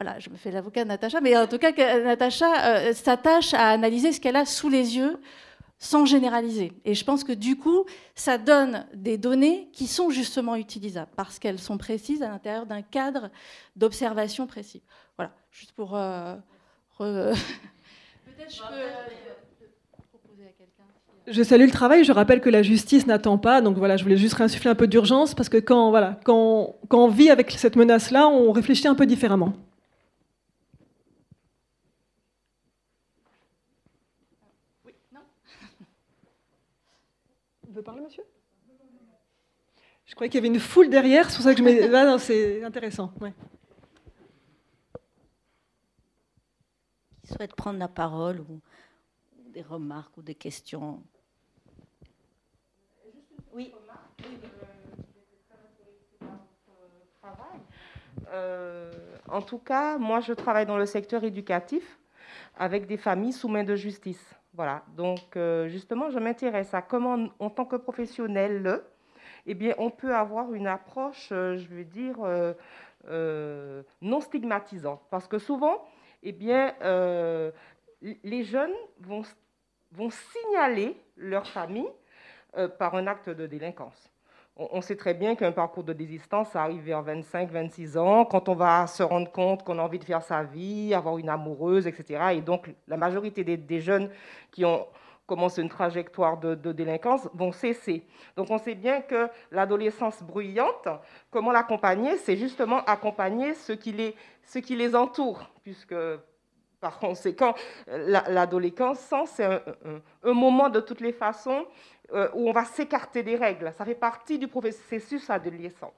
voilà, 0.00 0.18
je 0.18 0.28
me 0.30 0.36
fais 0.36 0.50
l'avocat 0.50 0.84
de 0.84 0.88
Natacha, 0.88 1.20
mais 1.20 1.36
en 1.36 1.46
tout 1.46 1.58
cas, 1.58 1.72
que 1.72 2.04
Natacha 2.04 2.46
euh, 2.88 2.92
s'attache 2.92 3.54
à 3.54 3.70
analyser 3.70 4.12
ce 4.12 4.20
qu'elle 4.20 4.36
a 4.36 4.44
sous 4.44 4.68
les 4.68 4.96
yeux 4.96 5.18
sans 5.78 6.04
généraliser. 6.06 6.72
Et 6.84 6.94
je 6.94 7.04
pense 7.04 7.22
que 7.24 7.32
du 7.32 7.56
coup, 7.56 7.84
ça 8.14 8.38
donne 8.38 8.86
des 8.94 9.18
données 9.18 9.68
qui 9.72 9.86
sont 9.86 10.10
justement 10.10 10.56
utilisables 10.56 11.10
parce 11.16 11.38
qu'elles 11.38 11.58
sont 11.58 11.76
précises 11.78 12.22
à 12.22 12.28
l'intérieur 12.28 12.66
d'un 12.66 12.82
cadre 12.82 13.30
d'observation 13.74 14.46
précis. 14.46 14.82
Voilà, 15.18 15.32
juste 15.50 15.72
pour. 15.72 15.94
euh, 15.96 16.34
re- 16.98 17.34
Peut-être 18.26 18.54
je 18.54 18.60
peux. 18.60 18.74
euh, 18.74 19.66
proposer 20.10 20.44
à 20.44 20.52
quelqu'un. 20.58 20.84
Je 21.26 21.42
salue 21.42 21.64
le 21.66 21.70
travail. 21.70 22.04
Je 22.04 22.12
rappelle 22.12 22.40
que 22.40 22.50
la 22.50 22.62
justice 22.62 23.06
n'attend 23.06 23.36
pas. 23.38 23.60
Donc 23.62 23.76
voilà, 23.76 23.96
je 23.96 24.02
voulais 24.02 24.16
juste 24.18 24.34
réinsuffler 24.34 24.70
un 24.70 24.74
peu 24.74 24.86
d'urgence 24.86 25.34
parce 25.34 25.48
que 25.48 25.56
quand, 25.58 25.90
voilà, 25.90 26.18
quand, 26.24 26.76
quand 26.88 27.04
on 27.04 27.08
vit 27.08 27.30
avec 27.30 27.50
cette 27.52 27.76
menace-là, 27.76 28.28
on 28.28 28.52
réfléchit 28.52 28.88
un 28.88 28.94
peu 28.94 29.04
différemment. 29.06 29.52
Parler, 37.86 38.02
monsieur? 38.02 38.24
Je 40.04 40.14
croyais 40.14 40.28
qu'il 40.28 40.38
y 40.38 40.44
avait 40.46 40.54
une 40.54 40.60
foule 40.60 40.90
derrière, 40.90 41.30
c'est 41.30 41.36
pour 41.36 41.44
ça 41.44 41.52
que 41.52 41.58
je 41.58 41.64
mets. 41.64 41.88
Ah 41.94 42.04
non, 42.04 42.18
c'est 42.18 42.62
intéressant. 42.64 43.12
ouais. 43.20 43.32
Qui 47.22 47.32
souhaite 47.32 47.54
prendre 47.54 47.78
la 47.78 47.88
parole 47.88 48.40
ou, 48.40 48.60
ou 49.38 49.50
des 49.50 49.62
remarques 49.62 50.16
ou 50.16 50.22
des 50.22 50.34
questions? 50.34 51.02
Oui. 53.52 53.72
Euh, 58.32 58.92
en 59.28 59.42
tout 59.42 59.58
cas, 59.58 59.98
moi, 59.98 60.20
je 60.20 60.32
travaille 60.32 60.66
dans 60.66 60.76
le 60.78 60.86
secteur 60.86 61.22
éducatif 61.24 61.98
avec 62.56 62.86
des 62.86 62.96
familles 62.96 63.32
sous 63.32 63.48
main 63.48 63.64
de 63.64 63.76
justice. 63.76 64.34
Voilà. 64.56 64.82
Donc, 64.96 65.36
euh, 65.36 65.68
justement, 65.68 66.08
je 66.08 66.18
m'intéresse 66.18 66.72
à 66.72 66.80
comment, 66.80 67.28
en 67.38 67.50
tant 67.50 67.66
que 67.66 67.76
professionnel, 67.76 68.82
eh 69.44 69.74
on 69.76 69.90
peut 69.90 70.14
avoir 70.14 70.54
une 70.54 70.66
approche, 70.66 71.28
euh, 71.30 71.58
je 71.58 71.68
veux 71.68 71.84
dire, 71.84 72.16
euh, 72.24 73.82
non 74.00 74.20
stigmatisante. 74.20 75.02
Parce 75.10 75.28
que 75.28 75.38
souvent, 75.38 75.86
eh 76.22 76.32
bien, 76.32 76.74
les 78.02 78.44
jeunes 78.44 78.74
vont, 79.00 79.22
signaler 80.10 80.96
leur 81.16 81.46
famille 81.46 81.88
par 82.78 82.94
un 82.94 83.06
acte 83.06 83.28
de 83.28 83.46
délinquance. 83.46 84.10
On, 84.58 84.80
sait 84.80 84.96
très 84.96 85.12
bien 85.12 85.34
qu'un 85.34 85.52
parcours 85.52 85.84
de 85.84 85.92
désistance, 85.92 86.56
arrive 86.56 86.80
vers 86.80 87.02
25, 87.02 87.50
26 87.50 87.98
ans, 87.98 88.24
quand 88.24 88.48
on 88.48 88.54
va 88.54 88.86
se 88.86 89.02
rendre 89.02 89.30
compte 89.30 89.62
qu'on 89.62 89.78
a 89.78 89.82
envie 89.82 89.98
de 89.98 90.04
faire 90.04 90.22
sa 90.22 90.44
vie, 90.44 90.94
avoir 90.94 91.18
une 91.18 91.28
amoureuse, 91.28 91.86
etc. 91.86 92.30
Et 92.32 92.40
donc, 92.40 92.74
la 92.88 92.96
majorité 92.96 93.44
des, 93.44 93.80
jeunes 93.82 94.08
qui 94.50 94.64
ont 94.64 94.86
commencé 95.26 95.60
une 95.60 95.68
trajectoire 95.68 96.38
de, 96.38 96.72
délinquance 96.72 97.28
vont 97.34 97.52
cesser. 97.52 98.06
Donc, 98.34 98.50
on 98.50 98.56
sait 98.56 98.74
bien 98.74 99.02
que 99.02 99.28
l'adolescence 99.50 100.22
bruyante, 100.22 100.88
comment 101.30 101.52
l'accompagner? 101.52 102.16
C'est 102.16 102.38
justement 102.38 102.82
accompagner 102.86 103.52
ceux 103.52 103.76
qui 103.76 103.92
les, 103.92 104.14
ceux 104.42 104.60
qui 104.60 104.74
les 104.74 104.96
entourent, 104.96 105.50
puisque 105.64 105.94
par 106.86 107.00
conséquent, 107.00 107.52
la- 107.88 108.28
l'adolescence, 108.28 109.00
c'est 109.34 109.44
un, 109.44 110.32
moment 110.32 110.68
de 110.68 110.78
toutes 110.78 111.00
les 111.00 111.12
façons 111.12 111.66
euh, 112.12 112.28
où 112.34 112.48
on 112.48 112.52
va 112.52 112.64
s'écarter 112.64 113.24
des 113.24 113.34
règles. 113.34 113.72
Ça 113.76 113.84
fait 113.84 113.96
partie 113.96 114.38
du 114.38 114.46
processus 114.46 115.28
adolescent. 115.28 115.92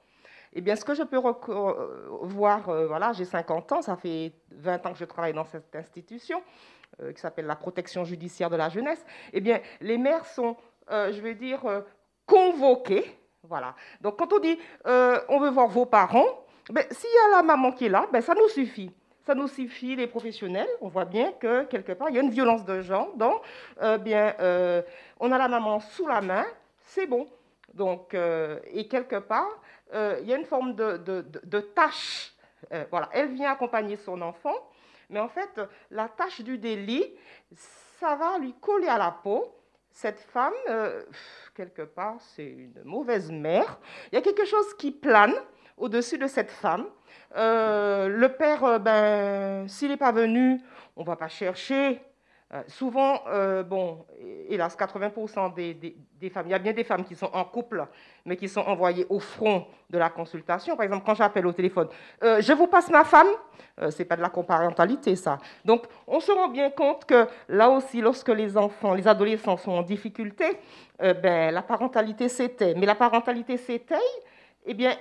Eh 0.53 0.61
bien, 0.61 0.75
ce 0.75 0.83
que 0.83 0.95
je 0.95 1.03
peux 1.03 1.17
euh, 1.23 2.07
voir, 2.23 2.69
euh, 2.69 2.87
voilà, 2.87 3.13
j'ai 3.13 3.25
50 3.25 3.71
ans, 3.71 3.81
ça 3.83 3.95
fait 3.97 4.33
20 4.51 4.83
ans 4.87 4.93
que 4.93 4.97
je 4.97 5.05
travaille 5.05 5.33
dans 5.33 5.45
cette 5.45 5.75
institution 5.75 6.41
euh, 7.01 7.13
qui 7.13 7.21
s'appelle 7.21 7.45
la 7.45 7.55
protection 7.55 8.03
judiciaire 8.03 8.49
de 8.49 8.55
la 8.55 8.69
jeunesse. 8.69 9.05
Eh 9.31 9.41
bien, 9.41 9.59
les 9.81 9.99
maires 9.99 10.25
sont, 10.25 10.57
euh, 10.89 11.11
je 11.11 11.21
vais 11.21 11.35
dire, 11.35 11.63
euh, 11.67 11.81
convoqués. 12.25 13.05
Voilà. 13.43 13.75
Donc, 14.01 14.17
quand 14.17 14.33
on 14.33 14.39
dit 14.39 14.57
euh, 14.87 15.19
on 15.29 15.39
veut 15.39 15.51
voir 15.51 15.67
vos 15.67 15.85
parents, 15.85 16.31
ben, 16.71 16.83
s'il 16.89 17.11
y 17.11 17.33
a 17.33 17.37
la 17.37 17.43
maman 17.43 17.71
qui 17.73 17.85
est 17.85 17.89
là, 17.89 18.07
ben, 18.11 18.21
ça 18.21 18.33
nous 18.33 18.47
suffit. 18.49 18.91
Ça 19.25 19.35
suffit, 19.47 19.95
les 19.95 20.07
professionnels. 20.07 20.67
On 20.81 20.87
voit 20.87 21.05
bien 21.05 21.31
que 21.33 21.63
quelque 21.65 21.91
part, 21.91 22.09
il 22.09 22.15
y 22.15 22.19
a 22.19 22.21
une 22.21 22.31
violence 22.31 22.65
de 22.65 22.81
genre. 22.81 23.15
Donc, 23.15 23.41
euh, 23.81 23.97
bien, 23.97 24.33
euh, 24.39 24.81
on 25.19 25.31
a 25.31 25.37
la 25.37 25.47
maman 25.47 25.79
sous 25.79 26.07
la 26.07 26.21
main, 26.21 26.45
c'est 26.79 27.05
bon. 27.05 27.27
Donc, 27.73 28.13
euh, 28.13 28.59
et 28.71 28.87
quelque 28.87 29.17
part, 29.17 29.49
il 29.93 30.27
y 30.27 30.33
a 30.33 30.37
une 30.37 30.45
forme 30.45 30.75
de, 30.75 30.97
de, 30.97 31.25
de- 31.43 31.59
tâche. 31.61 32.33
Voilà, 32.91 33.09
elle 33.11 33.29
vient 33.33 33.51
accompagner 33.51 33.95
son 33.95 34.21
enfant, 34.21 34.53
mais 35.09 35.19
en 35.19 35.29
fait, 35.29 35.61
la 35.89 36.07
tâche 36.09 36.41
du 36.41 36.57
délit, 36.57 37.05
ça 37.99 38.15
va 38.15 38.37
lui 38.37 38.53
coller 38.61 38.87
à 38.87 38.97
la 38.97 39.11
peau. 39.11 39.55
Cette 39.91 40.19
femme, 40.19 40.53
quelque 41.55 41.81
part, 41.83 42.17
c'est 42.19 42.45
une 42.45 42.83
mauvaise 42.83 43.31
mère. 43.31 43.79
Il 44.11 44.15
y 44.15 44.17
a 44.19 44.21
quelque 44.21 44.45
chose 44.45 44.75
qui 44.75 44.91
plane 44.91 45.33
au-dessus 45.79 46.17
de 46.17 46.27
cette 46.27 46.51
femme. 46.51 46.85
Euh, 47.35 48.07
le 48.07 48.29
père, 48.29 48.79
ben, 48.79 49.67
s'il 49.67 49.89
n'est 49.89 49.97
pas 49.97 50.11
venu, 50.11 50.59
on 50.95 51.01
ne 51.01 51.05
va 51.05 51.15
pas 51.15 51.27
chercher. 51.27 52.01
souvent, 52.67 53.21
bon, 53.67 54.05
hélas, 54.47 54.75
80% 54.75 55.53
des, 55.53 55.75
des, 55.75 56.29
femmes, 56.31 56.47
il 56.47 56.51
y 56.51 56.55
a 56.55 56.59
bien 56.59 56.73
des 56.73 56.83
femmes 56.83 57.03
qui 57.03 57.15
sont 57.15 57.29
en 57.31 57.45
couple, 57.45 57.85
mais 58.25 58.35
qui 58.35 58.49
sont 58.49 58.61
envoyées 58.61 59.05
au 59.07 59.19
front 59.19 59.67
de 59.87 59.99
la 59.99 60.09
consultation. 60.09 60.75
Par 60.75 60.83
exemple, 60.83 61.03
quand 61.05 61.13
j'appelle 61.13 61.45
au 61.45 61.53
téléphone, 61.53 61.89
je 62.21 62.53
vous 62.53 62.65
passe 62.65 62.89
ma 62.89 63.03
femme, 63.03 63.27
ce 63.77 63.99
n'est 63.99 64.05
pas 64.05 64.15
de 64.15 64.23
la 64.23 64.29
comparentalité, 64.29 65.15
ça. 65.15 65.37
Donc, 65.63 65.83
on 66.07 66.19
se 66.19 66.31
rend 66.31 66.47
bien 66.47 66.71
compte 66.71 67.05
que 67.05 67.27
là 67.49 67.69
aussi, 67.69 68.01
lorsque 68.01 68.29
les 68.29 68.57
enfants, 68.57 68.95
les 68.95 69.07
adolescents 69.07 69.57
sont 69.57 69.73
en 69.73 69.83
difficulté, 69.83 70.45
ben, 70.99 71.53
la 71.53 71.61
parentalité 71.61 72.29
s'éteint. 72.29 72.73
Mais 72.77 72.87
la 72.87 72.95
parentalité 72.95 73.57
s'éteille, 73.57 73.99
eh 74.65 74.73
bien, 74.73 74.95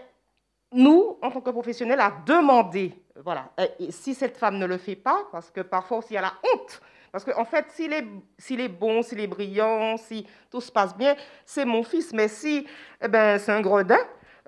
nous, 0.72 1.18
en 1.22 1.30
tant 1.30 1.40
que 1.40 1.50
professionnels, 1.50 2.00
à 2.00 2.12
demander, 2.26 2.94
voilà, 3.24 3.50
et 3.78 3.90
si 3.90 4.14
cette 4.14 4.36
femme 4.36 4.58
ne 4.58 4.66
le 4.66 4.78
fait 4.78 4.96
pas, 4.96 5.26
parce 5.32 5.50
que 5.50 5.60
parfois 5.60 5.98
aussi 5.98 6.14
y 6.14 6.16
a 6.18 6.32
honte, 6.54 6.80
parce 7.10 7.24
qu'en 7.24 7.40
en 7.40 7.44
fait, 7.44 7.66
s'il 7.70 7.92
est, 7.92 8.06
s'il 8.36 8.60
est 8.60 8.68
bon, 8.68 9.02
s'il 9.02 9.20
est 9.20 9.26
brillant, 9.26 9.96
si 9.96 10.26
tout 10.50 10.60
se 10.60 10.70
passe 10.70 10.96
bien, 10.96 11.16
c'est 11.44 11.64
mon 11.64 11.82
fils, 11.82 12.12
mais 12.12 12.28
si 12.28 12.66
eh 13.02 13.08
ben, 13.08 13.38
c'est 13.38 13.52
un 13.52 13.60
gredin, 13.60 13.98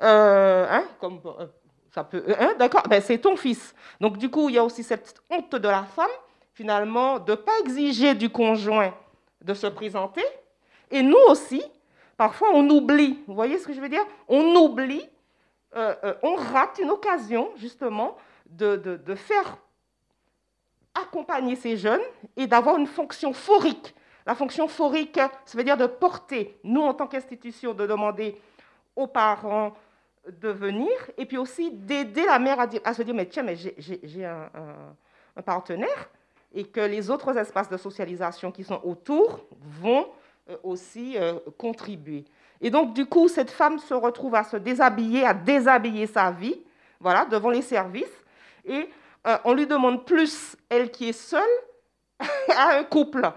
euh, 0.03 0.67
hein, 0.71 0.85
comme 1.01 1.21
euh, 1.25 1.47
ça 1.91 2.05
peut, 2.05 2.23
euh, 2.29 2.35
hein, 2.39 2.55
d'accord, 2.59 2.83
ben, 2.89 3.01
c'est 3.01 3.19
ton 3.19 3.37
fils. 3.37 3.75
Donc 4.01 4.19
du 4.19 4.31
coup, 4.31 4.49
il 4.49 4.57
y 4.57 4.59
a 4.59 4.65
aussi 4.65 4.83
cette 4.83 5.23
honte 5.31 5.55
de 5.55 5.69
la 5.69 5.85
femme, 5.85 6.11
finalement, 6.53 7.19
de 7.19 7.33
ne 7.33 7.37
pas 7.37 7.53
exiger 7.65 8.15
du 8.15 8.29
conjoint 8.29 8.95
de 9.43 9.55
se 9.55 9.67
présenter, 9.67 10.25
et 10.91 11.03
nous 11.03 11.19
aussi, 11.29 11.63
parfois 12.19 12.49
on 12.53 12.69
oublie, 12.69 13.23
vous 13.27 13.35
voyez 13.35 13.57
ce 13.59 13.67
que 13.67 13.73
je 13.73 13.81
veux 13.81 13.89
dire? 13.89 14.05
On 14.29 14.55
oublie 14.57 15.09
euh, 15.77 15.95
euh, 16.03 16.15
on 16.23 16.35
rate 16.35 16.81
une 16.83 16.91
occasion 16.91 17.51
justement 17.57 18.17
de, 18.47 18.99
faire 19.15 19.57
accompagner 20.95 21.55
ces 21.55 21.77
jeunes 21.77 22.01
et 22.37 22.47
d'avoir 22.49 22.77
une 22.77 22.89
fonction 22.89 23.33
phorique. 23.33 23.95
La 24.27 24.35
fonction 24.35 24.67
phorique, 24.67 25.17
ça 25.17 25.57
veut 25.57 25.63
dire 25.63 25.77
de 25.77 25.87
porter, 25.87 26.59
nous 26.65 26.83
en 26.83 26.93
tant 26.93 27.07
qu'institution, 27.07 27.73
de 27.73 27.87
demander 27.87 28.37
aux 28.97 29.07
parents 29.07 29.73
de 30.29 30.49
venir 30.49 30.91
et 31.17 31.25
puis 31.25 31.39
aussi 31.39 31.71
d'aider 31.71 32.27
la 32.27 32.39
mère 32.39 32.59
à, 32.61 32.95
se 32.95 33.03
dire, 33.03 33.15
mais 33.15 33.27
tiens, 33.27 33.45
mais 33.45 33.57
j'ai 33.57 34.25
un, 34.25 34.51
partenaire 35.45 36.11
et 36.53 36.65
que 36.65 36.81
les 36.81 37.09
autres 37.11 37.39
espaces 37.39 37.71
de 37.71 37.77
socialisation 37.77 38.51
qui 38.51 38.65
sont 38.65 38.81
autour 38.83 39.47
vont 39.81 40.09
euh, 40.51 40.57
aussi 40.65 41.17
contribuer. 41.57 42.25
Et 42.61 42.71
donc, 42.71 42.93
du 42.93 43.07
coup, 43.07 43.29
cette 43.29 43.51
femme 43.51 43.79
se 43.79 43.95
retrouve 43.95 44.35
à 44.35 44.45
se 44.45 44.57
déshabiller, 44.57 45.25
à 45.25 45.35
déshabiller 45.35 46.07
sa 46.07 46.31
vie, 46.31 46.61
voilà, 47.01 47.25
devant 47.25 47.51
les 47.51 47.63
services. 47.63 48.05
Et 48.65 48.89
euh, 49.27 49.37
on 49.45 49.55
lui 49.55 49.67
demande 49.67 50.05
plus, 50.05 50.57
elle 50.69 50.91
qui 50.91 51.09
est 51.09 51.13
seule, 51.13 51.43
à 52.57 52.79
un 52.79 52.85
couple. 52.85 53.31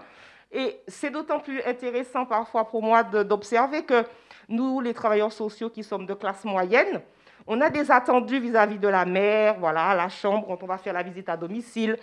Et 0.52 0.80
c'est 0.86 1.10
d'autant 1.10 1.40
plus 1.40 1.62
intéressant 1.62 2.26
parfois 2.26 2.68
pour 2.68 2.82
moi 2.82 3.02
d'observer 3.02 3.82
que 3.84 4.04
nous, 4.48 4.80
les 4.80 4.94
travailleurs 4.94 5.32
sociaux 5.32 5.70
qui 5.70 5.82
sommes 5.82 6.06
de 6.06 6.14
classe 6.14 6.44
moyenne, 6.44 7.00
on 7.46 7.60
a 7.60 7.70
des 7.70 7.90
attendus 7.90 8.38
vis-à-vis 8.38 8.78
de 8.78 8.88
la 8.88 9.04
mère, 9.04 9.56
voilà, 9.58 9.94
la 9.94 10.08
chambre, 10.08 10.46
quand 10.46 10.62
on 10.62 10.66
va 10.66 10.78
faire 10.78 10.92
la 10.92 11.02
visite 11.02 11.28
à 11.28 11.36
domicile, 11.36 11.98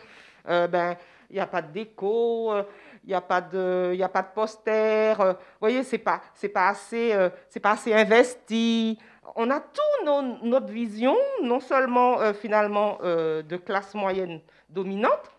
euh, 0.47 0.67
ben, 0.67 0.95
il 1.29 1.35
n'y 1.35 1.39
a 1.39 1.47
pas 1.47 1.61
de 1.61 1.71
déco, 1.71 2.51
euh, 2.51 2.63
il 3.03 3.09
n'y 3.09 3.13
a 3.13 3.21
pas 3.21 3.41
de, 3.41 3.91
il 3.93 4.03
a 4.03 4.09
pas 4.09 4.21
de 4.21 4.27
poster. 4.33 5.19
Euh, 5.19 5.33
vous 5.33 5.59
voyez, 5.59 5.83
c'est 5.83 5.97
pas, 5.97 6.21
c'est 6.33 6.49
pas 6.49 6.69
assez, 6.69 7.15
c'est 7.49 7.59
pas 7.59 7.71
assez 7.71 7.93
investi. 7.93 8.97
On 9.35 9.49
a 9.49 9.59
tout 9.59 10.41
notre 10.43 10.67
vision, 10.67 11.15
non 11.43 11.59
seulement 11.59 12.33
finalement 12.33 12.97
de 13.01 13.57
classe 13.57 13.93
moyenne 13.93 14.41
dominante, 14.67 15.31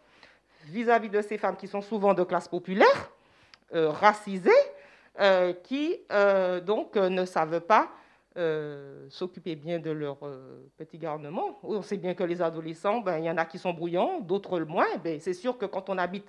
vis-à-vis 0.66 1.10
de 1.10 1.20
ces 1.20 1.36
femmes 1.36 1.56
qui 1.56 1.66
sont 1.66 1.82
souvent 1.82 2.14
de 2.14 2.22
classe 2.22 2.48
populaire, 2.48 3.10
racisées, 3.72 4.50
qui 5.64 6.00
donc 6.64 6.96
ne 6.96 7.24
savent 7.26 7.60
pas 7.60 7.88
s'occuper 9.10 9.56
bien 9.56 9.78
de 9.78 9.90
leur 9.90 10.18
petit 10.76 10.98
garnement. 10.98 11.58
On 11.62 11.82
sait 11.82 11.96
bien 11.96 12.14
que 12.14 12.24
les 12.24 12.40
adolescents, 12.40 13.00
ben, 13.00 13.18
il 13.18 13.24
y 13.24 13.30
en 13.30 13.36
a 13.36 13.44
qui 13.44 13.58
sont 13.58 13.72
brouillants, 13.72 14.20
d'autres 14.20 14.58
le 14.58 14.64
moins. 14.64 14.86
Ben, 15.04 15.20
c'est 15.20 15.34
sûr 15.34 15.58
que 15.58 15.66
quand 15.66 15.90
on 15.90 15.98
habite 15.98 16.26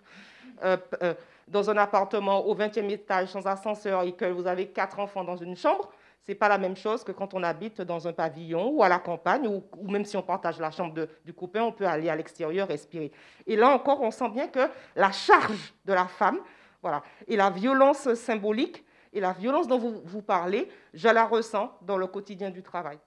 euh, 0.63 0.77
euh, 1.01 1.13
dans 1.47 1.69
un 1.69 1.77
appartement 1.77 2.45
au 2.45 2.55
20e 2.55 2.89
étage 2.89 3.27
sans 3.30 3.45
ascenseur 3.47 4.03
et 4.03 4.13
que 4.13 4.25
vous 4.25 4.47
avez 4.47 4.67
quatre 4.67 4.99
enfants 4.99 5.25
dans 5.25 5.35
une 5.35 5.57
chambre, 5.57 5.89
ce 6.25 6.31
n'est 6.31 6.35
pas 6.35 6.47
la 6.47 6.57
même 6.57 6.77
chose 6.77 7.03
que 7.03 7.11
quand 7.11 7.34
on 7.34 7.43
habite 7.43 7.81
dans 7.81 8.07
un 8.07 8.13
pavillon 8.13 8.69
ou 8.69 8.81
à 8.81 8.88
la 8.88 8.99
campagne, 8.99 9.45
ou, 9.45 9.91
même 9.91 10.05
si 10.05 10.15
on 10.15 10.21
partage 10.21 10.57
la 10.59 10.71
chambre 10.71 11.07
du 11.25 11.34
copain, 11.34 11.63
on 11.63 11.73
peut 11.73 11.85
aller 11.85 12.07
à 12.07 12.15
l'extérieur 12.15 12.69
respirer. 12.69 13.11
Et 13.45 13.57
là 13.57 13.71
encore, 13.71 14.01
on 14.01 14.11
sent 14.11 14.30
bien 14.30 14.47
que 14.47 14.69
la 14.95 15.11
charge 15.11 15.73
de 15.84 15.91
la 15.91 16.05
femme, 16.05 16.39
voilà, 16.81 17.03
et 17.27 17.35
la 17.35 17.49
violence 17.49 18.13
symbolique 18.13 18.85
et 19.14 19.19
la 19.19 19.31
violence 19.31 19.68
dont 19.68 19.77
vous, 19.77 20.22
parlez, 20.22 20.69
je 20.94 21.07
la 21.07 21.26
ressens 21.26 21.72
dans 21.84 21.98
le 21.98 22.07
quotidien 22.07 22.49
du 22.49 22.64
travail. 22.64 22.99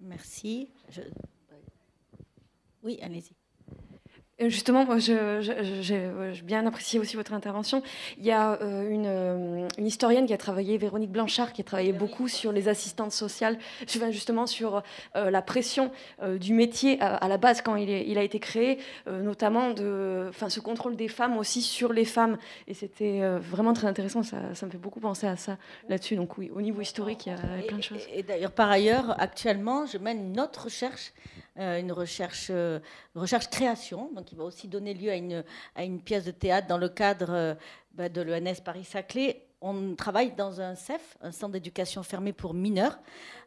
Merci. 0.00 0.72
Oui, 2.82 2.98
allez-y. 3.02 3.37
Justement, 4.40 4.84
moi, 4.84 4.98
j'ai 4.98 6.42
bien 6.44 6.64
apprécié 6.64 7.00
aussi 7.00 7.16
votre 7.16 7.32
intervention. 7.32 7.82
Il 8.18 8.24
y 8.24 8.30
a 8.30 8.52
euh, 8.62 8.88
une, 8.88 9.06
euh, 9.06 9.68
une, 9.78 9.86
historienne 9.86 10.26
qui 10.26 10.32
a 10.32 10.38
travaillé, 10.38 10.78
Véronique 10.78 11.10
Blanchard, 11.10 11.52
qui 11.52 11.62
a 11.62 11.64
travaillé 11.64 11.92
beaucoup 11.92 12.28
sur 12.28 12.52
les 12.52 12.68
assistantes 12.68 13.10
sociales, 13.10 13.58
justement 14.12 14.46
sur 14.46 14.84
euh, 15.16 15.30
la 15.30 15.42
pression 15.42 15.90
du 16.38 16.52
métier 16.52 17.00
à, 17.00 17.26
la 17.26 17.36
base 17.36 17.62
quand 17.62 17.74
il, 17.74 17.90
est, 17.90 18.06
il 18.06 18.16
a 18.16 18.22
été 18.22 18.38
créé, 18.38 18.78
notamment 19.06 19.70
de, 19.70 20.26
enfin, 20.28 20.48
ce 20.48 20.60
contrôle 20.60 20.94
des 20.94 21.08
femmes 21.08 21.36
aussi 21.36 21.60
sur 21.60 21.92
les 21.92 22.04
femmes. 22.04 22.38
Et 22.68 22.74
c'était 22.74 23.20
vraiment 23.38 23.72
très 23.72 23.88
intéressant. 23.88 24.22
Ça, 24.22 24.54
ça, 24.54 24.66
me 24.66 24.70
fait 24.70 24.78
beaucoup 24.78 25.00
penser 25.00 25.26
à 25.26 25.36
ça 25.36 25.58
là-dessus. 25.88 26.16
Donc 26.16 26.38
oui, 26.38 26.50
au 26.54 26.62
niveau 26.62 26.80
historique, 26.80 27.26
il 27.26 27.30
y 27.30 27.32
a, 27.32 27.62
plein 27.66 27.78
de 27.78 27.82
choses. 27.82 28.06
Et, 28.12 28.20
et 28.20 28.22
d'ailleurs, 28.22 28.52
par 28.52 28.70
ailleurs, 28.70 29.20
actuellement, 29.20 29.86
je 29.86 29.98
mène 29.98 30.32
une 30.32 30.40
autre 30.40 30.64
recherche 30.64 31.12
euh, 31.46 31.47
une 31.58 31.92
recherche, 31.92 32.48
euh, 32.50 32.78
recherche 33.14 33.48
création, 33.48 34.10
donc 34.14 34.26
qui 34.26 34.34
va 34.34 34.44
aussi 34.44 34.68
donner 34.68 34.94
lieu 34.94 35.10
à 35.10 35.16
une, 35.16 35.44
une 35.76 36.00
pièce 36.00 36.24
de 36.24 36.30
théâtre 36.30 36.68
dans 36.68 36.78
le 36.78 36.88
cadre 36.88 37.30
euh, 37.30 37.54
bah, 37.92 38.08
de 38.08 38.20
l'ENS 38.20 38.60
Paris-Saclay. 38.64 39.44
On 39.60 39.96
travaille 39.96 40.32
dans 40.36 40.60
un 40.60 40.76
CEF, 40.76 41.18
un 41.20 41.32
centre 41.32 41.54
d'éducation 41.54 42.04
fermé 42.04 42.32
pour 42.32 42.54
mineurs. 42.54 42.96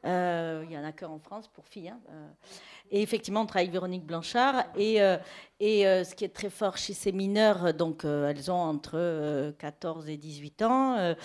il 0.03 0.67
y 0.69 0.77
en 0.77 0.83
a 0.83 0.91
qu'un 0.91 1.07
en 1.07 1.19
France 1.19 1.47
pour 1.47 1.65
filles. 1.65 1.87
Hein, 1.87 2.01
et 2.91 3.01
effectivement, 3.01 3.41
on 3.41 3.45
travaille 3.45 3.67
avec 3.67 3.71
Véronique 3.71 4.05
Blanchard. 4.05 4.65
Et, 4.75 4.95
et 5.61 5.83
ce 5.83 6.13
qui 6.13 6.25
est 6.25 6.35
très 6.35 6.49
fort 6.49 6.75
chez 6.75 6.93
ces 6.93 7.13
mineurs, 7.13 7.73
donc 7.73 8.03
elles 8.03 8.51
ont 8.51 8.59
entre 8.59 9.53
14 9.57 10.09
et 10.09 10.17
18 10.17 10.61
ans, 10.63 11.15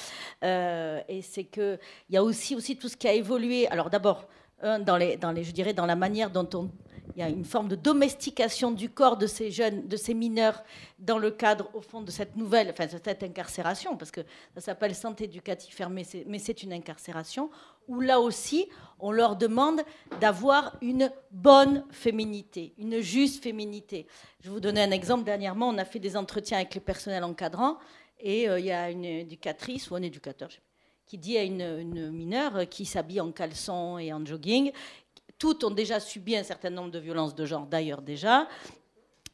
et 0.40 1.22
c'est 1.22 1.46
qu'il 1.46 1.80
y 2.10 2.16
a 2.16 2.22
aussi, 2.22 2.54
aussi 2.54 2.78
tout 2.78 2.88
ce 2.88 2.96
qui 2.96 3.08
a 3.08 3.12
évolué. 3.12 3.66
Alors 3.66 3.90
d'abord, 3.90 4.28
dans 4.62 4.96
les, 4.96 5.16
dans 5.16 5.34
je 5.34 5.50
dirais, 5.52 5.74
dans 5.74 5.86
la 5.86 5.96
manière 5.96 6.30
dont 6.30 6.48
on, 6.54 6.70
il 7.16 7.20
y 7.20 7.22
a 7.22 7.28
une 7.30 7.46
forme 7.46 7.68
de 7.68 7.76
domestication 7.76 8.70
du 8.70 8.90
corps 8.90 9.16
de 9.16 9.26
ces 9.26 9.50
jeunes, 9.50 9.88
de 9.88 9.96
ces 9.96 10.12
mineurs, 10.12 10.62
dans 10.98 11.18
le 11.18 11.30
cadre, 11.30 11.70
au 11.72 11.80
fond, 11.80 12.02
de 12.02 12.10
cette 12.10 12.36
nouvelle, 12.36 12.70
enfin, 12.70 12.84
de 12.84 13.00
cette 13.02 13.22
incarcération, 13.22 13.96
parce 13.96 14.10
que 14.10 14.20
ça 14.54 14.60
s'appelle 14.60 14.94
santé 14.94 15.24
éducative 15.24 15.74
fermée, 15.74 16.06
mais 16.26 16.38
c'est 16.38 16.62
une 16.62 16.74
incarcération, 16.74 17.50
où 17.88 18.00
là 18.00 18.20
aussi, 18.20 18.68
on 18.98 19.12
leur 19.12 19.36
demande 19.36 19.80
d'avoir 20.20 20.76
une 20.82 21.10
bonne 21.30 21.84
féminité, 21.90 22.74
une 22.76 23.00
juste 23.00 23.42
féminité. 23.42 24.06
Je 24.40 24.48
vais 24.48 24.54
vous 24.54 24.60
donner 24.60 24.82
un 24.82 24.90
exemple. 24.90 25.24
Dernièrement, 25.24 25.68
on 25.68 25.78
a 25.78 25.84
fait 25.86 26.00
des 26.00 26.16
entretiens 26.18 26.58
avec 26.58 26.74
les 26.74 26.80
personnels 26.80 27.24
encadrants, 27.24 27.78
et 28.20 28.48
euh, 28.48 28.58
il 28.58 28.66
y 28.66 28.72
a 28.72 28.90
une 28.90 29.04
éducatrice 29.04 29.90
ou 29.90 29.94
un 29.94 30.02
éducateur, 30.02 30.50
je 30.50 30.56
sais 30.56 30.65
qui 31.06 31.18
dit 31.18 31.38
à 31.38 31.44
une, 31.44 32.10
mineure 32.10 32.68
qui 32.68 32.84
s'habille 32.84 33.20
en 33.20 33.32
caleçon 33.32 33.98
et 33.98 34.12
en 34.12 34.24
jogging, 34.24 34.72
toutes 35.38 35.64
ont 35.64 35.70
déjà 35.70 36.00
subi 36.00 36.36
un 36.36 36.42
certain 36.42 36.70
nombre 36.70 36.90
de 36.90 36.98
violences 36.98 37.34
de 37.34 37.44
genre 37.46 37.66
d'ailleurs 37.66 38.02
déjà, 38.02 38.48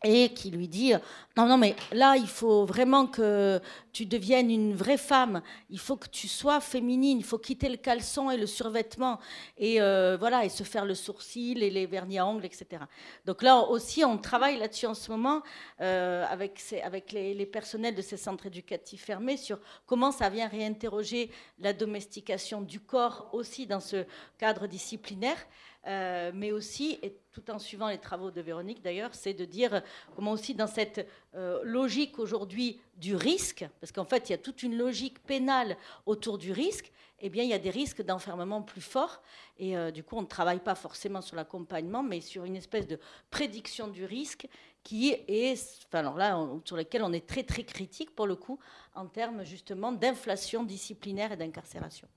et 0.05 0.31
qui 0.31 0.51
lui 0.51 0.69
dit 0.69 0.93
non 1.37 1.47
non 1.47 1.57
mais 1.57 1.75
là 1.93 2.17
il 2.17 2.29
faut 2.29 2.65
vraiment 2.65 3.07
que 3.07 3.61
tu 3.93 4.07
deviennes 4.07 4.51
une 4.51 4.75
vraie 4.75 4.97
femme. 4.97 5.43
Il 5.69 5.79
faut 5.79 5.97
que 5.97 6.09
tu 6.09 6.27
sois 6.27 6.61
féminine. 6.61 7.19
Il 7.19 7.25
faut 7.25 7.39
quitter 7.39 7.69
le 7.69 7.77
caleçon 7.77 8.31
et 8.31 8.39
le 8.39 8.47
survêtement 8.47 9.19
et 9.59 9.81
euh, 9.81 10.17
voilà 10.19 10.45
et 10.45 10.49
se 10.49 10.63
faire 10.63 10.85
le 10.85 10.95
sourcil 10.95 11.63
et 11.63 11.71
les 11.71 11.87
vernis 11.87 12.19
à 12.19 12.27
ongles 12.27 12.45
etc 12.45 12.83
donc 13.27 13.43
là 13.43 13.59
aussi 13.59 14.05
on 14.05 14.19
travaille 14.19 14.59
là-dessus 14.59 14.87
en 14.87 14.95
ce 14.95 15.11
moment 15.11 15.43
euh, 15.81 16.25
avec 16.29 17.13
les, 17.13 17.47
personnels 17.47 17.95
de 17.95 18.03
ces 18.03 18.17
centres 18.17 18.47
éducatifs 18.47 19.05
fermés 19.05 19.37
sur 19.37 19.59
comment 19.87 20.13
ça 20.13 20.29
vient 20.29 20.49
réinterroger 20.49 21.31
la 21.59 21.73
domestication 21.73 22.61
du 22.61 22.81
corps 22.81 23.29
aussi 23.33 23.67
dans 23.67 23.81
ce 23.81 24.05
cadre 24.39 24.67
disciplinaire 24.67 25.39
euh, 25.87 26.31
mais 26.33 26.53
aussi, 26.53 26.99
et 27.03 27.19
tout 27.33 27.51
en 27.51 27.59
suivant 27.59 27.89
les 27.89 27.99
travaux 27.99 28.31
de 28.31 28.41
Véronique 28.41 28.83
d'ailleurs, 28.83 29.15
c'est 29.15 29.35
de 29.35 29.45
dire 29.45 29.83
comment 30.15 30.31
aussi 30.31 30.55
dans 30.55 30.69
cette 30.69 31.09
euh, 31.35 31.61
logique 31.65 32.21
aujourd'hui 32.21 32.81
du 32.97 33.17
risque, 33.17 33.67
parce 33.81 33.91
qu'en 33.91 34.05
fait 34.05 34.29
il 34.29 34.33
y 34.33 34.35
a 34.35 34.39
toute 34.39 34.63
une 34.63 34.77
logique 34.77 35.21
pénale 35.25 35.77
autour 36.07 36.39
du 36.39 36.53
risque, 36.53 36.93
eh 37.19 37.31
bien 37.31 37.43
il 37.43 37.51
y 37.51 37.55
a 37.55 37.59
des 37.59 37.71
risques 37.71 38.03
d'enfermement 38.03 38.63
plus 38.63 38.81
forts, 38.81 39.23
et 39.59 39.77
euh, 39.77 39.91
du 39.91 40.05
coup 40.05 40.17
on 40.17 40.23
ne 40.23 40.27
travaille 40.27 40.61
pas 40.61 40.77
forcément 40.77 41.21
sur 41.21 41.35
l'accompagnement, 41.35 42.05
mais 42.05 42.21
sur 42.21 42.45
une 42.45 42.57
espèce 42.57 42.87
de 42.87 43.01
prédiction 43.31 43.89
du 43.89 44.05
risque 44.05 44.47
qui 44.85 45.11
est, 45.11 45.87
alors 45.93 46.17
là, 46.17 46.49
sur 46.65 46.77
lequel 46.77 47.03
on 47.03 47.13
est 47.13 47.27
très 47.27 47.43
très 47.43 47.65
critique 47.65 48.15
pour 48.15 48.27
le 48.27 48.37
coup 48.37 48.59
en 48.95 49.07
termes 49.07 49.45
justement 49.45 49.91
d'inflation 49.91 50.63
disciplinaire 50.63 51.33
et 51.33 51.37
d'incarcération. 51.37 52.09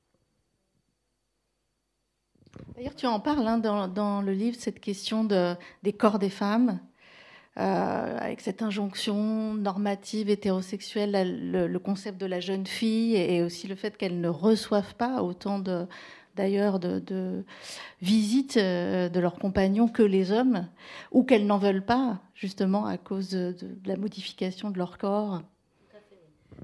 D'ailleurs, 2.76 2.96
tu 2.96 3.06
en 3.06 3.20
parles 3.20 3.48
hein, 3.48 3.58
dans, 3.58 4.22
le 4.22 4.32
livre, 4.34 4.58
cette 4.60 4.80
question 4.80 5.24
de, 5.24 5.56
des 5.84 5.94
corps 5.94 6.20
des 6.20 6.30
femmes, 6.30 6.80
euh, 7.58 8.18
avec 8.20 8.42
cette 8.42 8.62
injonction 8.62 9.54
normative 9.54 10.30
hétérosexuelle, 10.30 11.52
le, 11.52 11.80
concept 11.80 12.20
de 12.20 12.26
la 12.26 12.40
jeune 12.40 12.66
fille, 12.66 13.16
et, 13.16 13.42
aussi 13.42 13.68
le 13.68 13.76
fait 13.76 13.98
qu'elles 13.98 14.20
ne 14.20 14.30
reçoivent 14.30 14.96
pas 14.96 15.24
autant 15.24 15.60
de 15.60 15.88
d'ailleurs 16.36 16.80
de, 16.80 17.46
visites 18.02 18.58
euh, 18.58 19.08
de 19.08 19.20
leurs 19.22 19.36
compagnons 19.36 19.88
que 19.88 20.04
les 20.04 20.34
hommes, 20.34 20.68
ou 21.12 21.24
qu'elles 21.24 21.46
n'en 21.46 21.58
veulent 21.58 21.86
pas, 21.86 22.20
justement 22.34 22.86
à 22.86 22.98
cause 22.98 23.30
de 23.30 23.56
la 23.86 23.96
modification 23.96 24.70
de 24.70 24.78
leur 24.78 24.98
corps. 24.98 25.42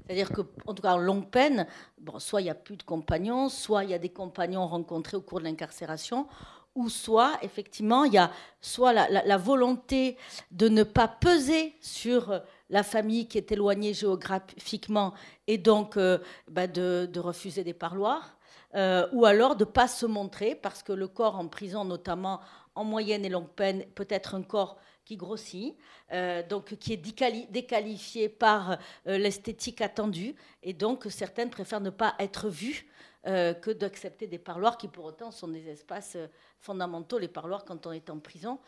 C'est-à-dire 0.06 0.30
qu'en 0.30 0.74
tout 0.74 0.82
cas, 0.82 0.94
en 0.94 0.98
longue 0.98 1.28
peine, 1.30 1.66
bon, 1.98 2.18
soit 2.18 2.40
il 2.40 2.44
n'y 2.44 2.50
a 2.50 2.54
plus 2.54 2.76
de 2.76 2.82
compagnons, 2.82 3.48
soit 3.48 3.84
il 3.84 3.90
y 3.90 3.94
a 3.94 3.98
des 3.98 4.08
compagnons 4.08 4.66
rencontrés 4.66 5.16
au 5.16 5.20
cours 5.20 5.40
de 5.40 5.44
l'incarcération, 5.44 6.26
ou 6.74 6.88
soit, 6.88 7.38
effectivement, 7.42 8.04
il 8.04 8.14
y 8.14 8.18
a 8.18 8.30
soit 8.60 8.92
la, 8.92 9.36
volonté 9.36 10.16
de 10.50 10.68
ne 10.68 10.82
pas 10.82 11.08
peser 11.08 11.74
sur 11.80 12.40
la 12.70 12.82
famille 12.82 13.28
qui 13.28 13.36
est 13.36 13.52
éloignée 13.52 13.92
géographiquement 13.92 15.12
et 15.46 15.58
donc 15.58 15.96
euh, 15.96 16.18
bah, 16.48 16.66
de, 16.66 17.08
refuser 17.18 17.62
des 17.62 17.74
parloirs, 17.74 18.36
euh, 18.74 19.06
ou 19.12 19.26
alors 19.26 19.54
de 19.56 19.64
ne 19.64 19.70
pas 19.70 19.86
se 19.86 20.06
montrer, 20.06 20.54
parce 20.54 20.82
que 20.82 20.92
le 20.92 21.08
corps 21.08 21.38
en 21.38 21.48
prison, 21.48 21.84
notamment 21.84 22.40
en 22.74 22.84
moyenne 22.84 23.24
et 23.26 23.28
longue 23.28 23.50
peine, 23.50 23.84
peut 23.94 24.06
être 24.08 24.34
un 24.34 24.42
corps 24.42 24.78
qui 25.04 25.16
grossit, 25.16 25.76
euh, 26.12 26.42
donc 26.46 26.76
qui 26.76 26.92
est 26.92 27.50
déqualifié 27.50 28.28
par 28.28 28.78
euh, 29.06 29.18
l'esthétique 29.18 29.80
attendue, 29.80 30.34
et 30.62 30.72
donc 30.72 31.06
certaines 31.08 31.50
préfèrent 31.50 31.80
ne 31.80 31.90
pas 31.90 32.14
être 32.18 32.48
vues 32.48 32.86
euh, 33.26 33.54
que 33.54 33.70
d'accepter 33.70 34.26
des 34.26 34.38
parloirs 34.38 34.76
qui 34.76 34.88
pour 34.88 35.04
autant 35.04 35.30
sont 35.30 35.46
des 35.46 35.68
espaces 35.68 36.16
fondamentaux, 36.58 37.18
les 37.18 37.28
parloirs 37.28 37.64
quand 37.64 37.86
on 37.86 37.92
est 37.92 38.10
en 38.10 38.18
prison. 38.18 38.58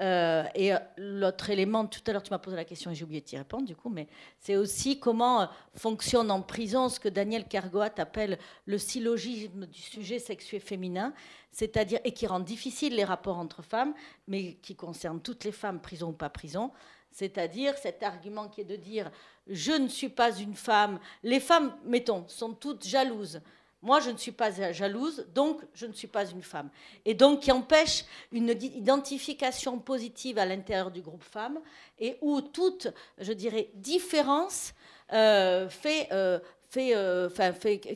Euh, 0.00 0.44
et 0.54 0.72
l'autre 0.98 1.48
élément, 1.48 1.86
tout 1.86 2.00
à 2.06 2.12
l'heure 2.12 2.22
tu 2.22 2.30
m'as 2.30 2.38
posé 2.38 2.54
la 2.54 2.66
question 2.66 2.90
et 2.90 2.94
j'ai 2.94 3.04
oublié 3.04 3.20
de 3.20 3.26
t'y 3.26 3.38
répondre 3.38 3.66
du 3.66 3.74
coup, 3.74 3.88
mais 3.88 4.08
c'est 4.38 4.56
aussi 4.56 5.00
comment 5.00 5.48
fonctionne 5.74 6.30
en 6.30 6.42
prison 6.42 6.90
ce 6.90 7.00
que 7.00 7.08
Daniel 7.08 7.48
Kergoat 7.48 7.94
appelle 7.96 8.38
le 8.66 8.76
syllogisme 8.76 9.66
du 9.66 9.80
sujet 9.80 10.18
sexué 10.18 10.60
féminin, 10.60 11.14
c'est-à-dire, 11.50 12.00
et 12.04 12.12
qui 12.12 12.26
rend 12.26 12.40
difficile 12.40 12.94
les 12.94 13.04
rapports 13.04 13.38
entre 13.38 13.62
femmes, 13.62 13.94
mais 14.28 14.54
qui 14.56 14.76
concerne 14.76 15.22
toutes 15.22 15.44
les 15.44 15.52
femmes, 15.52 15.80
prison 15.80 16.08
ou 16.10 16.12
pas 16.12 16.28
prison, 16.28 16.70
c'est-à-dire 17.10 17.78
cet 17.78 18.02
argument 18.02 18.48
qui 18.48 18.60
est 18.60 18.64
de 18.64 18.76
dire 18.76 19.10
je 19.46 19.72
ne 19.72 19.88
suis 19.88 20.08
pas 20.08 20.36
une 20.38 20.54
femme, 20.54 20.98
les 21.22 21.40
femmes, 21.40 21.74
mettons, 21.84 22.26
sont 22.28 22.52
toutes 22.52 22.86
jalouses 22.86 23.40
moi, 23.82 23.98
je 23.98 24.10
ne 24.10 24.16
suis 24.16 24.32
pas 24.32 24.50
jalouse, 24.72 25.26
donc 25.34 25.60
je 25.74 25.86
ne 25.86 25.92
suis 25.92 26.06
pas 26.06 26.24
une 26.24 26.42
femme. 26.42 26.70
Et 27.04 27.14
donc 27.14 27.40
qui 27.40 27.50
empêche 27.50 28.04
une 28.30 28.50
identification 28.50 29.78
positive 29.78 30.38
à 30.38 30.46
l'intérieur 30.46 30.90
du 30.90 31.00
groupe 31.00 31.24
femme 31.24 31.60
et 31.98 32.16
où 32.20 32.40
toute, 32.40 32.88
je 33.18 33.32
dirais, 33.32 33.70
différence 33.74 34.72
euh, 35.12 35.68
fait, 35.68 36.08
euh, 36.12 36.38
euh, 36.76 37.28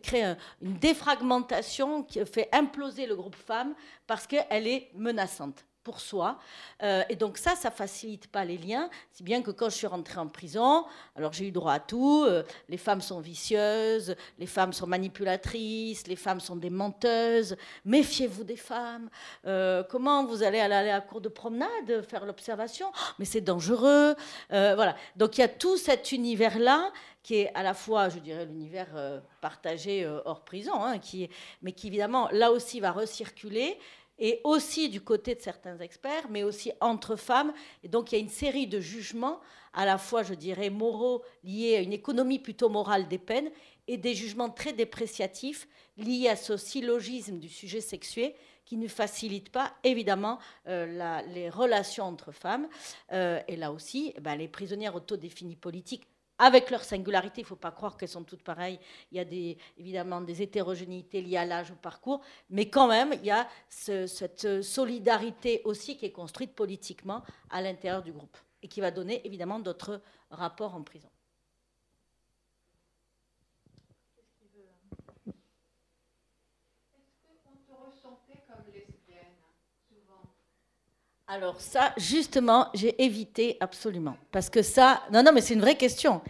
créer 0.03 0.35
une 0.61 0.77
défragmentation 0.79 2.03
qui 2.03 2.25
fait 2.27 2.49
imploser 2.53 3.07
le 3.07 3.15
groupe 3.15 3.37
femme 3.37 3.75
parce 4.07 4.27
qu'elle 4.27 4.67
est 4.67 4.91
menaçante 4.95 5.65
pour 5.87 6.01
soi. 6.01 6.37
Euh, 6.83 7.05
et 7.09 7.15
donc 7.15 7.39
ça, 7.39 7.55
ça 7.55 7.71
facilite 7.71 8.27
pas 8.27 8.45
les 8.45 8.59
liens, 8.59 8.91
si 9.13 9.23
bien 9.23 9.41
que 9.41 9.53
quand 9.53 9.71
je 9.71 9.77
suis 9.77 9.87
rentrée 9.87 10.19
en 10.19 10.27
prison, 10.27 10.85
alors 11.15 11.33
j'ai 11.33 11.47
eu 11.47 11.53
droit 11.53 11.75
à 11.75 11.79
tout, 11.79 12.25
euh, 12.27 12.43
les 12.69 12.77
femmes 12.77 13.01
sont 13.01 13.21
vicieuses, 13.21 14.17
les 14.37 14.47
femmes 14.47 14.73
sont 14.73 14.89
manipulatrices, 14.89 16.09
les 16.09 16.17
femmes 16.17 16.41
sont 16.41 16.57
des 16.57 16.71
menteuses, 16.71 17.57
méfiez-vous 17.85 18.43
des 18.43 18.57
femmes, 18.57 19.09
euh, 19.47 19.85
comment 19.89 20.25
vous 20.27 20.43
allez 20.43 20.59
aller 20.59 20.75
à 20.75 20.83
la 20.83 21.01
cour 21.01 21.21
de 21.21 21.29
promenade, 21.29 22.03
faire 22.09 22.27
l'observation, 22.27 22.89
oh, 22.93 23.13
mais 23.21 23.25
c'est 23.25 23.41
dangereux, 23.41 24.17
voilà. 24.51 24.97
Donc 25.15 25.39
il 25.39 25.43
y 25.43 25.45
a 25.45 25.49
tout 25.49 25.77
cet 25.77 26.11
univers-là 26.11 26.91
qui 27.23 27.37
est 27.37 27.53
à 27.55 27.63
la 27.63 27.75
fois, 27.75 28.09
je 28.09 28.19
dirais, 28.19 28.45
l'univers 28.45 28.89
partagé 29.41 30.05
hors 30.25 30.45
prison, 30.45 30.75
hein, 30.75 30.99
mais 31.63 31.73
qui 31.73 31.87
évidemment, 31.87 32.29
là 32.33 32.51
aussi, 32.51 32.81
va 32.81 32.91
recirculer 32.91 33.79
et 34.19 34.41
aussi 34.45 34.89
du 34.89 35.01
côté 35.01 35.35
de 35.35 35.41
certains 35.41 35.79
experts, 35.79 36.29
mais 36.31 36.43
aussi 36.43 36.73
entre 36.81 37.17
femmes. 37.17 37.53
Et 37.83 37.89
donc 37.89 38.13
il 38.13 38.17
y 38.17 38.19
a 38.19 38.23
une 38.23 38.29
série 38.29 38.67
de 38.67 38.81
jugements, 38.81 39.41
à 39.73 39.85
la 39.85 39.99
fois, 39.99 40.23
je 40.23 40.35
dirais, 40.35 40.71
moraux, 40.71 41.23
liés 41.45 41.77
à 41.77 41.81
une 41.81 41.93
économie 41.93 42.39
plutôt 42.39 42.69
morale 42.69 43.09
des 43.09 43.19
peines, 43.19 43.51
et 43.89 43.97
des 43.97 44.15
jugements 44.15 44.51
très 44.51 44.73
dépréciatifs 44.73 45.69
liés 45.97 46.29
à 46.29 46.37
ce 46.37 46.57
syllogisme 46.57 47.39
du 47.39 47.49
sujet 47.49 47.81
sexué 47.81 48.35
qui 48.65 48.77
ne 48.77 48.89
facilite 48.89 49.51
pas 49.51 49.73
évidemment 49.85 50.39
euh, 50.67 51.21
les 51.29 51.49
relations 51.49 52.05
entre 52.05 52.33
femmes. 52.33 52.69
Euh, 53.13 53.41
et 53.47 53.57
là 53.57 53.71
aussi, 53.71 54.13
eh 54.17 54.21
ben, 54.21 54.35
les 54.35 54.49
prisonnières 54.49 54.97
autodéfinies 54.97 55.57
politiques 55.57 56.09
avec 56.39 56.71
leur 56.71 56.85
singularité. 56.85 57.41
Il 57.41 57.45
ne 57.45 57.49
faut 57.49 57.57
pas 57.57 57.71
croire 57.71 57.97
qu'elles 57.97 58.09
sont 58.09 58.25
toutes 58.25 58.43
pareilles. 58.43 58.79
Il 59.13 59.17
y 59.17 59.21
a 59.21 59.57
évidemment 59.79 60.21
des 60.21 60.43
hétérogénéités 60.43 61.23
liées 61.23 61.37
à 61.37 61.45
l'âge, 61.45 61.71
au 61.71 61.77
parcours, 61.77 62.21
mais 62.51 62.69
quand 62.69 62.89
même, 62.89 63.13
il 63.15 63.25
y 63.25 63.31
a 63.31 63.47
cette 63.69 64.63
solidarité 64.63 65.63
aussi 65.65 65.97
qui 65.97 66.07
est 66.07 66.13
construite 66.13 66.55
politiquement 66.55 67.23
à 67.51 67.63
l'intérieur 67.63 68.03
du 68.03 68.13
groupe 68.13 68.37
et 68.63 68.69
qui 68.69 68.81
va 68.81 68.91
donner 68.91 69.27
évidemment 69.27 69.59
d'autres 69.59 70.01
rapports 70.31 70.75
en 70.75 70.83
prison. 70.83 71.09
Alors 81.29 81.61
ça, 81.61 81.93
justement, 81.97 82.69
j'ai 82.73 83.03
évité 83.03 83.57
absolument. 83.59 84.17
Parce 84.31 84.49
que 84.49 84.63
ça, 84.63 85.03
non, 85.13 85.25
non, 85.25 85.33
mais 85.33 85.41
c'est 85.41 85.55
une 85.55 85.61
vraie 85.61 85.77
question. 85.77 86.21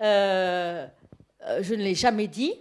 Euh, 0.00 0.86
euh, 1.42 1.62
je 1.62 1.74
ne 1.74 1.82
l'ai 1.82 1.96
jamais 1.96 2.28
dit. 2.28 2.54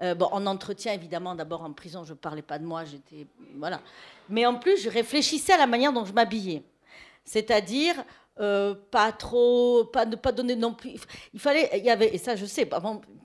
Euh, 0.00 0.14
bon, 0.14 0.26
en 0.30 0.46
entretien, 0.46 0.92
évidemment, 0.92 1.34
d'abord 1.34 1.62
en 1.62 1.72
prison, 1.72 2.04
je 2.04 2.12
ne 2.12 2.18
parlais 2.18 2.42
pas 2.42 2.58
de 2.58 2.64
moi, 2.64 2.84
j'étais... 2.84 3.26
Voilà. 3.56 3.80
Mais 4.28 4.46
en 4.46 4.56
plus, 4.56 4.80
je 4.80 4.88
réfléchissais 4.88 5.52
à 5.52 5.58
la 5.58 5.66
manière 5.66 5.92
dont 5.92 6.04
je 6.04 6.12
m'habillais. 6.12 6.62
C'est-à-dire, 7.24 7.96
euh, 8.40 8.74
pas 8.90 9.12
trop, 9.12 9.84
pas 9.84 10.06
ne 10.06 10.16
pas 10.16 10.32
donner 10.32 10.56
non 10.56 10.74
plus. 10.74 10.96
Il 11.32 11.40
fallait, 11.40 11.70
il 11.74 11.84
y 11.84 11.90
avait, 11.90 12.14
et 12.14 12.18
ça 12.18 12.34
je 12.34 12.46
sais, 12.46 12.68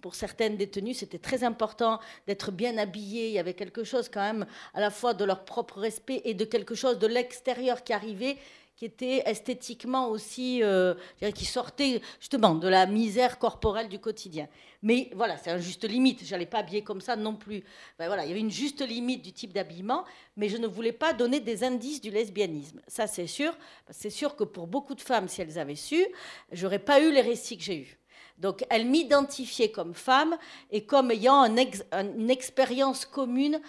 pour 0.01 0.13
certaines 0.15 0.55
détenues, 0.55 0.93
c'était 0.93 1.17
très 1.17 1.43
important 1.43 1.99
d'être 2.27 2.51
bien 2.51 2.77
habillées. 2.77 3.27
Il 3.27 3.33
y 3.33 3.39
avait 3.39 3.55
quelque 3.55 3.83
chose 3.83 4.07
quand 4.07 4.21
même 4.21 4.45
à 4.73 4.81
la 4.81 4.91
fois 4.91 5.13
de 5.13 5.25
leur 5.25 5.45
propre 5.45 5.79
respect 5.79 6.21
et 6.25 6.35
de 6.35 6.45
quelque 6.45 6.75
chose 6.75 6.99
de 6.99 7.07
l'extérieur 7.07 7.83
qui 7.83 7.93
arrivait 7.93 8.37
qui 8.79 8.85
était 8.85 9.23
esthétiquement 9.25 10.07
aussi, 10.07 10.63
euh, 10.63 10.93
qui 11.35 11.43
sortait 11.43 12.01
justement 12.21 12.55
de 12.55 12.69
la 12.69 12.85
misère 12.85 13.37
corporelle 13.37 13.89
du 13.89 13.99
quotidien. 13.99 14.47
Mais 14.83 15.09
voilà, 15.15 15.35
c'est 15.35 15.51
un 15.51 15.57
juste 15.57 15.83
limite. 15.83 16.25
Je 16.25 16.31
n'allais 16.31 16.45
pas 16.45 16.59
habiller 16.59 16.81
comme 16.81 17.01
ça 17.01 17.17
non 17.17 17.35
plus. 17.35 17.61
Ben 17.97 18.07
voilà, 18.07 18.23
il 18.23 18.29
y 18.29 18.31
avait 18.31 18.39
une 18.39 18.49
juste 18.49 18.79
limite 18.81 19.21
du 19.21 19.33
type 19.33 19.51
d'habillement, 19.51 20.05
mais 20.37 20.47
je 20.47 20.55
ne 20.55 20.65
voulais 20.65 20.93
pas 20.93 21.11
donner 21.11 21.41
des 21.41 21.65
indices 21.65 21.99
du 21.99 22.09
lesbianisme. 22.09 22.79
Ça, 22.87 23.05
c'est 23.05 23.27
sûr. 23.27 23.53
C'est 23.89 24.09
sûr 24.09 24.37
que 24.37 24.45
pour 24.45 24.65
beaucoup 24.65 24.95
de 24.95 25.01
femmes, 25.01 25.27
si 25.27 25.41
elles 25.41 25.59
avaient 25.59 25.75
su, 25.75 26.07
j'aurais 26.53 26.79
pas 26.79 27.01
eu 27.01 27.11
les 27.11 27.19
récits 27.19 27.57
que 27.57 27.63
j'ai 27.65 27.79
eus. 27.79 27.99
Donc, 28.37 28.65
elles 28.69 28.85
m'identifiaient 28.85 29.71
comme 29.71 29.93
femme 29.93 30.37
et 30.71 30.85
comme 30.85 31.11
ayant 31.11 31.43
une 31.43 32.29
expérience 32.29 33.05
commune 33.05 33.59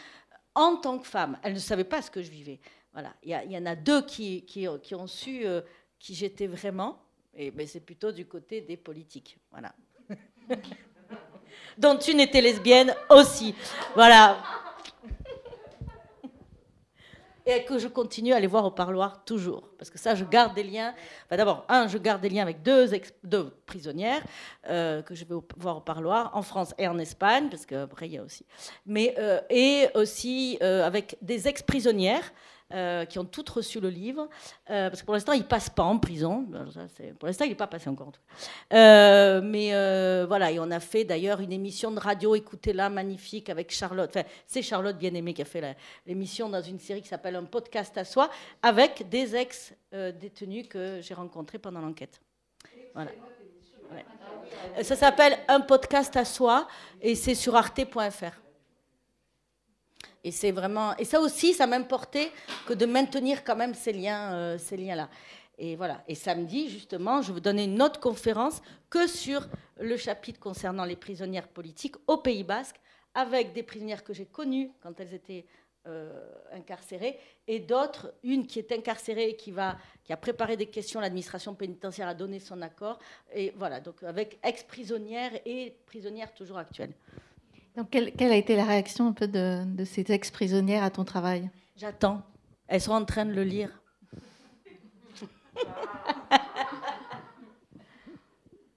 en 0.54 0.76
tant 0.76 1.00
que 1.00 1.06
femme. 1.08 1.36
Elles 1.42 1.54
ne 1.54 1.58
savaient 1.58 1.82
pas 1.82 2.00
ce 2.00 2.12
que 2.12 2.22
je 2.22 2.30
vivais. 2.30 2.60
Voilà, 2.92 3.14
il 3.22 3.30
y, 3.30 3.56
en 3.56 3.66
a 3.66 3.76
deux 3.76 4.02
qui, 4.02 4.66
ont 4.66 5.06
su 5.06 5.46
euh, 5.46 5.60
qui 5.98 6.14
j'étais 6.14 6.48
vraiment, 6.48 7.00
et 7.34 7.52
ben, 7.52 7.64
c'est 7.66 7.80
plutôt 7.80 8.10
du 8.10 8.26
côté 8.26 8.62
des 8.62 8.76
politiques. 8.76 9.38
Voilà. 9.52 9.72
Dont 11.78 11.98
une 11.98 12.18
était 12.18 12.40
lesbienne 12.40 12.94
aussi. 13.08 13.54
Voilà. 13.94 14.42
Et 17.46 17.64
que 17.64 17.78
je 17.78 17.86
continue 17.86 18.32
à 18.32 18.40
les 18.40 18.48
voir 18.48 18.64
au 18.64 18.72
parloir 18.72 19.24
toujours. 19.24 19.70
Parce 19.78 19.88
que 19.88 19.98
ça, 19.98 20.16
je 20.16 20.24
garde 20.24 20.54
des 20.54 20.64
liens. 20.64 20.92
D'abord, 21.30 21.64
un, 21.68 21.86
je 21.86 21.96
garde 21.96 22.20
des 22.20 22.28
liens 22.28 22.42
avec 22.42 22.62
deux, 22.62 22.90
deux 23.22 23.50
prisonnières 23.66 24.22
euh, 24.68 25.00
que 25.02 25.14
je 25.14 25.24
vais 25.24 25.36
voir 25.56 25.76
au 25.76 25.80
parloir, 25.80 26.36
en 26.36 26.42
France 26.42 26.74
et 26.76 26.88
en 26.88 26.98
Espagne, 26.98 27.48
parce 27.48 27.66
qu'après, 27.66 28.06
il 28.06 28.12
y 28.14 28.18
a 28.18 28.22
aussi. 28.22 28.44
Mais, 28.84 29.14
euh, 29.18 29.40
et 29.48 29.88
aussi 29.94 30.58
avec 30.60 31.16
des 31.22 31.46
ex-prisonnières 31.46 32.32
euh, 32.72 33.04
qui 33.04 33.18
ont 33.18 33.24
toutes 33.24 33.48
reçu 33.48 33.80
le 33.80 33.88
livre, 33.88 34.28
euh, 34.70 34.88
parce 34.88 35.00
que 35.00 35.06
pour 35.06 35.14
l'instant, 35.14 35.32
il 35.32 35.44
passe 35.44 35.68
pas 35.68 35.82
en 35.82 35.98
prison. 35.98 36.46
pour 37.18 37.26
l'instant, 37.26 37.44
il 37.44 37.48
n'est 37.48 37.54
pas 37.56 37.66
passé 37.66 37.90
encore. 37.90 38.12
Euh, 38.72 39.40
mais 39.42 39.70
voilà, 40.26 40.52
et 40.52 40.60
on 40.60 40.70
a 40.70 40.78
fait 40.78 41.04
d'ailleurs 41.04 41.40
une 41.40 41.52
émission 41.52 41.90
de 41.90 41.98
radio, 41.98 42.34
écoutez-la, 42.34 42.88
magnifique, 42.88 43.50
avec 43.50 43.72
Charlotte. 43.72 44.10
Enfin, 44.10 44.26
c'est 44.46 44.62
Charlotte 44.62 44.96
Bien-Aimée 44.96 45.34
qui 45.34 45.42
a 45.42 45.46
fait 45.46 45.76
l'émission 46.06 46.48
dans 46.48 46.62
une 46.62 46.78
série 46.78 47.02
qui 47.02 47.08
s'appelle 47.08 47.36
Un 47.36 47.44
podcast 47.44 47.96
à 47.98 48.04
soi, 48.04 48.30
avec 48.62 49.08
des 49.08 49.34
ex-détenus 49.34 50.68
que 50.68 51.00
j'ai 51.00 51.14
rencontrés 51.14 51.58
pendant 51.58 51.80
l'enquête. 51.80 52.20
Voilà. 52.94 53.10
Ça 54.82 54.94
s'appelle 54.94 55.38
Un 55.48 55.60
podcast 55.60 56.16
à 56.16 56.24
soi, 56.24 56.68
et 57.00 57.14
c'est 57.16 57.34
sur 57.34 57.56
arte.fr. 57.56 58.49
Et 60.22 60.32
c'est 60.32 60.52
vraiment, 60.52 60.96
et 60.96 61.04
ça 61.04 61.20
aussi, 61.20 61.54
ça 61.54 61.66
m'importait 61.66 62.30
que 62.66 62.74
de 62.74 62.86
maintenir 62.86 63.42
quand 63.42 63.56
même 63.56 63.74
ces 63.74 63.92
liens, 63.92 64.32
euh, 64.34 64.58
ces 64.58 64.76
liens-là. 64.76 65.08
Et 65.58 65.76
voilà. 65.76 66.02
Et 66.08 66.14
samedi, 66.14 66.68
justement, 66.68 67.22
je 67.22 67.32
vous 67.32 67.40
donner 67.40 67.64
une 67.64 67.80
autre 67.82 68.00
conférence 68.00 68.62
que 68.88 69.06
sur 69.06 69.46
le 69.78 69.96
chapitre 69.96 70.40
concernant 70.40 70.84
les 70.84 70.96
prisonnières 70.96 71.48
politiques 71.48 71.96
au 72.06 72.18
Pays 72.18 72.44
Basque, 72.44 72.80
avec 73.14 73.52
des 73.52 73.62
prisonnières 73.62 74.04
que 74.04 74.12
j'ai 74.12 74.26
connues 74.26 74.70
quand 74.82 74.98
elles 75.00 75.14
étaient 75.14 75.44
euh, 75.86 76.12
incarcérées, 76.52 77.18
et 77.48 77.58
d'autres, 77.58 78.12
une 78.22 78.46
qui 78.46 78.58
est 78.58 78.70
incarcérée 78.72 79.30
et 79.30 79.36
qui, 79.36 79.52
qui 80.04 80.12
a 80.12 80.16
préparé 80.16 80.56
des 80.56 80.66
questions, 80.66 81.00
l'administration 81.00 81.54
pénitentiaire 81.54 82.08
a 82.08 82.14
donné 82.14 82.40
son 82.40 82.60
accord. 82.62 82.98
Et 83.34 83.52
voilà, 83.56 83.80
donc 83.80 84.02
avec 84.02 84.38
ex-prisonnières 84.42 85.32
et 85.46 85.74
prisonnières 85.86 86.32
toujours 86.34 86.58
actuelles. 86.58 86.92
Donc, 87.76 87.90
quelle, 87.90 88.32
a 88.32 88.36
été 88.36 88.56
la 88.56 88.64
réaction 88.64 89.08
un 89.08 89.12
peu 89.12 89.28
de, 89.28 89.84
ces 89.84 90.10
ex-prisonnières 90.10 90.82
à 90.82 90.90
ton 90.90 91.04
travail? 91.04 91.50
J'attends. 91.76 92.22
Elles 92.66 92.80
sont 92.80 92.92
en 92.92 93.04
train 93.04 93.24
de 93.24 93.32
le 93.32 93.44
lire. 93.44 93.70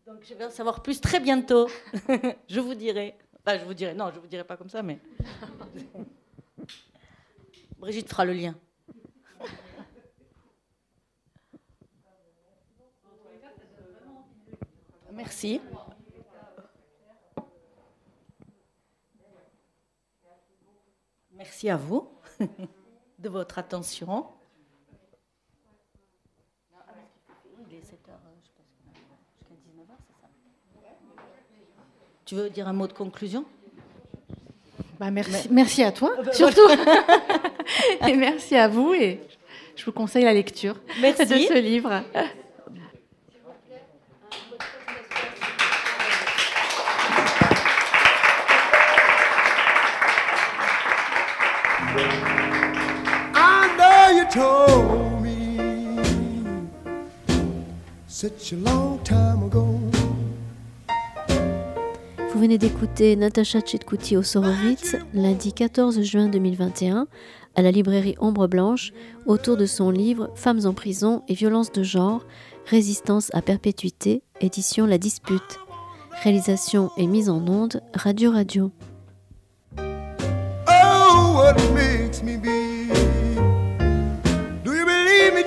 Donc, 0.05 0.17
je 0.21 0.35
vais 0.35 0.45
en 0.45 0.51
savoir 0.51 0.83
plus 0.83 1.01
très 1.01 1.19
bientôt. 1.19 1.67
je 2.47 2.59
vous 2.59 2.75
dirai. 2.75 3.15
Enfin, 3.45 3.57
je 3.57 3.65
vous 3.65 3.73
dirai. 3.73 3.93
Non, 3.93 4.11
je 4.13 4.19
vous 4.19 4.27
dirai 4.27 4.43
pas 4.43 4.57
comme 4.57 4.69
ça, 4.69 4.83
mais. 4.83 4.99
Brigitte 7.77 8.09
fera 8.09 8.25
le 8.25 8.33
lien. 8.33 8.55
Merci. 15.11 15.61
Merci 21.43 21.69
à 21.69 21.75
vous 21.75 22.07
de 23.19 23.27
votre 23.27 23.59
attention. 23.59 24.27
Tu 32.23 32.35
veux 32.35 32.49
dire 32.49 32.69
un 32.69 32.71
mot 32.71 32.87
de 32.87 32.93
conclusion? 32.93 33.43
Bah 35.01 35.11
merci, 35.11 35.49
merci 35.51 35.83
à 35.83 35.91
toi, 35.91 36.15
surtout. 36.31 36.61
et 38.07 38.15
merci 38.15 38.55
à 38.55 38.69
vous. 38.69 38.93
Et 38.93 39.19
je 39.75 39.83
vous 39.83 39.91
conseille 39.91 40.23
la 40.23 40.33
lecture 40.33 40.75
de 40.75 41.11
ce 41.13 41.59
livre. 41.59 42.03
Vous 54.35 54.39
venez 62.39 62.57
d'écouter 62.57 63.15
Natacha 63.15 63.61
Tchetkouti 63.61 64.17
Osorovitz 64.17 64.95
lundi 65.13 65.53
14 65.53 66.01
juin 66.01 66.29
2021 66.29 67.05
à 67.53 67.61
la 67.61 67.69
librairie 67.69 68.15
Ombre 68.17 68.47
Blanche 68.47 68.91
autour 69.27 69.55
de 69.55 69.67
son 69.67 69.91
livre 69.91 70.31
Femmes 70.33 70.65
en 70.65 70.73
prison 70.73 71.21
et 71.27 71.35
violences 71.35 71.71
de 71.71 71.83
genre, 71.83 72.25
résistance 72.65 73.29
à 73.35 73.43
perpétuité, 73.43 74.23
édition 74.41 74.87
La 74.87 74.97
Dispute. 74.97 75.59
Réalisation 76.23 76.89
et 76.97 77.05
mise 77.05 77.29
en 77.29 77.47
onde 77.47 77.81
Radio 77.93 78.31
Radio. 78.31 78.71
Oh, 79.77 81.35
what 81.35 81.55
makes 81.75 82.23
me 82.23 82.37
be? 82.37 82.62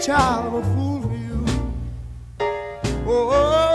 child, 0.06 0.46
of 0.46 0.54
a 0.54 0.74
fool 0.76 1.02
for 1.02 1.16
you. 1.16 1.44
oh. 2.38 3.08
oh, 3.08 3.30
oh. 3.32 3.65